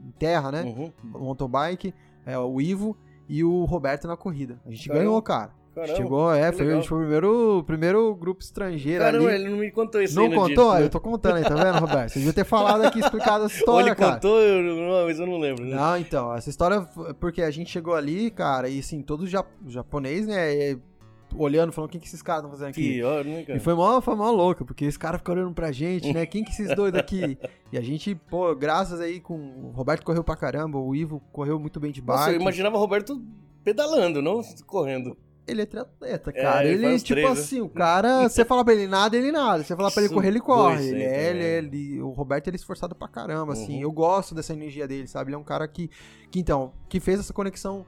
em 0.08 0.14
terra, 0.18 0.52
né? 0.52 0.64
Uhum. 0.64 0.92
Mountain 1.04 1.48
bike, 1.50 1.94
é, 2.26 2.38
o 2.38 2.60
Ivo 2.60 2.98
e 3.30 3.44
o 3.44 3.64
Roberto 3.66 4.08
na 4.08 4.18
corrida. 4.18 4.60
A 4.66 4.70
gente 4.72 4.88
Caramba. 4.88 5.06
ganhou, 5.06 5.22
cara. 5.22 5.62
Caramba. 5.74 5.96
Chegou, 5.96 6.34
é, 6.34 6.52
foi, 6.52 6.62
a 6.62 6.66
legal. 6.66 6.82
gente 6.82 6.90
foi 6.90 6.98
o 6.98 7.02
primeiro, 7.02 7.64
primeiro 7.66 8.16
grupo 8.16 8.42
estrangeiro 8.42 9.06
Caramba, 9.06 9.30
ali. 9.30 9.36
ele 9.36 9.50
não 9.52 9.58
me 9.58 9.72
contou 9.72 10.02
isso 10.02 10.16
Não 10.20 10.30
contou? 10.30 10.72
dia. 10.72 10.80
Ah, 10.80 10.82
Eu 10.82 10.90
tô 10.90 11.00
contando 11.00 11.38
aí, 11.38 11.44
tá 11.44 11.56
vendo, 11.56 11.80
Roberto? 11.80 12.10
Você 12.10 12.20
devia 12.20 12.34
ter 12.34 12.44
falado 12.44 12.84
aqui, 12.84 13.00
explicado 13.00 13.46
essa 13.46 13.54
Ou 13.56 13.60
história, 13.60 13.88
ele 13.88 13.96
cara. 13.96 14.14
contou, 14.16 14.38
eu, 14.42 14.62
não, 14.76 15.06
mas 15.06 15.18
eu 15.18 15.26
não 15.26 15.38
lembro. 15.40 15.64
né? 15.64 15.74
Não, 15.74 15.98
então, 15.98 16.36
essa 16.36 16.50
história 16.50 16.82
porque 17.22 17.42
a 17.42 17.50
gente 17.50 17.72
chegou 17.72 17.94
ali, 17.96 18.30
cara, 18.32 18.68
e 18.68 18.80
assim, 18.80 19.02
todos 19.02 19.30
ja 19.30 19.46
japonês, 19.66 20.28
né, 20.28 20.54
e- 20.74 20.80
olhando, 21.36 21.72
falando, 21.72 21.90
o 21.90 21.92
que, 21.92 22.06
esses 22.06 22.22
caras 22.22 22.42
estão 22.44 22.52
fazendo 22.52 22.70
aqui? 22.70 22.94
Pior, 22.94 23.24
né, 23.26 23.44
cara? 23.44 23.58
E 23.58 23.62
foi 23.62 23.74
mó, 23.74 24.00
foi 24.02 24.16
mó 24.16 24.30
louca, 24.32 24.64
porque 24.66 24.86
esse 24.86 24.98
cara 25.00 25.18
fica 25.18 25.32
olhando 25.32 25.54
pra 25.54 25.72
gente, 25.72 26.12
né? 26.14 26.26
Quem 26.26 26.44
que 26.44 26.52
esses 26.52 26.76
dois 26.76 26.94
aqui? 26.96 27.38
E 27.72 27.78
a 27.78 27.82
gente, 27.82 28.14
pô, 28.16 28.54
graças 28.56 29.00
aí 29.00 29.20
com. 29.20 29.36
O 29.36 29.72
Roberto 29.72 30.04
correu 30.06 30.24
pra 30.24 30.36
caramba, 30.36 30.78
o 30.78 30.96
Ivo 30.96 31.22
correu 31.32 31.60
muito 31.60 31.80
bem 31.80 31.92
de 31.92 32.02
Nossa, 32.02 32.26
bike. 32.26 32.36
eu 32.36 32.42
imaginava 32.42 32.76
o 32.76 32.80
Roberto 32.80 33.22
pedalando, 33.64 34.22
não 34.22 34.42
correndo. 34.66 35.16
Ele 35.48 35.64
é 35.64 35.66
triatleta, 35.66 36.30
É, 36.30 36.42
cara. 36.42 36.66
ele 36.66 36.86
ele, 36.86 36.96
os 36.96 37.02
tipo 37.04 37.20
três, 37.20 37.34
né? 37.36 37.42
assim, 37.42 37.62
o 37.62 37.68
cara, 37.68 38.30
você 38.30 38.46
fala 38.46 38.64
pra 38.64 38.74
ele 38.74 38.86
nada, 38.88 39.18
ele 39.18 39.32
nada. 39.32 39.64
Você 39.64 39.76
fala 39.76 39.92
pra 39.92 40.04
ele 40.04 40.14
correr, 40.14 40.28
ele 40.28 40.40
corre. 40.40 40.78
sempre, 40.78 41.02
Ele 41.02 41.04
é, 41.04 41.30
ele, 41.30 41.40
né? 41.40 41.46
é- 41.46 41.58
ele- 41.58 42.02
o 42.02 42.10
Roberto, 42.12 42.48
ele 42.48 42.56
é 42.56 42.60
esforçado 42.60 42.94
pra 42.94 43.08
caramba, 43.08 43.54
assim. 43.54 43.78
Uhum. 43.78 43.82
Eu 43.82 43.92
gosto 43.92 44.36
dessa 44.36 44.54
energia 44.54 44.88
dele, 44.88 45.08
sabe? 45.08 45.30
Ele 45.30 45.36
é 45.36 45.40
um 45.40 45.44
cara 45.44 45.68
que, 45.68 45.90
que 46.30 46.40
então, 46.40 46.72
que 46.88 47.00
fez 47.00 47.20
essa 47.20 47.34
conexão, 47.34 47.86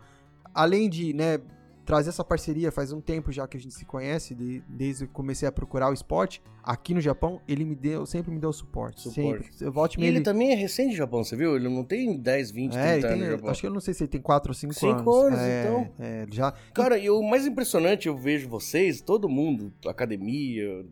além 0.54 0.90
de, 0.90 1.14
né, 1.14 1.40
trazer 1.86 2.10
essa 2.10 2.24
parceria 2.24 2.72
faz 2.72 2.92
um 2.92 3.02
tempo 3.02 3.32
já 3.32 3.48
que 3.48 3.58
a 3.58 3.60
gente 3.60 3.74
se 3.74 3.84
conhece, 3.86 4.34
de- 4.34 4.62
desde 4.70 5.06
que 5.06 5.12
comecei 5.14 5.48
a 5.48 5.52
procurar 5.52 5.90
o 5.90 5.94
esporte, 5.94 6.42
aqui 6.64 6.94
no 6.94 7.02
Japão, 7.02 7.42
ele 7.48 7.66
me 7.66 7.76
deu, 7.76 8.06
sempre 8.06 8.32
me 8.32 8.40
deu 8.40 8.54
suporte. 8.54 9.02
Suporte. 9.02 9.44
Sempre. 9.54 9.66
Eu 9.66 9.72
volte 9.72 10.00
E 10.00 10.06
ele 10.06 10.22
também 10.22 10.52
é 10.52 10.56
recente 10.56 10.92
de 10.92 10.96
Japão, 10.98 11.24
você 11.24 11.36
viu? 11.36 11.56
Ele 11.56 11.68
não 11.68 11.84
tem 11.84 12.18
10, 12.18 12.52
20, 12.52 12.76
É, 12.78 12.94
ele 12.94 13.02
30 13.02 13.08
anos 13.08 13.20
tem, 13.20 13.26
no 13.28 13.32
Japão. 13.36 13.50
acho 13.52 13.62
que 13.62 13.68
eu 13.68 13.74
não 13.74 13.80
sei 13.82 13.94
se 13.94 14.04
ele 14.04 14.10
tem 14.10 14.22
4 14.22 14.50
ou 14.52 14.54
5 14.54 14.74
Cinco 14.74 15.12
anos. 15.14 15.38
anos, 15.38 15.40
É, 15.40 15.62
então. 15.62 15.92
É, 16.00 16.26
já. 16.32 16.52
Cara, 16.74 16.98
e 16.98 17.10
o 17.10 17.22
mais 17.22 17.46
impressionante, 17.46 18.08
eu 18.08 18.16
vejo 18.16 18.48
vocês, 18.48 19.02
todo 19.02 19.28
mundo, 19.28 19.74
academia, 19.86 20.86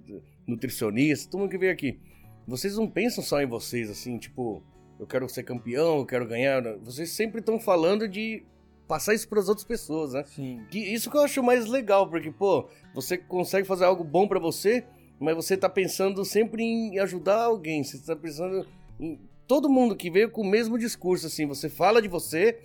nutricionista, 0.47 1.29
todo 1.31 1.41
mundo 1.41 1.51
que 1.51 1.57
veio 1.57 1.71
aqui. 1.71 1.99
Vocês 2.47 2.75
não 2.75 2.87
pensam 2.87 3.23
só 3.23 3.41
em 3.41 3.45
vocês, 3.47 3.89
assim, 3.89 4.17
tipo, 4.17 4.63
eu 4.99 5.07
quero 5.07 5.27
ser 5.29 5.43
campeão, 5.43 5.97
eu 5.99 6.05
quero 6.05 6.27
ganhar. 6.27 6.61
Vocês 6.79 7.11
sempre 7.11 7.39
estão 7.39 7.59
falando 7.59 8.07
de 8.07 8.43
passar 8.91 9.13
isso 9.13 9.29
para 9.29 9.39
as 9.39 9.47
outras 9.47 9.63
pessoas, 9.65 10.11
né? 10.11 10.25
Sim. 10.35 10.65
Que 10.69 10.77
isso 10.77 11.09
que 11.09 11.15
eu 11.15 11.21
acho 11.21 11.41
mais 11.41 11.65
legal, 11.65 12.09
porque, 12.09 12.29
pô, 12.29 12.67
você 12.93 13.17
consegue 13.17 13.65
fazer 13.65 13.85
algo 13.85 14.03
bom 14.03 14.27
pra 14.27 14.37
você, 14.37 14.83
mas 15.17 15.33
você 15.33 15.55
tá 15.55 15.69
pensando 15.69 16.25
sempre 16.25 16.61
em 16.61 16.99
ajudar 16.99 17.41
alguém. 17.41 17.85
Você 17.85 17.97
tá 17.99 18.17
pensando 18.17 18.67
em 18.99 19.17
todo 19.47 19.69
mundo 19.69 19.95
que 19.95 20.11
veio 20.11 20.29
com 20.29 20.41
o 20.41 20.45
mesmo 20.45 20.77
discurso, 20.77 21.27
assim. 21.27 21.45
Você 21.45 21.69
fala 21.69 22.01
de 22.01 22.09
você, 22.09 22.59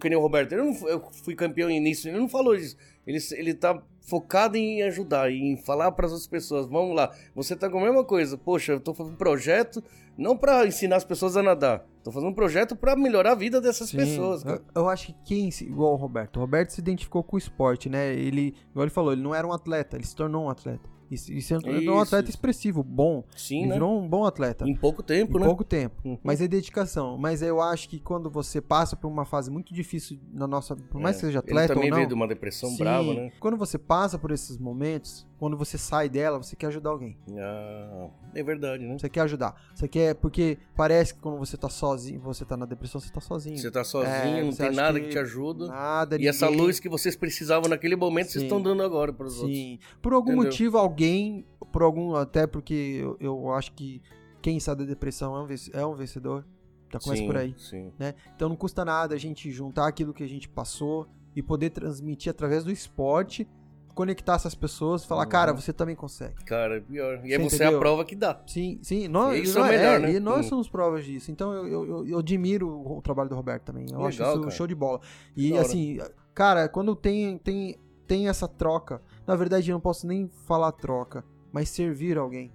que 0.00 0.08
nem 0.08 0.18
o 0.18 0.20
Roberto. 0.20 0.52
Eu, 0.52 0.64
não, 0.64 0.88
eu 0.88 1.02
fui 1.24 1.34
campeão 1.34 1.70
início, 1.70 2.08
ele 2.08 2.18
não 2.18 2.28
falou 2.28 2.56
disso. 2.56 2.76
Ele, 3.06 3.18
ele 3.32 3.54
tá 3.54 3.82
focado 4.00 4.56
em 4.56 4.82
ajudar, 4.82 5.30
em 5.30 5.56
falar 5.56 5.92
para 5.92 6.06
as 6.06 6.12
outras 6.12 6.28
pessoas. 6.28 6.66
Vamos 6.66 6.94
lá, 6.94 7.14
você 7.34 7.56
tá 7.56 7.68
com 7.68 7.78
a 7.78 7.82
mesma 7.82 8.04
coisa. 8.04 8.36
Poxa, 8.36 8.72
eu 8.72 8.80
tô 8.80 8.94
fazendo 8.94 9.14
um 9.14 9.16
projeto 9.16 9.82
não 10.16 10.36
pra 10.36 10.66
ensinar 10.66 10.96
as 10.96 11.04
pessoas 11.04 11.36
a 11.36 11.42
nadar. 11.42 11.84
Tô 12.02 12.12
fazendo 12.12 12.30
um 12.30 12.34
projeto 12.34 12.76
pra 12.76 12.94
melhorar 12.94 13.32
a 13.32 13.34
vida 13.34 13.60
dessas 13.60 13.88
Sim, 13.88 13.96
pessoas. 13.96 14.44
Eu, 14.44 14.60
eu 14.74 14.88
acho 14.88 15.06
que 15.06 15.14
quem, 15.24 15.48
igual 15.62 15.94
o 15.94 15.96
Roberto, 15.96 16.36
o 16.36 16.40
Roberto 16.40 16.70
se 16.70 16.80
identificou 16.80 17.22
com 17.22 17.36
o 17.36 17.38
esporte, 17.38 17.88
né? 17.88 18.12
Ele, 18.14 18.54
igual 18.70 18.84
ele 18.84 18.90
falou, 18.90 19.12
ele 19.12 19.22
não 19.22 19.34
era 19.34 19.46
um 19.46 19.52
atleta, 19.52 19.96
ele 19.96 20.06
se 20.06 20.14
tornou 20.14 20.44
um 20.44 20.50
atleta. 20.50 20.93
E, 21.10 21.14
e 21.14 21.42
se 21.42 21.58
tornou 21.60 21.74
um 21.74 21.78
Isso, 21.80 22.14
atleta 22.14 22.30
expressivo, 22.30 22.82
bom. 22.82 23.24
Sim, 23.36 23.58
ele 23.58 23.66
né? 23.68 23.74
virou 23.74 24.00
um 24.00 24.08
bom 24.08 24.24
atleta. 24.24 24.68
Em 24.68 24.74
pouco 24.74 25.02
tempo, 25.02 25.36
em 25.36 25.40
né? 25.40 25.46
pouco 25.46 25.64
tempo. 25.64 25.94
Uhum. 26.04 26.18
Mas 26.22 26.40
é 26.40 26.48
dedicação. 26.48 27.18
Mas 27.18 27.42
eu 27.42 27.60
acho 27.60 27.88
que 27.88 27.98
quando 27.98 28.30
você 28.30 28.60
passa 28.60 28.96
por 28.96 29.08
uma 29.08 29.24
fase 29.24 29.50
muito 29.50 29.72
difícil 29.74 30.18
na 30.32 30.46
nossa. 30.46 30.74
Por 30.76 31.00
mais 31.00 31.16
É. 31.16 31.20
que 31.20 31.26
seja 31.26 31.38
Ele 31.38 31.50
atleta 31.50 31.74
também 31.74 31.88
ou 31.88 31.90
não. 31.90 31.96
veio 31.98 32.08
de 32.08 32.14
uma 32.14 32.26
depressão 32.28 32.70
sim, 32.70 32.78
brava, 32.78 33.12
né? 33.14 33.32
Quando 33.40 33.56
você 33.56 33.78
passa 33.78 34.18
por 34.18 34.30
esses 34.30 34.58
momentos, 34.58 35.26
quando 35.38 35.56
você 35.56 35.76
sai 35.76 36.08
dela, 36.08 36.38
você 36.42 36.54
quer 36.56 36.66
ajudar 36.68 36.90
alguém. 36.90 37.16
Ah, 37.36 38.08
é 38.34 38.42
verdade, 38.42 38.84
né? 38.86 38.98
Você 38.98 39.08
quer 39.08 39.20
ajudar. 39.22 39.54
Você 39.74 39.86
quer. 39.88 40.14
Porque 40.14 40.58
parece 40.76 41.14
que 41.14 41.20
quando 41.20 41.38
você 41.38 41.56
tá 41.56 41.68
sozinho, 41.68 42.20
você 42.20 42.44
tá 42.44 42.56
na 42.56 42.66
depressão, 42.66 43.00
você 43.00 43.12
tá 43.12 43.20
sozinho. 43.20 43.58
Você 43.58 43.70
tá 43.70 43.84
sozinho, 43.84 44.12
É, 44.14 44.42
não 44.44 44.52
tem 44.52 44.70
nada 44.72 44.98
que 44.98 45.06
que 45.06 45.12
te 45.12 45.18
ajuda. 45.18 45.66
Nada, 45.66 46.16
E 46.20 46.26
essa 46.28 46.46
ninguém- 46.46 46.60
luz 46.66 46.80
que 46.80 46.88
vocês 46.88 47.16
precisavam 47.16 47.68
naquele 47.68 47.96
momento, 47.96 48.28
vocês 48.28 48.40
Sim. 48.42 48.46
estão 48.46 48.62
dando 48.62 48.82
agora 48.82 49.12
para 49.12 49.26
os 49.26 49.38
outros. 49.38 49.56
Sim. 49.56 49.78
Por 50.00 50.12
algum 50.12 50.32
Entendeu? 50.32 50.44
motivo, 50.50 50.78
alguém, 50.78 51.44
por 51.72 51.82
algum, 51.82 52.14
até 52.14 52.46
porque 52.46 52.98
eu, 53.02 53.16
eu 53.20 53.52
acho 53.52 53.72
que 53.72 54.00
quem 54.40 54.58
sai 54.60 54.76
da 54.76 54.84
depressão 54.84 55.34
é 55.36 55.42
um, 55.42 55.48
é 55.80 55.86
um 55.86 55.94
vencedor. 55.94 56.44
Já 56.92 57.00
começa 57.00 57.22
sim, 57.22 57.26
por 57.26 57.36
aí. 57.36 57.54
Sim. 57.58 57.92
Né? 57.98 58.14
Então 58.36 58.48
não 58.48 58.54
custa 58.56 58.84
nada 58.84 59.14
a 59.14 59.18
gente 59.18 59.50
juntar 59.50 59.88
aquilo 59.88 60.14
que 60.14 60.22
a 60.22 60.28
gente 60.28 60.48
passou 60.48 61.08
e 61.34 61.42
poder 61.42 61.70
transmitir 61.70 62.30
através 62.30 62.62
do 62.62 62.70
esporte, 62.70 63.48
conectar 63.94 64.34
essas 64.34 64.54
pessoas 64.54 65.04
e 65.04 65.06
falar, 65.06 65.22
Uhum. 65.24 65.28
cara, 65.28 65.52
você 65.52 65.72
também 65.72 65.94
consegue. 65.94 66.34
Cara, 66.44 66.76
é 66.76 66.80
pior. 66.80 67.20
E 67.24 67.32
aí 67.34 67.38
Você 67.42 67.56
você 67.56 67.64
é 67.64 67.66
a 67.68 67.78
prova 67.78 68.04
que 68.04 68.14
dá. 68.16 68.40
Sim, 68.46 68.78
sim. 68.82 69.06
Nós, 69.08 69.38
Isso 69.42 69.58
é 69.58 69.60
nós- 69.62 69.70
melhor, 69.70 70.00
né? 70.00 70.12
E 70.12 70.20
nós 70.20 70.46
Hum. 70.46 70.48
somos 70.50 70.68
provas 70.68 71.04
disso. 71.04 71.30
Então 71.30 71.52
eu, 71.52 71.66
eu, 71.86 72.06
eu- 72.08 72.18
admiro 72.18 72.68
o 72.68 73.00
trabalho 73.00 73.28
do 73.28 73.34
Roberto 73.36 73.62
também. 73.64 73.86
Eu 73.92 74.04
acho 74.04 74.18
Legal, 74.18 74.34
isso 74.34 74.42
cara. 74.42 74.54
show 74.54 74.66
de 74.66 74.74
bola. 74.74 75.00
E 75.36 75.56
assim, 75.56 75.98
cara, 76.34 76.68
quando 76.68 76.94
tem, 76.96 77.38
tem, 77.38 77.76
tem 78.06 78.28
essa 78.28 78.48
troca, 78.48 79.00
na 79.26 79.36
verdade 79.36 79.70
eu 79.70 79.74
não 79.74 79.80
posso 79.80 80.06
nem 80.06 80.28
falar 80.46 80.72
troca, 80.72 81.24
mas 81.52 81.68
servir 81.68 82.18
alguém. 82.18 82.52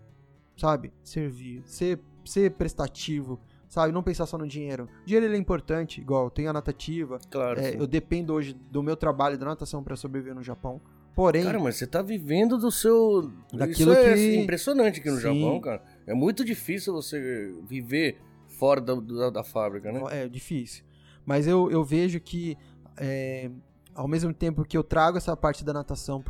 sabe? 0.58 0.92
Servir, 1.06 1.64
ser, 1.66 2.02
ser 2.26 2.52
prestativo, 2.52 3.40
sabe? 3.70 3.94
Não 3.94 4.04
pensar 4.04 4.26
só 4.26 4.38
no 4.38 4.46
dinheiro. 4.46 4.90
O 5.04 5.06
dinheiro 5.06 5.26
ele 5.26 5.36
é 5.36 5.40
importante, 5.40 6.02
igual 6.02 6.26
eu 6.26 6.30
tenho 6.30 6.50
a 6.50 6.54
natativa, 6.54 7.18
Claro. 7.32 7.62
é, 7.62 7.76
eu 7.80 7.88
dependo 7.88 8.34
hoje 8.34 8.52
do 8.70 8.84
meu 8.84 8.98
trabalho 8.98 9.38
da 9.38 9.46
natação 9.46 9.82
pra 9.82 9.96
sobreviver 9.96 10.36
no 10.36 10.44
Japão. 10.44 10.82
Porém, 11.20 11.44
Cara, 11.44 11.60
mas 11.60 11.76
você 11.76 11.86
tá 11.86 12.02
vivendo 12.02 12.58
do 12.58 12.72
seu. 12.72 13.30
Daquilo 13.52 13.92
Isso 13.92 14.00
é 14.02 14.14
que- 14.16 14.36
impressionante 14.38 15.02
aqui 15.02 15.10
no 15.10 15.18
Sim. 15.18 15.22
Japão, 15.42 15.60
cara. 15.60 15.84
É 16.08 16.14
muito 16.14 16.46
difícil 16.46 16.94
você 16.94 17.54
viver 17.68 18.22
fora 18.48 18.80
da, 18.80 18.96
da, 18.96 19.30
da 19.30 19.44
fábrica, 19.44 19.92
né? 19.92 20.02
É 20.12 20.30
difícil. 20.30 20.86
Mas 21.26 21.46
eu, 21.46 21.70
eu 21.70 21.84
vejo 21.84 22.22
que, 22.22 22.58
é, 22.96 23.52
ao 23.94 24.08
mesmo 24.08 24.34
tempo 24.34 24.64
que 24.64 24.78
eu 24.78 24.84
trago 24.84 25.18
essa 25.18 25.36
parte 25.36 25.62
da 25.66 25.74
natação 25.74 26.24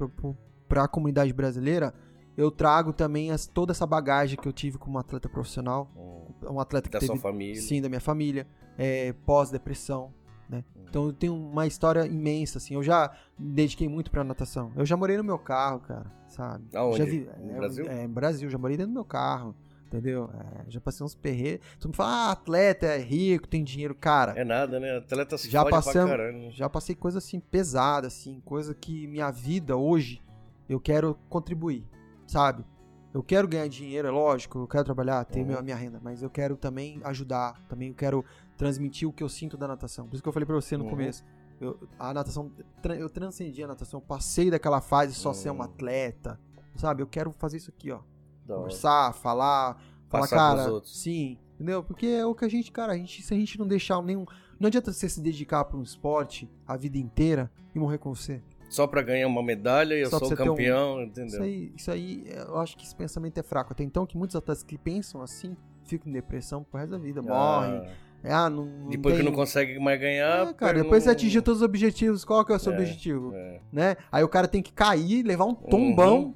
para 0.67 0.83
a 0.85 0.87
comunidade 0.87 1.31
brasileira, 1.33 1.93
eu 2.35 2.49
trago 2.49 2.91
também 2.91 3.29
as- 3.29 3.45
toda 3.45 3.71
essa 3.71 3.85
bagagem 3.85 4.39
que 4.39 4.47
eu 4.47 4.51
tive 4.53 4.79
como 4.79 4.97
atleta 4.97 5.29
profissional. 5.29 5.87
Hum, 5.95 6.53
Um 6.55 6.59
atleta 6.59 6.89
que 6.89 6.93
Da 6.93 6.99
teve, 6.99 7.11
sua 7.11 7.21
família. 7.21 7.61
sim, 7.61 7.79
da 7.79 7.89
minha 7.89 8.01
família, 8.01 8.47
é, 8.75 9.13
pós-depressão, 9.23 10.11
né? 10.49 10.63
Hum. 10.75 10.81
Então 10.89 11.05
eu 11.05 11.13
tenho 11.13 11.35
uma 11.35 11.67
história 11.67 12.05
imensa, 12.07 12.57
assim. 12.57 12.73
Eu 12.73 12.81
já 12.83 13.11
me 13.37 13.53
dediquei 13.53 13.87
muito 13.87 14.09
pra 14.09 14.23
natação. 14.23 14.71
Eu 14.75 14.85
já 14.85 14.97
morei 14.97 15.15
no 15.17 15.23
meu 15.23 15.37
carro, 15.37 15.79
cara, 15.81 16.11
sabe? 16.27 16.65
Aonde? 16.75 16.97
Já 16.97 17.05
vi, 17.05 17.29
No 17.39 17.51
é, 17.51 17.57
Brasil? 17.57 17.85
É, 17.85 18.07
no 18.07 18.13
Brasil. 18.13 18.49
Já 18.49 18.57
morei 18.57 18.75
dentro 18.75 18.91
do 18.91 18.95
meu 18.95 19.05
carro, 19.05 19.55
entendeu? 19.85 20.29
É, 20.33 20.69
já 20.69 20.81
passei 20.81 21.05
uns 21.05 21.13
perreiros. 21.13 21.63
Tu 21.79 21.87
me 21.89 21.95
fala, 21.95 22.29
ah, 22.29 22.31
atleta, 22.31 22.87
é 22.87 22.97
rico, 22.97 23.47
tem 23.47 23.63
dinheiro. 23.63 23.93
Cara, 23.93 24.33
É 24.35 24.43
nada, 24.43 24.79
né? 24.79 24.97
Atleta 24.97 25.37
se 25.37 25.47
Já 25.49 25.63
pra 25.63 25.79
caralho. 25.81 26.49
já 26.51 26.67
passei 26.67 26.95
coisa 26.95 27.19
assim 27.19 27.39
pesada, 27.39 28.07
assim, 28.07 28.41
coisa 28.43 28.73
que 28.73 29.05
minha 29.07 29.29
vida 29.29 29.77
hoje 29.77 30.21
eu 30.67 30.79
quero 30.79 31.15
contribuir, 31.29 31.85
sabe? 32.25 32.65
Eu 33.11 33.23
quero 33.23 33.47
ganhar 33.47 33.67
dinheiro, 33.67 34.07
é 34.07 34.11
lógico, 34.11 34.59
eu 34.59 34.67
quero 34.67 34.83
trabalhar, 34.83 35.25
ter 35.25 35.39
Uhum. 35.39 35.45
minha, 35.47 35.61
minha 35.63 35.75
renda, 35.75 35.99
mas 36.03 36.21
eu 36.21 36.29
quero 36.29 36.55
também 36.55 37.01
ajudar, 37.03 37.59
também 37.67 37.89
eu 37.89 37.95
quero 37.95 38.23
transmitir 38.59 39.07
o 39.07 39.13
que 39.13 39.23
eu 39.23 39.29
sinto 39.29 39.55
da 39.55 39.65
natação. 39.69 40.05
Por 40.05 40.15
isso 40.15 40.21
que 40.21 40.27
eu 40.27 40.33
falei 40.33 40.45
pra 40.45 40.53
você 40.55 40.75
no 40.75 40.83
Uhum. 40.83 40.89
começo. 40.89 41.23
Eu, 41.61 41.79
a 41.97 42.13
natação, 42.13 42.51
eu 42.99 43.09
transcendi 43.09 43.63
a 43.63 43.67
natação, 43.67 43.99
eu 43.99 44.05
passei 44.05 44.51
daquela 44.51 44.81
fase 44.81 45.13
só 45.13 45.31
ser 45.33 45.49
um 45.49 45.55
Uhum. 45.55 45.61
atleta, 45.63 46.37
sabe? 46.75 47.01
Eu 47.01 47.07
quero 47.07 47.31
fazer 47.31 47.55
isso 47.57 47.69
aqui, 47.69 47.89
ó. 47.89 47.99
Da 48.45 48.53
hora. 48.55 48.63
Conversar, 48.63 49.13
falar, 49.13 49.81
falar, 50.09 50.27
pros 50.27 50.29
cara, 50.29 50.81
sim, 50.83 51.37
entendeu? 51.55 51.81
Porque 51.83 52.05
é 52.05 52.25
o 52.25 52.35
que 52.35 52.43
a 52.43 52.49
gente, 52.49 52.69
cara, 52.71 52.91
a 52.93 52.97
gente, 52.97 53.21
se 53.21 53.33
a 53.33 53.37
gente 53.37 53.57
não 53.57 53.65
deixar 53.67 54.01
nenhum. 54.03 54.25
Não 54.59 54.67
adianta 54.67 54.91
você 54.91 55.07
se 55.07 55.21
dedicar 55.21 55.63
pra 55.63 55.77
um 55.77 55.81
esporte 55.83 56.49
a 56.67 56.75
vida 56.75 56.97
inteira 56.97 57.49
e 57.73 57.79
morrer 57.79 57.97
com 57.97 58.13
você. 58.13 58.41
Só 58.69 58.85
pra 58.85 59.01
ganhar 59.01 59.25
uma 59.27 59.41
medalha 59.41 59.95
e 59.95 60.01
eu 60.01 60.09
sou 60.09 60.19
ter 60.19 60.33
um- 60.33 60.49
campeão, 60.49 60.99
Isso 61.01 61.09
entendeu? 61.09 61.41
aí, 61.43 61.73
isso 61.75 61.89
aí, 61.91 62.25
eu 62.29 62.57
acho 62.59 62.77
que 62.77 62.83
esse 62.85 62.95
pensamento 62.95 63.37
é 63.39 63.43
fraco. 63.43 63.71
Até 63.73 63.83
então 63.83 64.05
que 64.05 64.17
muitos 64.17 64.35
atletas 64.35 64.61
que 64.63 64.77
pensam 64.77 65.21
assim 65.21 65.55
ficam 65.85 66.09
em 66.09 66.13
depressão 66.13 66.63
pro 66.63 66.77
resto 66.79 66.91
da 66.91 66.97
vida, 66.99 67.21
morrem. 67.21 67.71
Ah, 67.79 67.85
É, 67.85 68.08
ah, 68.23 68.49
não, 68.49 68.65
não 68.65 68.89
depois 68.89 69.15
tem... 69.15 69.23
que 69.23 69.29
não 69.29 69.35
consegue 69.35 69.79
mais 69.79 69.99
ganhar. 69.99 70.49
É, 70.49 70.53
cara, 70.53 70.81
depois 70.83 71.03
você 71.03 71.09
um- 71.09 71.11
atingiu 71.13 71.41
todos 71.41 71.61
os 71.61 71.65
objetivos, 71.65 72.25
qual 72.25 72.43
que 72.45 72.51
é 72.51 72.55
o 72.55 72.59
seu 72.59 72.73
É, 72.73 72.75
objetivo? 72.75 73.31
é, 73.33 73.59
Né? 73.71 73.95
Aí 74.11 74.23
o 74.23 74.29
cara 74.29 74.47
tem 74.47 74.61
que 74.61 74.73
cair, 74.73 75.23
levar 75.23 75.45
um 75.45 75.53
tombão, 75.55 76.35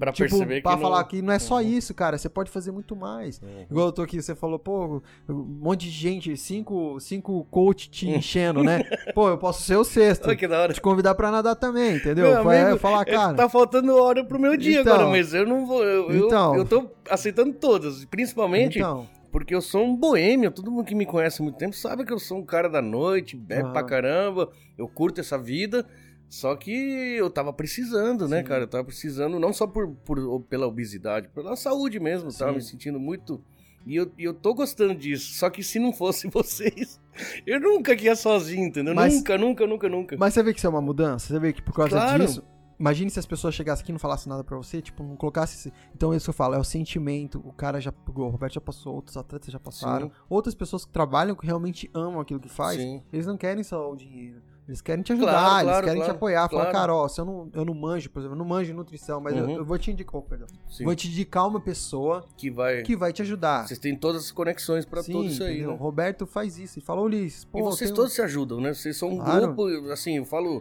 Pra 0.00 0.10
tipo, 0.10 0.28
perceber 0.30 0.56
que. 0.56 0.62
pra 0.62 0.72
não- 0.72 0.80
falar 0.80 1.04
que 1.04 1.22
não 1.22 1.32
é 1.32 1.38
só 1.38 1.56
Uhum. 1.58 1.60
isso, 1.60 1.94
cara, 1.94 2.18
você 2.18 2.28
pode 2.28 2.50
fazer 2.50 2.72
muito 2.72 2.96
mais. 2.96 3.40
Uhum. 3.40 3.66
Igual 3.70 3.86
eu 3.86 3.92
tô 3.92 4.02
aqui, 4.02 4.20
você 4.20 4.34
falou, 4.34 4.58
pô, 4.58 5.00
um 5.28 5.34
monte 5.60 5.82
de 5.82 5.90
gente, 5.90 6.36
cinco, 6.36 6.98
cinco 6.98 7.46
coach 7.52 7.88
te 7.88 8.08
enchendo, 8.10 8.64
né? 8.64 8.82
Pô, 9.14 9.28
eu 9.28 9.38
posso 9.38 9.62
ser 9.62 9.76
o 9.76 9.84
sexto. 9.84 10.26
Olha 10.26 10.34
que 10.36 10.48
da 10.48 10.58
hora. 10.60 10.72
Te 10.72 10.80
convidar 10.80 11.14
pra 11.14 11.30
nadar 11.30 11.54
também, 11.54 11.94
entendeu? 11.98 12.32
Meu 12.32 12.42
Foi- 12.42 12.56
amigo, 12.58 12.70
eu 12.72 12.78
falar, 12.80 13.02
É 13.02 13.04
que 13.04 13.10
cara. 13.12 13.34
Tá 13.34 13.48
faltando 13.48 13.94
hora 13.94 14.24
pro 14.24 14.40
meu 14.40 14.56
dia 14.56 14.80
Então. 14.80 14.92
agora, 14.92 15.08
mas 15.08 15.32
eu 15.32 15.46
não 15.46 15.64
vou. 15.64 15.84
Eu, 15.84 16.10
eu- 16.10 16.26
Então. 16.26 16.56
eu, 16.56 16.64
tô 16.64 16.90
aceitando 17.08 17.52
todas. 17.52 18.04
Principalmente 18.06 18.78
Então, 18.80 19.06
porque 19.38 19.54
eu 19.54 19.60
sou 19.60 19.84
um 19.84 19.94
boêmio. 19.94 20.50
Todo 20.50 20.70
mundo 20.70 20.86
que 20.86 20.94
me 20.94 21.04
conhece 21.04 21.42
há 21.42 21.44
muito 21.44 21.58
tempo 21.58 21.76
sabe 21.76 22.06
que 22.06 22.12
eu 22.12 22.18
sou 22.18 22.38
um 22.38 22.44
cara 22.44 22.70
da 22.70 22.80
noite, 22.80 23.36
bebe 23.36 23.64
Aham. 23.64 23.72
pra 23.72 23.82
caramba. 23.82 24.50
Eu 24.78 24.88
curto 24.88 25.20
essa 25.20 25.36
vida. 25.36 25.86
Só 26.26 26.56
que 26.56 26.70
eu 26.72 27.28
tava 27.28 27.52
precisando, 27.52 28.26
né, 28.26 28.38
Sim. 28.38 28.44
cara? 28.44 28.62
Eu 28.64 28.66
tava 28.66 28.84
precisando, 28.84 29.38
não 29.38 29.52
só 29.52 29.66
por, 29.66 29.88
por- 30.04 30.40
pela 30.48 30.66
obesidade, 30.66 31.28
pela 31.28 31.54
saúde 31.54 32.00
mesmo. 32.00 32.30
Eu 32.30 32.34
Tava 32.34 32.52
Sim. 32.52 32.56
me 32.56 32.62
sentindo 32.62 32.98
muito. 32.98 33.40
E 33.86 33.94
eu, 33.94 34.10
e 34.18 34.24
eu 34.24 34.32
tô 34.32 34.54
gostando 34.54 34.94
disso. 34.94 35.34
Só 35.34 35.50
que 35.50 35.62
se 35.62 35.78
não 35.78 35.92
fosse 35.92 36.26
vocês, 36.32 36.98
eu 37.46 37.60
nunca 37.60 37.92
ia 37.94 38.16
sozinho, 38.16 38.64
entendeu? 38.66 38.94
Mas- 38.94 39.14
Nunca, 39.14 39.36
nunca, 39.38 39.66
nunca, 39.66 39.88
nunca. 39.88 40.16
mas 40.18 40.32
você 40.32 40.42
vê 40.42 40.52
que 40.52 40.58
isso 40.58 40.66
é 40.66 40.70
uma 40.70 40.80
mudança? 40.80 41.28
Você 41.28 41.38
vê 41.38 41.52
que 41.52 41.60
por 41.62 41.74
causa 41.74 41.90
Claro. 41.90 42.24
disso. 42.26 42.42
Imagine 42.78 43.10
se 43.10 43.18
as 43.18 43.26
pessoas 43.26 43.54
chegassem 43.54 43.82
aqui 43.82 43.90
e 43.90 43.94
não 43.94 43.98
falassem 43.98 44.28
nada 44.30 44.44
pra 44.44 44.56
você, 44.56 44.82
tipo, 44.82 45.02
não 45.02 45.16
colocasse. 45.16 45.56
esse- 45.56 45.72
Então, 45.94 46.12
isso 46.14 46.26
que 46.26 46.30
eu 46.30 46.34
falo, 46.34 46.54
é 46.54 46.58
o 46.58 46.64
sentimento. 46.64 47.40
O 47.44 47.52
cara 47.52 47.80
já. 47.80 47.92
O 48.14 48.28
Roberto 48.28 48.54
já 48.54 48.60
passou, 48.60 48.94
outros 48.94 49.16
atletas 49.16 49.52
já 49.52 49.58
passaram. 49.58 50.08
Sim. 50.08 50.12
Outras 50.28 50.54
pessoas 50.54 50.84
que 50.84 50.92
trabalham, 50.92 51.34
que 51.34 51.46
realmente 51.46 51.90
amam 51.94 52.20
aquilo 52.20 52.40
que 52.40 52.48
faz, 52.48 52.76
Sim. 52.80 53.02
eles 53.12 53.26
não 53.26 53.36
querem 53.36 53.62
só 53.62 53.90
o 53.90 53.96
dinheiro. 53.96 54.42
Eles 54.68 54.80
querem 54.82 55.00
te 55.04 55.12
ajudar, 55.12 55.30
Claro, 55.30 55.54
eles 55.54 55.62
claro, 55.70 55.86
querem 55.86 56.00
te 56.00 56.04
claro, 56.06 56.16
apoiar. 56.16 56.48
Falar, 56.48 56.90
ó, 56.90 57.06
se 57.06 57.20
eu 57.20 57.24
não, 57.24 57.48
eu 57.54 57.64
não 57.64 57.72
manjo, 57.72 58.10
por 58.10 58.18
exemplo, 58.18 58.34
eu 58.34 58.38
não 58.38 58.44
manjo 58.44 58.74
nutrição, 58.74 59.20
mas 59.20 59.36
eu, 59.36 59.44
Uhum. 59.44 59.56
eu 59.58 59.64
vou 59.64 59.78
te 59.78 59.92
indicar, 59.92 60.16
oh, 60.16 60.22
perdão. 60.22 60.48
Sim. 60.68 60.84
Vou 60.84 60.94
te 60.96 61.06
indicar 61.06 61.46
uma 61.46 61.60
pessoa 61.60 62.26
Que 62.36 62.50
vai. 62.50 62.82
que 62.82 62.96
vai 62.96 63.12
te 63.12 63.22
ajudar. 63.22 63.68
Vocês 63.68 63.78
têm 63.78 63.94
todas 63.96 64.24
as 64.24 64.32
conexões 64.32 64.84
pra 64.84 65.04
Sim, 65.04 65.12
tudo 65.12 65.26
isso 65.26 65.44
aí, 65.44 65.64
né? 65.64 65.72
Roberto 65.72 66.26
faz 66.26 66.58
isso. 66.58 66.80
E 66.80 66.82
fala, 66.82 67.00
Ulisses, 67.00 67.44
pô, 67.44 67.60
e 67.60 67.62
vocês 67.62 67.92
um- 67.92 67.94
todos 67.94 68.12
se 68.12 68.20
ajudam, 68.22 68.60
né? 68.60 68.74
Vocês 68.74 68.96
são 68.96 69.08
um 69.10 69.18
grupo, 69.18 69.66
assim, 69.92 70.16
eu 70.16 70.24
falo, 70.24 70.60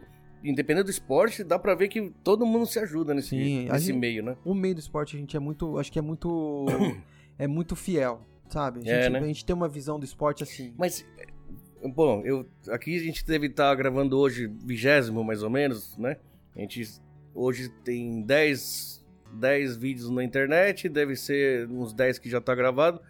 independente 0.50 0.86
do 0.86 0.92
esporte, 0.92 1.44
dá 1.44 1.58
pra 1.60 1.76
ver 1.76 1.88
que 1.88 2.12
todo 2.24 2.46
mundo 2.46 2.66
se 2.66 2.80
ajuda 2.80 3.14
nesse, 3.14 3.30
Sim, 3.30 3.66
nesse 3.70 3.88
gente- 3.88 3.98
meio, 4.00 4.24
né? 4.24 4.36
o 4.46 4.54
meio 4.54 4.76
do 4.76 4.80
esporte 4.80 5.16
a 5.16 5.20
gente 5.20 5.36
é 5.36 5.40
muito, 5.40 5.78
acho 5.78 5.92
que 5.92 6.00
é 6.00 6.02
muito 6.02 6.66
é 7.38 7.48
muito 7.48 7.76
fiel, 7.76 8.22
sabe? 8.50 8.80
A 8.80 8.82
gente, 8.84 8.92
É, 8.92 9.10
né? 9.10 9.20
a 9.20 9.26
gente 9.28 9.44
tem 9.46 9.56
uma 9.56 9.68
visão 9.68 10.00
do 10.00 10.06
esporte 10.06 10.44
assim. 10.44 10.74
Mas, 10.78 11.06
é, 11.18 11.88
bom, 11.88 12.22
eu, 12.26 12.46
aqui 12.70 12.96
a 12.96 13.00
gente 13.00 13.26
deve 13.26 13.48
estar 13.48 13.74
gravando 13.76 14.18
hoje, 14.18 14.48
vigésimo 14.64 15.24
mais 15.24 15.44
ou 15.44 15.50
menos, 15.50 15.98
né? 15.98 16.18
A 16.56 16.60
gente 16.60 16.88
hoje 17.34 17.70
tem 17.84 18.22
10, 18.22 19.06
10 19.34 19.76
vídeos 19.76 20.10
na 20.10 20.24
internet, 20.24 20.88
deve 20.88 21.16
ser 21.16 21.68
uns 21.70 21.94
10 21.94 22.18
que 22.20 22.30
já 22.30 22.40
tá 22.40 22.56
gravado. 22.56 23.02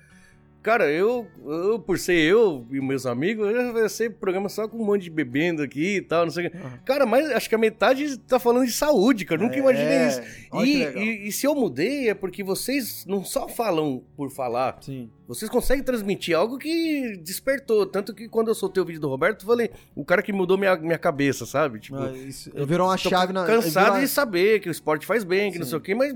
Cara, 0.65 0.89
eu, 0.91 1.27
eu, 1.45 1.77
por 1.77 1.99
ser 1.99 2.15
eu 2.15 2.65
e 2.71 2.81
meus 2.81 3.05
amigos, 3.05 3.47
eu 3.47 3.71
vai 3.71 3.87
ser 3.87 4.09
programa 4.15 4.49
só 4.49 4.67
com 4.67 4.79
um 4.81 4.83
monte 4.83 5.03
de 5.03 5.11
bebendo 5.11 5.61
aqui 5.61 5.97
e 5.97 6.01
tal, 6.01 6.25
não 6.25 6.31
sei 6.31 6.47
o. 6.47 6.57
Aham. 6.57 6.79
Cara, 6.83 7.05
mas 7.05 7.29
acho 7.29 7.47
que 7.47 7.53
a 7.53 7.57
metade 7.59 8.17
tá 8.17 8.39
falando 8.39 8.65
de 8.65 8.71
saúde, 8.71 9.25
cara. 9.25 9.39
Eu 9.39 9.45
nunca 9.45 9.57
É, 9.57 9.59
imaginei 9.59 10.07
isso. 10.07 10.21
que 10.51 10.57
E, 10.63 10.83
e- 10.83 11.27
e 11.27 11.31
se 11.31 11.45
eu 11.45 11.53
mudei 11.53 12.09
é 12.09 12.15
porque 12.15 12.43
vocês 12.43 13.05
não 13.07 13.23
só 13.23 13.47
falam 13.47 14.03
por 14.17 14.31
falar, 14.31 14.79
Sim. 14.81 15.07
vocês 15.27 15.51
conseguem 15.51 15.83
transmitir 15.83 16.35
algo 16.35 16.57
que 16.57 17.15
despertou. 17.23 17.85
Tanto 17.85 18.11
que 18.11 18.27
quando 18.27 18.47
eu 18.47 18.55
soltei 18.55 18.81
o 18.81 18.85
vídeo 18.87 18.99
do 19.01 19.07
Roberto, 19.07 19.41
eu 19.43 19.47
falei, 19.47 19.69
o 19.95 20.03
cara 20.03 20.23
que 20.23 20.33
mudou 20.33 20.57
minha, 20.57 20.75
minha 20.77 20.97
cabeça, 20.97 21.45
sabe? 21.45 21.79
Tipo, 21.79 21.97
Mas 21.99 22.15
isso- 22.17 22.51
virou 22.65 22.87
uma 22.87 22.97
chave 22.97 23.31
na 23.31 23.45
cansado 23.45 23.83
virou- 23.85 23.99
de 24.01 24.07
saber 24.07 24.61
que 24.61 24.67
o 24.67 24.71
esporte 24.71 25.05
faz 25.05 25.23
bem, 25.23 25.51
que 25.51 25.59
não 25.59 25.65
Sim. 25.65 25.69
sei 25.69 25.77
o 25.77 25.81
quê, 25.81 25.93
mas 25.93 26.15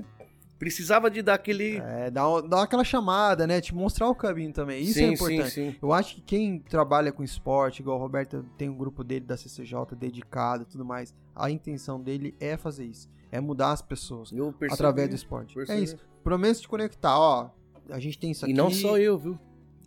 precisava 0.60 1.10
de 1.10 1.22
dar 1.22 1.34
aquele. 1.34 1.78
É, 1.78 2.12
uma- 2.20 2.42
dá 2.42 2.62
aquela 2.62 2.84
chamada, 2.84 3.46
né? 3.46 3.60
Te 3.62 3.74
mostrar 3.74 4.08
o 4.08 4.14
caminho 4.14 4.52
também. 4.52 4.82
Isso 4.82 4.92
sim, 4.94 5.04
é 5.04 5.12
importante. 5.14 5.50
Sim, 5.50 5.70
sim. 5.72 5.76
Eu 5.82 5.92
acho 5.92 6.14
que 6.16 6.20
quem 6.20 6.60
trabalha 6.60 7.10
com 7.10 7.24
esporte, 7.24 7.80
igual 7.80 7.96
o 7.96 8.00
Roberto 8.00 8.44
tem 8.58 8.68
um 8.68 8.76
grupo 8.76 9.02
dele 9.02 9.24
da 9.24 9.36
CCJ 9.36 9.96
dedicado 9.96 10.62
e 10.62 10.66
tudo 10.66 10.84
mais, 10.84 11.14
a 11.34 11.50
intenção 11.50 11.98
dele 12.00 12.34
é 12.38 12.56
fazer 12.58 12.84
isso. 12.84 13.08
É 13.32 13.40
mudar 13.40 13.72
as 13.72 13.80
pessoas 13.80 14.30
Eu 14.30 14.52
percebi. 14.52 14.74
através 14.74 15.08
do 15.08 15.14
esporte. 15.14 15.52
É 15.52 15.54
percebi. 15.56 15.82
isso. 15.82 15.96
Pelo 16.22 16.38
menos 16.38 16.60
te 16.60 16.68
conectar, 16.68 17.18
ó. 17.18 17.50
A 17.88 17.98
gente 17.98 18.18
tem 18.18 18.30
isso 18.30 18.44
aqui. 18.44 18.52
E 18.52 18.56
não 18.56 18.70
só 18.70 18.98
eu, 18.98 19.16
viu? 19.18 19.38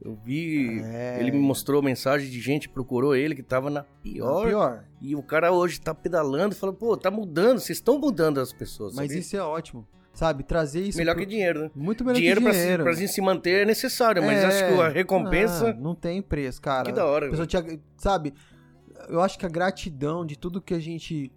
Eu 0.03 0.15
vi. 0.15 0.81
É, 0.83 1.17
Ele 1.19 1.31
me 1.31 1.39
mostrou 1.39 1.81
mensagem 1.81 2.29
de 2.29 2.41
gente 2.41 2.67
procurou 2.67 3.15
ele, 3.15 3.35
que 3.35 3.43
tava 3.43 3.69
na 3.69 3.83
pior. 3.83 4.45
pior. 4.47 4.85
E 4.99 5.15
o 5.15 5.21
cara 5.23 5.51
hoje 5.51 5.79
tá 5.79 5.93
pedalando 5.93 6.53
e 6.55 6.57
falou, 6.57 6.75
pô, 6.75 6.97
tá 6.97 7.09
mudando, 7.11 7.59
vocês 7.59 7.77
estão 7.77 7.97
mudando 7.99 8.39
as 8.39 8.51
pessoas. 8.51 8.95
Mas 8.95 9.07
sabia? 9.07 9.19
isso 9.21 9.37
é 9.37 9.41
ótimo. 9.41 9.87
Sabe? 10.13 10.43
Trazer 10.43 10.81
isso. 10.81 10.97
Melhor 10.97 11.15
pro- 11.15 11.23
que 11.23 11.29
dinheiro, 11.29 11.61
né? 11.63 11.71
Muito 11.75 12.03
melhor 12.05 12.17
dinheiro, 12.17 12.39
que 12.39 12.43
pra, 12.45 12.53
dinheiro. 12.53 12.83
se- 12.83 12.89
pra 12.89 12.93
gente 12.93 13.11
se 13.11 13.21
manter 13.21 13.63
é 13.63 13.65
necessário, 13.65 14.21
mas 14.23 14.37
É, 14.43 14.45
acho 14.45 14.75
que 14.75 14.81
a 14.81 14.87
recompensa. 14.89 15.69
ah, 15.69 15.73
não 15.73 15.95
tem 15.95 16.21
preço, 16.21 16.61
cara. 16.61 16.85
que 16.85 16.91
da 16.91 17.05
hora. 17.05 17.29
Pessoa 17.29 17.47
ag- 17.61 17.81
sabe? 17.97 18.33
Eu 19.09 19.21
acho 19.21 19.37
que 19.39 19.45
a 19.45 19.49
gratidão 19.49 20.23
de 20.25 20.37
tudo 20.37 20.61
que 20.61 20.73
a 20.73 20.79
gente 20.79 21.31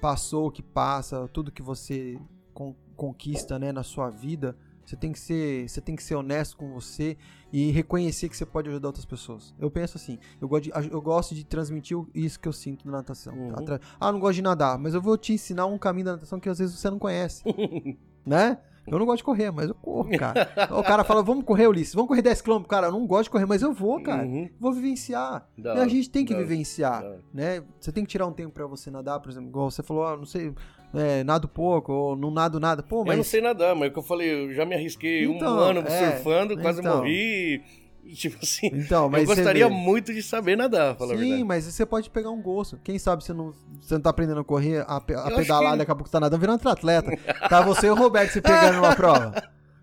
passou, 0.00 0.50
que 0.50 0.62
passa, 0.62 1.28
tudo 1.28 1.52
que 1.52 1.62
você 1.62 2.18
con- 2.52 2.74
conquista, 2.96 3.58
né, 3.58 3.72
na 3.72 3.82
sua 3.82 4.08
vida, 4.10 4.56
você 4.84 4.96
tem 4.96 5.12
que 5.12 5.18
ser, 5.18 5.68
você 5.68 5.80
tem 5.80 5.94
que 5.96 6.02
ser 6.02 6.14
honesto 6.14 6.56
com 6.56 6.72
você 6.72 7.16
e 7.52 7.70
reconhecer 7.70 8.28
que 8.28 8.36
você 8.36 8.44
pode 8.44 8.68
ajudar 8.68 8.88
outras 8.88 9.04
pessoas. 9.06 9.54
Eu 9.58 9.70
penso 9.70 9.96
assim, 9.96 10.18
eu 10.40 10.48
gosto 10.48 10.64
de, 10.64 10.70
eu 10.92 11.00
gosto 11.00 11.34
de 11.34 11.44
transmitir 11.44 11.96
isso 12.14 12.38
que 12.40 12.46
eu 12.48 12.52
sinto 12.52 12.84
na 12.86 12.98
natação. 12.98 13.34
Uhum. 13.34 13.52
Ah, 13.98 14.10
não 14.12 14.18
gosto 14.20 14.34
de 14.36 14.42
nadar, 14.42 14.78
mas 14.78 14.92
eu 14.94 15.00
vou 15.00 15.16
te 15.16 15.32
ensinar 15.32 15.66
um 15.66 15.78
caminho 15.78 16.06
da 16.06 16.12
natação 16.14 16.38
que 16.40 16.48
às 16.48 16.58
vezes 16.58 16.78
você 16.78 16.90
não 16.90 16.98
conhece, 16.98 17.42
né? 18.24 18.58
Eu 18.86 18.98
não 18.98 19.06
gosto 19.06 19.18
de 19.18 19.24
correr, 19.24 19.50
mas 19.50 19.68
eu 19.68 19.74
corro, 19.74 20.10
cara. 20.18 20.46
o 20.70 20.82
cara 20.82 21.02
fala, 21.04 21.22
vamos 21.22 21.44
correr, 21.44 21.66
Ulisses, 21.66 21.94
vamos 21.94 22.06
correr 22.08 22.22
10km. 22.22 22.66
Cara, 22.66 22.88
eu 22.88 22.92
não 22.92 23.06
gosto 23.06 23.24
de 23.24 23.30
correr, 23.30 23.46
mas 23.46 23.62
eu 23.62 23.72
vou, 23.72 24.02
cara. 24.02 24.24
Uhum. 24.24 24.48
Vou 24.60 24.72
vivenciar. 24.74 25.48
A 25.64 25.88
gente 25.88 26.10
tem 26.10 26.24
que 26.24 26.34
vivenciar, 26.34 27.02
né? 27.32 27.62
Você 27.80 27.90
tem 27.90 28.04
que 28.04 28.10
tirar 28.10 28.26
um 28.26 28.32
tempo 28.32 28.52
pra 28.52 28.66
você 28.66 28.90
nadar, 28.90 29.20
por 29.20 29.30
exemplo, 29.30 29.48
igual 29.48 29.70
você 29.70 29.82
falou, 29.82 30.06
ah, 30.06 30.16
não 30.18 30.26
sei, 30.26 30.52
é, 30.92 31.24
nado 31.24 31.48
pouco, 31.48 31.92
ou 31.92 32.14
não 32.16 32.30
nado 32.30 32.60
nada. 32.60 32.82
Pô, 32.82 33.00
Eu 33.00 33.06
não 33.06 33.16
mas. 33.16 33.26
sei 33.26 33.40
nadar, 33.40 33.74
mas 33.74 33.86
é 33.86 33.88
o 33.88 33.92
que 33.94 33.98
eu 33.98 34.02
falei, 34.02 34.30
eu 34.30 34.52
já 34.52 34.66
me 34.66 34.74
arrisquei 34.74 35.24
Então, 35.24 35.56
um 35.56 35.60
ano 35.60 35.80
é, 35.80 36.10
surfando, 36.12 36.54
quase 36.58 36.80
então. 36.80 36.98
morri. 36.98 37.62
Tipo 38.14 38.38
assim, 38.42 38.66
Então, 38.72 39.08
mas 39.08 39.22
eu 39.22 39.34
gostaria 39.34 39.68
vê. 39.68 39.74
muito 39.74 40.12
de 40.12 40.22
saber 40.22 40.56
nadar, 40.56 40.94
falar 40.96 41.16
Sim, 41.16 41.42
mas 41.44 41.64
você 41.64 41.84
pode 41.86 42.10
pegar 42.10 42.30
um 42.30 42.40
gosto. 42.42 42.78
Quem 42.84 42.98
sabe 42.98 43.24
você 43.24 43.32
não, 43.32 43.52
você 43.80 43.94
não 43.94 44.00
tá 44.00 44.10
aprendendo 44.10 44.40
a 44.40 44.44
correr, 44.44 44.84
a, 44.86 44.96
a 44.96 45.00
pedalar, 45.00 45.72
que- 45.72 45.78
daqui 45.78 45.90
a 45.90 45.94
pouco 45.94 46.10
tá 46.10 46.20
nadando, 46.20 46.40
virando 46.40 46.68
atleta. 46.68 47.10
Tá 47.48 47.60
você 47.62 47.86
e 47.86 47.90
o 47.90 47.94
Roberto 47.94 48.32
se 48.32 48.40
pegando 48.40 48.76
numa 48.76 48.94
prova. 48.94 49.32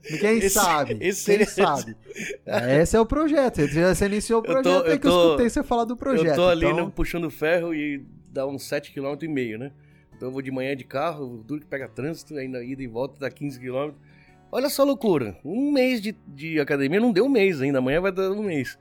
Quem 0.04 0.38
Esse- 0.38 0.50
sabe? 0.52 0.98
esse 1.02 1.36
Quem 1.38 1.46
sabe? 1.46 1.96
Esse 2.82 2.96
é 2.96 3.00
o 3.00 3.06
projeto. 3.06 3.62
Você, 3.68 4.06
iniciou 4.06 4.42
o 4.42 4.46
Eu 4.46 4.56
tô- 4.56 4.62
projeto, 4.64 4.88
é 4.88 4.94
eu 4.96 5.00
que 5.00 5.08
eu 5.08 5.12
tô- 5.12 5.26
escutei 5.28 5.50
você 5.50 5.64
falar 5.64 5.86
do 5.86 5.96
projeto. 5.96 6.28
eu 6.28 6.36
tô 6.36 6.48
ali 6.48 6.66
então, 6.66 6.86
no- 6.86 6.92
puxando 6.92 7.30
ferro 7.30 7.74
e 7.74 8.04
dá 8.32 8.48
uns 8.48 8.64
7,5 8.68 9.18
km 9.18 9.58
né? 9.60 9.72
Então 10.16 10.30
eu 10.30 10.32
vou 10.32 10.42
de 10.42 10.52
manhã 10.52 10.76
de 10.76 10.84
carro, 10.84 11.44
duro 11.46 11.62
que 11.62 11.68
pega 11.68 11.88
trânsito, 11.88 12.36
ainda 12.36 12.64
ida 12.64 12.82
e 12.82 12.88
volta 12.88 13.20
dá 13.20 13.30
15 13.30 13.60
km. 13.60 13.92
Olha 14.52 14.70
só 14.70 14.82
a 14.82 14.86
loucura. 14.86 15.38
Um 15.46 15.72
mês 15.72 16.02
de, 16.02 16.16
de 16.28 16.60
academia 16.60 17.00
não 17.00 17.12
deu 17.12 17.26
um 17.26 17.30
mês 17.30 17.62
ainda, 17.62 17.80
amanhã 17.80 18.02
vai 18.02 18.12
dar 18.12 18.32
um 18.32 18.44
mês. 18.44 18.78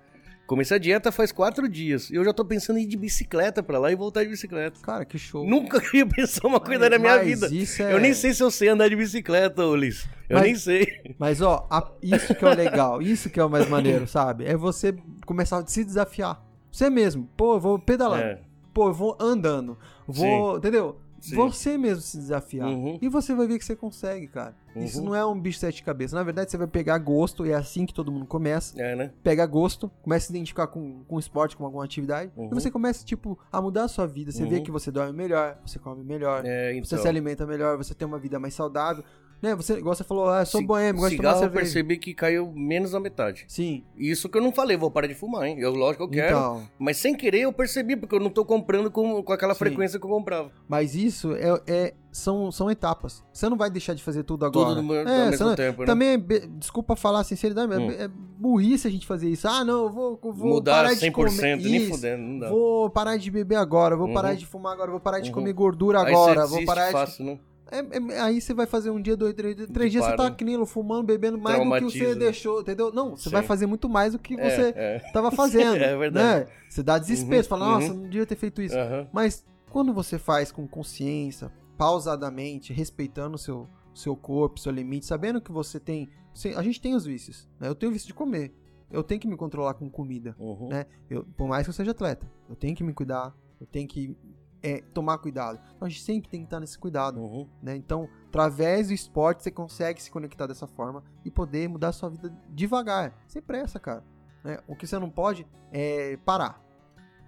Comecei 0.47 0.77
a 0.77 0.81
dieta 0.81 1.13
faz 1.13 1.31
quatro 1.31 1.69
dias. 1.69 2.11
E 2.11 2.17
eu 2.17 2.25
já 2.25 2.33
tô 2.33 2.45
pensando 2.45 2.81
em 2.81 2.83
ir 2.83 2.87
de 2.87 2.97
bicicleta 2.97 3.63
pra 3.63 3.79
lá 3.79 3.93
e 3.93 3.95
voltar 3.95 4.25
de 4.25 4.31
bicicleta. 4.31 4.81
Cara, 4.83 5.05
que 5.05 5.17
show. 5.17 5.47
Nunca 5.49 5.81
ia 5.95 6.05
pensar 6.05 6.45
uma 6.49 6.59
coisa 6.59 6.91
na 6.91 6.99
minha 6.99 7.19
Mas 7.19 7.25
vida. 7.25 7.49
Isso 7.55 7.81
é... 7.85 7.93
Eu 7.93 8.01
nem 8.01 8.13
sei 8.13 8.35
se 8.35 8.43
eu 8.43 8.51
sei 8.51 8.69
andar 8.69 8.89
de 8.89 8.97
bicicleta, 8.97 9.65
Ulisses. 9.65 10.09
Eu 10.29 10.39
Mas- 10.39 10.45
nem 10.47 10.55
sei. 10.57 11.15
Mas, 11.17 11.41
ó, 11.41 11.69
a- 11.71 11.93
isso 12.03 12.35
que 12.35 12.45
é 12.45 12.49
o 12.49 12.55
legal, 12.57 13.01
isso 13.01 13.31
que 13.31 13.39
é 13.39 13.45
o 13.45 13.49
mais 13.49 13.69
maneiro, 13.69 14.09
sabe? 14.09 14.45
É 14.45 14.57
você 14.57 14.93
começar 15.25 15.59
a 15.59 15.67
se 15.69 15.85
desafiar. 15.85 16.45
Você 16.73 16.91
mesmo. 16.91 17.31
Pô, 17.37 17.55
eu 17.55 17.61
vou 17.61 17.79
pedalando. 17.79 18.25
É. 18.25 18.41
Pô, 18.75 18.89
eu 18.89 18.95
vou 18.95 19.17
andando. 19.21 19.79
Vou, 20.07 20.57
entendeu? 20.57 20.99
Sim. 21.21 21.37
Você 21.37 21.77
mesmo 21.79 22.01
se 22.03 22.17
desafiar. 22.17 22.69
Uhum. 22.69 22.99
E 23.01 23.09
você 23.09 23.35
vai 23.35 23.47
ver 23.47 23.59
que 23.59 23.65
você 23.65 23.77
consegue, 23.77 24.27
cara. 24.27 24.55
Isso 24.77 24.99
Uhum. 25.01 25.07
não 25.07 25.15
é 25.17 25.27
um 25.27 25.39
bicho 25.39 25.57
de 25.57 25.61
sete 25.61 25.83
cabeças. 25.83 26.13
Na 26.13 26.23
verdade, 26.23 26.51
você 26.51 26.57
vai 26.57 26.67
pegar 26.67 26.97
gosto, 26.99 27.45
e 27.45 27.51
é 27.51 27.55
assim 27.55 27.85
que 27.85 27.93
todo 27.93 28.11
mundo 28.13 28.25
começa. 28.27 28.81
É, 28.81 28.95
né? 28.95 29.13
Pega 29.23 29.45
gosto, 29.45 29.91
começa 30.03 30.25
a 30.25 30.27
se 30.29 30.33
identificar 30.33 30.67
com, 30.69 31.03
com 31.09 31.19
esporte, 31.19 31.57
com 31.57 31.65
alguma 31.65 31.85
atividade. 31.85 32.31
Uhum. 32.37 32.47
E 32.51 32.55
você 32.55 32.71
começa, 32.71 33.05
tipo, 33.05 33.39
a 33.53 33.61
mudar 33.61 33.85
a 33.85 33.89
sua 33.89 34.07
vida. 34.07 34.31
Você 34.33 34.47
vê 34.47 34.57
Uhum. 34.57 34.63
que 34.63 34.71
você 34.71 34.91
dorme 34.91 35.13
melhor, 35.13 35.59
você 35.67 35.79
come 35.79 36.05
melhor, 36.05 36.43
É, 36.47 36.73
você 36.73 36.79
então. 36.79 36.99
se 36.99 37.09
alimenta 37.09 37.45
melhor, 37.47 37.77
você 37.77 37.93
tem 37.95 38.07
uma 38.07 38.19
vida 38.19 38.39
mais 38.39 38.55
saudável. 38.55 39.03
Né? 39.43 39.55
Você, 39.55 39.75
igual 39.79 39.95
você 39.95 40.05
falou, 40.05 40.29
ah, 40.29 40.41
eu 40.43 40.47
sou 40.47 40.63
boêmio, 40.63 41.01
gosto 41.01 41.13
de 41.13 41.17
tomar 41.17 41.31
cigarro 41.31 41.37
eu 41.37 41.49
cerveja. 41.49 41.61
percebi 41.65 41.97
que 41.97 42.13
caiu 42.15 42.53
menos 42.55 42.91
da 42.91 43.01
metade. 43.01 43.45
Sim. 43.49 43.85
Isso 43.97 44.29
que 44.29 44.37
eu 44.37 44.43
não 44.43 44.53
falei, 44.53 44.77
vou 44.77 44.91
parar 44.91 45.07
de 45.07 45.15
fumar, 45.15 45.47
hein? 45.47 45.57
Eu, 45.59 45.73
lógico 45.75 46.07
que 46.09 46.19
eu 46.19 46.23
quero. 46.23 46.37
Então, 46.37 46.69
Mas 46.79 46.99
sem 46.99 47.15
querer 47.17 47.41
eu 47.43 47.53
percebi, 47.53 47.97
porque 47.97 48.15
eu 48.15 48.21
não 48.21 48.29
tô 48.31 48.45
comprando 48.45 48.91
com, 48.91 49.23
com 49.23 49.33
aquela 49.33 49.55
Sim. 49.55 49.59
frequência 49.61 49.99
que 49.99 50.05
eu 50.05 50.11
comprava. 50.11 50.51
mas 50.69 50.95
isso 50.95 51.33
é, 51.35 51.61
é- 51.67 51.95
são, 52.13 52.51
são 52.51 52.69
etapas. 52.71 53.23
Você 53.33 53.49
não 53.49 53.57
vai 53.57 53.71
deixar 53.71 53.95
de 53.95 54.03
fazer 54.03 54.25
tudo 54.25 54.45
agora. 54.45 54.71
Tudo 54.75 54.83
no, 54.83 54.95
É, 54.95 55.25
ao 55.25 55.31
mesmo 55.31 55.47
não- 55.47 55.55
tempo, 55.55 55.81
né? 55.83 55.87
Também, 55.87 56.09
é 56.15 56.19
desculpa 56.59 56.97
falar 56.97 57.21
a 57.21 57.25
sinceridade, 57.25 57.73
Hum. 57.73 57.91
é, 57.93 58.05
é 58.05 58.09
burrice 58.09 58.87
a 58.89 58.91
gente 58.91 59.07
fazer 59.07 59.29
isso. 59.31 59.47
Ah, 59.49 59.65
não, 59.65 59.85
eu 59.85 59.91
vou, 59.91 60.19
vou 60.21 60.35
Mudar 60.55 60.73
parar 60.83 60.95
de 60.95 61.01
100%, 61.01 61.13
comer. 61.13 61.57
nem 61.71 61.89
fudendo, 61.89 62.23
não 62.23 62.39
dá. 62.41 62.49
Vou 62.51 62.91
parar 62.91 63.17
de 63.17 63.31
beber 63.31 63.55
agora, 63.57 63.97
vou 63.97 64.13
parar 64.13 64.31
Uhum. 64.31 64.37
de 64.37 64.45
fumar 64.47 64.73
agora, 64.73 64.91
vou 64.91 64.99
parar 65.01 65.21
de 65.21 65.29
Uhum. 65.29 65.35
comer 65.35 65.53
gordura 65.53 66.01
agora, 66.01 66.47
vou 66.47 66.65
parar 66.65 66.87
de... 66.87 66.93
fácil, 66.93 67.25
né? 67.25 67.39
É, 67.71 67.79
é, 68.15 68.21
aí 68.21 68.41
você 68.41 68.53
vai 68.53 68.67
fazer 68.67 68.91
um 68.91 69.01
dia, 69.01 69.17
dois, 69.17 69.33
três, 69.35 69.55
dias- 69.57 69.69
três 69.71 69.93
dias, 69.93 70.05
você 70.05 70.17
tá 70.17 70.27
aquilo, 70.27 70.67
fumando, 70.67 71.05
bebendo 71.07 71.39
mais 71.39 71.59
do 71.63 71.89
que 71.91 71.99
você 71.99 72.15
deixou, 72.15 72.61
entendeu? 72.61 72.93
Não, 72.93 73.17
você 73.17 73.25
Sim. 73.25 73.31
vai 73.31 73.43
fazer 73.43 73.67
muito 73.67 73.89
mais 73.89 74.13
do 74.13 74.19
que 74.19 74.35
você 74.37 74.73
É, 74.77 74.97
é. 74.97 74.99
tava 75.13 75.31
fazendo. 75.33 75.77
É 75.77 75.97
verdade. 75.97 76.47
Né? 76.47 76.53
Você 76.69 76.83
dá 76.83 76.99
desespero, 76.99 77.43
Uhum, 77.43 77.49
fala, 77.49 77.67
nossa, 77.67 77.93
uhum. 77.93 77.99
não 78.01 78.09
devia 78.09 78.27
ter 78.27 78.37
feito 78.37 78.61
isso. 78.61 78.77
Aham. 78.77 79.09
Mas 79.13 79.45
quando 79.71 79.93
você 79.95 80.19
faz 80.19 80.51
com 80.51 80.67
consciência, 80.67 81.51
pausadamente, 81.79 82.73
respeitando 82.73 83.37
o 83.37 83.39
seu, 83.39 83.69
seu 83.95 84.15
corpo, 84.17 84.59
seu 84.61 84.73
limite, 84.73 85.07
sabendo 85.07 85.41
que 85.41 85.51
você 85.53 85.79
tem. 85.81 86.09
a 86.57 86.63
gente 86.63 86.81
tem 86.81 86.95
os 86.95 87.05
vícios. 87.05 87.49
Né? 87.59 87.69
Eu 87.69 87.75
tenho 87.75 87.93
vício 87.93 88.07
de 88.09 88.15
comer. 88.15 88.53
Eu 88.91 89.03
tenho 89.05 89.21
que 89.21 89.29
me 89.29 89.37
controlar 89.37 89.75
com 89.75 89.89
comida. 89.89 90.35
Uhum. 90.39 90.69
Né? 90.69 90.87
Eu, 91.09 91.25
por 91.37 91.47
mais 91.49 91.65
que 91.65 91.71
eu 91.71 91.75
seja 91.75 91.93
atleta, 91.93 92.27
eu 92.49 92.57
tenho 92.57 92.75
que 92.75 92.83
me 92.83 92.93
cuidar, 92.93 93.33
eu 93.61 93.67
tenho 93.67 93.87
que 93.87 94.17
é, 94.63 94.83
tomar 94.95 95.19
cuidado. 95.19 95.59
Então 95.77 95.87
a 95.87 95.89
gente 95.89 96.03
sempre 96.03 96.29
tem 96.29 96.41
que 96.41 96.47
estar 96.47 96.61
nesse 96.61 96.79
cuidado. 96.79 97.21
Uhum. 97.21 97.49
Né? 97.63 97.77
Então, 97.77 98.09
através 98.29 98.89
do 98.89 98.95
esporte, 98.95 99.43
você 99.43 99.51
consegue 99.51 100.03
se 100.03 100.11
conectar 100.11 100.47
dessa 100.47 100.67
forma 100.67 101.03
e 101.25 101.31
poder 101.31 101.69
mudar 101.69 101.89
a 101.89 101.93
sua 101.93 102.11
vida 102.11 102.33
devagar, 102.49 103.15
sem 103.27 103.41
pressa, 103.43 103.79
cara. 103.79 104.05
né? 104.45 104.59
O 104.67 104.77
que 104.77 104.87
você 104.87 104.99
não 104.99 105.11
pode 105.11 105.47
é 105.73 106.17
parar. 106.19 106.63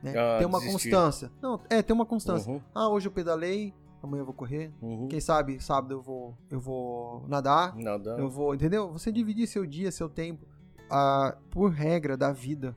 Né? 0.03 0.12
Ah, 0.16 0.39
ter 0.39 0.47
uma 0.47 0.59
desistir. 0.59 0.91
constância. 0.91 1.33
Não, 1.41 1.61
é, 1.70 1.80
ter 1.80 1.93
uma 1.93 2.05
constância. 2.05 2.53
Uhum. 2.53 2.61
Ah, 2.74 2.89
hoje 2.89 3.07
eu 3.07 3.12
pedalei, 3.12 3.72
amanhã 4.03 4.22
eu 4.22 4.26
vou 4.26 4.35
correr. 4.35 4.72
Uhum. 4.83 5.07
Quem 5.09 5.20
sabe, 5.20 5.61
sábado 5.61 5.95
eu 5.95 6.03
vou, 6.03 6.37
eu 6.51 6.61
vou 6.61 7.24
nadar. 7.28 7.76
Nada. 7.76 8.16
Eu 8.18 8.28
vou, 8.28 8.55
entendeu? 8.55 8.91
Você 8.93 9.12
dividir 9.12 9.47
seu 9.47 9.64
dia, 9.64 9.93
seu 9.93 10.09
tempo, 10.09 10.45
ah, 10.91 11.37
por 11.51 11.70
regra 11.70 12.16
da 12.16 12.33
vida, 12.33 12.76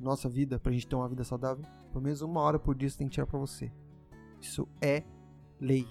nossa 0.00 0.28
vida, 0.28 0.58
pra 0.58 0.72
gente 0.72 0.86
ter 0.86 0.96
uma 0.96 1.08
vida 1.08 1.22
saudável, 1.24 1.64
pelo 1.92 2.02
menos 2.02 2.22
uma 2.22 2.40
hora 2.40 2.58
por 2.58 2.74
dia 2.74 2.88
você 2.88 2.98
tem 2.98 3.06
que 3.06 3.14
tirar 3.14 3.26
pra 3.26 3.38
você. 3.38 3.70
Isso 4.42 4.68
é 4.80 5.02
lei. 5.60 5.86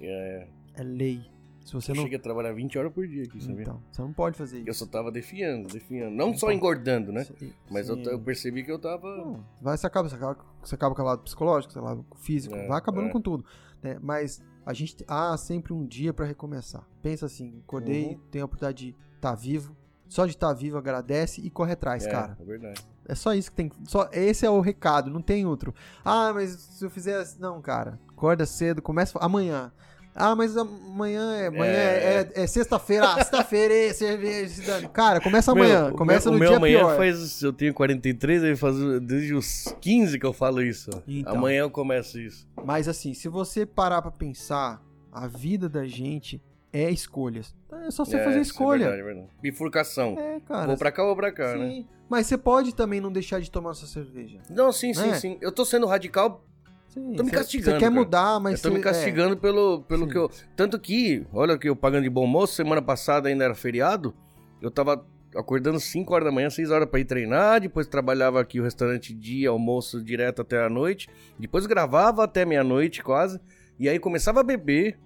É, 0.00 0.48
É 0.74 0.82
lei. 0.82 1.20
Se 1.64 1.74
você 1.74 1.90
eu 1.90 1.96
não. 1.96 2.02
cheguei 2.04 2.16
a 2.16 2.22
trabalhar 2.22 2.52
20 2.54 2.78
horas 2.78 2.90
por 2.90 3.06
dia 3.06 3.24
aqui, 3.24 3.42
sabia? 3.42 3.60
Então, 3.62 3.82
você 3.92 4.00
não 4.00 4.12
pode 4.12 4.38
fazer 4.38 4.60
Eu 4.60 4.70
isso. 4.70 4.86
só 4.86 4.90
tava 4.90 5.12
defiando, 5.12 5.68
defiando. 5.68 6.16
Não 6.16 6.28
só 6.32 6.46
Então. 6.46 6.52
engordando, 6.52 7.12
né? 7.12 7.22
Isso- 7.22 7.34
Mas 7.70 7.90
eu, 7.90 7.96
sim. 7.96 8.04
eu 8.04 8.18
percebi 8.18 8.64
que 8.64 8.72
eu 8.72 8.78
tava. 8.78 9.06
Não, 9.18 9.44
vai, 9.60 9.76
você, 9.76 9.86
acaba, 9.86 10.08
você, 10.08 10.14
acaba, 10.14 10.44
você 10.62 10.74
acaba 10.74 10.94
com 10.94 11.02
o 11.02 11.04
lado 11.04 11.22
psicológico, 11.24 11.70
você 11.72 11.78
acaba 11.78 12.02
com 12.02 12.14
o 12.14 12.18
físico, 12.18 12.54
É, 12.54 12.66
vai 12.66 12.78
acabando 12.78 13.08
é. 13.08 13.12
com 13.12 13.20
tudo. 13.20 13.44
né? 13.82 13.98
Mas 14.00 14.42
a 14.64 14.72
gente 14.72 15.04
há 15.06 15.36
sempre 15.36 15.72
um 15.74 15.84
dia 15.86 16.14
pra 16.14 16.24
recomeçar. 16.24 16.88
Pensa 17.02 17.26
assim, 17.26 17.60
acordei, 17.66 18.14
Uhum. 18.14 18.20
tenho 18.30 18.44
a 18.44 18.46
oportunidade 18.46 18.86
de 18.92 18.96
estar 19.16 19.34
vivo. 19.34 19.76
Só 20.08 20.24
de 20.24 20.32
estar 20.32 20.52
vivo, 20.54 20.78
agradece 20.78 21.40
e 21.42 21.50
corre 21.50 21.72
atrás, 21.72 22.06
é, 22.06 22.10
cara. 22.10 22.36
é 22.40 22.44
verdade. 22.44 22.80
É 23.06 23.14
só 23.14 23.32
isso 23.34 23.50
que 23.50 23.56
tem. 23.56 23.70
Só, 23.86 24.08
esse 24.12 24.44
é 24.46 24.50
o 24.50 24.60
recado, 24.60 25.10
não 25.10 25.20
tem 25.22 25.46
outro. 25.46 25.74
Ah, 26.04 26.32
mas 26.34 26.50
se 26.52 26.84
eu 26.84 26.90
fizer. 26.90 27.16
assim- 27.18 27.38
Não, 27.40 27.60
cara. 27.60 27.98
Acorda 28.08 28.44
cedo, 28.46 28.80
começa 28.82 29.18
amanhã. 29.18 29.70
Ah, 30.14 30.34
mas 30.34 30.56
amanhã 30.56 31.32
é. 31.36 31.46
Amanhã 31.46 31.72
é, 31.72 32.30
é- 32.34 32.42
é 32.42 32.46
sexta-feira. 32.46 33.06
Ah, 33.06 33.14
sexta-feira 33.16 33.72
é 33.72 33.92
cerveja. 33.92 34.88
Cara, 34.88 35.20
começa 35.20 35.52
amanhã. 35.52 35.86
Meu, 35.88 35.94
começa 35.94 36.28
meu, 36.28 36.32
no 36.32 36.36
o 36.36 36.40
meu 36.40 36.48
dia 36.48 36.56
amanhã 36.56 36.78
pior. 36.80 36.96
faz. 36.96 37.40
Eu 37.42 37.52
tenho 37.52 37.72
43, 37.72 38.42
aí 38.42 38.56
faz 38.56 38.74
desde 39.02 39.32
os 39.34 39.72
15 39.80 40.18
que 40.18 40.26
eu 40.26 40.32
falo 40.32 40.60
isso. 40.60 40.90
Então. 41.06 41.34
Amanhã 41.36 41.60
eu 41.60 41.70
começo 41.70 42.18
isso. 42.18 42.48
Mas 42.64 42.88
assim, 42.88 43.14
se 43.14 43.28
você 43.28 43.64
parar 43.64 44.02
pra 44.02 44.10
pensar, 44.10 44.82
a 45.12 45.26
vida 45.28 45.68
da 45.68 45.86
gente 45.86 46.42
é 46.72 46.90
escolhas. 46.90 47.54
É 47.86 47.90
só 47.90 48.04
você 48.04 48.16
é, 48.16 48.24
fazer 48.24 48.40
isso 48.40 48.52
escolha. 48.52 48.84
É 48.84 48.88
verdade, 48.90 49.00
é 49.02 49.04
verdade. 49.14 49.28
Bifurcação. 49.40 50.16
É, 50.18 50.40
cara. 50.40 50.66
vou 50.66 50.76
pra 50.76 50.90
cá 50.92 51.04
ou 51.04 51.16
pra 51.16 51.32
cá, 51.32 51.56
né? 51.56 51.68
sim. 51.70 51.86
Mas 52.08 52.26
você 52.26 52.38
pode 52.38 52.74
também 52.74 53.00
não 53.00 53.12
deixar 53.12 53.40
de 53.40 53.50
tomar 53.50 53.74
sua 53.74 53.86
cerveja. 53.86 54.38
Não, 54.50 54.72
sim, 54.72 54.94
sim, 54.94 55.10
É. 55.10 55.14
sim. 55.14 55.38
Eu 55.40 55.52
tô 55.52 55.64
sendo 55.64 55.86
radical, 55.86 56.44
Sim, 56.88 57.12
Tô 57.16 57.22
me 57.22 57.30
castigando, 57.30 57.72
Você 57.72 57.78
quer 57.78 57.90
cara. 57.90 58.00
mudar, 58.00 58.40
mas 58.40 58.64
eu 58.64 58.70
tô 58.70 58.74
me 58.74 58.82
você- 58.82 58.88
é. 58.88 58.92
castigando 58.92 59.36
pelo, 59.36 59.82
pelo 59.82 60.06
Sim. 60.06 60.10
que 60.10 60.16
eu. 60.16 60.30
Tanto 60.56 60.80
que, 60.80 61.26
olha 61.34 61.58
que 61.58 61.68
eu 61.68 61.76
pagando 61.76 62.04
de 62.04 62.08
bom 62.10 62.26
moço, 62.26 62.54
semana 62.54 62.80
passada 62.80 63.28
ainda 63.28 63.44
era 63.44 63.54
feriado. 63.54 64.14
Eu 64.60 64.70
tava 64.70 65.06
acordando 65.36 65.78
5 65.78 66.14
horas 66.14 66.24
da 66.24 66.32
manhã, 66.32 66.48
6 66.48 66.70
horas 66.70 66.88
pra 66.88 66.98
ir 66.98 67.04
treinar. 67.04 67.60
Depois 67.60 67.86
trabalhava 67.86 68.40
aqui 68.40 68.58
o 68.58 68.62
restaurante 68.64 69.12
dia, 69.12 69.50
almoço 69.50 70.02
direto 70.02 70.40
até 70.40 70.64
a 70.64 70.70
noite. 70.70 71.08
Depois 71.38 71.66
gravava 71.66 72.24
até 72.24 72.46
meia-noite 72.46 73.02
quase. 73.02 73.38
E 73.78 73.86
aí 73.86 73.98
começava 73.98 74.40
a 74.40 74.42
beber. 74.42 74.98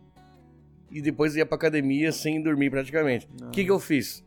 E 0.93 1.01
depois 1.01 1.35
ia 1.37 1.47
pra 1.47 1.57
academia 1.57 2.13
sem 2.13 2.43
dormir 2.43 2.71
praticamente. 2.71 3.29
O 3.43 3.51
que, 3.51 3.65
que 3.65 3.71
eu 3.71 3.81
fiz? 3.81 4.25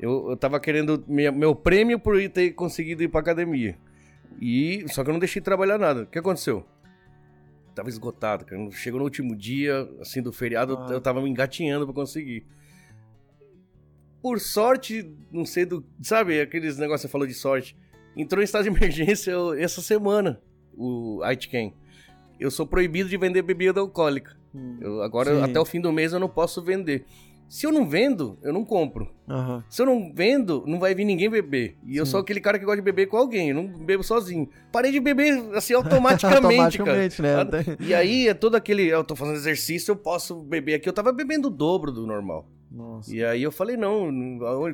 Eu, 0.00 0.30
eu 0.30 0.36
tava 0.36 0.58
querendo 0.58 1.04
minha- 1.06 1.30
meu 1.32 1.54
prêmio 1.54 1.98
por 1.98 2.16
ter 2.30 2.52
conseguido 2.52 3.02
ir 3.02 3.08
pra 3.08 3.20
academia. 3.20 3.76
E 4.40 4.84
só 4.88 5.02
que 5.04 5.10
eu 5.10 5.12
não 5.12 5.20
deixei 5.20 5.40
de 5.40 5.44
trabalhar 5.44 5.78
nada. 5.78 6.02
O 6.02 6.06
que 6.06 6.18
aconteceu? 6.18 6.64
Tava 7.74 7.88
esgotado, 7.90 8.44
cara. 8.46 8.70
Chegou 8.70 8.98
no 8.98 9.04
último 9.04 9.36
dia, 9.36 9.88
assim, 10.00 10.22
do 10.22 10.32
feriado, 10.32 10.72
eu- 10.74 10.78
Ah. 10.78 10.88
eu 10.92 11.00
tava 11.00 11.20
me 11.22 11.28
engatinhando 11.28 11.84
pra 11.86 11.94
conseguir. 11.94 12.46
Por 14.22 14.40
sorte, 14.40 15.10
não 15.30 15.44
sei 15.44 15.64
do. 15.64 15.84
Sabe, 16.02 16.40
aqueles 16.40 16.76
negócios 16.78 17.02
que 17.02 17.08
você 17.08 17.12
falou 17.12 17.26
de 17.26 17.34
sorte. 17.34 17.76
Entrou 18.16 18.40
em 18.42 18.44
estado 18.44 18.62
de 18.64 18.70
emergência 18.76 19.30
eu- 19.30 19.54
essa 19.54 19.80
semana, 19.80 20.40
o 20.74 21.20
Aitken. 21.22 21.74
Eu 22.40 22.50
sou 22.50 22.66
proibido 22.66 23.08
de 23.08 23.16
vender 23.16 23.42
bebida 23.42 23.80
alcoólica. 23.80 24.35
Hum. 24.56 24.76
Eu- 24.80 25.02
agora, 25.02 25.44
até 25.44 25.60
o 25.60 25.64
fim 25.64 25.80
do 25.80 25.92
mês, 25.92 26.12
eu 26.12 26.20
não 26.20 26.28
posso 26.28 26.62
vender. 26.62 27.04
Se 27.48 27.64
eu 27.64 27.70
não 27.70 27.88
vendo, 27.88 28.36
eu 28.42 28.52
não 28.52 28.64
compro. 28.64 29.08
Aham. 29.28 29.62
Se 29.70 29.80
eu 29.80 29.86
não 29.86 30.12
vendo, 30.12 30.64
não 30.66 30.80
vai 30.80 30.96
vir 30.96 31.04
ninguém 31.04 31.30
beber. 31.30 31.76
E 31.86 31.96
eu 31.96 32.04
Sim. 32.04 32.10
sou 32.12 32.20
aquele 32.20 32.40
cara 32.40 32.58
que 32.58 32.64
gosta 32.64 32.78
de 32.80 32.84
beber 32.84 33.06
com 33.06 33.16
alguém, 33.16 33.50
eu 33.50 33.54
não 33.54 33.68
bebo 33.68 34.02
sozinho. 34.02 34.48
Parei 34.72 34.90
de 34.90 34.98
beber, 34.98 35.38
assim, 35.54 35.72
automaticamente, 35.74 36.26
cara. 36.78 36.94
Automaticamente, 37.04 37.22
né? 37.22 37.36
Até- 37.36 37.76
E 37.78 37.94
aí 37.94 38.26
é 38.26 38.34
todo 38.34 38.56
aquele. 38.56 38.88
Eu 38.88 39.04
tô 39.04 39.14
fazendo 39.14 39.36
exercício, 39.36 39.92
eu 39.92 39.96
posso 39.96 40.42
beber 40.42 40.74
aqui. 40.74 40.88
Eu 40.88 40.92
tava 40.92 41.12
bebendo 41.12 41.46
o 41.46 41.50
dobro 41.50 41.92
do 41.92 42.04
normal. 42.04 42.48
Nossa. 42.68 43.14
E 43.14 43.24
aí 43.24 43.44
eu 43.44 43.52
falei, 43.52 43.76
não, 43.76 44.10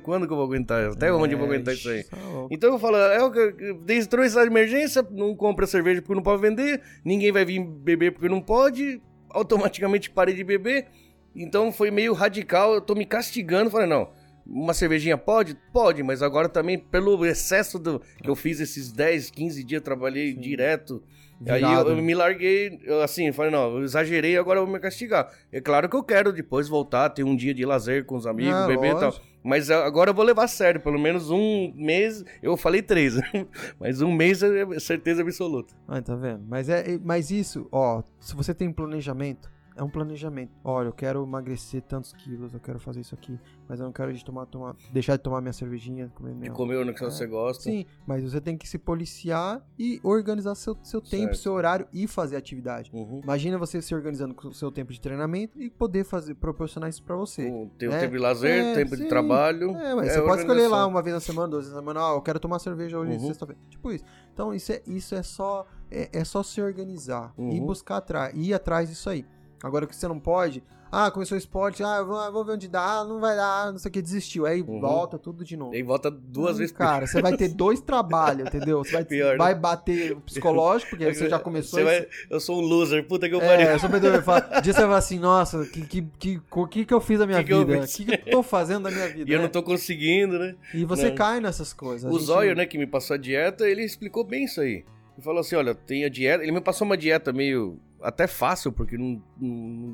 quando 0.02 0.26
que 0.26 0.32
eu 0.32 0.36
vou 0.36 0.46
aguentar? 0.46 0.92
Até 0.92 1.12
onde 1.12 1.34
eu 1.34 1.38
vou 1.38 1.46
aguentar 1.46 1.74
isso 1.74 1.90
aí? 1.90 2.02
Tá. 2.04 2.16
Então 2.50 2.72
eu 2.72 2.78
falo, 2.78 2.96
é 2.96 3.22
o 3.22 3.30
que 3.30 3.74
desde 3.84 4.16
estado 4.24 4.44
de 4.44 4.50
emergência, 4.50 5.06
não 5.10 5.36
compra 5.36 5.66
cerveja 5.66 6.00
porque 6.00 6.14
não 6.14 6.22
pode 6.22 6.40
vender, 6.40 6.80
ninguém 7.04 7.30
vai 7.30 7.44
vir 7.44 7.62
beber 7.62 8.12
porque 8.12 8.30
não 8.30 8.40
pode. 8.40 9.00
Automaticamente 9.32 10.10
parei 10.10 10.34
de 10.34 10.44
beber. 10.44 10.88
Então 11.34 11.72
foi 11.72 11.90
meio 11.90 12.12
radical, 12.12 12.74
eu 12.74 12.80
tô 12.80 12.94
me 12.94 13.06
castigando, 13.06 13.70
falei, 13.70 13.86
não, 13.86 14.10
uma 14.46 14.74
cervejinha 14.74 15.16
pode? 15.16 15.56
Pode, 15.72 16.02
mas 16.02 16.22
agora 16.22 16.48
também 16.48 16.78
pelo 16.78 17.24
excesso 17.24 17.78
do 17.78 18.00
que 18.22 18.28
eu 18.28 18.36
fiz 18.36 18.60
esses 18.60 18.92
10, 18.92 19.30
15 19.30 19.64
dias, 19.64 19.82
trabalhei 19.82 20.34
direto. 20.34 21.02
Aí 21.48 21.62
eu, 21.62 21.88
eu 21.88 21.96
me 21.96 22.14
larguei, 22.14 22.80
eu, 22.84 23.02
assim, 23.02 23.32
falei, 23.32 23.50
não, 23.50 23.76
eu 23.78 23.84
exagerei, 23.84 24.36
agora 24.36 24.60
eu 24.60 24.64
vou 24.64 24.72
me 24.72 24.80
castigar. 24.80 25.30
É 25.50 25.60
claro 25.60 25.88
que 25.88 25.96
eu 25.96 26.02
quero 26.02 26.32
depois 26.32 26.68
voltar, 26.68 27.10
ter 27.10 27.24
um 27.24 27.34
dia 27.34 27.52
de 27.52 27.64
lazer 27.64 28.04
com 28.04 28.16
os 28.16 28.26
amigos, 28.26 28.54
Ah, 28.54 28.66
beber 28.66 28.94
e 28.96 28.98
tal. 28.98 29.14
Mas 29.44 29.70
agora 29.70 30.10
eu 30.10 30.14
vou 30.14 30.24
levar 30.24 30.44
a 30.44 30.48
sério, 30.48 30.80
pelo 30.80 30.98
menos 31.00 31.30
um 31.30 31.72
mês, 31.74 32.24
eu 32.40 32.56
falei 32.56 32.80
três, 32.80 33.14
mas 33.78 34.00
um 34.00 34.12
mês 34.12 34.42
é 34.42 34.78
certeza 34.78 35.22
absoluta. 35.22 35.74
Ah, 35.88 36.00
tá 36.00 36.14
vendo? 36.14 36.44
Mas, 36.48 36.68
é, 36.68 36.98
mas 37.02 37.30
isso, 37.30 37.66
ó, 37.72 38.02
se 38.20 38.36
você 38.36 38.54
tem 38.54 38.68
um 38.68 38.72
planejamento, 38.72 39.50
é 39.76 39.82
um 39.82 39.88
planejamento. 39.88 40.52
Olha, 40.64 40.88
eu 40.88 40.92
quero 40.92 41.22
emagrecer 41.22 41.82
tantos 41.82 42.12
quilos, 42.12 42.52
eu 42.54 42.60
quero 42.60 42.78
fazer 42.78 43.00
isso 43.00 43.14
aqui, 43.14 43.38
mas 43.68 43.80
eu 43.80 43.86
não 43.86 43.92
quero 43.92 44.12
de 44.12 44.24
tomar, 44.24 44.46
tomar, 44.46 44.76
deixar 44.92 45.16
de 45.16 45.22
tomar 45.22 45.40
minha 45.40 45.52
cervejinha, 45.52 46.10
comer 46.14 46.32
De 46.32 46.36
minha... 46.38 46.52
comer 46.52 46.76
o 46.76 46.94
que 46.94 47.04
É. 47.04 47.10
você 47.10 47.26
gosta. 47.26 47.62
Sim, 47.64 47.86
mas 48.06 48.22
você 48.22 48.40
tem 48.40 48.56
que 48.56 48.68
se 48.68 48.78
policiar 48.78 49.64
e 49.78 50.00
organizar 50.02 50.54
seu, 50.54 50.76
seu 50.82 51.00
tempo, 51.00 51.26
Certo. 51.34 51.38
seu 51.38 51.52
horário 51.52 51.86
e 51.92 52.06
fazer 52.06 52.36
atividade. 52.36 52.90
Uhum. 52.92 53.20
Imagina 53.22 53.58
você 53.58 53.80
se 53.82 53.94
organizando 53.94 54.34
com 54.34 54.48
o 54.48 54.54
seu 54.54 54.70
tempo 54.70 54.92
de 54.92 55.00
treinamento 55.00 55.60
e 55.60 55.70
poder 55.70 56.04
fazer, 56.04 56.34
proporcionar 56.34 56.88
isso 56.90 57.02
pra 57.02 57.16
você. 57.16 57.48
O- 57.48 57.70
Tem 57.78 57.88
o 57.88 57.92
É, 57.92 57.98
tempo 58.00 58.12
de 58.12 58.18
lazer, 58.18 58.64
é, 58.64 58.74
tempo 58.74 58.96
de 58.96 59.02
sim. 59.02 59.08
trabalho. 59.08 59.70
É, 59.76 59.94
mas 59.94 60.08
é 60.08 60.14
você 60.14 60.22
pode 60.22 60.42
escolher 60.42 60.68
lá 60.68 60.86
uma 60.86 61.02
vez 61.02 61.14
na 61.14 61.20
semana, 61.20 61.48
duas 61.48 61.64
vezes 61.64 61.74
na 61.74 61.80
semana, 61.80 62.00
ah, 62.00 62.14
eu 62.14 62.22
quero 62.22 62.38
tomar 62.38 62.58
cerveja 62.58 62.98
hoje, 62.98 63.12
Uhum. 63.12 63.26
sexta-feira. 63.26 63.60
Tipo 63.70 63.92
isso. 63.92 64.04
Então, 64.32 64.52
isso 64.54 64.72
é, 64.72 64.82
isso 64.86 65.14
é 65.14 65.22
só 65.22 65.66
é, 65.90 66.08
é 66.20 66.24
só 66.24 66.42
se 66.42 66.60
organizar 66.62 67.34
e 67.36 67.42
Uhum. 67.42 67.66
buscar 67.66 67.98
atrás, 67.98 68.32
ir 68.34 68.54
atrás 68.54 68.88
disso 68.88 69.10
aí. 69.10 69.26
Agora 69.62 69.84
o 69.84 69.88
que 69.88 69.94
você 69.96 70.08
não 70.08 70.18
pode, 70.18 70.62
ah, 70.90 71.10
começou 71.10 71.36
o 71.36 71.38
esporte, 71.38 71.82
ah, 71.82 72.02
vou, 72.02 72.32
vou 72.32 72.44
ver 72.44 72.52
onde 72.52 72.68
dá, 72.68 73.00
ah, 73.00 73.04
não 73.04 73.20
vai 73.20 73.34
dar, 73.36 73.70
não 73.72 73.78
sei 73.78 73.88
o 73.88 73.92
que, 73.92 74.02
desistiu. 74.02 74.44
Aí 74.44 74.60
Uhum. 74.60 74.80
volta 74.80 75.18
tudo 75.18 75.44
de 75.44 75.56
novo. 75.56 75.74
E 75.74 75.82
volta 75.82 76.10
duas 76.10 76.56
Hum, 76.56 76.58
vezes 76.58 76.72
Cara, 76.76 77.06
você 77.06 77.20
vai 77.22 77.34
ter 77.36 77.48
dois 77.54 77.80
trabalhos, 77.80 78.46
entendeu? 78.48 78.78
Você 78.84 78.92
vai, 78.92 79.04
Pior, 79.04 79.32
né? 79.32 79.38
vai 79.38 79.54
bater 79.54 80.12
o 80.12 80.20
psicológico, 80.20 80.90
porque 80.90 81.04
aí 81.04 81.14
você 81.14 81.30
já 81.30 81.38
começou. 81.38 81.78
Você 81.78 81.84
vai- 81.84 82.06
Eu 82.28 82.40
sou 82.40 82.58
um 82.58 82.60
loser, 82.60 83.06
puta 83.06 83.28
que 83.28 83.34
eu 83.34 83.40
pariu. 83.40 83.68
é, 83.68 83.74
eu 83.74 83.78
sou 83.78 83.88
perdedor. 83.88 84.20
Dia 84.62 84.72
você 84.72 84.80
vai 84.80 84.82
falar 84.88 84.96
assim, 84.98 85.18
nossa, 85.18 85.64
que 85.66 85.86
que, 85.86 86.02
que, 86.18 86.40
o 86.50 86.66
que, 86.66 86.84
que 86.84 86.92
eu 86.92 87.00
fiz 87.00 87.18
da 87.18 87.26
minha 87.26 87.42
Que 87.42 87.54
vida? 87.54 87.78
O 87.84 87.86
que, 87.86 88.04
que 88.04 88.12
eu 88.12 88.32
tô 88.32 88.42
fazendo 88.42 88.82
da 88.84 88.90
minha 88.90 89.08
vida? 89.12 89.30
E 89.30 89.32
eu 89.32 89.38
né? 89.38 89.44
não 89.44 89.50
tô 89.50 89.62
conseguindo, 89.62 90.38
né? 90.38 90.54
E 90.74 90.84
você 90.84 91.08
Não. 91.08 91.14
cai 91.14 91.40
nessas 91.40 91.72
coisas. 91.72 92.10
O 92.12 92.18
gente- 92.18 92.26
Zóio, 92.26 92.54
né, 92.54 92.66
que 92.66 92.76
me 92.76 92.86
passou 92.86 93.14
a 93.14 93.16
dieta, 93.16 93.66
ele 93.68 93.82
explicou 93.84 94.24
bem 94.24 94.44
isso 94.44 94.60
aí. 94.60 94.84
Ele 95.14 95.22
falou 95.22 95.40
assim, 95.40 95.54
olha, 95.56 95.74
tem 95.74 96.04
a 96.04 96.08
dieta... 96.08 96.42
Ele 96.42 96.52
me 96.52 96.60
passou 96.60 96.84
uma 96.86 96.96
dieta 96.96 97.32
meio... 97.32 97.78
Até 98.02 98.26
fácil, 98.26 98.72
porque 98.72 98.98
não, 98.98 99.22
não, 99.40 99.48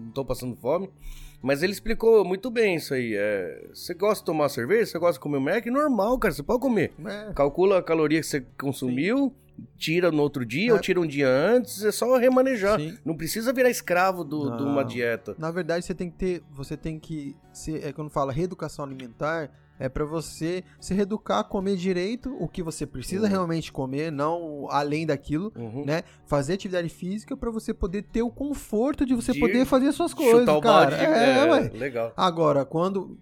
não 0.04 0.10
tô 0.12 0.24
passando 0.24 0.56
fome. 0.56 0.88
Mas 1.42 1.62
ele 1.62 1.72
explicou 1.72 2.24
muito 2.24 2.50
bem 2.50 2.74
isso 2.76 2.94
aí. 2.94 3.14
É, 3.14 3.68
você 3.72 3.94
gosta 3.94 4.22
de 4.22 4.26
tomar 4.26 4.48
cerveja? 4.48 4.86
Você 4.86 4.98
gosta 4.98 5.14
de 5.14 5.20
comer 5.20 5.38
Mac? 5.38 5.66
Normal, 5.66 6.18
cara, 6.18 6.34
você 6.34 6.42
pode 6.42 6.60
comer. 6.60 6.92
É, 7.04 7.32
Calcula 7.32 7.78
a 7.78 7.82
caloria 7.82 8.20
que 8.20 8.26
você 8.26 8.40
consumiu, 8.58 9.32
tira 9.76 10.10
no 10.10 10.20
outro 10.22 10.44
dia 10.44 10.70
É. 10.70 10.72
ou 10.72 10.80
tira 10.80 11.00
um 11.00 11.06
dia 11.06 11.28
antes, 11.28 11.84
é 11.84 11.92
só 11.92 12.16
remanejar. 12.16 12.80
sim. 12.80 12.96
Não 13.04 13.16
precisa 13.16 13.52
virar 13.52 13.70
escravo 13.70 14.24
de 14.24 14.34
uma 14.34 14.82
dieta. 14.84 15.36
Na 15.38 15.50
verdade, 15.52 15.84
você 15.84 15.94
tem 15.94 16.10
que 16.10 16.16
ter, 16.16 16.42
você 16.50 16.76
tem 16.76 16.98
que, 16.98 17.36
ser, 17.52 17.84
é 17.86 17.92
quando 17.92 18.10
fala 18.10 18.32
reeducação 18.32 18.84
alimentar, 18.84 19.50
é 19.78 19.88
pra 19.88 20.04
você 20.04 20.64
se 20.80 20.94
reeducar, 20.94 21.44
comer 21.44 21.76
direito 21.76 22.34
o 22.40 22.48
que 22.48 22.62
você 22.62 22.86
precisa 22.86 23.24
Uhum. 23.24 23.30
realmente 23.30 23.72
comer, 23.72 24.10
não 24.12 24.66
além 24.70 25.06
daquilo, 25.06 25.52
Uhum. 25.56 25.84
né? 25.84 26.02
Fazer 26.26 26.54
atividade 26.54 26.88
física 26.88 27.36
pra 27.36 27.50
você 27.50 27.72
poder 27.72 28.02
ter 28.02 28.22
o 28.22 28.30
conforto 28.30 29.06
de 29.06 29.14
você 29.14 29.32
De 29.32 29.40
poder 29.40 29.64
fazer 29.64 29.92
suas 29.92 30.12
coisas, 30.14 30.44
cara. 30.44 30.60
balde. 30.60 30.94
é, 30.96 31.38
é, 31.38 31.50
ué. 31.50 31.70
legal. 31.74 32.12
Agora, 32.16 32.64
quando 32.64 33.16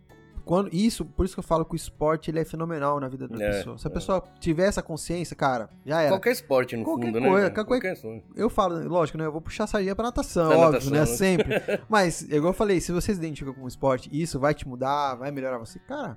quando 0.44 0.72
isso, 0.72 1.04
por 1.04 1.26
isso 1.26 1.34
que 1.34 1.40
eu 1.40 1.44
falo 1.44 1.64
que 1.64 1.74
o 1.74 1.76
esporte 1.76 2.30
ele 2.30 2.38
é 2.38 2.44
fenomenal 2.44 3.00
na 3.00 3.08
vida 3.08 3.26
da 3.26 3.34
É, 3.44 3.50
pessoa. 3.50 3.76
Se 3.78 3.88
a 3.88 3.90
é. 3.90 3.92
pessoa 3.92 4.22
tiver 4.38 4.68
essa 4.68 4.80
consciência, 4.80 5.34
cara, 5.34 5.68
já 5.84 6.00
era. 6.02 6.10
Qualquer 6.12 6.30
esporte, 6.30 6.76
no 6.76 6.84
Qualquer 6.84 7.06
fundo, 7.06 7.18
coisa, 7.18 7.48
né? 7.48 7.50
qualquer- 7.52 7.80
coisa. 7.96 8.22
Eu 8.36 8.48
falo, 8.48 8.88
lógico, 8.88 9.18
né? 9.18 9.26
Eu 9.26 9.32
vou 9.32 9.40
puxar 9.40 9.64
a 9.64 9.66
sardinha 9.66 9.96
pra 9.96 10.04
natação, 10.04 10.46
Pra 10.46 10.56
óbvio, 10.58 10.72
natação, 10.74 10.92
né? 10.92 11.00
né? 11.00 11.06
Sempre. 11.06 11.48
Mas, 11.90 12.22
igual 12.22 12.50
eu 12.50 12.52
falei, 12.52 12.80
se 12.80 12.92
você 12.92 13.12
se 13.12 13.18
identifica 13.18 13.52
com 13.52 13.64
o 13.64 13.66
esporte, 13.66 14.08
isso 14.12 14.38
vai 14.38 14.54
te 14.54 14.68
mudar, 14.68 15.16
vai 15.16 15.32
melhorar 15.32 15.58
você. 15.58 15.80
Cara, 15.80 16.16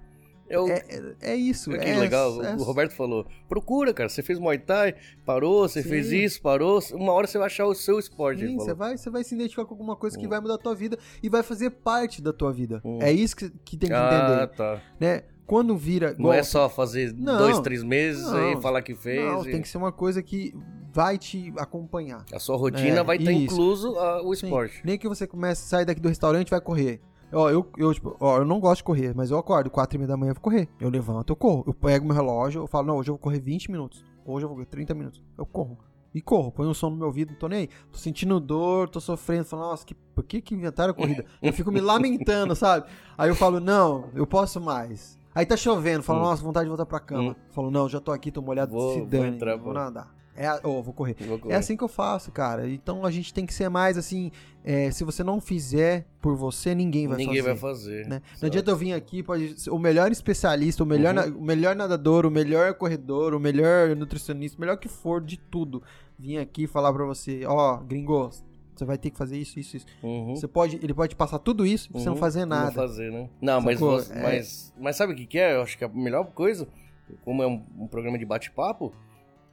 Eu, 0.49 0.67
é, 0.67 0.83
é, 0.89 1.31
é 1.33 1.35
isso. 1.35 1.69
Que 1.71 1.77
é, 1.77 1.97
legal, 1.97 2.43
é- 2.43 2.55
o 2.55 2.63
Roberto 2.63 2.93
falou. 2.93 3.25
Procura, 3.47 3.93
cara. 3.93 4.09
Você 4.09 4.23
fez 4.23 4.39
Muay 4.39 4.57
Thai, 4.57 4.95
parou, 5.25 5.67
você 5.67 5.83
Sim. 5.83 5.89
fez 5.89 6.11
isso, 6.11 6.41
parou. 6.41 6.79
Uma 6.93 7.13
hora 7.13 7.27
você 7.27 7.37
vai 7.37 7.47
achar 7.47 7.65
o 7.65 7.75
seu 7.75 7.99
esporte. 7.99 8.45
Sim, 8.45 8.55
você 8.57 8.73
vai, 8.73 8.97
você 8.97 9.09
vai 9.09 9.23
se 9.23 9.35
identificar 9.35 9.65
com 9.65 9.73
alguma 9.73 9.95
coisa 9.95 10.17
que 10.17 10.25
Hum. 10.25 10.29
vai 10.29 10.39
mudar 10.39 10.55
a 10.55 10.57
tua 10.57 10.73
vida 10.75 10.97
e 11.21 11.29
vai 11.29 11.43
fazer 11.43 11.69
parte 11.69 12.21
da 12.21 12.33
tua 12.33 12.51
vida. 12.51 12.81
Hum. 12.83 12.99
É 13.01 13.11
isso 13.11 13.35
que, 13.35 13.49
que 13.63 13.77
tem 13.77 13.89
que 13.89 13.95
Ah, 13.95 14.41
entender, 14.43 14.55
tá. 14.57 14.81
né? 14.99 15.23
Quando 15.45 15.75
vira... 15.75 16.15
Não 16.19 16.31
é 16.31 16.43
só 16.43 16.69
fazer 16.69 17.11
Não. 17.17 17.37
dois, 17.39 17.59
três 17.61 17.81
meses 17.83 18.23
Não. 18.23 18.51
e 18.53 18.61
falar 18.61 18.83
que 18.83 18.93
fez. 18.93 19.19
Não, 19.25 19.41
e 19.41 19.51
tem 19.51 19.61
que 19.61 19.67
ser 19.67 19.79
uma 19.79 19.91
coisa 19.91 20.21
que 20.21 20.53
vai 20.93 21.17
te 21.17 21.51
acompanhar. 21.57 22.23
A 22.31 22.37
sua 22.37 22.55
rotina 22.55 22.99
É, 22.99 23.03
vai 23.03 23.17
estar 23.17 23.31
isso. 23.31 23.53
incluso 23.53 23.97
ah, 23.97 24.21
o 24.23 24.35
Sim. 24.35 24.45
esporte. 24.45 24.79
Nem 24.83 24.95
que 24.97 25.07
você 25.07 25.25
comece 25.25 25.63
a 25.63 25.65
sair 25.67 25.85
daqui 25.85 25.99
do 25.99 26.07
restaurante 26.09 26.49
e 26.49 26.51
vai 26.51 26.61
correr. 26.61 27.01
Ó, 27.32 27.49
eu, 27.49 27.65
eu, 27.77 27.93
tipo, 27.93 28.15
ó, 28.19 28.38
eu 28.38 28.45
não 28.45 28.59
gosto 28.59 28.77
de 28.77 28.84
correr, 28.86 29.13
mas 29.15 29.30
eu 29.32 29.38
acordo 29.38 29.69
4 29.69 29.95
e 29.95 29.99
meia 29.99 30.07
da 30.07 30.17
manhã 30.17 30.32
eu 30.32 30.36
vou 30.36 30.41
correr. 30.41 30.67
Eu 30.80 30.89
levanto, 30.89 31.30
eu 31.32 31.36
corro. 31.36 31.63
Eu 31.67 31.73
pego 31.73 32.05
meu 32.05 32.15
relógio, 32.15 32.61
eu 32.63 32.67
falo, 32.67 32.88
não, 32.88 32.97
hoje 32.97 33.09
eu 33.09 33.13
vou 33.15 33.19
correr 33.19 33.39
20 33.39 33.69
minutos. 33.71 34.03
Hoje 34.25 34.45
eu 34.45 34.49
vou 34.49 34.55
correr 34.57 34.65
30 34.67 34.93
minutos. 34.95 35.21
Eu 35.38 35.45
corro. 35.45 35.77
E 36.13 36.21
corro, 36.21 36.51
põe 36.51 36.65
um 36.65 36.73
som 36.73 36.89
no 36.89 36.95
meu 36.97 37.05
ouvido, 37.05 37.32
não 37.34 37.38
tô 37.38 37.47
nem 37.47 37.59
aí. 37.59 37.69
Tô 37.91 37.97
sentindo 37.99 38.39
dor, 38.39 38.89
tô 38.89 38.99
sofrendo, 38.99 39.45
falo, 39.45 39.61
nossa, 39.61 39.86
que, 39.86 39.93
por 39.93 40.23
que 40.23 40.41
que 40.41 40.55
inventaram 40.55 40.89
a 40.89 40.93
corrida? 40.95 41.23
Eu 41.39 41.53
fico 41.53 41.71
me 41.71 41.80
lamentando, 41.80 42.55
sabe? 42.55 42.88
Aí 43.15 43.30
eu 43.30 43.36
falo, 43.36 43.59
não, 43.59 44.05
eu 44.15 44.25
posso 44.25 44.59
mais. 44.59 45.19
Aí 45.36 45.45
tá 45.45 45.55
chovendo, 45.55 46.01
falo, 46.01 46.19
Hum. 46.19 46.23
nossa, 46.23 46.41
vontade 46.43 46.65
de 46.65 46.69
voltar 46.69 46.88
pra 46.88 46.99
cama. 46.99 47.32
Hum. 47.32 47.36
Falo, 47.51 47.69
não, 47.69 47.88
já 47.88 47.99
tô 48.01 48.11
aqui, 48.11 48.32
tô 48.32 48.41
molhado, 48.41 48.71
Vou- 48.71 48.93
se 48.93 48.99
vou 49.01 49.07
dane, 49.07 49.36
entrar, 49.36 49.55
vou 49.55 49.65
vou. 49.65 49.73
nadar. 49.75 50.11
É, 50.41 50.47
a- 50.47 50.61
ô, 50.63 50.81
vou 50.81 50.93
correr. 50.93 51.15
Vou 51.27 51.37
correr. 51.37 51.53
É 51.53 51.57
assim 51.57 51.75
que 51.75 51.83
eu 51.83 51.87
faço, 51.89 52.31
cara. 52.31 52.69
Então 52.69 53.05
a 53.05 53.11
gente 53.11 53.33
tem 53.33 53.45
que 53.45 53.53
ser 53.53 53.67
mais 53.69 53.97
assim. 53.97 54.31
é, 54.63 54.91
se 54.91 55.03
você 55.05 55.23
não 55.23 55.39
fizer 55.41 56.05
por 56.21 56.35
você, 56.35 56.75
ninguém 56.75 57.07
vai 57.07 57.17
Ninguém 57.17 57.37
fazer. 57.37 57.49
vai 57.49 57.57
fazer. 57.57 58.07
né? 58.07 58.21
Não 58.41 58.47
adianta 58.47 58.69
eu 58.69 58.75
vir 58.75 58.93
aqui, 58.93 59.23
pode 59.23 59.59
ser 59.59 59.69
o 59.71 59.79
melhor 59.79 60.11
especialista, 60.11 60.83
o 60.83 60.85
melhor, 60.85 61.15
Uhum. 61.15 61.29
na- 61.31 61.37
o 61.37 61.41
melhor 61.41 61.75
nadador, 61.75 62.25
o 62.25 62.29
melhor 62.31 62.73
corredor, 62.75 63.33
o 63.33 63.39
melhor 63.39 63.95
nutricionista, 63.95 64.57
o 64.57 64.61
melhor 64.61 64.77
que 64.77 64.87
for 64.89 65.21
de 65.21 65.37
tudo. 65.37 65.81
Vir 66.17 66.37
aqui 66.37 66.67
falar 66.67 66.91
pra 66.93 67.03
você, 67.05 67.45
ó, 67.45 67.77
gringo, 67.77 68.29
você 68.75 68.85
vai 68.85 68.97
ter 68.97 69.09
que 69.09 69.17
fazer 69.17 69.37
isso, 69.37 69.59
isso, 69.59 69.77
isso. 69.77 69.85
Uhum. 70.03 70.35
Você 70.35 70.47
pode, 70.47 70.75
ele 70.83 70.93
pode 70.93 71.15
passar 71.15 71.39
tudo 71.39 71.65
isso 71.65 71.89
e 71.89 71.93
você 71.99 72.05
não 72.05 72.13
Uhum. 72.13 72.19
fazer 72.19 72.45
nada. 72.45 72.65
Não 72.67 72.73
fazer, 72.73 73.11
né? 73.11 73.29
Não, 73.41 73.61
mas, 73.61 73.79
você- 73.79 74.13
É. 74.13 74.21
mas, 74.21 74.73
mas 74.79 74.95
sabe 74.97 75.13
o 75.13 75.15
que, 75.15 75.25
que 75.25 75.39
é? 75.39 75.55
Eu 75.55 75.61
acho 75.63 75.77
que 75.77 75.83
a 75.85 75.89
melhor 75.89 76.25
coisa, 76.33 76.67
como 77.25 77.41
é 77.41 77.47
um, 77.47 77.63
um 77.77 77.87
programa 77.87 78.17
de 78.19 78.25
bate-papo, 78.25 78.93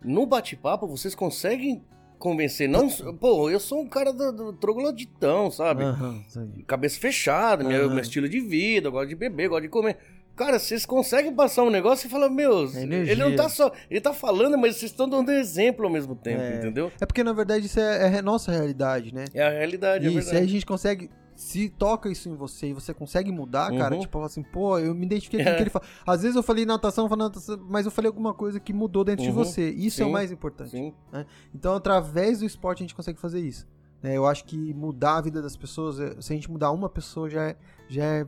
no 0.06 0.24
bate-papo 0.26 0.86
vocês 0.86 1.14
conseguem 1.14 1.82
convencer. 2.18 2.68
Não, 2.68 2.88
pô, 2.88 3.50
eu 3.50 3.60
sou 3.60 3.80
um 3.82 3.86
cara 3.88 4.12
do, 4.12 4.32
do 4.32 4.52
trogloditão, 4.54 5.50
sabe? 5.50 5.82
Aí. 5.84 6.62
Cabeça 6.64 6.98
fechada, 6.98 7.62
meu, 7.64 7.84
Aham. 7.86 7.94
meu 7.94 8.02
estilo 8.02 8.28
de 8.28 8.40
vida, 8.40 8.88
eu 8.88 8.92
gosto 8.92 9.08
de 9.08 9.14
beber, 9.16 9.48
gosto 9.48 9.62
de 9.62 9.68
comer. 9.68 9.98
Cara, 10.34 10.58
vocês 10.58 10.84
conseguem 10.84 11.34
passar 11.34 11.62
um 11.62 11.70
negócio 11.70 12.06
e 12.06 12.10
falar, 12.10 12.28
meu, 12.28 12.64
É 12.74 12.82
energia. 12.82 13.12
ele 13.12 13.22
não 13.24 13.34
tá 13.34 13.48
só. 13.48 13.72
Ele 13.90 14.00
tá 14.02 14.12
falando, 14.12 14.58
mas 14.58 14.76
vocês 14.76 14.90
estão 14.90 15.08
dando 15.08 15.30
exemplo 15.32 15.86
ao 15.86 15.90
mesmo 15.90 16.14
tempo, 16.14 16.42
É. 16.42 16.56
entendeu? 16.58 16.92
É 17.00 17.06
porque 17.06 17.24
na 17.24 17.32
verdade 17.32 17.64
isso 17.66 17.80
é, 17.80 18.14
é 18.14 18.18
a 18.18 18.22
nossa 18.22 18.52
realidade, 18.52 19.14
né? 19.14 19.24
É 19.32 19.42
a 19.42 19.48
realidade, 19.50 20.06
é 20.06 20.10
Isso, 20.10 20.18
a 20.28 20.32
verdade. 20.32 20.52
gente 20.52 20.66
consegue. 20.66 21.10
Se 21.36 21.68
toca 21.68 22.08
isso 22.10 22.28
em 22.28 22.34
você 22.34 22.68
e 22.68 22.72
você 22.72 22.92
consegue 22.94 23.30
mudar, 23.30 23.70
cara, 23.76 23.94
Uhum. 23.94 24.00
tipo 24.00 24.12
fala 24.14 24.26
assim, 24.26 24.42
pô, 24.42 24.78
eu 24.78 24.94
me 24.94 25.04
identifiquei 25.06 25.44
com 25.44 25.50
o 25.50 25.52
É. 25.52 25.56
que 25.56 25.62
ele 25.64 25.70
fala. 25.70 25.84
Às 26.06 26.22
vezes 26.22 26.34
eu 26.34 26.42
falei 26.42 26.64
natação, 26.66 27.04
eu 27.04 27.08
falei 27.10 27.24
natação, 27.26 27.58
mas 27.68 27.84
eu 27.84 27.92
falei 27.92 28.08
alguma 28.08 28.32
coisa 28.34 28.58
que 28.58 28.72
mudou 28.72 29.04
dentro 29.04 29.22
de 29.22 29.28
Uhum. 29.28 29.34
você. 29.36 29.70
Isso 29.70 30.00
é 30.00 30.04
o 30.04 30.08
Sim. 30.08 30.12
mais 30.12 30.32
importante. 30.32 30.70
Sim. 30.70 30.94
Então, 31.54 31.74
através 31.74 32.40
do 32.40 32.46
esporte, 32.46 32.78
a 32.82 32.84
gente 32.84 32.94
consegue 32.94 33.20
fazer 33.20 33.40
isso. 33.40 33.66
né? 34.02 34.16
eu 34.16 34.24
acho 34.26 34.44
que 34.44 34.72
mudar 34.74 35.16
a 35.16 35.20
vida 35.20 35.40
das 35.42 35.56
pessoas, 35.56 35.98
é- 35.98 36.20
se 36.20 36.32
a 36.32 36.36
gente 36.36 36.50
mudar 36.50 36.70
uma 36.70 36.88
pessoa, 36.88 37.28
já 37.28 37.42
é, 37.48 37.56
já 37.88 38.04
é 38.04 38.26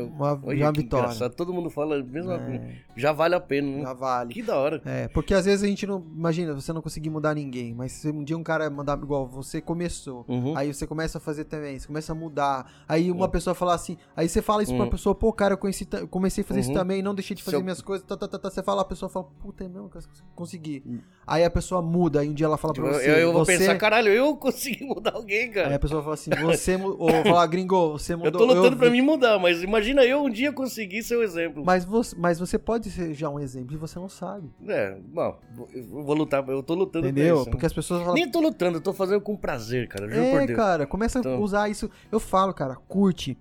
uma, 0.00 0.40
olha 0.44 0.62
é 0.62 0.66
uma 0.66 0.72
vitória. 0.72 1.04
engraçado, 1.06 1.34
todo 1.34 1.52
mundo 1.52 1.70
fala 1.70 1.96
a 2.00 2.02
mesma 2.02 2.38
coisa. 2.38 2.54
É, 2.64 2.76
Já 2.96 3.12
vale 3.12 3.34
a 3.34 3.40
pena, 3.40 3.68
né? 3.78 3.82
já 3.82 3.92
vale. 3.92 4.34
Que 4.34 4.42
da 4.42 4.56
hora. 4.56 4.82
É, 4.84 5.08
porque 5.08 5.32
às 5.34 5.44
vezes 5.44 5.62
a 5.62 5.66
gente 5.66 5.86
não. 5.86 6.04
Imagina, 6.14 6.54
você 6.54 6.72
não 6.72 6.82
conseguir 6.82 7.10
mudar 7.10 7.34
ninguém, 7.34 7.74
mas 7.74 7.92
se 7.92 8.08
um 8.10 8.22
dia 8.24 8.36
um 8.36 8.42
cara 8.42 8.68
mandar 8.70 8.98
igual 8.98 9.26
você 9.26 9.60
começou. 9.60 10.24
Uhum. 10.28 10.56
Aí 10.56 10.72
você 10.72 10.86
começa 10.86 11.18
a 11.18 11.20
fazer 11.20 11.44
também, 11.44 11.78
você 11.78 11.86
começa 11.86 12.12
a 12.12 12.14
mudar. 12.14 12.70
Aí 12.88 13.10
uma 13.10 13.26
Uhum. 13.26 13.30
pessoa 13.30 13.54
fala 13.54 13.74
assim, 13.74 13.96
aí 14.16 14.28
você 14.28 14.42
fala 14.42 14.62
isso 14.62 14.74
pra 14.74 14.84
Uhum. 14.84 14.90
pessoa, 14.90 15.14
pô, 15.14 15.32
cara, 15.32 15.54
eu 15.54 15.58
conheci, 15.58 15.86
comecei 16.10 16.42
a 16.42 16.46
fazer 16.46 16.60
isso 16.60 16.70
Uhum. 16.70 16.74
também, 16.76 17.02
não 17.02 17.14
deixei 17.14 17.36
de 17.36 17.42
fazer 17.42 17.56
Seu- 17.56 17.62
minhas 17.64 17.80
coisas, 17.80 18.06
tá, 18.06 18.16
tá, 18.16 18.28
tá, 18.28 18.38
tá. 18.38 18.50
Você 18.50 18.62
fala, 18.62 18.82
a 18.82 18.84
pessoa 18.84 19.08
fala, 19.08 19.26
puta, 19.40 19.64
é 19.64 19.68
mesmo, 19.68 19.88
cara, 19.88 20.04
consegui. 20.34 20.82
Uhum. 20.86 21.00
Aí 21.26 21.44
a 21.44 21.50
pessoa 21.50 21.80
muda, 21.82 22.20
aí 22.20 22.28
um 22.28 22.34
dia 22.34 22.46
ela 22.46 22.56
fala 22.56 22.74
pra 22.74 22.84
Eu, 22.86 22.92
você. 22.94 23.10
eu- 23.10 23.14
eu 23.16 23.32
vou 23.32 23.44
você... 23.44 23.58
pensar, 23.58 23.76
caralho, 23.78 24.08
eu 24.08 24.36
consegui 24.36 24.84
mudar 24.84 25.14
alguém, 25.14 25.42
Aí 25.44 25.48
cara. 25.50 25.74
a 25.76 25.78
pessoa 25.78 26.02
fala 26.02 26.14
assim, 26.14 26.30
você 26.42 26.76
mudou. 26.76 27.00
Ou 27.02 27.22
falar, 27.24 27.46
gringo, 27.46 27.92
você 27.92 28.14
Eu 28.14 28.18
mudou. 28.18 28.32
tô 28.40 28.44
lutando 28.46 28.74
eu 28.74 28.76
pra 28.78 28.90
mim 28.90 29.02
mudar, 29.02 29.38
mas 29.38 29.51
mas 29.52 29.62
imagina 29.62 30.04
eu 30.04 30.22
um 30.24 30.30
dia 30.30 30.52
conseguir 30.52 31.02
ser 31.02 31.16
o 31.16 31.22
exemplo. 31.22 31.62
Mas 31.64 31.84
você, 31.84 32.16
mas 32.18 32.38
você 32.38 32.58
pode 32.58 32.90
ser 32.90 33.12
já 33.14 33.28
um 33.28 33.38
exemplo 33.38 33.74
e 33.74 33.76
você 33.78 33.98
não 33.98 34.08
sabe. 34.08 34.50
É, 34.66 34.96
bom, 35.12 35.38
eu 35.74 35.84
vou 36.04 36.14
lutar, 36.14 36.46
eu 36.48 36.62
tô 36.62 36.74
lutando 36.74 37.06
Entendeu? 37.06 37.36
isso, 37.36 37.44
né? 37.46 37.50
Porque 37.50 37.66
as 37.66 37.72
pessoas 37.72 38.00
falam. 38.00 38.14
Nem 38.14 38.30
tô 38.30 38.40
lutando, 38.40 38.78
eu 38.78 38.82
tô 38.82 38.92
fazendo 38.92 39.20
com 39.20 39.36
prazer, 39.36 39.88
cara, 39.88 40.08
juro 40.08 40.30
por 40.30 40.40
É, 40.42 40.46
Deus. 40.46 40.56
cara, 40.56 40.86
começa 40.86 41.18
Então- 41.18 41.34
a 41.34 41.38
usar 41.38 41.68
isso. 41.68 41.90
Eu 42.10 42.18
falo, 42.20 42.52
cara, 42.54 42.76
curte. 42.88 43.36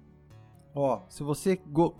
Ó, 0.75 1.01
se 1.09 1.23
você. 1.23 1.59
go- 1.67 1.95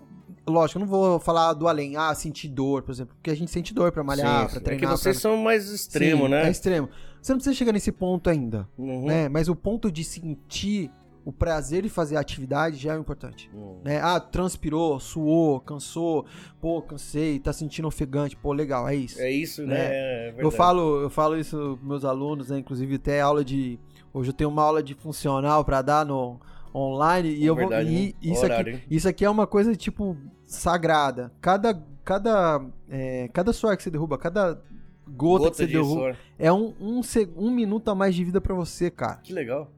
Lógico, 0.48 0.80
eu 0.80 0.82
não 0.82 0.88
vou 0.88 1.20
falar 1.20 1.54
do 1.54 1.68
além, 1.68 1.96
ah, 1.98 2.16
sentir 2.16 2.48
dor, 2.48 2.82
por 2.82 2.92
exemplo, 2.92 3.16
porque 3.16 3.30
a 3.30 3.36
gente 3.36 3.52
sente 3.52 3.74
dor 3.74 3.92
pra 3.92 4.04
malhar, 4.04 4.50
sim. 4.50 4.60
treinar. 4.60 4.84
É 4.92 4.96
que 4.96 5.00
vocês 5.00 5.18
pra... 5.22 5.30
são 5.30 5.38
mais 5.38 5.70
extremo, 5.70 6.24
Sim, 6.26 6.32
né? 6.32 6.48
É 6.48 6.50
extremo. 6.50 6.90
Você 7.22 7.32
não 7.34 7.38
precisa 7.38 7.56
chegar 7.56 7.72
nesse 7.74 7.92
ponto 7.92 8.30
ainda, 8.30 8.68
Uhum. 8.78 9.06
né? 9.06 9.30
Mas 9.30 9.48
o 9.50 9.56
ponto 9.56 9.92
de 9.92 10.04
sentir 10.04 10.90
o 11.24 11.32
prazer 11.32 11.84
de 11.84 11.90
fazer 11.90 12.16
a 12.18 12.20
atividade 12.20 12.78
já 12.78 12.94
é 12.94 12.98
o 12.98 13.02
importante. 13.02 13.50
Uhum. 13.54 13.80
Né? 13.84 14.00
Ah, 14.02 14.20
transpirou, 14.20 15.00
suou, 15.00 15.60
cansou, 15.60 16.26
pô, 16.60 16.82
cansei, 16.82 17.40
tá 17.40 17.54
sentindo 17.54 17.88
ofegante, 17.88 18.36
pô, 18.36 18.54
legal, 18.54 18.88
é 18.88 18.96
isso. 18.96 19.20
É 19.22 19.30
isso, 19.32 19.66
né? 19.66 19.78
É 19.80 20.36
Eu 20.38 20.50
falo, 20.52 21.02
eu 21.02 21.10
falo 21.10 21.38
isso 21.38 21.78
pros 21.78 21.88
meus 21.88 22.06
alunos, 22.06 22.50
né? 22.50 22.58
Inclusive 22.60 22.96
até 22.96 23.22
aula 23.22 23.44
de. 23.46 23.80
Hoje 24.14 24.30
eu 24.30 24.34
tenho 24.34 24.50
uma 24.50 24.64
aula 24.64 24.82
de 24.84 24.94
funcional 24.96 25.64
pra 25.64 25.82
dar 25.82 26.06
no 26.06 26.40
online 26.74 27.30
e 27.30 27.46
eu 27.46 27.56
vou. 27.56 27.68
Verdade, 27.70 27.90
E 27.90 28.08
né? 28.08 28.14
isso, 28.34 28.46
aqui, 28.46 28.54
Horário, 28.54 28.82
isso 28.90 29.08
aqui 29.08 29.24
é 29.26 29.30
uma 29.30 29.46
coisa, 29.48 29.76
tipo, 29.76 30.18
sagrada. 30.46 31.32
Cada. 31.42 31.74
Cada. 32.04 32.66
É, 32.90 33.30
cada 33.32 33.54
suor 33.54 33.78
que 33.78 33.84
você 33.84 33.92
derruba, 33.92 34.18
cada 34.18 34.60
gota, 35.08 35.52
que 35.52 35.58
você 35.58 35.68
de 35.68 35.74
derruba. 35.74 35.94
suor. 35.94 36.16
É 36.40 36.52
um, 36.52 36.74
um, 36.82 37.04
seg- 37.04 37.32
um 37.38 37.52
minuto 37.52 37.90
a 37.90 37.96
mais 37.96 38.16
de 38.16 38.24
vida 38.24 38.42
pra 38.42 38.56
você, 38.56 38.90
cara. 38.90 39.18
Que 39.24 39.32
legal, 39.34 39.70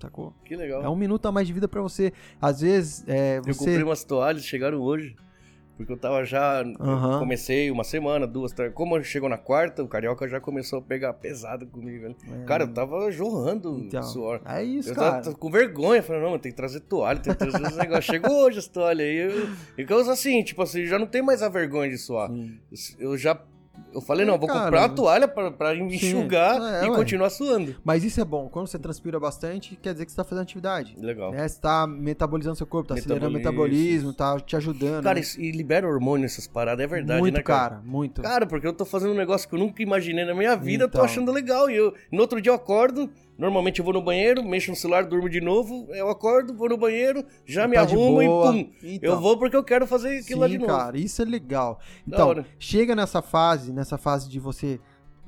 Sacou? 0.00 0.32
que 0.44 0.54
legal. 0.56 0.82
É 0.82 0.88
um 0.88 0.96
minuto 0.96 1.26
a 1.26 1.32
mais 1.32 1.46
de 1.46 1.52
vida 1.52 1.66
pra 1.68 1.80
você. 1.80 2.12
Às 2.40 2.60
vezes, 2.60 3.04
é, 3.08 3.38
Eu 3.38 3.44
você. 3.44 3.58
comprei 3.58 3.82
umas 3.82 4.04
toalhas, 4.04 4.44
chegaram 4.44 4.78
hoje. 4.80 5.16
Porque 5.76 5.92
eu 5.92 5.96
tava 5.98 6.24
já. 6.24 6.62
eu 6.62 6.74
Aham. 6.82 7.18
comecei 7.18 7.70
uma 7.70 7.84
semana, 7.84 8.26
duas, 8.26 8.50
três. 8.50 8.72
Como 8.72 9.02
chegou 9.04 9.28
na 9.28 9.36
quarta, 9.36 9.82
o 9.82 9.88
carioca 9.88 10.26
já 10.26 10.40
começou 10.40 10.78
a 10.78 10.82
pegar 10.82 11.12
pesado 11.12 11.66
comigo. 11.66 12.08
né? 12.08 12.14
É, 12.42 12.44
Cara, 12.46 12.64
eu 12.64 12.72
tava 12.72 13.10
jorrando 13.12 13.78
então, 13.80 14.02
suor. 14.02 14.40
É 14.46 14.64
isso, 14.64 14.88
Eu 14.88 14.94
cara. 14.94 15.20
tava 15.20 15.36
com 15.36 15.50
vergonha, 15.50 16.02
falei, 16.02 16.22
não, 16.22 16.38
tem 16.38 16.50
que 16.50 16.56
trazer 16.56 16.80
toalha, 16.80 17.18
tem 17.20 17.30
que 17.34 17.38
trazer 17.38 17.62
esse 17.66 17.76
negócio. 17.76 18.04
Chegou 18.04 18.44
hoje 18.46 18.58
as 18.58 18.68
toalhas 18.68 19.06
aí. 19.06 19.16
Eu, 19.18 19.48
e 19.76 19.84
coisa 19.84 20.12
assim, 20.12 20.42
tipo 20.42 20.62
assim, 20.62 20.86
já 20.86 20.98
não 20.98 21.06
tem 21.06 21.20
mais 21.20 21.42
a 21.42 21.48
vergonha 21.50 21.90
de 21.90 21.98
suar. 21.98 22.30
Sim. 22.30 22.58
Eu 22.98 23.18
já. 23.18 23.38
Eu 23.92 24.00
falei, 24.00 24.26
não, 24.26 24.38
vou 24.38 24.46
Cara, 24.46 24.64
comprar 24.64 24.80
uma 24.82 24.88
toalha 24.90 25.26
pra, 25.26 25.50
pra 25.50 25.74
enxugar 25.74 26.82
É, 26.82 26.86
e 26.86 26.90
ué. 26.90 26.96
continuar 26.96 27.30
suando. 27.30 27.76
Mas 27.84 28.04
isso 28.04 28.20
é 28.20 28.24
bom. 28.24 28.48
Quando 28.48 28.66
você 28.66 28.78
transpira 28.78 29.18
bastante, 29.18 29.76
quer 29.76 29.92
dizer 29.92 30.04
que 30.04 30.10
você 30.12 30.16
tá 30.16 30.24
fazendo 30.24 30.42
atividade. 30.42 30.94
Legal. 30.98 31.30
Né? 31.32 31.46
Você 31.48 31.60
tá 31.60 31.86
metabolizando 31.86 32.56
seu 32.56 32.66
corpo, 32.66 32.88
tá 32.88 32.94
acelerando 32.94 33.30
o 33.30 33.32
Metabolismo. 33.32 34.12
tá 34.12 34.38
te 34.40 34.54
ajudando. 34.56 35.02
Cara, 35.02 35.14
né? 35.14 35.20
isso- 35.20 35.40
e 35.40 35.50
libera 35.50 35.88
hormônio 35.88 36.26
essas 36.26 36.46
paradas, 36.46 36.84
é 36.84 36.86
verdade, 36.86 37.20
muito, 37.20 37.36
né, 37.36 37.42
cara? 37.42 37.70
cara? 37.76 37.82
Muito. 37.84 38.20
Cara, 38.22 38.46
porque 38.46 38.66
eu 38.66 38.72
tô 38.72 38.84
fazendo 38.84 39.12
um 39.12 39.16
negócio 39.16 39.48
que 39.48 39.54
eu 39.54 39.58
nunca 39.58 39.82
imaginei 39.82 40.24
na 40.24 40.34
minha 40.34 40.54
vida, 40.56 40.84
eu 40.84 40.88
tô 40.88 40.98
Então. 40.98 41.04
achando 41.04 41.32
legal. 41.32 41.70
E 41.70 41.76
eu, 41.76 41.94
no 42.12 42.20
outro 42.20 42.40
dia 42.40 42.50
eu 42.52 42.56
acordo, 42.56 43.10
normalmente 43.38 43.78
eu 43.78 43.84
vou 43.84 43.94
no 43.94 44.02
banheiro, 44.02 44.42
mexo 44.44 44.70
no 44.70 44.76
celular, 44.76 45.04
durmo 45.04 45.28
de 45.28 45.40
novo, 45.40 45.86
eu 45.90 46.08
acordo, 46.08 46.54
vou 46.54 46.68
no 46.68 46.76
banheiro, 46.76 47.24
já 47.44 47.66
me 47.68 47.74
Tá 47.76 47.82
arrumo 47.82 48.22
e 48.22 48.26
pum. 48.26 48.70
Então. 48.82 49.14
Eu 49.14 49.20
vou 49.20 49.36
porque 49.38 49.56
eu 49.56 49.64
quero 49.64 49.86
fazer 49.86 50.18
aquilo 50.20 50.40
lá 50.40 50.46
Sim, 50.46 50.52
de 50.52 50.58
novo. 50.58 50.72
cara, 50.72 50.98
isso 50.98 51.20
é 51.22 51.24
legal. 51.24 51.78
Então, 52.06 52.44
chega 52.58 52.94
nessa 52.94 53.20
fase, 53.22 53.72
nessa 53.72 53.98
fase 53.98 54.28
de 54.28 54.38
você 54.40 54.80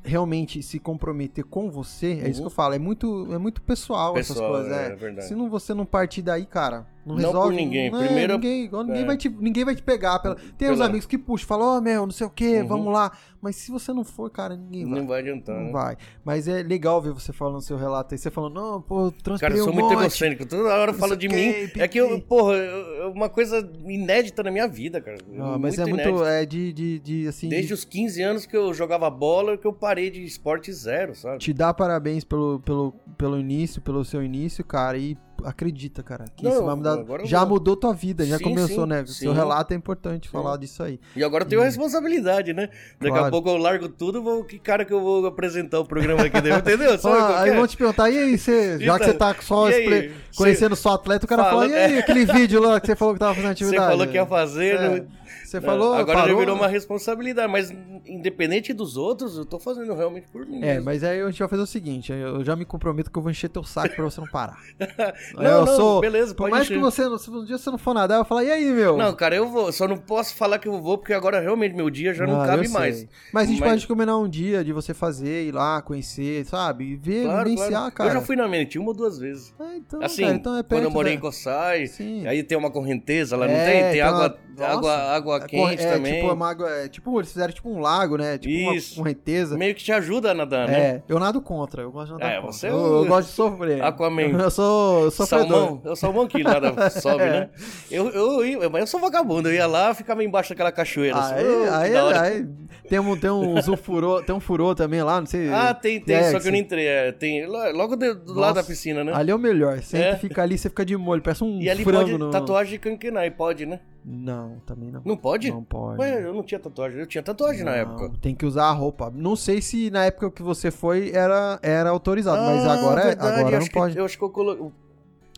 realmente 0.02 0.62
se 0.62 0.78
comprometer 0.78 1.44
com 1.44 1.70
você, 1.70 2.20
é 2.22 2.28
isso 2.30 2.40
Uhum. 2.40 2.47
que 2.47 2.52
eu 2.52 2.55
falo, 2.55 2.74
é 2.74 2.78
muito, 2.78 3.28
é 3.32 3.36
muito 3.36 3.60
pessoal, 3.60 4.16
essas 4.16 4.36
Pessoal, 4.36 4.52
coisas, 4.52 4.72
é, 4.72 4.82
é. 4.89 4.93
é 4.93 4.97
verdade. 4.97 5.28
Se 5.28 5.35
não, 5.35 5.51
você 5.51 5.74
não 5.74 5.85
partir 5.85 6.22
daí, 6.22 6.47
cara, 6.47 6.86
não, 7.09 7.16
Não 7.16 7.26
resolve. 7.26 7.48
por 7.48 7.55
ninguém, 7.55 7.90
não 7.90 8.02
é, 8.02 8.06
primeiro- 8.06 8.35
ninguém, 8.35 8.64
igual 8.64 8.85
ninguém, 8.85 9.02
é. 9.02 9.06
vai 9.06 9.16
te, 9.16 9.28
ninguém 9.28 9.64
vai 9.64 9.74
te 9.74 9.82
pegar. 9.82 10.18
Pela... 10.20 10.35
Tem 10.36 10.68
uns 10.68 10.74
Pela- 10.74 10.86
amigos 10.86 11.06
que 11.06 11.18
puxam, 11.18 11.47
falam, 11.48 11.78
ó, 11.78 11.80
meu, 11.80 12.05
não 12.06 12.12
sei 12.12 12.26
o 12.26 12.30
que, 12.30 12.60
Uhum. 12.60 12.66
vamos 12.68 12.93
lá. 12.93 13.10
Mas 13.40 13.55
se 13.56 13.70
você 13.70 13.93
não 13.93 14.02
for, 14.05 14.28
cara, 14.30 14.56
ninguém 14.56 14.85
vai. 14.85 14.98
Não 14.98 15.06
vai 15.06 15.20
adiantar, 15.20 15.55
Não 15.56 15.66
né? 15.66 15.70
vai. 15.72 15.97
Mas 16.24 16.48
é 16.48 16.60
legal 16.62 17.01
ver 17.01 17.12
você 17.12 17.32
falando 17.32 17.60
seu 17.60 17.76
relato 17.76 18.12
aí. 18.12 18.18
Você 18.18 18.32
falando, 18.32 18.55
não, 18.55 18.82
pô, 18.82 19.06
eu 19.06 19.10
Cara, 19.12 19.22
transpirei 19.22 19.60
eu 19.60 19.64
sou 19.64 19.72
um 19.72 19.76
muito 19.76 19.90
monte. 19.93 20.01
egocêntrico. 20.01 20.44
Toda 20.47 20.68
hora 20.74 20.90
Não 20.93 20.98
fala 20.98 21.16
de 21.16 21.28
o 21.28 21.30
mim. 21.32 21.55
É 21.78 21.86
que 21.86 21.98
eu, 21.98 22.20
porra, 22.20 22.56
é 22.56 23.05
uma 23.06 23.28
coisa 23.28 23.59
inédita 23.86 24.43
na 24.43 24.51
minha 24.51 24.66
vida, 24.66 25.01
cara. 25.01 25.18
Ah, 25.39 25.56
mas 25.56 25.78
é 25.78 25.86
muito, 25.86 26.24
é 26.24 26.44
de, 26.44 26.72
de, 26.72 26.98
de, 26.98 27.28
assim, 27.28 27.48
Desde 27.48 27.72
os 27.72 27.85
15 27.85 28.20
anos 28.22 28.44
que 28.44 28.56
eu 28.56 28.74
jogava 28.74 29.09
bola, 29.09 29.56
que 29.56 29.66
eu 29.66 29.72
parei 29.72 30.10
de 30.10 30.24
esporte 30.24 30.72
zero, 30.72 31.14
sabe? 31.14 31.39
te 31.39 31.52
dar 31.52 31.72
parabéns 31.74 32.24
pelo, 32.24 32.59
pelo, 32.60 32.93
pelo 33.16 33.39
início, 33.39 33.80
pelo 33.80 34.05
seu 34.05 34.20
início, 34.20 34.64
cara, 34.64 34.98
e 34.98 35.16
acredita, 35.44 36.02
cara, 36.02 36.24
que 36.36 36.44
Não, 36.44 36.51
isso 36.52 36.65
vai 36.65 36.74
mudar. 36.74 36.98
Já 37.24 37.40
vou. 37.40 37.48
mudou 37.51 37.77
tua 37.77 37.93
vida, 37.94 38.24
já 38.24 38.39
Sim, 38.39 38.44
começou, 38.44 38.85
sim, 38.85 38.89
né? 38.90 39.05
sim. 39.06 39.12
Seu 39.12 39.32
relato 39.32 39.73
é 39.73 39.77
importante 39.77 40.28
falar 40.28 40.56
disso 40.56 40.82
aí. 40.82 40.98
E 41.16 41.23
agora 41.24 41.44
eu 41.44 41.48
tenho 41.48 41.60
a 41.62 41.65
responsabilidade, 41.65 42.52
né? 42.52 42.69
Daqui 43.01 43.10
Claro. 43.12 43.27
a 43.27 43.31
pouco 43.31 43.48
eu 43.48 43.56
largo 43.56 43.89
tudo, 43.89 44.23
vou, 44.23 44.44
que 44.44 44.59
cara 44.59 44.85
que 44.85 44.93
eu 44.93 45.01
vou 45.01 45.27
apresentar 45.27 45.81
o 45.81 45.85
programa 45.85 46.23
aqui 46.23 46.40
dentro, 46.40 46.59
entendeu? 46.60 46.97
Sabe 46.98 47.16
Ah, 47.19 47.43
aí 47.43 47.51
é? 47.51 47.55
vão 47.56 47.66
te 47.66 47.77
perguntar, 47.77 48.10
e 48.10 48.19
aí, 48.19 48.39
você, 48.39 48.78
já 48.81 48.98
que 48.98 49.05
Então, 49.05 49.12
você 49.12 49.15
tá 49.15 49.36
só 49.40 49.69
e 49.69 49.73
expre- 49.73 50.09
Você- 50.31 50.36
conhecendo 50.36 50.77
só 50.77 50.93
atleta, 50.94 51.24
o 51.24 51.28
cara 51.28 51.44
Fala- 51.44 51.62
fala, 51.62 51.66
e 51.69 51.74
aí, 51.74 51.98
aquele 51.98 52.24
vídeo 52.24 52.60
lá 52.60 52.81
que 52.81 52.86
você 52.86 52.97
falou 52.97 53.15
que 53.15 53.20
tava 53.20 53.35
fazendo 53.35 53.48
Você 53.56 53.65
atividade? 53.65 53.90
falou 53.90 54.06
que 54.06 54.15
ia 54.15 54.27
fazer, 54.27 54.74
É. 54.77 54.89
né? 54.90 55.06
Você 55.48 55.60
falou, 55.62 55.94
Agora 55.94 56.18
parou, 56.18 56.34
já 56.34 56.38
virou 56.40 56.56
uma 56.56 56.68
responsabilidade, 56.68 57.50
mas 57.50 57.70
independente 58.06 58.72
dos 58.72 58.96
outros, 58.96 59.36
eu 59.38 59.44
tô 59.46 59.58
fazendo 59.58 59.94
realmente 59.94 60.28
por 60.28 60.44
mim. 60.46 60.58
É, 60.62 60.74
mesmo. 60.74 60.84
mas 60.84 61.02
aí 61.02 61.20
a 61.22 61.26
gente 61.30 61.38
vai 61.38 61.48
fazer 61.48 61.62
o 61.62 61.66
seguinte, 61.66 62.12
eu 62.12 62.44
já 62.44 62.54
me 62.54 62.64
comprometo 62.64 63.10
que 63.10 63.18
eu 63.18 63.22
vou 63.22 63.30
encher 63.30 63.48
teu 63.48 63.64
saco 63.64 63.94
pra 63.94 64.04
você 64.04 64.20
não 64.20 64.28
parar. 64.28 64.58
Não, 65.34 65.42
eu 65.44 65.64
não, 65.66 65.76
sou, 65.76 66.00
beleza, 66.00 66.34
por 66.34 66.50
mais 66.50 66.64
encher. 66.64 66.74
que 66.74 66.80
você, 66.80 67.02
se 67.18 67.30
um 67.30 67.44
dia 67.44 67.56
você 67.58 67.70
não 67.70 67.78
for 67.78 67.94
nadar, 67.94 68.16
eu 68.16 68.18
vou 68.18 68.28
falar, 68.28 68.44
e 68.44 68.50
aí, 68.50 68.70
meu? 68.72 68.96
Não, 68.96 69.14
cara, 69.14 69.34
eu 69.36 69.48
vou. 69.48 69.70
Só 69.72 69.86
não 69.88 69.96
posso 69.96 70.34
falar 70.34 70.58
que 70.58 70.68
eu 70.68 70.80
vou, 70.80 70.98
porque 70.98 71.12
agora 71.12 71.40
realmente 71.40 71.74
meu 71.74 71.88
dia 71.90 72.12
já 72.12 72.26
não 72.26 72.40
Ah, 72.42 72.46
cabe 72.46 72.68
mais. 72.68 73.06
Mas 73.32 73.44
a 73.44 73.50
gente 73.50 73.60
Mas- 73.60 73.70
pode 73.70 73.86
combinar 73.86 74.18
um 74.18 74.28
dia 74.28 74.64
de 74.64 74.72
você 74.72 74.92
fazer, 74.92 75.46
ir 75.48 75.52
lá, 75.52 75.80
conhecer, 75.82 76.44
sabe? 76.44 76.84
E 76.92 76.96
ver, 76.96 77.24
Claro, 77.24 77.44
vivenciar, 77.48 77.70
claro. 77.80 77.92
cara. 77.94 78.10
Eu 78.10 78.14
já 78.14 78.20
fui 78.20 78.36
na 78.36 78.48
Menity 78.48 78.78
uma 78.78 78.88
ou 78.88 78.94
duas 78.94 79.18
vezes. 79.18 79.54
Ah, 79.58 79.76
então, 79.76 80.02
Assim, 80.02 80.22
cara, 80.22 80.34
então 80.34 80.56
é 80.56 80.62
quando 80.62 80.72
eu 80.74 80.80
perto 80.82 80.92
morei 80.94 81.12
da- 81.12 81.18
em 81.18 81.20
Coçai, 81.20 81.84
aí 82.26 82.42
tem 82.42 82.58
uma 82.58 82.70
correnteza 82.70 83.36
lá, 83.36 83.46
não 83.46 83.54
É, 83.54 83.64
tem? 83.72 83.82
Tem 83.82 83.92
tem 83.92 84.00
água, 84.00 84.38
uma- 84.56 84.66
água, 84.66 84.96
Nossa, 85.38 85.38
água 85.44 85.47
É, 85.47 85.69
quente 85.70 85.85
é, 85.85 85.93
também. 85.93 86.15
tipo 86.20 86.32
uma 86.32 86.48
água, 86.51 86.70
é, 86.70 86.89
tipo, 86.89 87.19
eles 87.19 87.32
fizeram 87.32 87.52
tipo 87.52 87.69
um 87.70 87.81
lago, 87.81 88.16
né? 88.16 88.39
Tipo 88.39 88.74
Isso. 88.74 88.94
uma 88.94 89.05
correnteza. 89.05 89.56
Meio 89.56 89.74
que 89.74 89.82
te 89.82 89.93
ajuda 89.93 90.31
a 90.31 90.35
nadar, 90.35 90.69
né? 90.69 90.78
É, 90.78 91.02
eu 91.09 91.19
nado 91.19 91.40
contra, 91.40 91.82
eu 91.82 91.90
gosto 91.90 92.15
de 92.15 92.20
nadar 92.20 92.32
É, 92.32 92.36
contra. 92.36 92.52
você 92.52 92.66
é 92.66 92.70
eu, 92.70 92.74
o- 92.77 93.02
eu 93.02 93.06
gosto 93.06 93.28
de 93.28 93.35
sofrer. 93.35 93.82
Aquaman. 93.82 94.23
Eu 94.43 94.51
sou, 94.51 95.05
eu 95.05 95.10
sou 95.10 95.27
Salmão, 95.27 95.81
é 95.85 95.90
o 95.90 95.97
salmão 95.97 96.27
que 96.27 96.43
nada 96.43 96.73
sobe, 96.90 97.23
É. 97.23 97.31
né? 97.31 97.51
Eu, 97.90 98.09
eu, 98.10 98.44
ia- 98.44 98.69
mas 98.70 98.81
eu 98.82 98.86
sou 98.86 99.01
vagabundo, 99.01 99.48
eu 99.48 99.55
ia 99.55 99.66
lá 99.66 99.94
ficava 99.94 100.23
embaixo 100.23 100.51
daquela 100.51 100.70
cachoeira. 100.73 101.16
assim, 101.19 101.35
Aí, 101.35 101.44
que 101.44 101.69
aí, 101.70 101.94
hora. 101.97 102.20
aí, 102.23 102.47
tem 102.89 102.98
um, 102.98 103.16
tem 103.16 103.31
um 103.31 103.77
furô, 103.77 104.23
tem 104.23 104.35
um 104.35 104.40
furô 104.40 104.74
também 104.74 105.02
lá, 105.02 105.20
não 105.20 105.27
sei. 105.27 105.48
Ah, 105.52 105.74
tem, 105.74 106.01
tem, 106.01 106.23
só 106.31 106.40
que 106.40 106.48
eu 106.48 106.52
não 106.52 106.59
entrei. 106.59 106.86
é, 106.86 107.12
tem, 107.12 107.47
lo- 107.47 107.73
logo 107.73 107.97
de- 107.97 108.15
do 108.15 108.32
lado 108.35 108.55
da 108.55 108.60
Nossa, 108.60 108.65
piscina, 108.65 109.05
né? 109.05 109.12
Ali 109.15 109.31
é 109.31 109.35
o 109.35 109.39
melhor. 109.39 109.78
Você 109.81 109.98
É. 109.98 110.16
fica 110.16 110.43
ali, 110.43 110.56
você 110.59 110.69
fica 110.69 110.85
de 110.85 110.97
molho, 110.97 111.23
parece 111.23 111.44
um 111.44 111.60
E 111.60 111.69
ali 111.69 111.85
frango 111.85 112.01
pode 112.01 112.19
no... 112.19 112.31
tatuagem 112.31 112.73
de 112.73 112.78
canquenai, 112.78 113.31
pode, 113.31 113.66
né? 113.66 113.81
Não, 114.04 114.58
também 114.64 114.90
não. 114.90 115.02
Não 115.04 115.16
pode? 115.16 115.50
Não 115.50 115.62
pode. 115.62 116.00
Ué, 116.00 116.24
eu 116.24 116.32
não 116.32 116.42
tinha 116.42 116.58
tatuagem, 116.58 116.98
eu 117.00 117.06
tinha 117.06 117.22
tatuagem 117.22 117.62
na 117.64 117.72
Não, 117.72 117.78
época. 117.78 118.12
Tem 118.22 118.34
que 118.34 118.46
usar 118.46 118.64
a 118.66 118.72
roupa. 118.72 119.12
Não 119.14 119.36
sei 119.36 119.60
se 119.60 119.90
na 119.90 120.04
época 120.06 120.30
que 120.30 120.42
você 120.42 120.70
foi 120.70 121.10
era, 121.12 121.58
era 121.62 121.90
autorizado, 121.90 122.40
mas 122.40 122.64
Ah, 122.64 122.72
agora, 122.74 123.00
é- 123.00 123.04
verdade, 123.06 123.40
agora 123.40 123.58
não 123.58 123.66
que- 123.66 123.72
pode. 123.72 123.98
eu 123.98 124.04
acho 124.04 124.16
que 124.16 124.24
eu 124.24 124.30
coloquei. 124.30 124.70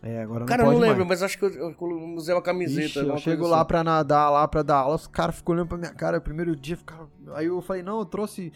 É, 0.03 0.23
agora 0.23 0.45
Cara, 0.47 0.63
não 0.63 0.71
eu 0.71 0.79
pode 0.79 0.81
não 0.81 0.89
lembro, 0.89 1.07
mais. 1.07 1.21
mas 1.21 1.23
acho 1.25 1.39
que 1.39 1.45
eu, 1.45 1.51
eu 1.79 2.15
usei 2.17 2.35
uma 2.35 2.41
camiseta. 2.41 2.87
Ixi, 2.87 2.99
eu 3.07 3.19
chego 3.19 3.47
lá 3.47 3.59
assim. 3.59 3.67
pra 3.67 3.85
nadar, 3.85 4.31
lá 4.31 4.47
pra 4.49 4.63
dar 4.63 4.77
aula, 4.77 4.95
os 4.97 5.07
caras 5.07 5.35
ficam 5.37 5.55
olhando 5.55 5.69
pra 5.69 5.77
minha 5.77 5.93
cara. 5.93 6.17
O 6.19 6.21
primeiro 6.23 6.55
dia 6.57 6.77
ficaram. 6.77 7.09
Aí 7.35 7.47
eu 7.47 7.61
falei, 7.61 7.83
não, 7.83 7.99
eu 7.99 8.05
trouxe. 8.07 8.51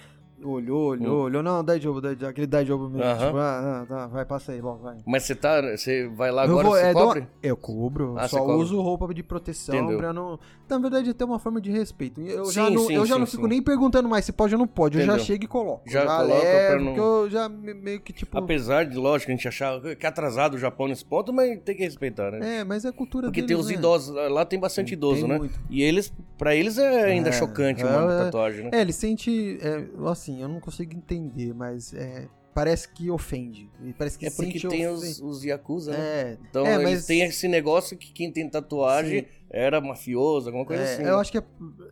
Olhou, 0.44 0.88
olhou, 0.90 1.22
olhou. 1.22 1.42
Não, 1.42 1.64
dá 1.64 1.78
jogo, 1.78 2.00
dá 2.02 2.10
jogo, 2.10 2.26
aquele 2.26 2.46
dá 2.46 2.62
jogo 2.62 2.88
mesmo. 2.88 3.02
Aham. 3.02 3.26
Tipo, 3.26 3.38
ah, 3.38 3.80
ah, 3.82 3.86
tá, 3.88 4.06
vai, 4.08 4.24
passa 4.26 4.52
aí, 4.52 4.60
bom, 4.60 4.76
vai. 4.76 4.98
Mas 5.06 5.22
você 5.22 5.34
tá. 5.34 5.62
Você 5.62 6.06
vai 6.08 6.30
lá 6.30 6.42
agora, 6.42 6.68
vou- 6.68 6.76
você 6.76 6.84
é, 6.84 6.92
dou- 6.92 7.06
cobre? 7.06 7.26
eu 7.42 7.56
cubro, 7.56 8.14
Ah, 8.18 8.28
só 8.28 8.40
cobre. 8.40 8.56
uso 8.56 8.80
roupa 8.82 9.12
de 9.14 9.22
proteção 9.22 9.74
Entendeu. 9.74 9.96
pra 9.98 10.12
não. 10.12 10.38
Na 10.68 10.78
verdade, 10.78 11.10
até 11.10 11.24
uma 11.24 11.38
forma 11.38 11.60
de 11.60 11.70
respeito. 11.70 12.20
Eu 12.20 12.44
Sim, 12.46 12.52
já 12.52 12.70
não, 12.70 12.86
sim, 12.86 12.94
eu 12.94 13.06
já 13.06 13.14
sim, 13.14 13.20
não 13.20 13.26
fico 13.26 13.42
sim. 13.44 13.48
nem 13.48 13.62
perguntando 13.62 14.08
mais 14.08 14.24
se 14.26 14.32
pode 14.32 14.54
ou 14.54 14.58
não 14.58 14.66
pode. 14.66 14.98
Eu 14.98 15.04
já 15.04 15.12
Entendeu. 15.12 15.24
chego 15.26 15.44
e 15.44 15.46
coloco. 15.46 15.82
Já 15.90 16.04
coloca 16.04 16.24
pra 16.26 16.34
levo, 16.34 16.78
não- 16.78 16.84
porque 16.94 17.00
eu 17.00 17.30
já 17.30 17.48
me- 17.48 17.74
meio 17.74 18.00
que 18.00 18.12
tipo. 18.12 18.36
Apesar 18.36 18.84
de, 18.84 18.96
lógico, 18.98 19.30
a 19.30 19.34
gente 19.34 19.48
achar 19.48 19.80
que 19.80 20.04
é 20.04 20.08
atrasado 20.08 20.54
o 20.54 20.58
Japão 20.58 20.88
nesse 20.88 21.04
ponto, 21.04 21.32
mas 21.32 21.58
tem 21.64 21.74
que 21.76 21.82
respeitar, 21.82 22.30
né? 22.30 22.60
É, 22.60 22.64
mas 22.64 22.84
é 22.84 22.92
cultura 22.92 23.28
Porque 23.28 23.40
tem 23.40 23.48
deles, 23.48 23.64
os 23.64 23.70
né? 23.70 23.76
idosos, 23.78 24.14
lá 24.30 24.44
tem 24.44 24.58
bastante 24.58 24.92
idoso, 24.92 25.26
né? 25.26 25.38
muito. 25.38 25.58
E 25.70 25.82
eles, 25.82 26.12
pra 26.36 26.54
eles 26.54 26.76
é 26.78 27.04
ainda 27.04 27.28
É, 27.30 27.32
chocante 27.32 27.82
é, 27.82 27.86
uma 27.86 28.12
é. 28.12 28.24
tatuagem, 28.24 28.64
né? 28.64 28.70
É, 28.74 28.80
ele 28.80 28.92
sente. 28.92 29.58
é, 29.62 29.84
assim, 30.10 30.33
eu 30.40 30.48
não 30.48 30.60
consigo 30.60 30.94
entender, 30.94 31.52
mas 31.54 31.92
é. 31.94 32.26
parece 32.54 32.88
que 32.88 33.10
ofende. 33.10 33.68
Parece 33.98 34.18
que 34.18 34.26
É 34.26 34.30
porque 34.30 34.60
tem 34.68 34.86
os, 34.88 35.20
os 35.20 35.44
Yakuza, 35.44 35.90
né? 35.92 35.98
É, 35.98 36.38
Então 36.50 36.64
É, 36.66 36.78
mas- 36.78 37.04
têm 37.06 37.22
esse 37.22 37.48
negócio 37.48 37.96
que 37.96 38.12
quem 38.12 38.30
tem 38.30 38.48
tatuagem 38.48 39.22
Sim. 39.22 39.26
era 39.50 39.80
mafioso, 39.80 40.48
alguma 40.48 40.64
coisa 40.64 40.82
é, 40.84 40.94
assim. 40.94 41.02
eu 41.02 41.18
acho 41.18 41.32
que 41.32 41.38
é, 41.38 41.42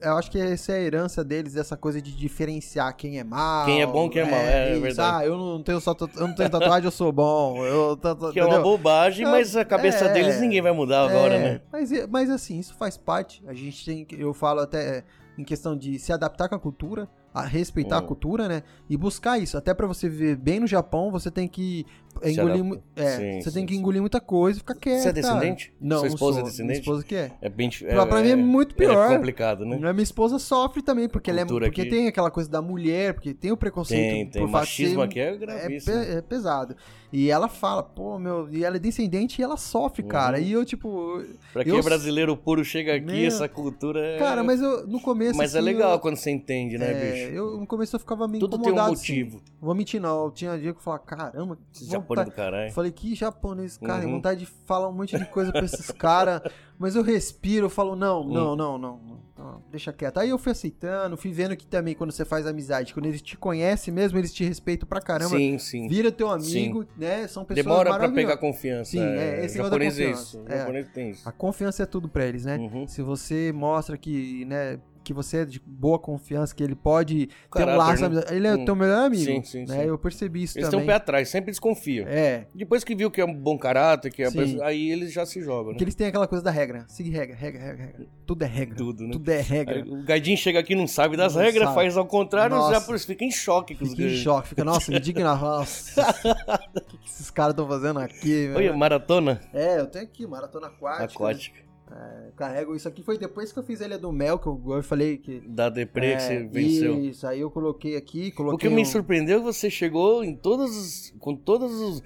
eu 0.02 0.16
acho 0.16 0.30
que 0.30 0.38
essa 0.38 0.72
é 0.72 0.76
a 0.76 0.80
herança 0.80 1.24
deles, 1.24 1.56
essa 1.56 1.76
coisa 1.76 2.00
de 2.00 2.14
diferenciar 2.16 2.96
quem 2.96 3.18
é 3.18 3.24
mal. 3.24 3.66
Quem 3.66 3.82
é 3.82 3.86
bom, 3.86 4.08
quem 4.08 4.22
é 4.22 4.24
mal, 4.24 4.38
é, 4.40 4.76
é 4.76 4.78
verdade. 4.78 5.24
Ah, 5.24 5.26
eu 5.26 5.36
não 5.36 5.60
tenho 5.64 5.80
só 5.80 5.96
eu 5.98 6.28
não 6.28 6.34
tenho 6.34 6.48
tatuagem, 6.50 6.84
eu 6.84 6.90
sou 6.92 7.10
bom. 7.10 7.64
Eu, 7.66 7.96
tatu- 7.96 8.32
Que 8.32 8.38
é 8.38 8.44
uma 8.44 8.60
bobagem, 8.60 9.26
mas 9.26 9.56
a 9.56 9.64
cabeça 9.64 10.04
é. 10.04 10.12
deles 10.12 10.40
ninguém 10.40 10.62
vai 10.62 10.72
mudar 10.72 11.08
agora, 11.08 11.34
É, 11.34 11.38
né? 11.54 11.60
Mas, 11.72 11.90
mas 12.08 12.30
assim, 12.30 12.60
isso 12.60 12.74
faz 12.76 12.96
parte. 12.96 13.42
A 13.48 13.52
gente 13.52 13.84
tem, 13.84 14.04
que- 14.04 14.14
eu 14.20 14.32
falo 14.32 14.60
até 14.60 15.02
em 15.36 15.44
questão 15.44 15.76
de 15.76 15.98
se 15.98 16.12
adaptar 16.12 16.48
com 16.48 16.54
a 16.54 16.58
cultura, 16.58 17.08
a 17.32 17.42
respeitar 17.42 17.98
a 17.98 18.02
cultura, 18.02 18.48
né? 18.48 18.62
E 18.88 18.96
buscar 18.96 19.38
isso. 19.38 19.56
Até 19.56 19.72
pra 19.72 19.86
você 19.86 20.08
viver 20.08 20.36
bem 20.36 20.60
no 20.60 20.66
Japão, 20.66 21.10
você 21.10 21.30
tem 21.30 21.48
que 21.48 21.86
Se 22.22 22.40
engolir, 22.40 22.80
é, 22.96 23.10
Sim, 23.16 23.40
você 23.42 23.50
sim, 23.50 23.54
tem 23.56 23.66
que 23.66 23.72
sim. 23.74 23.80
engolir 23.80 24.00
muita 24.00 24.20
coisa 24.20 24.58
e 24.58 24.60
ficar 24.60 24.74
quieto. 24.74 25.02
Você 25.02 25.08
é 25.08 25.12
descendente? 25.12 25.66
Cara. 25.66 25.76
Não, 25.80 25.98
Sua 25.98 26.08
esposa 26.08 26.38
é 26.38 26.40
sou. 26.40 26.50
descendente? 26.50 26.68
Minha 26.72 26.80
esposa 26.80 27.04
que 27.04 27.14
é. 27.14 27.32
É 27.40 27.48
bem 27.48 27.70
Pra- 27.70 28.06
pra 28.06 28.22
mim 28.22 28.30
é 28.30 28.36
muito 28.36 28.74
pior. 28.74 29.10
É 29.10 29.16
complicado, 29.16 29.64
né? 29.64 29.76
Minha 29.78 30.02
esposa 30.02 30.38
sofre 30.38 30.82
também, 30.82 31.08
porque 31.08 31.30
ela 31.30 31.40
é 31.40 31.44
porque 31.44 31.80
aqui. 31.82 31.90
tem 31.90 32.06
aquela 32.08 32.30
coisa 32.30 32.50
da 32.50 32.60
mulher, 32.62 33.14
porque 33.14 33.32
tem 33.34 33.50
o 33.52 33.56
preconceito 33.56 34.00
Tem, 34.00 34.26
tem. 34.26 34.46
de 34.46 34.50
Machismo 34.52 35.00
ser- 35.00 35.04
aqui 35.06 35.20
é 35.20 35.28
é, 35.32 35.36
gravíssimo. 35.36 35.96
pe- 35.96 36.10
é 36.10 36.22
pesado. 36.22 36.76
E 37.12 37.30
ela 37.30 37.46
fala, 37.46 37.82
pô, 37.82 38.18
meu, 38.18 38.48
e 38.50 38.64
ela 38.64 38.76
é 38.76 38.78
descendente 38.78 39.40
e 39.40 39.44
ela 39.44 39.58
sofre, 39.58 40.02
cara. 40.02 40.38
Uhum. 40.38 40.44
E 40.44 40.52
eu, 40.52 40.64
tipo, 40.64 41.22
Pra 41.52 41.62
quem 41.62 41.72
eu- 41.74 41.78
é 41.78 41.82
brasileiro 41.82 42.34
puro 42.36 42.64
chega 42.64 42.94
aqui, 42.94 43.04
Meu- 43.04 43.26
essa 43.26 43.46
cultura 43.48 44.00
é... 44.00 44.18
cara, 44.18 44.42
mas 44.42 44.62
eu, 44.62 44.86
no 44.86 44.98
começo. 44.98 45.36
Mas 45.36 45.54
é 45.54 45.58
assim, 45.58 45.66
legal 45.66 45.92
eu- 45.92 45.98
quando 45.98 46.16
você 46.16 46.30
entende, 46.30 46.78
né, 46.78 46.90
é, 46.90 47.12
bicho? 47.26 47.34
eu, 47.36 47.58
no 47.58 47.66
começo 47.66 47.94
eu 47.96 48.00
ficava 48.00 48.26
meio 48.26 48.40
Tudo 48.40 48.52
tem 48.56 48.60
um 48.60 48.62
incomodado. 48.72 48.94
motivo. 48.96 49.36
Assim. 49.36 49.44
Vou 49.60 49.74
mentir, 49.74 50.00
não. 50.00 50.30
Tinha 50.30 50.58
dia 50.58 50.72
que 50.72 50.78
eu 50.78 50.82
falava, 50.82 51.02
caramba, 51.04 51.58
que 51.70 51.82
Esse 51.84 51.94
vontade- 52.16 52.30
do 52.30 52.36
caralho. 52.36 52.72
Falei, 52.72 52.90
que 52.92 53.14
japonês, 53.14 53.76
cara, 53.78 54.04
Uhum. 54.04 54.12
vontade 54.12 54.40
de 54.40 54.46
falar 54.46 54.88
um 54.88 54.92
monte 54.92 55.18
de 55.18 55.24
coisa 55.26 55.50
pra 55.52 55.64
esses 55.64 55.90
caras, 55.90 56.40
mas 56.78 56.94
eu 56.96 57.02
respiro, 57.02 57.66
eu 57.66 57.70
falo, 57.70 57.94
não, 57.96 58.22
Hum. 58.22 58.32
não, 58.32 58.56
não, 58.56 58.78
não, 58.78 58.98
não, 58.98 59.18
não, 59.36 59.62
deixa 59.70 59.92
quieto. 59.92 60.18
Aí 60.18 60.28
eu 60.30 60.38
fui 60.38 60.52
aceitando, 60.52 61.16
fui 61.16 61.32
vendo 61.32 61.56
que 61.56 61.66
também 61.66 61.94
quando 61.94 62.12
você 62.12 62.24
faz 62.24 62.46
amizade, 62.46 62.92
quando 62.94 63.06
eles 63.06 63.20
te 63.22 63.36
conhecem 63.36 63.92
mesmo, 63.92 64.18
eles 64.18 64.32
te 64.32 64.44
respeitam 64.44 64.88
pra 64.88 65.00
caramba, 65.00 65.36
Sim, 65.36 65.58
sim. 65.58 65.88
vira 65.88 66.10
teu 66.12 66.30
amigo, 66.30 66.84
né? 66.96 67.26
São 67.26 67.44
pessoas 67.44 67.64
Demora 67.64 67.98
pra 67.98 68.08
pegar 68.10 68.36
confiança. 68.36 68.90
Sim, 68.92 69.00
é, 69.00 69.44
esse 69.44 69.58
o 69.58 69.62
negócio 69.62 69.78
da 69.78 69.84
japonês 69.84 69.98
é 69.98 70.10
isso. 70.10 70.38
O 70.40 70.52
É. 70.52 70.58
japonês 70.58 70.88
tem 70.92 71.10
isso. 71.10 71.28
A 71.28 71.32
confiança 71.32 71.82
é 71.82 71.86
tudo 71.86 72.08
pra 72.08 72.24
eles, 72.26 72.44
né? 72.44 72.56
Uhum. 72.58 72.86
Se 72.86 73.02
você 73.02 73.52
mostra 73.52 73.96
que, 73.98 74.44
né, 74.44 74.78
que 75.02 75.12
você 75.12 75.38
é 75.38 75.44
de 75.44 75.60
boa 75.60 75.98
confiança, 75.98 76.54
que 76.54 76.62
ele 76.62 76.74
pode 76.74 77.26
ter 77.26 77.32
um 77.34 77.48
Caráter, 77.50 77.76
laço, 77.78 78.08
né? 78.08 78.22
ele 78.30 78.46
é 78.46 78.54
Hum. 78.54 78.64
teu 78.64 78.76
melhor 78.76 79.06
amigo, 79.06 79.24
Sim, 79.24 79.42
sim, 79.42 79.64
né? 79.66 79.82
sim. 79.82 79.88
Eu 79.88 79.98
percebi 79.98 80.44
isso 80.44 80.56
Eles 80.58 80.68
têm 80.68 80.78
também. 80.78 80.84
um 80.84 80.86
pé 80.88 80.94
atrás, 80.94 81.28
sempre 81.28 81.50
desconfiam. 81.50 82.06
É, 82.08 82.46
Depois 82.54 82.84
que 82.84 82.94
viu 82.94 83.10
que 83.10 83.20
é 83.20 83.24
um 83.24 83.34
bom 83.34 83.58
caráter, 83.58 84.10
que 84.12 84.22
é 84.22 84.30
pessoa- 84.30 84.66
aí 84.66 84.90
eles 84.90 85.12
já 85.12 85.26
se 85.26 85.40
jogam, 85.42 85.66
né? 85.66 85.72
Porque 85.72 85.84
eles 85.84 85.94
têm 85.94 86.06
aquela 86.06 86.26
coisa 86.28 86.44
da 86.44 86.50
regra. 86.50 86.84
Siga 86.88 87.10
regra, 87.18 87.36
regra, 87.36 87.60
regra, 87.62 87.84
regra. 87.86 88.06
Tudo 88.26 88.42
é 88.42 88.46
regra. 88.46 88.76
Tudo, 88.76 89.04
né? 89.04 89.10
Tudo 89.12 89.28
é 89.30 89.40
regra. 89.40 89.74
Aí 89.76 89.82
o 89.82 90.04
Gaidinho 90.04 90.36
chega 90.38 90.58
aqui 90.60 90.72
e 90.72 90.76
não 90.76 90.86
sabe 90.86 91.16
das 91.16 91.34
Não 91.34 91.42
regras, 91.42 91.64
sabe. 91.64 91.74
faz 91.74 91.96
ao 91.96 92.06
contrário, 92.06 92.56
Nossa. 92.56 92.74
já 92.74 92.80
por 92.80 92.94
isso 92.94 93.06
fica 93.06 93.24
em 93.24 93.30
choque 93.30 93.74
com 93.74 93.84
os 93.84 93.90
Fica 93.90 94.02
em 94.04 94.16
choque, 94.16 94.48
fica, 94.50 94.64
nossa, 94.64 94.94
indignado. 94.94 95.40
Nossa, 95.42 96.02
o 96.02 96.80
que, 96.88 96.98
que 96.98 97.08
esses 97.08 97.30
caras 97.30 97.52
estão 97.52 97.66
fazendo 97.66 97.98
aqui? 97.98 98.50
Olha, 98.54 98.72
maratona 98.76 99.40
É, 99.52 99.80
eu 99.80 99.86
tenho 99.86 100.04
aqui, 100.04 100.26
maratona 100.26 100.68
aquática. 100.68 101.04
aquática. 101.04 101.60
Eu 101.90 102.32
carrego 102.36 102.74
isso 102.74 102.88
aqui. 102.88 103.02
Foi 103.02 103.18
depois 103.18 103.52
que 103.52 103.58
eu 103.58 103.62
fiz 103.62 103.82
a 103.82 103.84
Ilha 103.84 103.98
do 103.98 104.10
Mel, 104.12 104.38
que 104.38 104.46
eu, 104.46 104.60
eu 104.68 104.82
falei 104.82 105.18
que. 105.18 105.40
Da 105.46 105.68
deprê 105.68 106.12
é, 106.12 106.16
que 106.16 106.22
você 106.22 106.42
venceu. 106.44 106.98
Isso, 107.00 107.26
aí 107.26 107.40
eu 107.40 107.50
coloquei 107.50 107.96
aqui, 107.96 108.30
coloquei. 108.30 108.54
O 108.68 108.70
que 108.70 108.74
me 108.74 108.82
um- 108.82 108.84
surpreendeu 108.84 109.36
é 109.36 109.40
que 109.40 109.44
você 109.44 109.68
chegou 109.68 110.24
em 110.24 110.34
todos 110.34 110.76
os. 110.76 111.14
com 111.18 111.34
todos 111.36 111.72
os. 111.72 112.02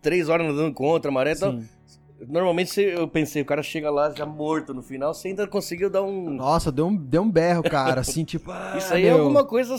Três 0.00 0.28
horas 0.28 0.46
nadando 0.46 0.72
contra 0.74 1.10
a 1.10 1.14
maré 1.14 1.32
e 1.32 1.38
tal. 1.38 1.52
Sim. 1.52 1.68
Normalmente 2.28 2.80
eu 2.80 3.08
pensei, 3.08 3.42
o 3.42 3.44
cara 3.44 3.62
chega 3.64 3.90
lá 3.90 4.12
já 4.12 4.24
morto 4.24 4.72
no 4.72 4.80
final, 4.82 5.12
você 5.12 5.28
ainda 5.28 5.46
conseguiu 5.46 5.90
dar 5.90 6.02
um. 6.02 6.30
Nossa, 6.30 6.70
deu 6.70 6.86
um, 6.86 6.94
deu 6.96 7.22
um 7.22 7.30
berro, 7.30 7.62
cara, 7.64 8.00
assim, 8.02 8.24
tipo. 8.24 8.50
ah, 8.50 8.74
Isso 8.78 8.94
aí 8.94 9.06
é 9.06 9.12
meu. 9.12 9.22
alguma 9.22 9.44
coisa 9.44 9.74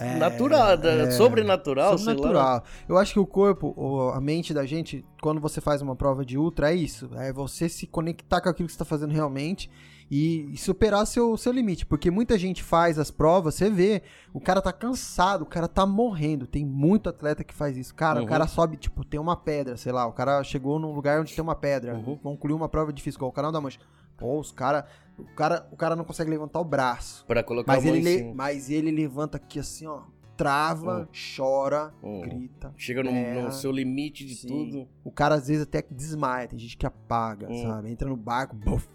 É, 0.00 0.16
natural, 0.18 0.76
da- 0.76 0.90
é. 0.92 1.10
sobrenatural, 1.10 1.92
lá. 1.92 1.98
Sobrenatural. 1.98 2.64
Eu 2.88 2.96
acho 2.98 3.12
que 3.12 3.18
o 3.20 3.26
corpo, 3.26 4.10
a 4.14 4.20
mente 4.20 4.52
da 4.54 4.64
gente, 4.66 5.04
quando 5.22 5.40
você 5.40 5.60
faz 5.60 5.82
uma 5.82 5.94
prova 5.96 6.24
de 6.24 6.36
ultra, 6.38 6.72
é 6.72 6.74
isso. 6.74 7.10
É 7.16 7.32
você 7.32 7.68
se 7.68 7.86
conectar 7.86 8.40
com 8.40 8.48
aquilo 8.48 8.66
que 8.66 8.72
você 8.72 8.78
tá 8.78 8.84
fazendo 8.84 9.12
realmente 9.12 9.70
e, 10.10 10.52
superar 10.56 11.06
seu, 11.06 11.36
seu 11.36 11.52
limite. 11.52 11.86
Porque 11.86 12.10
muita 12.10 12.36
gente 12.38 12.62
faz 12.62 12.98
as 12.98 13.10
provas, 13.10 13.54
você 13.54 13.70
vê, 13.70 14.02
o 14.34 14.40
cara 14.40 14.60
tá 14.60 14.72
cansado, 14.72 15.42
o 15.42 15.46
cara 15.46 15.68
tá 15.68 15.86
morrendo. 15.86 16.46
Tem 16.46 16.64
muito 16.66 17.08
atleta 17.08 17.44
que 17.44 17.54
faz 17.54 17.76
isso. 17.76 17.94
Cara, 17.94 18.18
Uhum. 18.18 18.26
o 18.26 18.28
cara 18.28 18.46
sobe, 18.48 18.76
tipo, 18.76 19.04
tem 19.04 19.20
uma 19.20 19.36
pedra, 19.36 19.76
sei 19.76 19.92
lá, 19.92 20.06
o 20.06 20.12
cara 20.12 20.42
chegou 20.42 20.78
num 20.80 20.92
lugar 20.92 21.20
onde 21.20 21.34
tem 21.34 21.42
uma 21.42 21.54
pedra, 21.54 21.94
Uhum. 21.94 22.16
concluiu 22.16 22.56
uma 22.56 22.68
prova 22.68 22.92
difícil, 22.92 23.18
igual 23.18 23.30
o 23.30 23.34
canal 23.34 23.52
da 23.52 23.60
mancha. 23.60 23.78
Pô, 24.18 24.38
os 24.38 24.50
cara, 24.52 24.84
o 25.20 25.34
cara, 25.34 25.68
o 25.72 25.76
cara 25.76 25.94
não 25.96 26.04
consegue 26.04 26.30
levantar 26.30 26.60
o 26.60 26.64
braço. 26.64 27.24
Pra 27.26 27.42
colocar 27.42 27.72
Mas 27.74 27.84
a 27.84 27.86
mão 27.88 27.96
ele, 27.96 28.16
le- 28.16 28.34
mas 28.34 28.70
ele 28.70 28.90
levanta 28.90 29.36
aqui 29.36 29.58
assim, 29.58 29.86
ó. 29.86 30.02
Trava, 30.36 31.06
chora, 31.36 31.92
Hum. 32.02 32.22
grita. 32.22 32.72
Chega 32.76 33.02
no, 33.02 33.12
no 33.42 33.52
seu 33.52 33.70
limite 33.70 34.24
de 34.24 34.34
Sim. 34.36 34.48
tudo. 34.48 34.88
O 35.04 35.10
cara 35.10 35.34
às 35.34 35.48
vezes 35.48 35.64
até 35.64 35.82
desmaia, 35.90 36.48
tem 36.48 36.58
gente 36.58 36.78
que 36.78 36.86
apaga, 36.86 37.46
Hum. 37.50 37.62
sabe? 37.62 37.90
Entra 37.90 38.08
no 38.08 38.16
barco, 38.16 38.56
buf, 38.56 38.88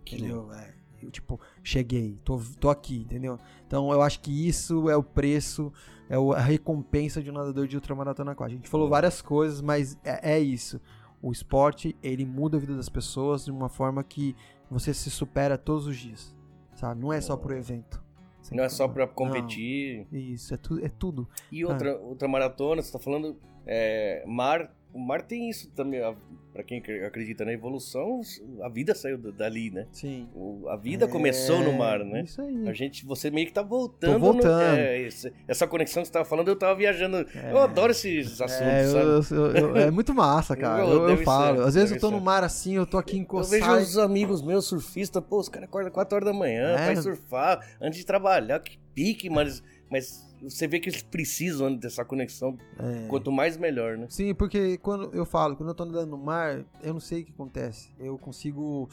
entendeu? 0.00 0.52
É, 0.52 0.74
eu, 1.02 1.10
tipo, 1.10 1.40
cheguei, 1.62 2.20
tô, 2.24 2.40
tô 2.60 2.70
aqui, 2.70 2.98
entendeu? 2.98 3.36
Então 3.66 3.90
eu 3.92 4.00
acho 4.00 4.20
que 4.20 4.46
isso 4.48 4.88
é 4.88 4.96
o 4.96 5.02
preço, 5.02 5.72
é 6.08 6.14
a 6.14 6.40
recompensa 6.40 7.20
de 7.20 7.30
um 7.30 7.34
nadador 7.34 7.66
de 7.66 7.74
ultramaratona 7.74 8.30
aquática. 8.30 8.54
A 8.54 8.62
gente 8.62 8.70
falou 8.70 8.88
várias 8.88 9.20
coisas, 9.20 9.60
mas 9.60 9.98
é, 10.04 10.34
é 10.34 10.38
isso. 10.38 10.80
O 11.20 11.32
esporte, 11.32 11.96
ele 12.02 12.24
muda 12.24 12.56
a 12.56 12.60
vida 12.60 12.76
das 12.76 12.88
pessoas 12.88 13.44
de 13.44 13.50
uma 13.50 13.68
forma 13.68 14.04
que 14.04 14.36
você 14.72 14.94
se 14.94 15.10
supera 15.10 15.58
todos 15.58 15.86
os 15.86 15.96
dias, 15.96 16.34
sabe? 16.74 17.00
Não 17.00 17.12
é 17.12 17.20
só 17.20 17.36
pro 17.36 17.54
evento. 17.56 18.02
Você 18.40 18.54
Não 18.56 18.64
é 18.64 18.68
só 18.68 18.88
pra 18.88 19.06
Não. 19.06 19.12
competir. 19.12 20.06
Isso, 20.10 20.52
é, 20.52 20.56
tu, 20.56 20.84
é 20.84 20.88
tudo. 20.88 21.28
E 21.50 21.64
outra, 21.64 21.96
outra 21.98 22.26
maratona, 22.26 22.82
você 22.82 22.90
tá 22.90 22.98
falando 22.98 23.36
é, 23.66 24.24
mar. 24.26 24.74
O 24.92 24.98
mar 24.98 25.22
tem 25.22 25.48
isso 25.48 25.70
também. 25.70 26.00
a- 26.02 26.14
Pra 26.52 26.62
quem 26.62 26.80
acre- 26.80 27.02
acredita 27.06 27.46
na 27.46 27.52
evolução, 27.54 28.20
a 28.60 28.68
vida 28.68 28.94
saiu 28.94 29.16
da- 29.16 29.30
dali, 29.30 29.70
né? 29.70 29.86
Sim. 29.90 30.28
O- 30.34 30.68
a 30.68 30.76
vida 30.76 31.08
começou 31.08 31.60
no 31.60 31.72
mar, 31.72 32.00
né? 32.00 32.20
É, 32.20 32.22
Isso 32.24 32.42
aí. 32.42 32.68
A 32.68 32.74
gente, 32.74 33.06
você 33.06 33.30
meio 33.30 33.46
que 33.46 33.54
tá 33.54 33.62
voltando. 33.62 34.12
Tô 34.12 34.18
voltando. 34.18 34.60
no- 34.72 34.76
é, 34.76 35.00
esse- 35.00 35.32
essa 35.48 35.66
conexão 35.66 36.02
que 36.02 36.08
você 36.08 36.12
tava 36.12 36.26
falando, 36.26 36.48
eu 36.48 36.56
tava 36.56 36.74
viajando. 36.74 37.26
Eu 37.50 37.56
adoro 37.58 37.90
esses 37.92 38.38
assuntos, 38.38 38.66
É, 38.66 38.84
eu- 38.84 39.22
sabe? 39.22 39.40
eu- 39.40 39.56
eu- 39.68 39.76
é 39.78 39.90
muito 39.90 40.12
massa, 40.14 40.54
cara. 40.54 40.82
Eu- 40.82 41.08
Eu, 41.08 41.08
eu 41.08 41.16
falo. 41.24 41.56
ser, 41.62 41.68
Às 41.68 41.74
vezes 41.74 41.92
eu 41.92 41.98
tô 42.00 42.08
ser. 42.10 42.14
no 42.16 42.20
mar 42.20 42.44
assim, 42.44 42.74
eu 42.74 42.84
tô 42.86 42.98
aqui 42.98 43.16
Eu 43.16 43.20
encostado. 43.22 43.58
vejo 43.58 43.76
os 43.76 43.96
amigos 43.96 44.42
meus 44.42 44.66
surfistas, 44.66 45.24
pô, 45.26 45.38
os 45.38 45.48
caras 45.48 45.70
acordam 45.70 45.90
4 45.90 46.16
horas 46.16 46.26
da 46.26 46.34
manhã, 46.38 46.72
É. 46.76 46.84
vai 46.84 46.96
surfar 46.96 47.66
antes 47.80 47.98
de 47.98 48.04
trabalhar, 48.04 48.60
que 48.60 48.78
pique, 48.94 49.30
mas, 49.30 49.62
mas 49.90 50.30
você 50.42 50.66
vê 50.66 50.80
que 50.80 50.88
eles 50.88 51.02
precisam 51.02 51.74
dessa 51.74 52.04
conexão. 52.04 52.56
É. 52.78 53.06
Quanto 53.08 53.30
mais, 53.30 53.56
melhor, 53.56 53.96
né? 53.96 54.06
Sim, 54.08 54.34
porque 54.34 54.78
quando 54.78 55.14
eu 55.14 55.24
falo, 55.24 55.56
quando 55.56 55.68
eu 55.68 55.74
tô 55.74 55.84
andando 55.84 56.10
no 56.10 56.18
mar, 56.18 56.64
eu 56.82 56.92
não 56.92 57.00
sei 57.00 57.22
o 57.22 57.24
que 57.24 57.32
acontece. 57.32 57.90
Eu 57.98 58.18
consigo. 58.18 58.88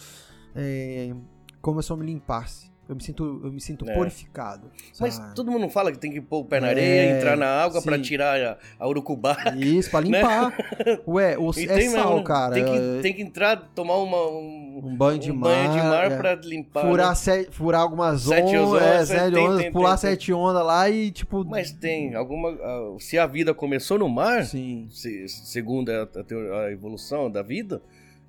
É, 0.56 1.14
como 1.62 1.80
eu 1.80 1.98
me 1.98 2.06
limpasse. 2.06 2.69
Eu 2.90 2.96
me 2.96 3.04
sinto, 3.04 3.42
eu 3.44 3.52
me 3.52 3.62
sinto 3.62 3.88
É. 3.88 3.94
purificado. 3.94 4.72
Mas 5.00 5.14
sabe? 5.14 5.36
todo 5.36 5.52
mundo 5.52 5.70
fala 5.70 5.92
que 5.92 6.00
tem 6.00 6.12
que 6.12 6.20
pôr 6.20 6.40
o 6.40 6.46
pé 6.46 6.60
na 6.60 6.68
É, 6.68 6.70
areia, 6.72 7.18
entrar 7.18 7.38
na 7.38 7.46
água 7.46 7.84
pra 7.84 7.96
sim. 7.98 8.02
tirar 8.02 8.42
a, 8.44 8.58
a 8.84 8.88
urucubá. 8.88 9.38
Isso, 9.56 9.92
pra 9.92 10.00
limpar. 10.00 10.52
Ué, 11.08 11.38
o, 11.40 11.52
E 11.56 11.66
é 11.66 11.82
sal, 11.82 12.10
mesmo, 12.14 12.24
cara. 12.24 12.56
Tem 12.56 12.66
que, 12.66 12.72
É- 12.72 13.02
tem 13.04 13.14
que 13.14 13.22
entrar, 13.22 13.58
tomar 13.76 13.96
uma, 13.98 14.18
um, 14.28 14.82
um 14.86 14.96
banho 14.96 15.20
de 15.20 15.32
um 15.32 15.36
mar. 15.36 15.50
banho 15.50 15.72
de 15.72 15.78
mar 15.78 16.12
é. 16.12 16.18
pra 16.18 16.34
limpar. 16.34 16.82
Furar, 16.82 17.10
né? 17.10 17.16
se- 17.16 17.48
furar 17.52 17.82
algumas 17.82 18.24
Sete 18.24 18.58
ondas, 18.58 18.82
é, 18.82 18.96
é, 19.02 19.06
sete 19.06 19.34
tem, 19.36 19.48
ondas, 19.48 19.62
tem, 19.62 19.72
pular 19.72 19.90
tem, 19.92 19.98
sete 20.10 20.34
ondas 20.34 20.66
lá 20.66 20.90
e, 20.90 21.12
tipo. 21.12 21.46
Mas 21.46 21.72
tem 21.72 22.16
alguma. 22.16 22.50
ah, 22.50 22.96
Se 23.00 23.20
a 23.20 23.28
vida 23.28 23.54
começou 23.54 24.00
no 24.00 24.10
mar, 24.10 24.46
Sim. 24.46 24.88
se- 24.90 25.28
segundo 25.28 25.90
a, 25.92 26.04
a 26.04 26.66
a 26.66 26.72
evolução 26.72 27.30
da 27.30 27.44
vida, 27.44 27.84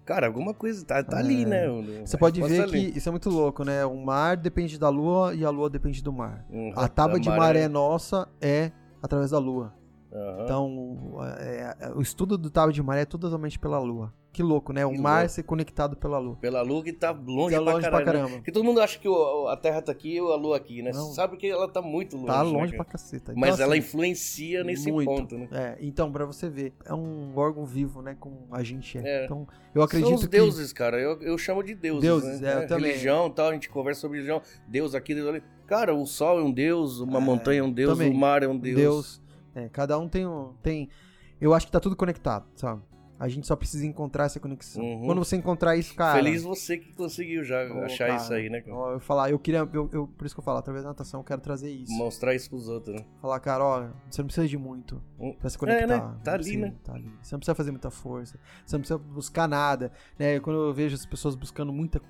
cara, 0.05 0.27
alguma 0.27 0.53
coisa 0.55 0.85
tá, 0.85 1.03
tá 1.03 1.19
ali, 1.19 1.43
É. 1.43 1.47
né? 1.47 1.69
O- 1.71 2.07
Você 2.07 2.17
pode 2.19 2.41
ver 2.43 2.57
tá 2.59 2.63
ali. 2.65 2.91
que 2.93 2.99
isso 2.99 3.09
é 3.09 3.13
muito 3.13 3.31
louco, 3.31 3.65
né? 3.65 3.85
O 3.85 3.97
mar 3.97 4.37
depende 4.37 4.79
da 4.79 4.89
lua 4.89 5.35
e 5.35 5.45
a 5.45 5.51
lua 5.51 5.71
depende 5.71 6.03
do 6.03 6.13
mar. 6.13 6.45
Uhum, 6.51 6.73
A 6.77 6.89
tábua 6.89 7.19
de 7.21 7.29
maré 7.29 7.69
nossa 7.69 8.29
é 8.41 8.71
através 9.03 9.31
da 9.31 9.39
lua. 9.39 9.73
Aham. 10.13 10.43
Então, 10.45 11.19
é, 11.39 11.77
é, 11.81 11.93
o 11.95 12.01
estudo 12.03 12.37
do 12.37 12.51
tábua 12.51 12.73
de 12.73 12.83
maré 12.83 13.03
é 13.03 13.07
totalmente 13.07 13.59
pela 13.59 13.79
lua. 13.79 14.13
Que 14.33 14.45
louco, 14.45 14.73
né? 14.73 14.87
O 14.87 14.93
Que 14.93 14.99
mar 14.99 15.21
louco. 15.23 15.33
ser 15.35 15.43
conectado 15.43 15.97
pela 15.97 16.17
lua. 16.19 16.37
Pela 16.37 16.63
lua 16.63 16.85
que 16.85 16.93
tá 16.93 17.11
longe, 17.11 17.55
Tá 17.57 17.61
pra, 17.63 17.73
longe 17.73 17.85
caralho, 17.85 18.05
pra 18.05 18.13
né? 18.13 18.19
caramba. 18.21 18.37
Porque 18.37 18.53
todo 18.53 18.65
mundo 18.65 18.81
acha 18.81 18.97
que 18.97 19.09
o- 19.09 19.49
a 19.49 19.57
Terra 19.57 19.83
tá 19.83 19.91
aqui 19.91 20.15
e 20.15 20.19
a 20.21 20.37
Lua 20.37 20.57
aqui, 20.57 20.83
né? 20.83 20.93
Não. 20.93 21.07
Sabe 21.13 21.37
que 21.37 21.49
ela 21.49 21.69
tá 21.69 21.83
muito 21.83 22.15
longe. 22.17 22.29
Tá 22.29 22.45
né, 22.45 22.51
longe 22.51 22.73
cara? 22.73 22.85
pra 22.85 22.93
caceta. 22.93 23.33
Então, 23.33 23.41
Mas 23.41 23.55
assim, 23.55 23.63
ela 23.65 23.77
influencia 23.77 24.63
nesse 24.63 24.91
muito. 24.91 25.09
ponto, 25.09 25.37
né? 25.37 25.49
É, 25.51 25.77
então, 25.81 26.13
pra 26.13 26.25
você 26.25 26.49
ver, 26.49 26.73
é 26.85 26.95
um 26.95 27.33
órgão 27.37 27.65
vivo, 27.67 28.03
né? 28.03 28.17
Como 28.21 28.47
a 28.53 28.63
gente 28.63 28.99
é. 28.99 29.03
É. 29.23 29.25
Então, 29.25 29.49
eu 29.75 29.83
acredito 29.83 30.07
São 30.07 30.15
os 30.17 30.23
que. 30.23 30.29
deuses, 30.29 30.73
cara. 30.73 31.01
Eu, 31.01 31.21
eu 31.23 31.37
chamo 31.37 31.63
de 31.65 31.75
deuses. 31.75 32.03
Deuses, 32.03 32.41
né? 32.41 32.53
é, 32.61 32.65
eu 32.65 32.67
também. 32.69 32.87
Religião 32.87 33.27
e 33.27 33.31
tal, 33.31 33.49
a 33.49 33.53
gente 33.53 33.69
conversa 33.69 34.01
sobre 34.03 34.19
religião. 34.19 34.41
Deus 34.69 34.95
aqui, 34.95 35.13
Deus 35.13 35.29
ali. 35.29 35.43
Cara, 35.67 35.93
o 35.95 36.07
sol 36.07 36.39
é 36.39 36.43
um 36.43 36.53
deus, 36.53 37.01
uma 37.01 37.21
montanha 37.21 37.61
é 37.61 37.63
um 37.65 37.71
deus, 37.73 37.97
também. 37.99 38.13
o 38.13 38.15
mar 38.17 38.43
é 38.45 38.49
um 38.49 38.57
deus. 38.59 38.77
Deus. 38.77 39.20
É, 39.55 39.69
cada 39.69 39.99
um 39.99 40.09
tem 40.09 40.27
um. 40.27 40.55
Tem, 40.63 40.89
eu 41.41 41.55
acho 41.55 41.67
que 41.67 41.73
tá 41.73 41.81
tudo 41.81 41.97
conectado, 41.97 42.47
sabe? 42.57 42.83
A 43.21 43.29
gente 43.29 43.47
só 43.47 43.55
precisa 43.55 43.85
encontrar 43.87 44.25
essa 44.25 44.41
conexão. 44.41 44.83
Uhum. 44.83 45.05
Quando 45.05 45.19
você 45.19 45.37
encontrar 45.37 45.77
isso, 45.77 45.95
cara. 45.95 46.17
Feliz 46.23 46.43
você 46.43 46.79
que 46.79 46.91
conseguiu 46.95 47.45
já 47.45 47.69
Pô, 47.69 47.83
achar 47.83 48.07
cara, 48.09 48.17
isso 48.17 48.33
aí, 48.33 48.49
né, 48.49 48.63
cara? 48.63 48.75
ó, 48.75 48.93
Eu 48.95 48.99
falar, 49.01 49.31
eu 49.31 49.39
queria. 49.39 49.59
Eu, 49.73 49.91
eu- 49.93 50.07
por 50.09 50.25
isso 50.25 50.35
que 50.35 50.41
eu 50.41 50.45
falo, 50.45 50.57
através 50.59 50.83
da 50.85 50.89
natação, 50.89 51.21
eu 51.21 51.25
quero 51.25 51.41
trazer 51.43 51.71
isso. 51.71 51.93
Mostrar 51.93 52.35
isso 52.35 52.49
pros 52.49 52.67
outros, 52.67 52.97
né? 52.97 53.05
Falar, 53.21 53.39
cara, 53.41 53.63
olha, 53.63 53.93
você 54.11 54.23
não 54.23 54.27
precisa 54.27 54.49
de 54.49 54.57
muito 54.57 55.03
Hum. 55.19 55.35
pra 55.39 55.51
se 55.51 55.59
conectar. 55.59 55.87
né? 55.87 55.97
Não 55.99 56.19
Tá 56.21 56.33
ali, 56.33 56.43
precisa, 56.45 56.67
né? 56.67 56.75
Tá 56.83 56.95
ali. 56.95 57.13
Você 57.23 57.35
não 57.35 57.39
precisa 57.41 57.55
fazer 57.55 57.71
muita 57.71 57.91
força. 57.91 58.39
Você 58.65 58.77
não 58.77 58.81
precisa 58.81 58.99
buscar 58.99 59.47
nada. 59.47 59.93
Né? 60.19 60.41
Quando 60.41 60.59
eu 60.59 60.73
vejo 60.73 60.95
as 60.95 61.05
pessoas 61.05 61.35
buscando 61.35 61.73
muita. 61.73 62.01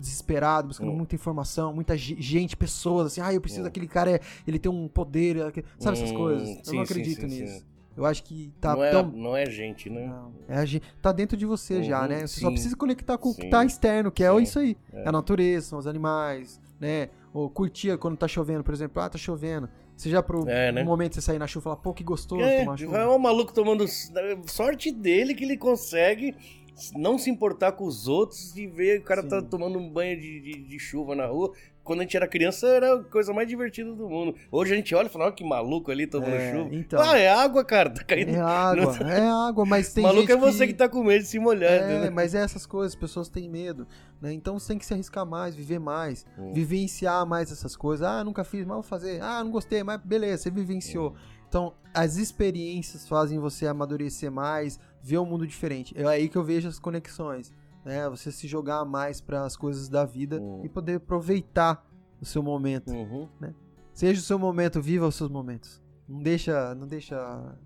desesperado, 0.00 0.68
buscando 0.68 0.92
Hum. 0.92 0.96
muita 0.96 1.14
informação, 1.14 1.74
muita 1.74 1.96
ge- 1.96 2.16
gente, 2.20 2.56
pessoas, 2.56 3.08
assim, 3.08 3.20
ah, 3.20 3.32
eu 3.34 3.40
preciso 3.40 3.62
Hum. 3.62 3.64
daquele 3.64 3.86
cara, 3.88 4.12
é, 4.12 4.20
ele 4.46 4.58
tem 4.58 4.70
um 4.70 4.86
poder. 4.88 5.36
é 5.36 5.42
aquele-" 5.46 5.66
Sabe 5.78 5.96
essas 5.96 6.10
Hum, 6.10 6.14
coisas? 6.14 6.48
Eu 6.48 6.54
sim, 6.64 6.76
não 6.76 6.86
sim, 6.86 6.92
acredito 6.92 7.20
sim, 7.28 7.40
nisso. 7.40 7.66
Eu 7.96 8.04
acho 8.06 8.22
que 8.22 8.52
tá 8.60 8.74
não, 8.74 8.84
é, 8.84 8.90
tão. 8.90 9.06
não 9.10 9.36
é 9.36 9.46
gente, 9.46 9.90
né? 9.90 10.06
Não, 10.06 10.32
é 10.48 10.56
a 10.58 10.64
gente, 10.64 10.82
tá 11.02 11.12
dentro 11.12 11.36
de 11.36 11.44
você 11.44 11.82
já, 11.82 12.02
Uhum, 12.02 12.08
né? 12.08 12.20
Você 12.26 12.40
só 12.40 12.46
sim. 12.48 12.52
precisa 12.54 12.76
conectar 12.76 13.18
com 13.18 13.30
o 13.30 13.34
que 13.34 13.48
tá 13.50 13.64
externo, 13.64 14.10
que 14.10 14.22
é 14.24 14.30
Sim. 14.30 14.42
isso 14.42 14.58
aí. 14.58 14.76
É. 14.92 15.02
É 15.04 15.08
a 15.08 15.12
natureza, 15.12 15.66
são 15.66 15.78
os 15.78 15.86
animais, 15.86 16.60
né? 16.78 17.08
Ou 17.32 17.50
curtir 17.50 17.96
quando 17.98 18.16
tá 18.16 18.26
chovendo, 18.28 18.64
por 18.64 18.72
exemplo. 18.72 19.02
Ah, 19.02 19.08
tá 19.08 19.18
chovendo. 19.18 19.68
Você 19.96 20.08
já 20.08 20.22
pro 20.22 20.48
É, 20.48 20.72
né? 20.72 20.82
um 20.82 20.86
momento 20.86 21.14
você 21.14 21.20
sair 21.20 21.38
na 21.38 21.46
chuva 21.46 21.62
e 21.62 21.64
falar, 21.64 21.76
pô, 21.76 21.92
que 21.92 22.02
gostoso 22.02 22.40
É, 22.42 22.60
tomar 22.64 22.78
chuva. 22.78 22.96
é 22.96 23.06
um 23.06 23.18
maluco 23.18 23.52
tomando. 23.52 23.84
Sorte 24.46 24.90
dele 24.90 25.34
que 25.34 25.44
ele 25.44 25.56
consegue 25.56 26.34
não 26.96 27.18
se 27.18 27.28
importar 27.28 27.72
com 27.72 27.84
os 27.84 28.08
outros 28.08 28.56
e 28.56 28.66
ver 28.66 29.00
o 29.00 29.02
cara 29.04 29.22
Sim. 29.22 29.28
tá 29.28 29.42
tomando 29.42 29.78
um 29.78 29.90
banho 29.90 30.18
de, 30.18 30.40
de, 30.40 30.62
de 30.62 30.78
chuva 30.78 31.14
na 31.14 31.26
rua. 31.26 31.52
Quando 31.90 32.00
a 32.00 32.02
gente 32.04 32.16
era 32.16 32.28
criança 32.28 32.68
era 32.68 32.94
a 32.94 33.02
coisa 33.02 33.32
mais 33.32 33.48
divertida 33.48 33.92
do 33.92 34.08
mundo. 34.08 34.36
Hoje 34.48 34.72
a 34.72 34.76
gente 34.76 34.94
olha 34.94 35.06
e 35.06 35.08
fala, 35.08 35.24
olha 35.24 35.34
que 35.34 35.42
maluco 35.42 35.90
ali 35.90 36.06
tomando 36.06 36.34
É, 36.36 36.52
chuva. 36.52 36.72
então. 36.72 37.02
Ah, 37.02 37.18
é 37.18 37.28
água, 37.28 37.64
cara. 37.64 37.90
Tá 37.90 38.04
caindo. 38.04 38.30
É 38.30 38.38
água, 38.38 38.96
é 39.10 39.26
água, 39.48 39.66
mas 39.66 39.92
tem 39.92 40.04
maluco 40.04 40.30
é 40.30 40.36
você 40.36 40.68
que... 40.68 40.72
tá 40.74 40.88
com 40.88 41.02
medo 41.02 41.22
de 41.22 41.26
se 41.28 41.40
molhar, 41.40 41.72
É, 41.72 42.00
né? 42.02 42.10
mas 42.10 42.32
é 42.32 42.42
essas 42.42 42.64
coisas, 42.64 42.92
as 42.92 43.00
pessoas 43.00 43.28
têm 43.28 43.48
medo, 43.50 43.88
né? 44.22 44.32
Então 44.32 44.56
você 44.56 44.68
tem 44.68 44.78
que 44.78 44.86
se 44.86 44.94
arriscar 44.94 45.26
mais, 45.26 45.56
viver 45.56 45.80
mais, 45.80 46.24
Hum. 46.38 46.52
vivenciar 46.52 47.26
mais 47.26 47.50
essas 47.50 47.74
coisas. 47.74 48.06
Ah, 48.06 48.22
nunca 48.22 48.44
fiz, 48.44 48.60
mas 48.64 48.74
vou 48.74 48.82
fazer. 48.84 49.20
Ah, 49.20 49.42
não 49.42 49.50
gostei, 49.50 49.82
mas 49.82 50.00
beleza, 50.04 50.44
você 50.44 50.50
vivenciou. 50.52 51.16
Então, 51.48 51.74
as 51.92 52.16
experiências 52.16 53.08
fazem 53.08 53.40
você 53.40 53.66
amadurecer 53.66 54.30
mais, 54.30 54.78
ver 55.02 55.18
um 55.18 55.26
mundo 55.26 55.44
diferente. 55.44 55.92
É 56.00 56.06
aí 56.06 56.28
que 56.28 56.38
eu 56.38 56.44
vejo 56.44 56.68
as 56.68 56.78
conexões, 56.78 57.52
né? 57.84 58.08
Você 58.08 58.30
se 58.32 58.46
jogar 58.48 58.84
mais 58.84 59.20
para 59.20 59.44
as 59.44 59.56
coisas 59.56 59.88
da 59.88 60.04
vida 60.04 60.38
Hum. 60.40 60.60
e 60.64 60.68
poder 60.68 60.96
aproveitar 60.96 61.84
o 62.20 62.24
seu 62.24 62.42
momento. 62.42 62.90
Uhum. 62.92 63.28
Seja 63.92 64.20
o 64.20 64.24
seu 64.24 64.38
momento, 64.38 64.80
viva 64.80 65.06
os 65.06 65.14
seus 65.14 65.30
momentos. 65.30 65.80
Não 66.08 66.20
deixa, 66.22 66.74
não 66.74 66.88
deixa 66.88 67.16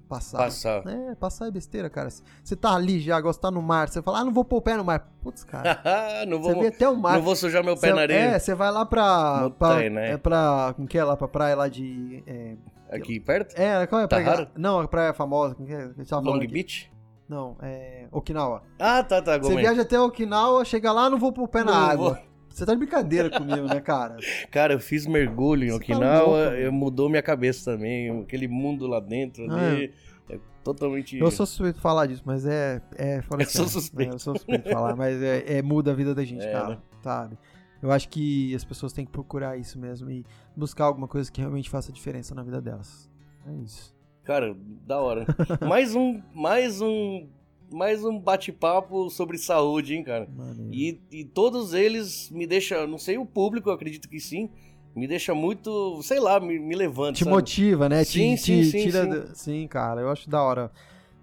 passar. 0.07 0.37
Passar. 0.37 0.87
É, 0.87 1.15
passar 1.15 1.47
é 1.47 1.51
besteira, 1.51 1.89
cara. 1.89 2.11
Você 2.11 2.55
tá 2.55 2.75
ali 2.75 3.01
já, 3.01 3.17
agora 3.17 3.33
você 3.33 3.41
tá 3.41 3.51
no 3.51 3.63
mar, 3.63 3.89
você 3.89 4.03
fala, 4.03 4.19
ah, 4.21 4.25
não 4.25 4.33
vou 4.35 4.45
pôr 4.45 4.59
o 4.59 4.61
pé 4.63 4.77
no 4.77 4.85
mar. 4.85 5.11
Putz, 5.23 5.45
cara. 5.45 5.81
não, 6.29 6.43
Você 6.43 6.53
vou, 6.53 6.63
vê 6.63 6.69
até 6.69 6.87
o 6.87 6.95
mar. 6.95 7.15
não 7.15 7.23
vou 7.23 7.35
sujar 7.35 7.65
meu 7.65 7.75
pé 7.75 7.89
Cê- 7.89 7.95
na 7.95 8.03
areia. 8.03 8.19
É, 8.19 8.39
você 8.39 8.55
vai 8.55 8.71
lá 8.71 8.85
pra. 8.85 9.49
pra 9.51 9.69
Montanha, 9.69 9.89
né? 9.91 10.11
É 10.13 10.17
pra. 10.19 10.75
Como 10.77 10.87
que 10.87 10.99
é 10.99 11.05
lá? 11.05 11.17
Pra 11.17 11.27
praia 11.27 11.57
lá 11.57 11.69
de. 11.69 12.23
É, 12.27 12.57
Aqui 12.91 13.19
perto? 13.19 13.59
é 13.59 13.87
qual 13.87 14.03
é 14.03 14.05
a 14.05 14.09
praia? 14.09 14.25
Tahara? 14.25 14.51
Não, 14.57 14.79
a 14.81 14.87
praia 14.89 15.15
famosa. 15.15 15.55
Como 15.55 15.67
que 15.67 15.73
é? 15.73 15.91
Long 16.23 16.37
aqui. 16.37 16.47
Beach? 16.47 16.93
Não, 17.29 17.57
é. 17.63 18.07
Okinawa. 18.13 18.63
Ah, 18.79 19.03
tá, 19.03 19.21
tá. 19.23 19.39
Você 19.39 19.57
viaja 19.57 19.83
até 19.83 19.99
Okinawa, 19.99 20.65
chega 20.65 20.93
lá, 20.93 21.09
não 21.09 21.19
vou 21.19 21.33
pôr 21.33 21.45
o 21.45 21.49
pé 21.49 21.65
na 21.65 21.73
Não 21.73 21.79
água. 21.91 22.23
Você 22.49 22.65
tá 22.65 22.73
de 22.73 22.79
brincadeira 22.79 23.29
comigo, 23.31 23.67
né, 23.67 23.81
cara? 23.81 24.17
Cara, 24.51 24.75
eu 24.75 24.79
fiz 24.79 25.07
mergulho 25.07 25.65
em 25.65 25.71
Você 25.71 25.79
tá 25.79 25.95
Okinawa, 25.95 26.51
mano. 26.51 26.73
mudou 26.73 27.09
minha 27.09 27.23
cabeça 27.23 27.73
também. 27.73 28.21
Aquele 28.21 28.47
mundo 28.47 28.87
lá 28.87 29.01
dentro 29.01 29.51
ali. 29.51 29.93
É 30.29 30.39
totalmente. 30.63 31.19
Eu 31.19 31.31
sou 31.31 31.47
suspeito 31.47 31.77
de 31.77 31.83
falar 31.83 32.07
disso, 32.07 32.23
mas 32.25 32.47
é. 32.47 32.81
é 32.97 33.23
fala 33.23 33.43
Eu 33.43 33.47
sou 33.49 33.67
suspeito. 33.67 34.13
É, 34.13 34.15
eu 34.15 34.19
sou 34.19 34.35
suspeito 34.37 34.65
de 34.65 34.71
falar, 34.73 34.95
mas 34.95 35.21
é, 35.21 35.59
é- 35.59 35.63
muda 35.63 35.91
a 35.91 35.95
vida 35.95 36.15
da 36.15 36.25
gente, 36.25 36.45
É, 36.45 36.53
cara. 36.53 36.69
né? 36.69 36.79
Sabe? 37.03 37.39
Eu 37.83 37.91
acho 37.91 38.09
que 38.09 38.55
as 38.55 38.65
pessoas 38.65 38.93
têm 38.93 39.05
que 39.05 39.11
procurar 39.13 39.59
isso 39.59 39.79
mesmo 39.79 40.11
e 40.11 40.25
buscar 40.57 40.85
alguma 40.85 41.07
coisa 41.09 41.31
que 41.31 41.41
realmente 41.41 41.69
faça 41.69 41.93
diferença 41.93 42.35
na 42.35 42.43
vida 42.43 42.61
delas. 42.61 43.11
É 43.47 43.53
isso. 43.63 43.94
Cara, 44.25 44.57
da 44.87 44.99
hora. 45.01 45.27
mais 45.67 45.95
um. 45.95 46.21
Mais 46.35 46.81
um. 46.81 47.29
Mais 47.71 48.05
um 48.05 48.19
bate-papo 48.19 49.11
sobre 49.11 49.37
saúde, 49.37 49.95
hein, 49.95 50.05
cara. 50.05 50.29
E, 50.71 51.01
e 51.11 51.25
todos 51.25 51.75
eles 51.75 52.31
me 52.31 52.47
deixam. 52.47 52.87
Não 52.87 52.99
sei 52.99 53.19
o 53.19 53.27
público, 53.27 53.71
acredito 53.71 54.09
que 54.09 54.21
sim. 54.21 54.49
Me 54.95 55.09
deixa 55.09 55.35
muito. 55.35 56.01
Sei 56.03 56.21
lá, 56.21 56.39
me, 56.39 56.59
me 56.59 56.75
levanta. 56.75 57.15
te 57.15 57.25
sabe? 57.25 57.31
motiva, 57.35 57.89
né? 57.89 58.05
Sim, 58.05 58.37
te, 58.37 58.41
sim, 58.43 58.61
te 58.61 58.71
sim, 58.71 58.83
tira. 58.85 59.27
sim. 59.29 59.35
sim, 59.35 59.69
cara, 59.69 60.01
eu 60.01 60.09
acho 60.11 60.29
da 60.31 60.41
hora. 60.43 60.71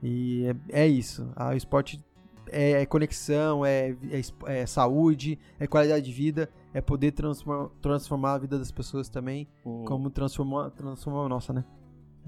E 0.03 0.45
é, 0.69 0.83
é 0.83 0.87
isso. 0.87 1.31
Ah, 1.35 1.51
o 1.51 1.55
esporte 1.55 2.03
é, 2.51 2.81
é 2.81 2.85
conexão, 2.85 3.65
é, 3.65 3.95
é 4.11 4.21
é 4.61 4.65
saúde, 4.65 5.39
é 5.59 5.65
qualidade 5.67 6.05
de 6.05 6.11
vida, 6.11 6.49
é 6.73 6.81
poder 6.81 7.11
transformar, 7.11 7.69
transformar 7.81 8.33
a 8.33 8.37
vida 8.39 8.59
das 8.59 8.71
pessoas 8.71 9.07
também, 9.09 9.47
Hum. 9.65 9.85
como 9.85 10.09
transformou, 10.09 10.69
transformou 10.71 11.25
a 11.25 11.29
nossa, 11.29 11.53
né? 11.53 11.63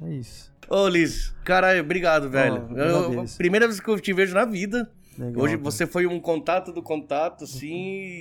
É 0.02 0.10
isso. 0.12 0.52
Ô, 0.70 0.88
Liz, 0.88 1.34
caralho, 1.44 1.82
obrigado, 1.82 2.30
velho. 2.30 2.68
Oh, 2.72 2.78
Eu- 2.80 3.26
primeira 3.38 3.68
vez 3.68 3.80
que 3.80 3.88
eu 3.90 4.00
te 4.00 4.14
vejo 4.14 4.34
na 4.34 4.46
vida. 4.46 4.90
Legal, 5.18 5.44
Hoje 5.44 5.54
cara. 5.58 5.64
você 5.64 5.86
foi 5.88 6.08
um 6.08 6.20
contato 6.20 6.72
do 6.74 6.82
contato, 6.82 7.44
assim, 7.44 7.74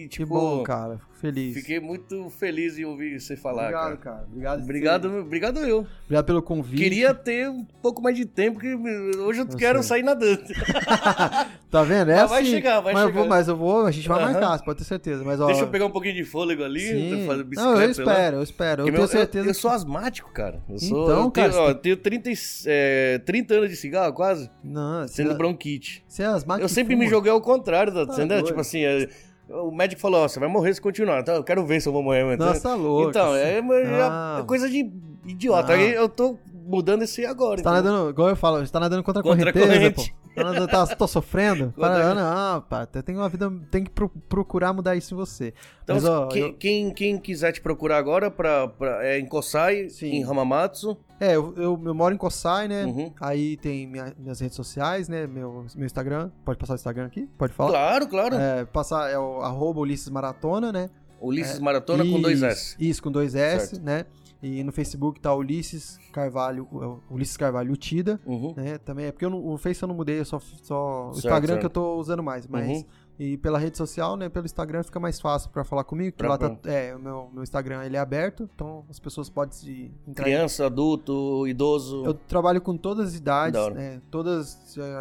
e, 0.05 0.09
Que 0.10 0.19
tipo. 0.19 0.35
bom, 0.35 0.62
cara. 0.62 0.98
Fico 0.98 1.14
feliz. 1.20 1.55
Fiquei 1.55 1.81
muito 1.81 2.28
feliz 2.31 2.78
em 2.78 2.85
ouvir 2.85 3.20
você 3.20 3.36
falar, 3.36 3.62
Obrigado, 3.64 3.85
cara. 3.85 3.97
cara. 3.97 4.27
Obrigado. 4.31 4.62
Obrigado, 4.62 5.05
obrigado 5.20 5.59
eu. 5.60 5.86
Obrigado 6.05 6.24
pelo 6.27 6.43
convite. 6.43 6.82
Queria 6.82 7.14
ter 7.14 7.48
um 7.48 7.64
pouco 7.81 8.02
mais 8.02 8.16
de 8.16 8.24
tempo, 8.27 8.59
que 8.59 8.74
hoje 8.74 9.40
eu 9.40 9.47
Eu 9.48 9.56
quero 9.56 9.78
sei. 9.82 9.89
sair 9.89 10.02
nadando. 10.02 10.43
Tá 11.73 11.82
vendo? 11.82 12.10
É 12.10 12.20
Mas 12.20 12.28
vai 12.31 12.43
assim. 12.43 12.51
chegar, 12.51 12.81
vai 12.81 12.93
mas 12.93 13.02
Eu 13.02 13.09
chegar. 13.09 13.19
vou, 13.20 13.28
mas 13.28 13.48
eu 13.48 13.56
vou, 13.56 13.86
a 13.86 13.90
gente 13.90 14.06
vai 14.06 14.23
Aham. 14.23 14.32
marcar, 14.32 14.59
você 14.59 14.64
pode 14.64 14.78
ter 14.81 14.85
certeza. 14.85 15.24
Mas, 15.24 15.40
ó, 15.40 15.47
Deixa 15.47 15.62
eu 15.62 15.69
pegar 15.69 15.86
um 15.86 15.90
pouquinho 15.90 16.14
de 16.14 16.24
fôlego 16.24 16.62
ali, 16.62 16.81
Sim. 16.81 17.27
fazer 17.27 17.47
Não, 17.55 17.81
eu 17.81 17.90
espero, 17.90 18.36
eu 18.36 18.43
espero. 18.43 18.82
Eu 18.82 18.85
Porque 18.85 18.90
tenho 18.98 19.01
meu- 19.01 19.09
certeza. 19.09 19.48
Eu, 19.48 19.55
sou 19.55 19.70
asmático, 19.70 20.31
cara. 20.32 20.60
Eu 20.69 20.78
sou. 20.78 21.05
Então, 21.05 21.23
eu 21.24 21.31
cara, 21.31 21.51
tenho, 21.51 21.62
ó, 21.62 21.69
eu 21.70 21.74
tenho 21.74 21.97
30, 21.97 22.31
e- 22.31 22.35
é, 22.66 23.19
30 23.24 23.55
anos 23.55 23.70
de 23.70 23.77
cigarro, 23.77 24.12
quase. 24.12 24.51
Não, 24.62 25.09
Sendo 25.09 25.31
você, 25.31 25.35
bronquite. 25.39 26.05
você 26.06 26.24
é 26.24 26.27
asmático 26.27 26.66
Sempre 26.82 26.96
me 26.96 27.09
joguei 27.09 27.30
ao 27.32 27.40
contrário, 27.40 27.92
tá, 27.92 28.06
Tá 28.06 28.12
entendeu? 28.14 28.38
doido. 28.38 28.46
Tipo 28.46 28.60
assim, 28.60 28.84
é, 28.84 29.09
o 29.48 29.70
médico 29.70 30.00
falou, 30.00 30.22
ó, 30.24 30.28
você 30.28 30.38
vai 30.40 30.48
morrer 30.48 30.74
se 30.74 30.80
continuar. 30.80 31.20
Então, 31.20 31.34
eu 31.34 31.44
quero 31.44 31.64
ver 31.64 31.80
se 31.80 31.88
eu 31.88 31.92
vou 31.92 32.02
morrer. 32.02 32.36
Nossa, 32.36 32.60
tá 32.68 32.74
louco. 32.74 33.10
Então, 33.10 33.34
é, 33.34 33.60
mas 33.60 33.88
é 33.88 34.00
Ah. 34.02 34.44
coisa 34.46 34.68
de 34.68 34.90
idiota. 35.26 35.72
Ah. 35.72 35.80
Eu 35.80 36.09
tô 36.09 36.36
mudando 36.64 37.02
esse 37.02 37.24
agora. 37.26 37.59
Você 37.59 37.64
tá 37.64 37.72
nadando, 37.72 38.10
igual 38.10 38.28
eu 38.28 38.36
falo, 38.36 38.64
você 38.64 38.72
tá 38.72 38.80
nadando 38.80 39.02
contra 39.02 39.20
a 39.20 39.22
Contra 39.22 39.52
correnteza, 39.52 39.78
corrente. 39.78 40.10
pô. 40.10 40.22
Tá 40.34 40.44
nadando, 40.44 40.68
tá, 40.68 40.86
tô 40.97 41.06
sofrendo. 41.06 41.74
Para, 41.76 42.14
não, 42.14 42.60
pá, 42.62 42.86
tem 42.86 43.14
uma 43.16 43.28
vida, 43.28 43.52
tem 43.70 43.84
que 43.84 43.90
pro- 43.90 44.09
procurar 44.09 44.72
mudar 44.72 44.97
isso 44.97 45.12
em 45.12 45.16
você. 45.16 45.52
Então, 45.84 45.97
Mas, 45.97 46.05
ó, 46.06 46.26
quem, 46.28 46.40
eu- 46.43 46.55
quem, 46.55 46.90
quem 46.94 47.18
quiser 47.18 47.52
te 47.52 47.60
procurar 47.60 47.98
agora 47.98 48.30
pra, 48.30 48.66
pra, 48.66 49.05
é 49.06 49.18
em 49.18 49.26
Kosai, 49.26 49.90
Sim. 49.90 50.06
em 50.06 50.24
Hamamatsu. 50.24 50.97
É, 51.20 51.36
eu, 51.36 51.52
eu, 51.56 51.80
eu 51.84 51.94
moro 51.94 52.14
em 52.14 52.16
Kosai, 52.18 52.66
né? 52.66 52.84
Uhum. 52.86 53.12
Aí 53.20 53.59
tem 53.59 53.86
minha- 53.86 54.14
minhas 54.18 54.40
redes 54.40 54.56
sociais, 54.56 55.06
né? 55.06 55.26
Meu, 55.26 55.66
meu 55.76 55.84
Instagram. 55.86 56.30
Pode 56.47 56.59
passar 56.59 56.72
o 56.72 56.76
Instagram 56.76 57.05
aqui? 57.06 57.28
Pode 57.36 57.52
falar? 57.52 57.70
Claro, 57.70 58.09
claro. 58.09 58.34
É, 58.36 58.64
passar 58.64 59.10
é 59.10 59.18
o 59.18 59.43
arroba 59.43 59.80
Ulisses 59.80 60.09
Maratona, 60.09 60.72
né? 60.72 60.89
Ulisses 61.20 61.60
Maratona 61.60 62.05
com 62.05 62.20
dois 62.20 62.43
S. 62.43 62.70
Isso, 62.70 62.76
Isso, 62.80 63.02
com 63.02 63.10
dois 63.12 63.34
S, 63.36 63.66
Certo. 63.76 63.84
né? 63.84 64.06
E 64.43 64.64
no 64.64 64.73
Facebook 64.73 65.20
tá 65.20 65.32
Ulisses 65.35 65.98
Carvalho, 66.12 66.66
o- 66.73 67.01
Ulisses 67.14 67.36
Carvalho 67.36 67.73
Utida, 67.73 68.20
Uhum. 68.27 68.52
né? 68.56 68.77
Também 68.78 69.06
é 69.06 69.12
porque 69.12 69.28
não- 69.28 69.47
o 69.47 69.56
Face 69.56 69.81
eu 69.82 69.86
não 69.86 69.94
mudei, 69.94 70.19
eu 70.19 70.24
só, 70.24 70.40
só 70.40 71.10
o 71.10 71.12
Certo, 71.14 71.19
Instagram 71.27 71.47
certo. 71.55 71.60
que 71.60 71.66
eu 71.66 71.70
tô 71.70 71.94
usando 71.97 72.24
mais, 72.24 72.48
mas 72.48 72.69
Uhum. 72.78 72.85
e 73.20 73.36
pela 73.36 73.56
rede 73.56 73.78
social, 73.78 74.16
né, 74.16 74.28
pelo 74.28 74.44
Instagram 74.44 74.82
fica 74.82 74.98
mais 74.98 75.20
fácil 75.20 75.48
pra 75.51 75.62
falar 75.62 75.85
comigo, 75.85 76.16
que 76.16 76.27
lá 76.27 76.36
tá, 76.36 76.56
é, 76.64 76.93
o 76.93 76.98
meu, 76.98 77.31
meu 77.32 77.44
Instagram 77.44 77.85
ele 77.85 77.97
é 77.97 78.01
aberto, 78.01 78.51
então 78.52 78.85
as 78.90 78.98
pessoas 78.98 79.31
podem 79.31 79.52
se 79.55 79.93
entrar 80.09 80.24
Criança, 80.24 80.66
adulto, 80.66 81.47
idoso. 81.47 82.05
eu 82.05 82.12
trabalho 82.14 82.60
com 82.60 82.77
todas 82.77 83.10
as 83.10 83.14
idades, 83.14 83.60
né? 83.74 84.02
Todas, 84.10 84.48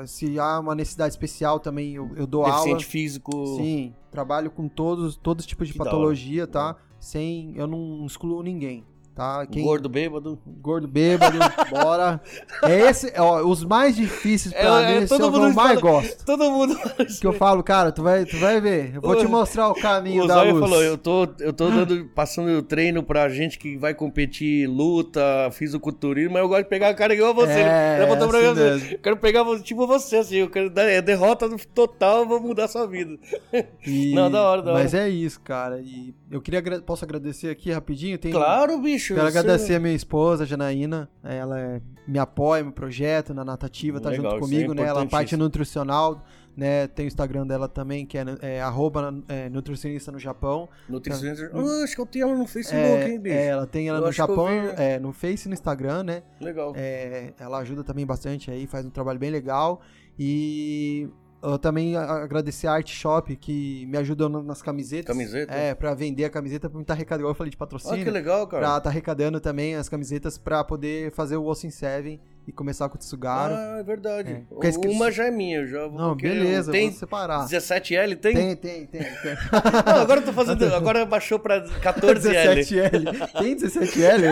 se 0.06 0.38
há 0.40 0.60
uma 0.60 0.76
necessidade 0.76 1.14
especial 1.14 1.60
também, 1.60 1.96
eu, 1.96 2.12
eu 2.16 2.28
dou 2.28 2.44
deficiente 2.46 2.70
aula. 2.74 2.84
físico. 2.84 3.32
Sim, 3.58 3.96
trabalho 4.12 4.52
com 4.52 4.68
todos, 4.68 5.16
todos 5.18 5.44
os 5.44 5.48
tipos 5.48 5.66
de 5.68 5.74
Que 5.74 5.80
patologia, 5.80 6.46
tá? 6.46 6.76
Sem, 7.00 7.54
eu 7.58 7.66
não 7.66 8.06
excluo 8.06 8.44
ninguém, 8.44 8.86
tá? 9.16 9.46
Quem, 9.46 9.64
Gordo, 9.64 9.88
bêbado. 9.90 10.40
gordo, 10.62 10.88
bêbado, 10.88 11.38
bora. 11.70 12.22
É 12.64 12.80
esse, 12.90 13.14
ó, 13.18 13.42
os 13.44 13.64
mais 13.64 13.96
difíceis 13.96 14.54
pra 14.54 14.84
É, 14.84 14.96
é, 14.98 15.00
mim, 15.02 15.08
todo 15.08 15.22
os 15.22 15.26
que 15.26 15.32
mundo 15.32 15.48
eu 15.50 15.54
mais 15.54 15.80
fala- 15.80 15.82
gosto. 15.82 16.26
Todo 16.26 16.52
mundo. 16.52 16.78
Que 17.20 17.28
eu 17.28 17.34
falo, 17.34 17.64
cara, 17.64 17.92
tu 17.92 18.02
vai, 18.04 18.26
tu 18.26 18.38
vai 18.38 18.60
ver. 18.62 18.96
Eu 18.96 19.02
vou 19.02 19.16
te 19.16 19.28
mostrar 19.28 19.70
o 19.70 19.74
caminho 19.76 20.24
O 20.24 20.28
da 20.28 20.36
Zóio 20.36 20.56
luz. 20.56 20.62
falou, 20.70 20.84
eu 20.84 20.98
tô, 20.98 21.28
eu 21.40 21.52
tô 21.54 21.70
dando, 21.70 22.06
passando 22.16 22.50
treino 22.62 23.04
pra 23.04 23.28
gente 23.30 23.58
que 23.60 23.78
vai 23.78 23.94
competir 23.94 24.68
luta, 24.68 25.22
fisiculturismo, 25.52 26.34
mas 26.34 26.42
eu 26.42 26.48
gosto 26.48 26.64
de 26.64 26.70
pegar 26.70 26.90
a 26.90 26.94
cara 26.94 27.14
igual 27.14 27.34
você. 27.34 27.52
É, 27.52 27.98
pra 27.98 28.06
assim 28.06 28.16
mim 28.54 28.92
eu 28.94 29.00
quero 29.00 29.18
pegar 29.18 29.44
tipo 29.62 29.86
você, 29.88 30.18
assim, 30.18 30.38
eu 30.38 30.50
quero 30.50 30.70
dar 30.70 30.84
é 30.84 31.02
derrota 31.02 31.50
total, 31.74 32.20
eu 32.22 32.28
vou 32.28 32.40
mudar 32.40 32.66
a 32.66 32.68
sua 32.68 32.88
vida. 32.88 33.18
E- 33.86 34.14
Não, 34.16 34.30
da 34.32 34.42
hora, 34.44 34.62
da 34.62 34.74
Mas 34.74 34.94
é 34.94 35.10
isso, 35.10 35.40
cara. 35.42 35.80
E 35.82 36.14
eu 36.30 36.42
queria, 36.42 36.62
posso 36.82 37.04
agradecer 37.04 37.50
aqui 37.50 37.72
rapidinho? 37.72 38.18
Tem, 38.18 38.32
Claro, 38.32 38.78
bicho. 38.80 39.01
Bicho. 39.02 39.16
Quero 39.16 39.32
você- 39.32 39.38
agradecer 39.40 39.76
a 39.76 39.80
minha 39.80 39.94
esposa, 39.96 40.46
Janaína. 40.46 41.10
Ela 41.24 41.60
é- 41.60 41.82
me 42.08 42.20
apoia 42.20 42.64
no 42.64 42.72
projeto, 42.72 43.34
na 43.34 43.44
natativa, 43.46 44.00
tá 44.00 44.10
Legal, 44.10 44.32
junto 44.32 44.38
é 44.38 44.40
comigo, 44.40 44.74
né? 44.74 44.84
Ela 44.84 45.04
a 45.04 45.06
parte 45.08 45.36
nutricional, 45.38 46.24
né? 46.58 46.88
Tem 46.88 47.06
o 47.06 47.08
Instagram 47.08 47.46
dela 47.48 47.68
também, 47.68 48.06
que 48.06 48.18
é, 48.18 48.26
é 48.42 48.62
arroba, 48.62 49.14
é, 49.28 49.48
nutricionista 49.50 50.12
no 50.12 50.20
Japão. 50.20 50.68
Nutricionista. 50.90 51.52
Ah, 51.54 51.84
acho 51.84 51.96
que 51.96 52.02
eu 52.02 52.06
tenho 52.06 52.28
ela 52.30 52.38
no 52.38 52.48
Facebook, 52.48 52.84
hein, 52.86 53.16
É, 53.16 53.18
bicho? 53.20 53.36
é, 53.36 53.46
ela 53.48 53.68
tem 53.68 53.88
ela 53.88 54.00
Eu 54.00 54.06
no 54.06 54.12
Japão, 54.12 54.48
vi. 54.48 54.82
é, 54.82 55.00
no 55.00 55.14
Face 55.14 55.48
e 55.48 55.50
no 55.50 55.54
Instagram, 55.54 56.04
né? 56.04 56.24
Legal. 56.40 56.74
É, 56.76 57.34
ela 57.40 57.60
ajuda 57.60 57.84
também 57.84 58.06
bastante 58.06 58.50
aí, 58.52 58.66
faz 58.68 58.86
um 58.86 58.90
trabalho 58.90 59.20
bem 59.20 59.30
legal. 59.30 59.82
E 60.20 61.08
eu 61.44 61.58
também 61.58 61.96
agradecer 61.96 62.68
a 62.68 62.74
Art 62.74 62.90
Shop, 62.90 63.36
que 63.36 63.86
me 63.88 63.98
ajudou 63.98 64.30
nas 64.30 64.62
camisetas. 64.62 65.08
Camiseta? 65.16 65.54
É, 65.54 65.74
pra 65.74 65.94
vender 65.94 66.26
a 66.26 66.30
camiseta, 66.30 66.70
pra 66.70 66.78
mim 66.78 66.84
tá 66.86 66.94
arrecadando, 66.94 67.28
eu 67.30 67.34
falei 67.34 67.50
de 67.50 67.56
Ah, 67.56 67.60
patrocínio. 67.60 68.04
que 68.04 68.12
legal, 68.12 68.46
cara. 68.48 68.66
Pra 68.68 68.80
tá 68.82 68.90
arrecadando 68.90 69.40
também 69.40 69.76
as 69.76 69.90
camisetas 69.90 70.38
pra 70.38 70.64
poder 70.64 71.12
fazer 71.12 71.38
o 71.38 71.46
Osso 71.46 71.66
in 71.68 71.72
Seven 71.72 72.20
e 72.48 72.52
começar 72.52 72.90
com 72.90 72.96
o 72.96 72.98
Tsugaro. 72.98 73.54
Ah, 73.54 73.78
é 73.80 73.84
verdade. 73.84 74.32
É. 74.62 74.68
Esqueci- 74.68 74.96
Uma 74.96 75.12
já 75.12 75.26
é 75.28 75.32
minha, 75.32 75.60
eu 75.60 75.68
já 75.68 75.88
vou 75.88 75.98
Não, 75.98 76.16
beleza, 76.16 76.72
Tem 76.72 76.90
vou 76.90 76.98
separar. 77.00 77.46
17L, 77.48 78.16
tem? 78.16 78.34
Tem, 78.34 78.56
tem, 78.56 78.86
tem. 78.88 79.02
tem. 79.04 79.36
Não, 79.86 80.02
agora 80.02 80.20
eu 80.22 80.26
tô 80.26 80.34
fazendo. 80.34 80.66
Agora 80.74 81.06
baixou 81.06 81.38
pra 81.38 81.62
14L. 81.62 82.60
17L. 82.60 83.32
Tem 83.40 83.56
17L? 83.56 84.24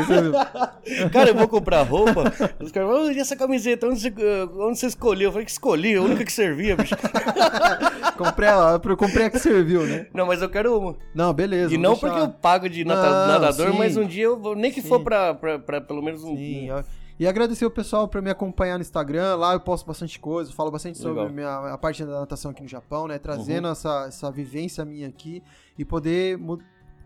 Esse- 0.83 1.09
Cara, 1.13 1.29
eu 1.29 1.35
vou 1.35 1.47
comprar 1.47 1.83
roupa. 1.83 2.23
Os 2.59 2.71
caras 2.71 2.89
falam, 2.89 3.07
"Ah, 3.07 3.13
e 3.13 3.19
essa 3.19 3.35
camiseta? 3.35 3.87
Onde 3.87 3.99
você, 4.01 4.09
onde 4.57 4.79
você 4.79 4.87
escolheu? 4.87 5.27
Eu 5.27 5.31
falei 5.31 5.45
que 5.45 5.51
escolhi, 5.51 5.95
a 5.95 6.01
única 6.01 6.25
que 6.25 6.31
servia, 6.33 6.75
bicho. 6.75 6.95
comprei, 8.17 8.49
a, 8.49 8.79
eu 8.83 8.97
comprei 8.97 9.25
a 9.27 9.29
que 9.29 9.39
serviu, 9.39 9.85
né? 9.85 10.07
Não, 10.13 10.25
mas 10.25 10.41
eu 10.41 10.49
quero 10.49 10.77
uma. 10.77 10.95
Não, 11.13 11.33
beleza. 11.33 11.73
E 11.73 11.77
não 11.77 11.91
deixar- 11.93 12.07
porque 12.09 12.21
eu 12.23 12.29
pago 12.29 12.69
de 12.69 12.83
nata- 12.83 13.01
Não, 13.27 13.27
nadador, 13.39 13.71
sim. 13.71 13.77
mas 13.77 13.95
um 13.97 14.05
dia 14.05 14.25
eu 14.25 14.39
vou, 14.39 14.55
nem 14.55 14.71
que 14.71 14.81
Sim. 14.81 14.87
for 14.87 15.03
pra, 15.03 15.33
pra, 15.33 15.59
pra 15.59 15.81
pelo 15.81 16.01
menos 16.01 16.23
um. 16.23 16.35
Sim, 16.35 16.71
ó. 16.71 16.83
E 17.19 17.27
agradecer 17.27 17.65
o 17.65 17.71
pessoal 17.71 18.07
por 18.07 18.21
me 18.21 18.29
acompanhar 18.29 18.77
no 18.77 18.81
Instagram. 18.81 19.35
Lá 19.35 19.53
eu 19.53 19.59
posto 19.59 19.85
bastante 19.85 20.17
coisa, 20.19 20.53
falo 20.53 20.71
bastante 20.71 20.97
sobre 20.97 21.19
Legal. 21.21 21.27
a, 21.27 21.31
minha, 21.65 21.73
a 21.73 21.77
parte 21.77 22.05
da 22.05 22.21
natação 22.21 22.51
aqui 22.51 22.61
no 22.63 22.69
Japão, 22.69 23.07
né? 23.07 23.19
Trazendo 23.19 23.65
Uhum. 23.65 23.71
essa, 23.73 24.05
essa 24.07 24.31
vivência 24.31 24.85
minha 24.85 25.07
aqui 25.09 25.43
e 25.77 25.83
poder, 25.83 26.39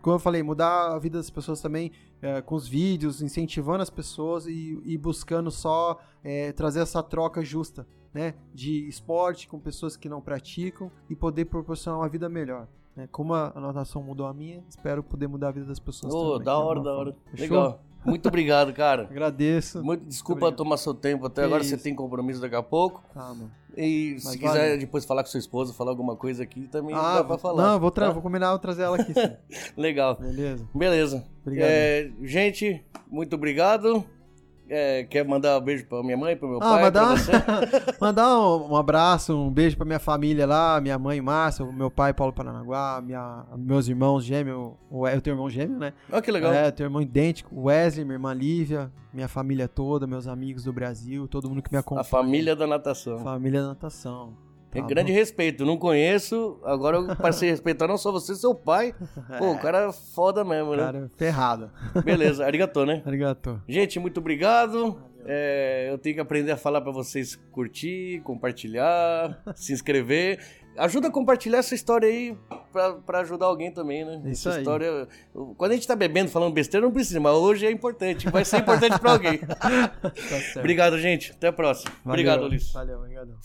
como 0.00 0.14
eu 0.14 0.18
falei, 0.20 0.40
mudar 0.42 0.94
a 0.94 0.98
vida 1.00 1.18
das 1.18 1.30
pessoas 1.30 1.60
também 1.60 1.90
é, 2.22 2.40
com 2.40 2.54
os 2.54 2.68
vídeos, 2.68 3.20
incentivando 3.22 3.82
as 3.82 3.90
pessoas 3.90 4.46
e, 4.46 4.80
e 4.84 4.96
buscando 4.96 5.50
só 5.50 5.98
é, 6.22 6.52
trazer 6.52 6.78
essa 6.80 7.02
troca 7.02 7.42
justa, 7.44 7.84
né? 8.14 8.34
De 8.54 8.86
esporte 8.88 9.48
com 9.48 9.58
pessoas 9.58 9.96
que 9.96 10.08
não 10.08 10.20
praticam 10.20 10.92
e 11.10 11.16
poder 11.16 11.46
proporcionar 11.46 11.98
uma 11.98 12.08
vida 12.08 12.28
melhor. 12.28 12.68
né? 12.94 13.08
Como 13.10 13.34
a, 13.34 13.52
natação 13.56 14.00
mudou 14.00 14.26
a 14.28 14.32
minha, 14.32 14.62
espero 14.68 15.02
poder 15.02 15.26
mudar 15.26 15.48
a 15.48 15.50
vida 15.52 15.66
das 15.66 15.80
pessoas 15.80 16.14
Ô, 16.14 16.34
também. 16.34 16.44
da 16.44 16.56
hora, 16.56 16.80
da 16.80 16.92
hora. 16.94 17.16
Fechou? 17.34 17.56
Legal. 17.58 17.82
Muito 18.04 18.28
obrigado, 18.28 18.72
cara. 18.72 19.04
Agradeço. 19.10 19.82
Muito, 19.82 20.04
desculpa 20.04 20.42
Obrigado. 20.46 20.56
tomar 20.58 20.76
seu 20.76 20.92
tempo 20.94 21.26
até 21.26 21.42
Que 21.42 21.46
agora, 21.46 21.64
você 21.64 21.74
isso. 21.74 21.84
tem 21.84 21.94
compromisso 21.94 22.40
daqui 22.40 22.54
a 22.54 22.62
pouco. 22.62 23.02
Tá, 23.14 23.28
mano. 23.28 23.50
E 23.76 24.16
se 24.20 24.26
Mas 24.26 24.36
quiser 24.36 24.60
valeu. 24.66 24.78
depois 24.78 25.04
falar 25.04 25.24
com 25.24 25.30
sua 25.30 25.40
esposa, 25.40 25.72
falar 25.72 25.90
alguma 25.90 26.14
coisa 26.14 26.42
aqui, 26.44 26.68
também 26.68 26.94
Ah, 26.94 27.16
dá 27.16 27.24
pra 27.24 27.38
falar. 27.38 27.60
Não, 27.72 27.80
vou, 27.80 27.90
tá? 27.90 28.10
vou 28.10 28.22
combinar, 28.22 28.50
vou 28.50 28.58
trazer 28.60 28.82
ela 28.82 28.96
aqui. 28.96 29.12
Legal. 29.76 30.16
Beleza. 30.20 30.68
Beleza. 30.72 31.24
Obrigado. 31.42 31.68
É, 31.68 32.10
gente, 32.22 32.84
muito 33.10 33.34
obrigado. 33.34 34.04
É, 34.68 35.04
quer 35.04 35.24
mandar 35.26 35.58
um 35.58 35.60
beijo 35.60 35.84
pra 35.86 36.02
minha 36.02 36.16
mãe, 36.16 36.34
pro 36.36 36.48
meu 36.48 36.56
Ah, 36.56 36.70
pai, 36.70 36.82
mandar, 36.84 37.16
você? 37.18 37.32
mandar 38.00 38.38
um, 38.40 38.72
um 38.72 38.76
abraço, 38.76 39.36
um 39.36 39.50
beijo 39.50 39.76
pra 39.76 39.84
minha 39.84 39.98
família 39.98 40.46
lá, 40.46 40.80
minha 40.80 40.98
mãe 40.98 41.20
Márcia, 41.20 41.66
meu 41.66 41.90
pai 41.90 42.14
Paulo 42.14 42.32
Paranaguá, 42.32 43.02
minha, 43.04 43.44
meus 43.58 43.88
irmãos 43.88 44.24
gêmeos, 44.24 44.72
eu 45.12 45.20
tenho 45.20 45.34
irmão 45.34 45.50
gêmeo, 45.50 45.78
né? 45.78 45.92
Olha 46.10 46.22
que 46.22 46.30
legal. 46.32 46.50
É, 46.52 46.68
eu 46.68 46.72
tenho 46.72 46.86
irmão 46.86 47.02
idêntico, 47.02 47.54
Wesley, 47.60 48.04
minha 48.06 48.14
irmã 48.14 48.32
Lívia, 48.32 48.90
minha 49.12 49.28
família 49.28 49.68
toda, 49.68 50.06
meus 50.06 50.26
amigos 50.26 50.64
do 50.64 50.72
Brasil, 50.72 51.28
todo 51.28 51.46
mundo 51.48 51.60
que 51.62 51.70
me 51.70 51.76
A 51.76 51.80
acompanha. 51.80 52.04
família 52.04 52.56
da 52.56 52.66
natação. 52.66 53.18
Família 53.18 53.60
da 53.60 53.68
natação. 53.68 54.32
Tá 54.80 54.86
grande 54.86 55.12
respeito. 55.12 55.64
Não 55.64 55.76
conheço, 55.76 56.58
agora 56.64 56.96
eu 56.98 57.16
passei 57.16 57.48
a 57.48 57.52
respeitar 57.52 57.86
não 57.86 57.96
só 57.96 58.10
você, 58.12 58.34
seu 58.34 58.54
pai. 58.54 58.94
Pô, 59.38 59.52
o 59.52 59.58
cara 59.58 59.88
é 59.88 59.92
foda 59.92 60.44
mesmo, 60.44 60.74
né? 60.74 60.82
Cara, 60.82 61.10
ferrado. 61.16 61.70
Beleza, 62.04 62.44
arigatô, 62.44 62.84
né? 62.84 63.02
Arigato. 63.06 63.62
Gente, 63.68 63.98
muito 63.98 64.18
obrigado. 64.18 64.96
É, 65.26 65.88
eu 65.90 65.96
tenho 65.98 66.16
que 66.16 66.20
aprender 66.20 66.52
a 66.52 66.56
falar 66.56 66.80
pra 66.82 66.92
vocês 66.92 67.34
curtir, 67.50 68.20
compartilhar, 68.24 69.42
se 69.54 69.72
inscrever. 69.72 70.38
Ajuda 70.76 71.08
a 71.08 71.10
compartilhar 71.10 71.58
essa 71.58 71.74
história 71.74 72.08
aí 72.08 72.36
pra, 72.72 72.94
pra 72.94 73.20
ajudar 73.20 73.46
alguém 73.46 73.72
também, 73.72 74.04
né? 74.04 74.20
Isso 74.26 74.48
essa 74.48 74.56
aí. 74.58 74.62
história. 74.62 75.08
Quando 75.56 75.72
a 75.72 75.74
gente 75.74 75.86
tá 75.86 75.94
bebendo, 75.94 76.30
falando 76.30 76.52
besteira, 76.52 76.84
não 76.84 76.92
precisa, 76.92 77.20
mas 77.20 77.32
hoje 77.34 77.66
é 77.66 77.70
importante. 77.70 78.28
Vai 78.28 78.44
ser 78.44 78.58
importante 78.58 78.98
pra 78.98 79.12
alguém. 79.12 79.38
Tá 80.04 80.12
certo. 80.40 80.58
Obrigado, 80.58 80.98
gente. 80.98 81.32
Até 81.32 81.48
a 81.48 81.52
próxima. 81.52 81.90
Valeu. 82.04 82.12
Obrigado, 82.12 82.44
Ulisses. 82.44 82.72
Valeu, 82.72 82.98
obrigado. 82.98 83.36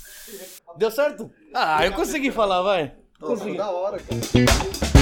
Deu 0.78 0.92
certo? 0.92 1.30
Ah, 1.54 1.86
eu 1.86 1.94
consegui 1.94 2.32
falar, 2.32 2.62
vai. 2.62 2.94
Consegui. 3.20 3.58
Da 3.58 3.70
hora, 3.70 3.98
cara. 4.00 4.99